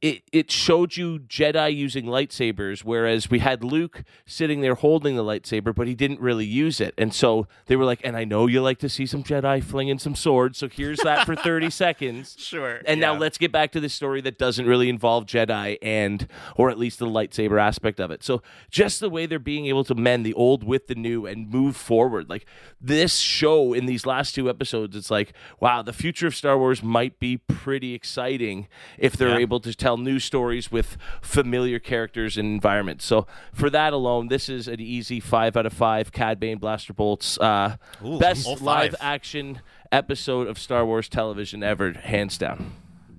it, 0.02 0.22
it 0.30 0.50
showed 0.50 0.96
you 0.96 1.20
Jedi 1.20 1.74
using 1.74 2.04
lightsabers, 2.04 2.84
whereas 2.84 3.30
we 3.30 3.38
had 3.38 3.64
Luke 3.64 4.04
sitting 4.26 4.60
there 4.60 4.74
holding 4.74 5.16
the 5.16 5.24
lightsaber, 5.24 5.74
but 5.74 5.86
he 5.86 5.94
didn't 5.94 6.20
really 6.20 6.44
use 6.44 6.80
it. 6.80 6.92
And 6.98 7.14
so 7.14 7.46
they 7.64 7.76
were 7.76 7.84
like, 7.86 8.00
and 8.04 8.14
I 8.16 8.24
know 8.24 8.46
you 8.46 8.60
like 8.60 8.78
to 8.80 8.88
see 8.90 9.06
some 9.06 9.22
Jedi 9.24 9.62
flinging 9.64 9.98
some 9.98 10.14
swords, 10.14 10.58
so 10.58 10.68
here's 10.68 10.98
that 11.00 11.24
for 11.24 11.34
30 11.34 11.70
seconds. 11.70 12.36
Sure. 12.38 12.80
And 12.84 13.00
now 13.00 13.14
let's 13.14 13.38
get 13.38 13.52
back 13.52 13.72
to 13.72 13.80
this 13.80 13.94
story 13.94 14.20
that 14.20 14.36
doesn't 14.38 14.66
really 14.66 14.88
involve 14.90 15.24
Jedi 15.24 15.78
and, 15.80 16.28
or 16.56 16.68
at 16.68 16.78
least 16.78 16.98
the 16.98 17.06
lightsaber 17.06 17.60
aspect 17.60 17.98
of 17.98 18.10
it. 18.10 18.22
So 18.22 18.42
just 18.70 19.00
the 19.00 19.08
way 19.10 19.24
they're 19.24 19.38
being 19.38 19.66
able 19.66 19.84
to 19.84 19.94
mend 19.94 20.26
the 20.26 20.34
old 20.34 20.62
with 20.62 20.88
the 20.88 20.94
new 20.94 21.24
and 21.26 21.48
move 21.48 21.74
forward. 21.74 22.28
Like 22.28 22.44
this 22.80 23.16
show 23.16 23.72
in 23.72 23.86
these 23.86 24.04
last 24.04 24.34
two 24.34 24.50
episodes, 24.50 24.94
it's 24.94 25.10
like, 25.10 25.32
wow, 25.58 25.80
the 25.80 25.92
future 25.94 26.26
of 26.26 26.36
Star 26.36 26.58
Wars 26.58 26.82
might 26.82 27.18
be 27.18 27.38
pretty 27.38 27.94
exciting 27.94 28.68
if 28.98 29.16
they're 29.16 29.30
Yeah. 29.30 29.38
able 29.38 29.60
to 29.60 29.74
tell 29.86 29.96
new 29.96 30.18
stories 30.18 30.72
with 30.72 30.96
familiar 31.22 31.78
characters 31.78 32.36
and 32.36 32.46
environments. 32.48 33.04
So 33.04 33.28
for 33.52 33.70
that 33.70 33.92
alone, 33.92 34.26
this 34.26 34.48
is 34.48 34.66
an 34.66 34.80
easy 34.80 35.20
five 35.20 35.56
out 35.56 35.64
of 35.64 35.72
five 35.72 36.10
Cad 36.10 36.40
Bane 36.40 36.58
Blaster 36.58 36.92
Bolts. 36.92 37.38
Uh, 37.38 37.76
Ooh, 38.04 38.18
best 38.18 38.60
live 38.60 38.96
action 39.00 39.60
episode 39.92 40.48
of 40.48 40.58
Star 40.58 40.84
Wars 40.84 41.08
television 41.08 41.62
ever, 41.62 41.92
hands 41.92 42.36
down. 42.36 42.72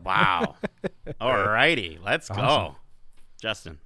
Wow. 0.03 0.57
All 1.22 1.38
righty. 1.38 1.99
Let's 2.03 2.28
go. 2.28 2.76
Justin. 3.41 3.80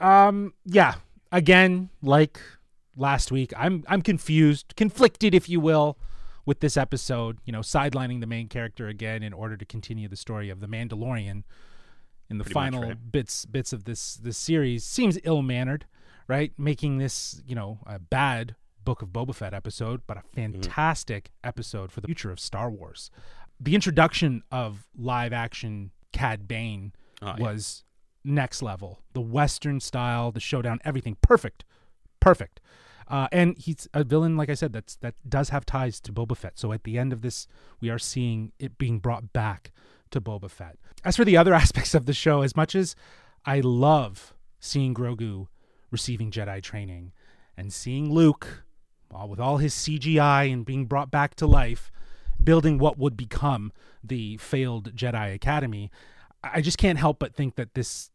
Um, 0.00 0.54
yeah. 0.64 0.94
Again, 1.30 1.90
like 2.00 2.40
last 2.96 3.30
week, 3.30 3.52
I'm 3.54 3.84
I'm 3.86 4.00
confused, 4.00 4.72
conflicted, 4.76 5.34
if 5.34 5.46
you 5.46 5.60
will, 5.60 5.98
with 6.46 6.60
this 6.60 6.78
episode. 6.78 7.36
You 7.44 7.52
know, 7.52 7.60
sidelining 7.60 8.20
the 8.20 8.26
main 8.26 8.48
character 8.48 8.88
again 8.88 9.22
in 9.22 9.34
order 9.34 9.58
to 9.58 9.66
continue 9.66 10.08
the 10.08 10.16
story 10.16 10.48
of 10.48 10.60
the 10.60 10.66
Mandalorian 10.66 11.42
in 12.30 12.38
the 12.38 12.44
Pretty 12.44 12.54
much, 12.54 12.64
final 12.72 12.82
right. 12.88 13.12
bits 13.12 13.44
bits 13.46 13.72
of 13.72 13.84
this 13.84 14.14
this 14.16 14.36
series 14.36 14.84
seems 14.84 15.18
ill 15.24 15.42
mannered, 15.42 15.86
right? 16.26 16.52
Making 16.58 16.98
this 16.98 17.42
you 17.46 17.54
know 17.54 17.78
a 17.86 17.98
bad 17.98 18.54
Book 18.84 19.02
of 19.02 19.08
Boba 19.08 19.34
Fett 19.34 19.52
episode, 19.54 20.02
but 20.06 20.16
a 20.16 20.20
Mm-hmm. 20.20 20.52
fantastic 20.60 21.30
episode 21.44 21.90
for 21.92 22.00
the 22.00 22.06
future 22.08 22.30
of 22.30 22.38
Star 22.40 22.70
Wars. 22.70 23.10
The 23.60 23.74
introduction 23.74 24.42
of 24.52 24.86
live 24.96 25.32
action 25.32 25.90
Cad 26.12 26.46
Bane 26.48 26.92
Oh, 27.20 27.34
yeah. 27.36 27.42
was 27.42 27.84
next 28.24 28.62
level. 28.62 29.00
The 29.12 29.20
Western 29.20 29.80
style, 29.80 30.30
the 30.30 30.38
showdown, 30.40 30.78
everything 30.84 31.16
perfect, 31.20 31.64
perfect. 32.20 32.60
Uh, 33.08 33.26
and 33.32 33.56
he's 33.58 33.88
a 33.94 34.04
villain, 34.04 34.36
like 34.36 34.50
I 34.50 34.54
said, 34.54 34.72
that's 34.72 34.96
that 34.96 35.14
does 35.28 35.48
have 35.48 35.64
ties 35.66 35.98
to 36.02 36.12
Boba 36.12 36.36
Fett. 36.36 36.58
So 36.58 36.72
at 36.72 36.84
the 36.84 36.98
end 36.98 37.12
of 37.12 37.22
this, 37.22 37.46
we 37.80 37.88
are 37.90 37.98
seeing 37.98 38.52
it 38.58 38.76
being 38.78 38.98
brought 38.98 39.32
back 39.32 39.72
to 40.12 40.20
Boba 40.20 40.50
Fett. 40.50 40.76
As 41.04 41.16
for 41.16 41.24
the 41.24 41.36
other 41.36 41.54
aspects 41.62 41.94
of 41.94 42.06
the 42.06 42.12
show, 42.12 42.42
as 42.42 42.56
much 42.56 42.74
as 42.74 42.96
I 43.44 43.60
love 43.60 44.34
seeing 44.60 44.94
Grogu 44.94 45.46
receiving 45.90 46.30
Jedi 46.30 46.62
training 46.62 47.12
and 47.56 47.72
seeing 47.72 48.12
Luke, 48.12 48.64
with 49.26 49.40
all 49.40 49.56
his 49.56 49.74
CGI 49.74 50.52
and 50.52 50.64
being 50.64 50.86
brought 50.86 51.10
back 51.10 51.34
to 51.36 51.46
life, 51.46 51.90
building 52.42 52.78
what 52.78 52.98
would 52.98 53.16
become 53.16 53.72
the 54.04 54.36
failed 54.36 54.94
Jedi 54.94 55.34
Academy, 55.34 55.90
I 56.42 56.60
just 56.60 56.78
can't 56.78 56.98
help 56.98 57.18
but 57.18 57.34
think 57.34 57.56
that 57.56 57.74
this 57.74 58.10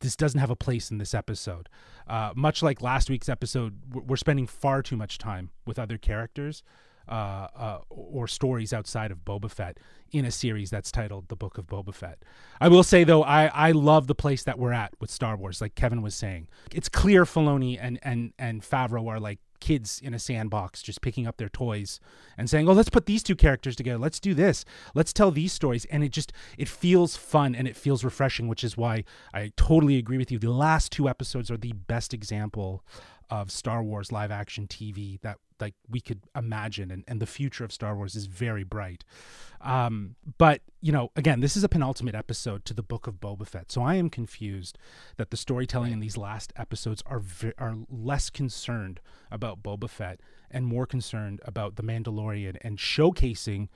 this 0.00 0.16
doesn't 0.16 0.40
have 0.40 0.50
a 0.50 0.56
place 0.56 0.90
in 0.90 0.98
this 0.98 1.14
episode. 1.14 1.68
Uh, 2.08 2.32
much 2.34 2.62
like 2.62 2.80
last 2.80 3.10
week's 3.10 3.28
episode, 3.28 3.78
we're 3.92 4.16
spending 4.16 4.46
far 4.46 4.82
too 4.82 4.96
much 4.96 5.18
time 5.18 5.50
with 5.66 5.78
other 5.78 5.98
characters 5.98 6.62
uh, 7.08 7.48
uh, 7.56 7.78
or 7.90 8.26
stories 8.26 8.72
outside 8.72 9.10
of 9.10 9.24
Boba 9.24 9.50
Fett 9.50 9.78
in 10.12 10.24
a 10.24 10.30
series 10.30 10.70
that's 10.70 10.92
titled 10.92 11.28
The 11.28 11.36
Book 11.36 11.58
of 11.58 11.66
Boba 11.66 11.94
Fett. 11.94 12.22
I 12.60 12.68
will 12.68 12.82
say 12.82 13.04
though, 13.04 13.22
I, 13.22 13.46
I 13.46 13.72
love 13.72 14.06
the 14.06 14.14
place 14.14 14.42
that 14.44 14.58
we're 14.58 14.72
at 14.72 14.94
with 15.00 15.10
Star 15.10 15.36
Wars, 15.36 15.60
like 15.60 15.74
Kevin 15.74 16.02
was 16.02 16.14
saying. 16.14 16.48
It's 16.72 16.88
clear 16.88 17.24
Filoni 17.24 17.78
and 17.80 17.98
and 18.02 18.32
and 18.38 18.62
Favreau 18.62 19.08
are 19.08 19.20
like 19.20 19.38
kids 19.60 20.00
in 20.02 20.14
a 20.14 20.18
sandbox 20.18 20.82
just 20.82 21.00
picking 21.00 21.26
up 21.26 21.36
their 21.38 21.48
toys 21.48 22.00
and 22.36 22.48
saying, 22.48 22.68
"Oh, 22.68 22.72
let's 22.72 22.90
put 22.90 23.06
these 23.06 23.22
two 23.22 23.36
characters 23.36 23.76
together. 23.76 23.98
Let's 23.98 24.20
do 24.20 24.34
this. 24.34 24.64
Let's 24.94 25.12
tell 25.12 25.30
these 25.30 25.52
stories." 25.52 25.84
And 25.86 26.04
it 26.04 26.10
just 26.10 26.32
it 26.58 26.68
feels 26.68 27.16
fun 27.16 27.54
and 27.54 27.66
it 27.66 27.76
feels 27.76 28.04
refreshing, 28.04 28.48
which 28.48 28.64
is 28.64 28.76
why 28.76 29.04
I 29.32 29.52
totally 29.56 29.96
agree 29.96 30.18
with 30.18 30.30
you. 30.30 30.38
The 30.38 30.50
last 30.50 30.92
two 30.92 31.08
episodes 31.08 31.50
are 31.50 31.56
the 31.56 31.72
best 31.72 32.14
example 32.14 32.84
of 33.30 33.50
Star 33.50 33.82
Wars 33.82 34.12
live 34.12 34.30
action 34.30 34.66
TV 34.66 35.20
that 35.22 35.38
like 35.60 35.74
we 35.88 36.00
could 36.00 36.20
imagine 36.36 36.90
and, 36.90 37.04
and 37.08 37.20
the 37.20 37.26
future 37.26 37.64
of 37.64 37.72
Star 37.72 37.96
Wars 37.96 38.14
is 38.14 38.26
very 38.26 38.64
bright. 38.64 39.04
Um, 39.60 40.16
but 40.38 40.60
you 40.80 40.92
know, 40.92 41.10
again, 41.16 41.40
this 41.40 41.56
is 41.56 41.64
a 41.64 41.68
penultimate 41.68 42.14
episode 42.14 42.64
to 42.66 42.74
the 42.74 42.82
book 42.82 43.06
of 43.06 43.14
Boba 43.14 43.46
Fett. 43.46 43.72
So 43.72 43.82
I 43.82 43.94
am 43.94 44.10
confused 44.10 44.78
that 45.16 45.30
the 45.30 45.36
storytelling 45.36 45.92
in 45.92 46.00
these 46.00 46.16
last 46.16 46.52
episodes 46.56 47.02
are 47.06 47.20
v- 47.20 47.52
are 47.58 47.76
less 47.90 48.30
concerned 48.30 49.00
about 49.30 49.62
Boba 49.62 49.88
Fett 49.88 50.20
and 50.50 50.66
more 50.66 50.86
concerned 50.86 51.40
about 51.44 51.76
the 51.76 51.82
Mandalorian 51.82 52.56
and 52.60 52.78
showcasing 52.78 53.68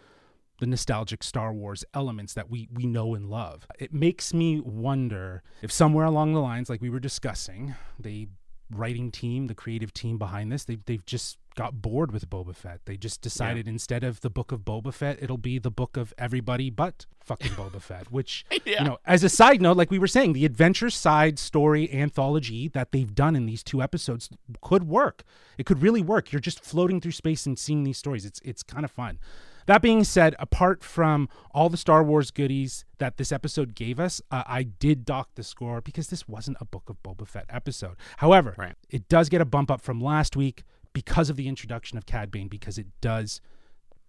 the 0.61 0.67
nostalgic 0.67 1.23
Star 1.23 1.53
Wars 1.53 1.85
elements 1.95 2.35
that 2.35 2.51
we 2.51 2.69
we 2.73 2.87
know 2.87 3.15
and 3.15 3.29
love. 3.29 3.67
It 3.79 3.93
makes 3.93 4.33
me 4.33 4.61
wonder 4.61 5.43
if 5.63 5.73
somewhere 5.73 6.05
along 6.05 6.35
the 6.35 6.41
lines, 6.41 6.69
like 6.69 6.83
we 6.83 6.91
were 6.91 7.01
discussing, 7.01 7.75
the 7.99 8.29
writing 8.71 9.11
team, 9.11 9.47
the 9.47 9.55
creative 9.55 9.93
team 9.93 10.19
behind 10.19 10.51
this, 10.51 10.65
they've 10.65 10.85
they've 10.85 11.05
just 11.05 11.39
got 11.57 11.83
bored 11.83 12.13
with 12.13 12.29
Boba 12.31 12.55
Fett. 12.55 12.81
They 12.85 12.97
just 12.97 13.21
decided 13.21 13.67
yeah. 13.67 13.73
instead 13.73 14.05
of 14.05 14.21
the 14.21 14.31
book 14.31 14.53
of 14.53 14.61
Boba 14.61 14.93
Fett, 14.95 15.23
it'll 15.23 15.37
be 15.37 15.59
the 15.59 15.71
book 15.71 15.97
of 15.97 16.15
everybody 16.17 16.71
but 16.71 17.07
fucking 17.21 17.53
Boba 17.53 17.81
Fett. 17.83 18.11
Which 18.11 18.47
yeah. 18.65 18.83
you 18.83 18.89
know, 18.89 18.99
as 19.05 19.25
a 19.25 19.29
side 19.29 19.61
note, 19.61 19.77
like 19.77 19.91
we 19.91 19.99
were 19.99 20.07
saying, 20.07 20.33
the 20.33 20.45
adventure 20.45 20.91
side 20.91 21.39
story 21.39 21.93
anthology 21.93 22.69
that 22.69 22.93
they've 22.93 23.15
done 23.15 23.37
in 23.37 23.47
these 23.47 23.63
two 23.63 23.83
episodes 23.83 24.31
could 24.61 24.85
work. 24.85 25.25
It 25.59 25.67
could 25.67 25.83
really 25.83 26.03
work. 26.03 26.33
You're 26.33 26.41
just 26.41 26.65
floating 26.65 27.01
through 27.01 27.13
space 27.13 27.47
and 27.47 27.59
seeing 27.59 27.85
these 27.85 27.99
stories. 27.99 28.25
It's 28.25 28.41
it's 28.45 28.63
kind 28.63 28.85
of 28.85 28.91
fun. 28.91 29.19
That 29.67 29.83
being 29.83 30.05
said, 30.05 30.35
apart 30.39 30.83
from 30.83 31.29
all 31.53 31.69
the 31.69 31.77
Star 31.77 32.03
Wars 32.03 32.31
goodies 32.31 32.85
that 32.99 33.17
this 33.17 33.33
episode 33.33 33.75
gave 33.75 34.01
us, 34.01 34.21
uh, 34.31 34.45
I 34.47 34.63
did 34.63 35.05
dock 35.05 35.31
the 35.35 35.43
score 35.43 35.81
because 35.81 36.09
this 36.09 36.29
wasn't 36.29 36.59
a 36.61 36.65
Book 36.65 36.89
of 36.89 37.03
Boba 37.03 37.27
Fett 37.27 37.47
episode. 37.49 37.97
However, 38.19 38.55
right. 38.59 38.75
it 38.89 39.09
does 39.09 39.29
get 39.29 39.41
a 39.41 39.45
bump 39.45 39.71
up 39.71 39.81
from 39.81 40.01
last 40.01 40.37
week 40.37 40.65
because 40.93 41.31
of 41.31 41.37
the 41.37 41.49
introduction 41.49 41.97
of 41.99 42.07
Cad 42.07 42.31
Bane, 42.31 42.49
because 42.49 42.79
it 42.79 42.87
does 43.01 43.41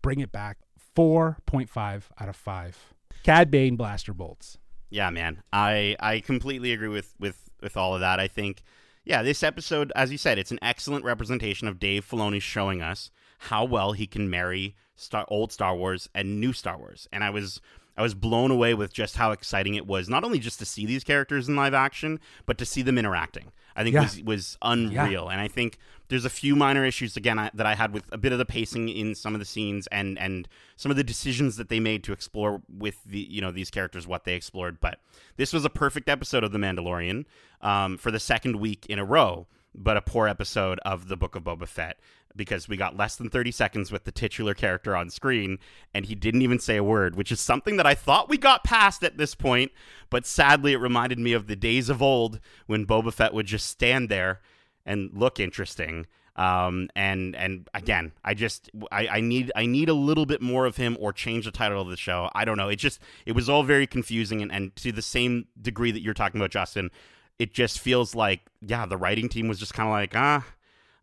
bring 0.01 0.19
it 0.19 0.31
back 0.31 0.57
4.5 0.95 2.03
out 2.19 2.29
of 2.29 2.35
5. 2.35 2.93
Cad 3.23 3.51
Bane 3.51 3.75
blaster 3.75 4.13
bolts. 4.13 4.57
Yeah, 4.89 5.09
man. 5.09 5.41
I 5.53 5.95
I 5.99 6.19
completely 6.19 6.73
agree 6.73 6.89
with 6.89 7.15
with 7.19 7.49
with 7.61 7.77
all 7.77 7.95
of 7.95 8.01
that. 8.01 8.19
I 8.19 8.27
think 8.27 8.61
yeah, 9.05 9.23
this 9.23 9.41
episode 9.41 9.91
as 9.95 10.11
you 10.11 10.17
said, 10.17 10.37
it's 10.37 10.51
an 10.51 10.59
excellent 10.61 11.05
representation 11.05 11.67
of 11.67 11.79
Dave 11.79 12.07
Filoni 12.07 12.41
showing 12.41 12.81
us 12.81 13.09
how 13.39 13.63
well 13.63 13.93
he 13.93 14.05
can 14.05 14.29
marry 14.29 14.75
Star, 15.01 15.25
old 15.27 15.51
Star 15.51 15.75
Wars 15.75 16.09
and 16.13 16.39
new 16.39 16.53
Star 16.53 16.77
Wars. 16.77 17.07
And 17.11 17.23
I 17.23 17.29
was 17.29 17.59
I 17.97 18.01
was 18.01 18.13
blown 18.13 18.51
away 18.51 18.73
with 18.73 18.93
just 18.93 19.17
how 19.17 19.31
exciting 19.31 19.75
it 19.75 19.85
was, 19.85 20.07
not 20.09 20.23
only 20.23 20.39
just 20.39 20.59
to 20.59 20.65
see 20.65 20.85
these 20.85 21.03
characters 21.03 21.49
in 21.49 21.55
live 21.55 21.73
action, 21.73 22.19
but 22.45 22.57
to 22.57 22.65
see 22.65 22.81
them 22.81 22.97
interacting. 22.97 23.51
I 23.75 23.83
think 23.83 23.93
yeah. 23.93 24.01
was 24.01 24.21
was 24.23 24.57
unreal, 24.61 25.25
yeah. 25.25 25.31
and 25.31 25.41
I 25.41 25.47
think 25.47 25.77
there's 26.09 26.25
a 26.25 26.29
few 26.29 26.55
minor 26.55 26.83
issues 26.83 27.15
again 27.15 27.39
I, 27.39 27.51
that 27.53 27.65
I 27.65 27.75
had 27.75 27.93
with 27.93 28.03
a 28.11 28.17
bit 28.17 28.33
of 28.33 28.37
the 28.37 28.45
pacing 28.45 28.89
in 28.89 29.15
some 29.15 29.33
of 29.33 29.39
the 29.39 29.45
scenes 29.45 29.87
and 29.87 30.19
and 30.19 30.47
some 30.75 30.91
of 30.91 30.97
the 30.97 31.03
decisions 31.03 31.55
that 31.55 31.69
they 31.69 31.79
made 31.79 32.03
to 32.03 32.11
explore 32.11 32.61
with 32.69 33.03
the 33.05 33.19
you 33.19 33.39
know 33.39 33.51
these 33.51 33.69
characters 33.69 34.07
what 34.07 34.25
they 34.25 34.33
explored. 34.33 34.79
But 34.81 34.99
this 35.37 35.53
was 35.53 35.63
a 35.63 35.69
perfect 35.69 36.09
episode 36.09 36.43
of 36.43 36.51
The 36.51 36.59
Mandalorian 36.59 37.25
um, 37.61 37.97
for 37.97 38.11
the 38.11 38.19
second 38.19 38.57
week 38.57 38.85
in 38.87 38.99
a 38.99 39.05
row, 39.05 39.47
but 39.73 39.95
a 39.95 40.01
poor 40.01 40.27
episode 40.27 40.79
of 40.85 41.07
the 41.07 41.15
Book 41.15 41.35
of 41.35 41.43
Boba 41.43 41.67
Fett 41.67 41.97
because 42.35 42.67
we 42.67 42.77
got 42.77 42.97
less 42.97 43.15
than 43.15 43.29
30 43.29 43.51
seconds 43.51 43.91
with 43.91 44.03
the 44.03 44.11
titular 44.11 44.53
character 44.53 44.95
on 44.95 45.09
screen 45.09 45.59
and 45.93 46.05
he 46.05 46.15
didn't 46.15 46.41
even 46.41 46.59
say 46.59 46.77
a 46.77 46.83
word, 46.83 47.15
which 47.15 47.31
is 47.31 47.39
something 47.39 47.77
that 47.77 47.85
I 47.85 47.95
thought 47.95 48.29
we 48.29 48.37
got 48.37 48.63
past 48.63 49.03
at 49.03 49.17
this 49.17 49.35
point, 49.35 49.71
but 50.09 50.25
sadly 50.25 50.73
it 50.73 50.77
reminded 50.77 51.19
me 51.19 51.33
of 51.33 51.47
the 51.47 51.55
days 51.55 51.89
of 51.89 52.01
old 52.01 52.39
when 52.67 52.85
Boba 52.85 53.13
Fett 53.13 53.33
would 53.33 53.45
just 53.45 53.67
stand 53.67 54.09
there 54.09 54.41
and 54.85 55.11
look 55.13 55.39
interesting. 55.39 56.07
Um, 56.35 56.89
and 56.95 57.35
and 57.35 57.69
again, 57.73 58.13
I 58.23 58.33
just 58.33 58.69
I, 58.91 59.07
I 59.07 59.21
need 59.21 59.51
I 59.55 59.65
need 59.65 59.89
a 59.89 59.93
little 59.93 60.25
bit 60.25 60.41
more 60.41 60.65
of 60.65 60.77
him 60.77 60.95
or 60.99 61.11
change 61.11 61.45
the 61.45 61.51
title 61.51 61.81
of 61.81 61.89
the 61.89 61.97
show. 61.97 62.29
I 62.33 62.45
don't 62.45 62.57
know. 62.57 62.69
It 62.69 62.77
just 62.77 63.01
it 63.25 63.33
was 63.33 63.49
all 63.49 63.63
very 63.63 63.85
confusing 63.85 64.41
and, 64.41 64.51
and 64.51 64.75
to 64.77 64.93
the 64.93 65.01
same 65.01 65.47
degree 65.61 65.91
that 65.91 66.01
you're 66.01 66.13
talking 66.13 66.39
about, 66.39 66.51
Justin, 66.51 66.89
it 67.37 67.53
just 67.53 67.79
feels 67.79 68.15
like 68.15 68.41
yeah, 68.61 68.85
the 68.85 68.97
writing 68.97 69.27
team 69.27 69.49
was 69.49 69.59
just 69.59 69.73
kind 69.73 69.87
of 69.87 69.91
like 69.91 70.15
ah 70.15 70.45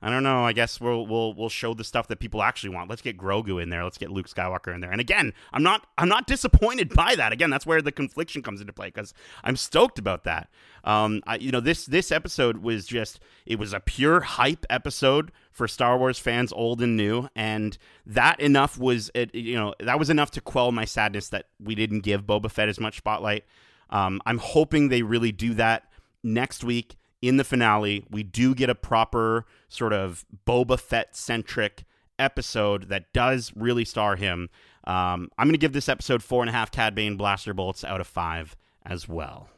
I 0.01 0.11
don't 0.11 0.23
know. 0.23 0.45
I 0.45 0.53
guess 0.53 0.81
we'll 0.81 1.07
we'll 1.09 1.35
we'll 1.35 1.49
show 1.49 1.75
the 1.75 1.83
stuff 1.83 2.07
that 2.07 2.21
people 2.21 2.41
actually 2.41 2.71
want. 2.71 2.89
Let's 2.89 3.03
get 3.03 3.19
Grogu 3.19 3.61
in 3.61 3.69
there. 3.69 3.83
Let's 3.83 3.99
get 3.99 4.11
Luke 4.11 4.29
Skywalker 4.29 4.73
in 4.73 4.81
there. 4.81 4.93
And 4.93 5.01
again, 5.01 5.33
I'm 5.53 5.65
not 5.65 5.89
I'm 5.99 6.09
not 6.09 6.29
disappointed 6.29 6.91
by 6.95 7.17
that. 7.17 7.33
Again, 7.33 7.51
that's 7.51 7.67
where 7.67 7.83
the 7.83 7.91
confliction 7.91 8.41
comes 8.41 8.61
into 8.61 8.73
play 8.73 8.89
because 8.89 9.13
I'm 9.43 9.57
stoked 9.57 9.99
about 9.99 10.23
that. 10.23 10.51
Um, 10.85 11.21
I, 11.27 11.37
you 11.37 11.51
know 11.51 11.59
this 11.59 11.85
this 11.85 12.13
episode 12.13 12.59
was 12.59 12.87
just 12.87 13.19
it 13.45 13.59
was 13.59 13.73
a 13.73 13.81
pure 13.81 14.21
hype 14.21 14.65
episode 14.71 15.33
for 15.51 15.67
Star 15.67 15.99
Wars 15.99 16.21
fans, 16.21 16.53
old 16.53 16.81
and 16.81 16.97
new, 16.97 17.29
and 17.35 17.77
that 18.07 18.39
enough 18.39 18.79
was 18.79 19.11
it. 19.17 19.35
You 19.35 19.57
know 19.57 19.75
that 19.81 19.99
was 19.99 20.11
enough 20.11 20.31
to 20.33 20.41
quell 20.41 20.71
my 20.71 20.85
sadness 20.85 21.29
that 21.31 21.47
we 21.59 21.75
didn't 21.75 22.01
give 22.01 22.23
Boba 22.23 22.53
Fett 22.53 22.69
as 22.69 22.79
much 22.79 22.99
spotlight. 22.99 23.45
Um, 23.91 24.21
I'm 24.27 24.39
hoping 24.39 24.89
they 24.89 25.03
really 25.03 25.33
do 25.33 25.55
that 25.55 25.91
next 26.23 26.63
week 26.63 26.95
in 27.21 27.37
the 27.37 27.45
finale, 27.45 28.05
we 28.11 28.23
do 28.23 28.55
get 28.55 28.71
a 28.71 28.75
proper 28.75 29.45
sort 29.69 29.93
of 29.93 30.25
Boba 30.47 30.79
Fett 30.79 31.17
centric 31.17 31.85
episode 32.19 32.89
that 32.89 33.13
does 33.13 33.53
really 33.55 33.85
star 33.85 34.17
him. 34.17 34.49
Um, 34.85 35.31
I'm 35.37 35.47
going 35.47 35.53
to 35.53 35.59
give 35.59 35.73
this 35.73 35.89
episode 35.89 36.23
four 36.23 36.43
and 36.43 36.51
a 36.51 36.53
half 36.53 36.71
Cad 36.71 36.95
Bane 36.95 37.17
blaster 37.17 37.55
bolts 37.55 37.85
out 37.85 38.01
of 38.01 38.07
five 38.07 38.57
as 38.85 39.09
well. 39.09 39.49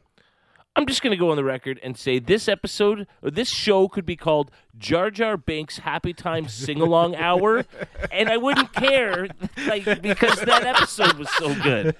I'm 0.76 0.86
just 0.86 1.02
going 1.02 1.11
to 1.11 1.16
go 1.16 1.30
on 1.30 1.36
the 1.36 1.44
record 1.44 1.80
and 1.82 1.98
say 1.98 2.20
this 2.20 2.48
episode, 2.48 3.06
or 3.22 3.30
this 3.30 3.48
show 3.48 3.88
could 3.88 4.06
be 4.06 4.14
called 4.14 4.52
Jar 4.78 5.11
Jar 5.11 5.36
Binks 5.36 5.78
Happy 5.78 6.12
Time 6.12 6.48
Sing 6.48 6.80
Along 6.80 7.16
Hour, 7.16 7.64
and 8.12 8.28
I 8.28 8.36
wouldn't 8.36 8.72
care, 8.72 9.26
like 9.66 9.84
because 10.00 10.40
that 10.40 10.64
episode 10.64 11.14
was 11.14 11.28
so 11.32 11.54
good. 11.56 11.96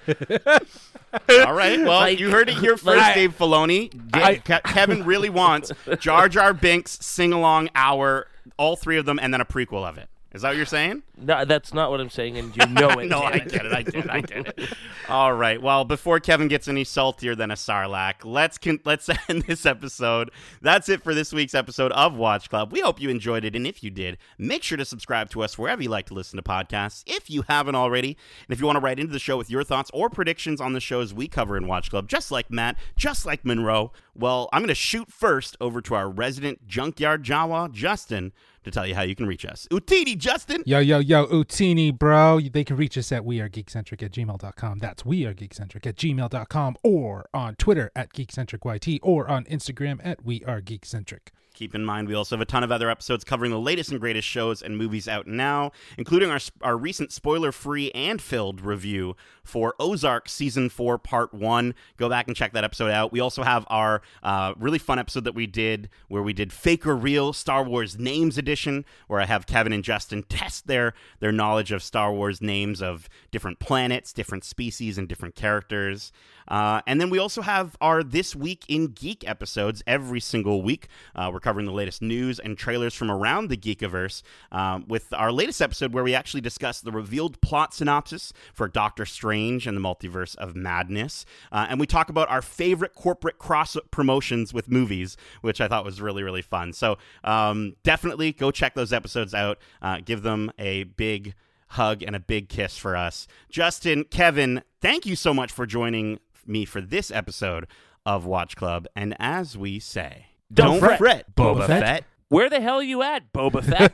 All 1.45 1.53
right, 1.53 1.79
well, 1.79 1.99
like, 1.99 2.19
you 2.19 2.29
heard 2.31 2.49
it 2.49 2.57
here 2.57 2.77
first, 2.77 2.97
like, 2.97 3.15
Dave 3.15 3.37
Filoni. 3.37 3.91
I, 4.13 4.37
Kevin 4.37 5.03
really 5.03 5.29
wants 5.29 5.71
Jar 5.99 6.29
Jar 6.29 6.53
Binks 6.53 6.97
Sing 7.01 7.33
Along 7.33 7.69
Hour, 7.75 8.27
all 8.57 8.75
three 8.75 8.97
of 8.97 9.05
them, 9.05 9.19
and 9.21 9.33
then 9.33 9.41
a 9.41 9.45
prequel 9.45 9.87
of 9.87 9.97
it. 9.97 10.09
Is 10.33 10.43
that 10.43 10.49
what 10.49 10.57
you're 10.57 10.65
saying? 10.65 11.03
No, 11.17 11.43
that's 11.43 11.73
not 11.73 11.91
what 11.91 11.99
I'm 11.99 12.09
saying, 12.09 12.37
and 12.37 12.55
you 12.55 12.65
know 12.67 12.89
it. 12.99 13.09
no, 13.09 13.19
I 13.19 13.39
get 13.39 13.65
it. 13.65 13.73
I 13.73 13.81
get 13.81 13.95
it. 14.05 14.09
I 14.09 14.21
get 14.21 14.47
it. 14.47 14.73
All 15.09 15.33
right. 15.33 15.61
Well, 15.61 15.83
before 15.83 16.21
Kevin 16.21 16.47
gets 16.47 16.69
any 16.69 16.85
saltier 16.85 17.35
than 17.35 17.51
a 17.51 17.55
sarlacc, 17.55 18.23
let's 18.23 18.57
con- 18.57 18.79
let's 18.85 19.09
end 19.29 19.41
this 19.43 19.65
episode. 19.65 20.31
That's 20.61 20.87
it 20.87 21.03
for 21.03 21.13
this 21.13 21.33
week's 21.33 21.53
episode 21.53 21.91
of 21.91 22.15
Watch 22.15 22.49
Club. 22.49 22.71
We 22.71 22.79
hope 22.79 23.01
you 23.01 23.09
enjoyed 23.09 23.43
it, 23.43 23.57
and 23.57 23.67
if 23.67 23.83
you 23.83 23.89
did, 23.89 24.17
make 24.37 24.63
sure 24.63 24.77
to 24.77 24.85
subscribe 24.85 25.29
to 25.31 25.43
us 25.43 25.57
wherever 25.57 25.83
you 25.83 25.89
like 25.89 26.05
to 26.07 26.13
listen 26.13 26.37
to 26.37 26.43
podcasts. 26.43 27.03
If 27.05 27.29
you 27.29 27.43
haven't 27.49 27.75
already, 27.75 28.15
and 28.47 28.53
if 28.53 28.61
you 28.61 28.65
want 28.65 28.77
to 28.77 28.81
write 28.81 28.99
into 28.99 29.11
the 29.11 29.19
show 29.19 29.37
with 29.37 29.49
your 29.49 29.65
thoughts 29.65 29.91
or 29.93 30.09
predictions 30.09 30.61
on 30.61 30.71
the 30.71 30.79
shows 30.79 31.13
we 31.13 31.27
cover 31.27 31.57
in 31.57 31.67
Watch 31.67 31.89
Club, 31.89 32.07
just 32.07 32.31
like 32.31 32.49
Matt, 32.49 32.77
just 32.95 33.25
like 33.25 33.43
Monroe, 33.43 33.91
well, 34.15 34.47
I'm 34.53 34.61
going 34.61 34.69
to 34.69 34.75
shoot 34.75 35.11
first 35.11 35.57
over 35.59 35.81
to 35.81 35.93
our 35.93 36.09
resident 36.09 36.67
junkyard 36.67 37.25
Jawa, 37.25 37.69
Justin 37.71 38.31
to 38.63 38.71
tell 38.71 38.85
you 38.85 38.95
how 38.95 39.01
you 39.01 39.15
can 39.15 39.27
reach 39.27 39.45
us. 39.45 39.67
Utinni, 39.71 40.17
Justin. 40.17 40.63
Yo, 40.65 40.79
yo, 40.79 40.99
yo, 40.99 41.25
Utinni, 41.27 41.97
bro. 41.97 42.39
They 42.39 42.63
can 42.63 42.75
reach 42.75 42.97
us 42.97 43.11
at 43.11 43.23
wearegeekcentric 43.23 44.03
at 44.03 44.11
gmail.com. 44.11 44.79
That's 44.79 45.03
wearegeekcentric 45.03 45.85
at 45.85 45.95
gmail.com 45.95 46.77
or 46.83 47.29
on 47.33 47.55
Twitter 47.55 47.91
at 47.95 48.13
geekcentricyt 48.13 48.99
or 49.01 49.27
on 49.27 49.45
Instagram 49.45 49.99
at 50.03 50.23
wearegeekcentric. 50.23 51.29
Keep 51.61 51.75
in 51.75 51.85
mind, 51.85 52.07
we 52.07 52.15
also 52.15 52.35
have 52.35 52.41
a 52.41 52.45
ton 52.45 52.63
of 52.63 52.71
other 52.71 52.89
episodes 52.89 53.23
covering 53.23 53.51
the 53.51 53.59
latest 53.59 53.91
and 53.91 53.99
greatest 53.99 54.27
shows 54.27 54.63
and 54.63 54.75
movies 54.75 55.07
out 55.07 55.27
now, 55.27 55.71
including 55.95 56.31
our, 56.31 56.39
our 56.63 56.75
recent 56.75 57.11
spoiler 57.11 57.51
free 57.51 57.91
and 57.91 58.19
filled 58.19 58.61
review 58.61 59.15
for 59.43 59.75
Ozark 59.79 60.27
Season 60.27 60.69
4, 60.69 60.97
Part 60.97 61.35
1. 61.35 61.75
Go 61.97 62.09
back 62.09 62.25
and 62.25 62.35
check 62.35 62.53
that 62.53 62.63
episode 62.63 62.89
out. 62.89 63.11
We 63.11 63.19
also 63.19 63.43
have 63.43 63.67
our 63.67 64.01
uh, 64.23 64.55
really 64.57 64.79
fun 64.79 64.97
episode 64.97 65.23
that 65.25 65.35
we 65.35 65.45
did 65.45 65.87
where 66.07 66.23
we 66.23 66.33
did 66.33 66.51
Fake 66.51 66.87
or 66.87 66.95
Real 66.95 67.31
Star 67.31 67.63
Wars 67.63 67.99
Names 67.99 68.39
Edition, 68.39 68.83
where 69.05 69.21
I 69.21 69.25
have 69.25 69.45
Kevin 69.45 69.71
and 69.71 69.83
Justin 69.83 70.23
test 70.23 70.65
their, 70.65 70.95
their 71.19 71.31
knowledge 71.31 71.71
of 71.71 71.83
Star 71.83 72.11
Wars 72.11 72.41
names 72.41 72.81
of 72.81 73.07
different 73.29 73.59
planets, 73.59 74.13
different 74.13 74.43
species, 74.43 74.97
and 74.97 75.07
different 75.07 75.35
characters. 75.35 76.11
Uh, 76.51 76.81
and 76.85 76.99
then 76.99 77.09
we 77.09 77.17
also 77.17 77.41
have 77.41 77.77
our 77.79 78.03
This 78.03 78.35
Week 78.35 78.65
in 78.67 78.87
Geek 78.87 79.27
episodes 79.27 79.81
every 79.87 80.19
single 80.19 80.61
week. 80.61 80.87
Uh, 81.15 81.29
we're 81.31 81.39
covering 81.39 81.65
the 81.65 81.71
latest 81.71 82.01
news 82.01 82.39
and 82.39 82.57
trailers 82.57 82.93
from 82.93 83.09
around 83.09 83.47
the 83.47 83.55
Geekiverse 83.55 84.21
um, 84.51 84.83
with 84.87 85.13
our 85.13 85.31
latest 85.31 85.61
episode 85.61 85.93
where 85.93 86.03
we 86.03 86.13
actually 86.13 86.41
discuss 86.41 86.81
the 86.81 86.91
revealed 86.91 87.39
plot 87.39 87.73
synopsis 87.73 88.33
for 88.53 88.67
Doctor 88.67 89.05
Strange 89.05 89.65
and 89.65 89.77
the 89.77 89.81
Multiverse 89.81 90.35
of 90.35 90.53
Madness. 90.53 91.25
Uh, 91.53 91.67
and 91.69 91.79
we 91.79 91.87
talk 91.87 92.09
about 92.09 92.29
our 92.29 92.41
favorite 92.41 92.93
corporate 92.95 93.39
cross 93.39 93.77
promotions 93.89 94.53
with 94.53 94.69
movies, 94.69 95.15
which 95.39 95.61
I 95.61 95.69
thought 95.69 95.85
was 95.85 96.01
really, 96.01 96.21
really 96.21 96.41
fun. 96.41 96.73
So 96.73 96.97
um, 97.23 97.77
definitely 97.83 98.33
go 98.33 98.51
check 98.51 98.75
those 98.75 98.91
episodes 98.91 99.33
out. 99.33 99.57
Uh, 99.81 99.99
give 100.03 100.21
them 100.21 100.51
a 100.59 100.83
big 100.83 101.33
hug 101.71 102.03
and 102.03 102.15
a 102.15 102.19
big 102.19 102.49
kiss 102.49 102.77
for 102.77 102.97
us. 102.97 103.27
Justin, 103.49 104.03
Kevin, 104.03 104.61
thank 104.81 105.05
you 105.05 105.15
so 105.15 105.33
much 105.33 105.53
for 105.53 105.65
joining 105.65 106.19
me 106.45 106.65
for 106.65 106.81
this 106.81 107.11
episode 107.11 107.67
of 108.05 108.25
Watch 108.25 108.55
Club. 108.55 108.87
And 108.95 109.15
as 109.19 109.57
we 109.57 109.79
say, 109.79 110.27
Don't 110.53 110.79
fret, 110.79 111.35
Boba 111.35 111.61
Boba 111.61 111.67
Fett. 111.67 111.83
Fett. 111.83 112.03
Where 112.29 112.49
the 112.49 112.61
hell 112.61 112.77
are 112.77 112.83
you 112.83 113.01
at, 113.03 113.33
Boba 113.33 113.63
Fett? 113.63 113.91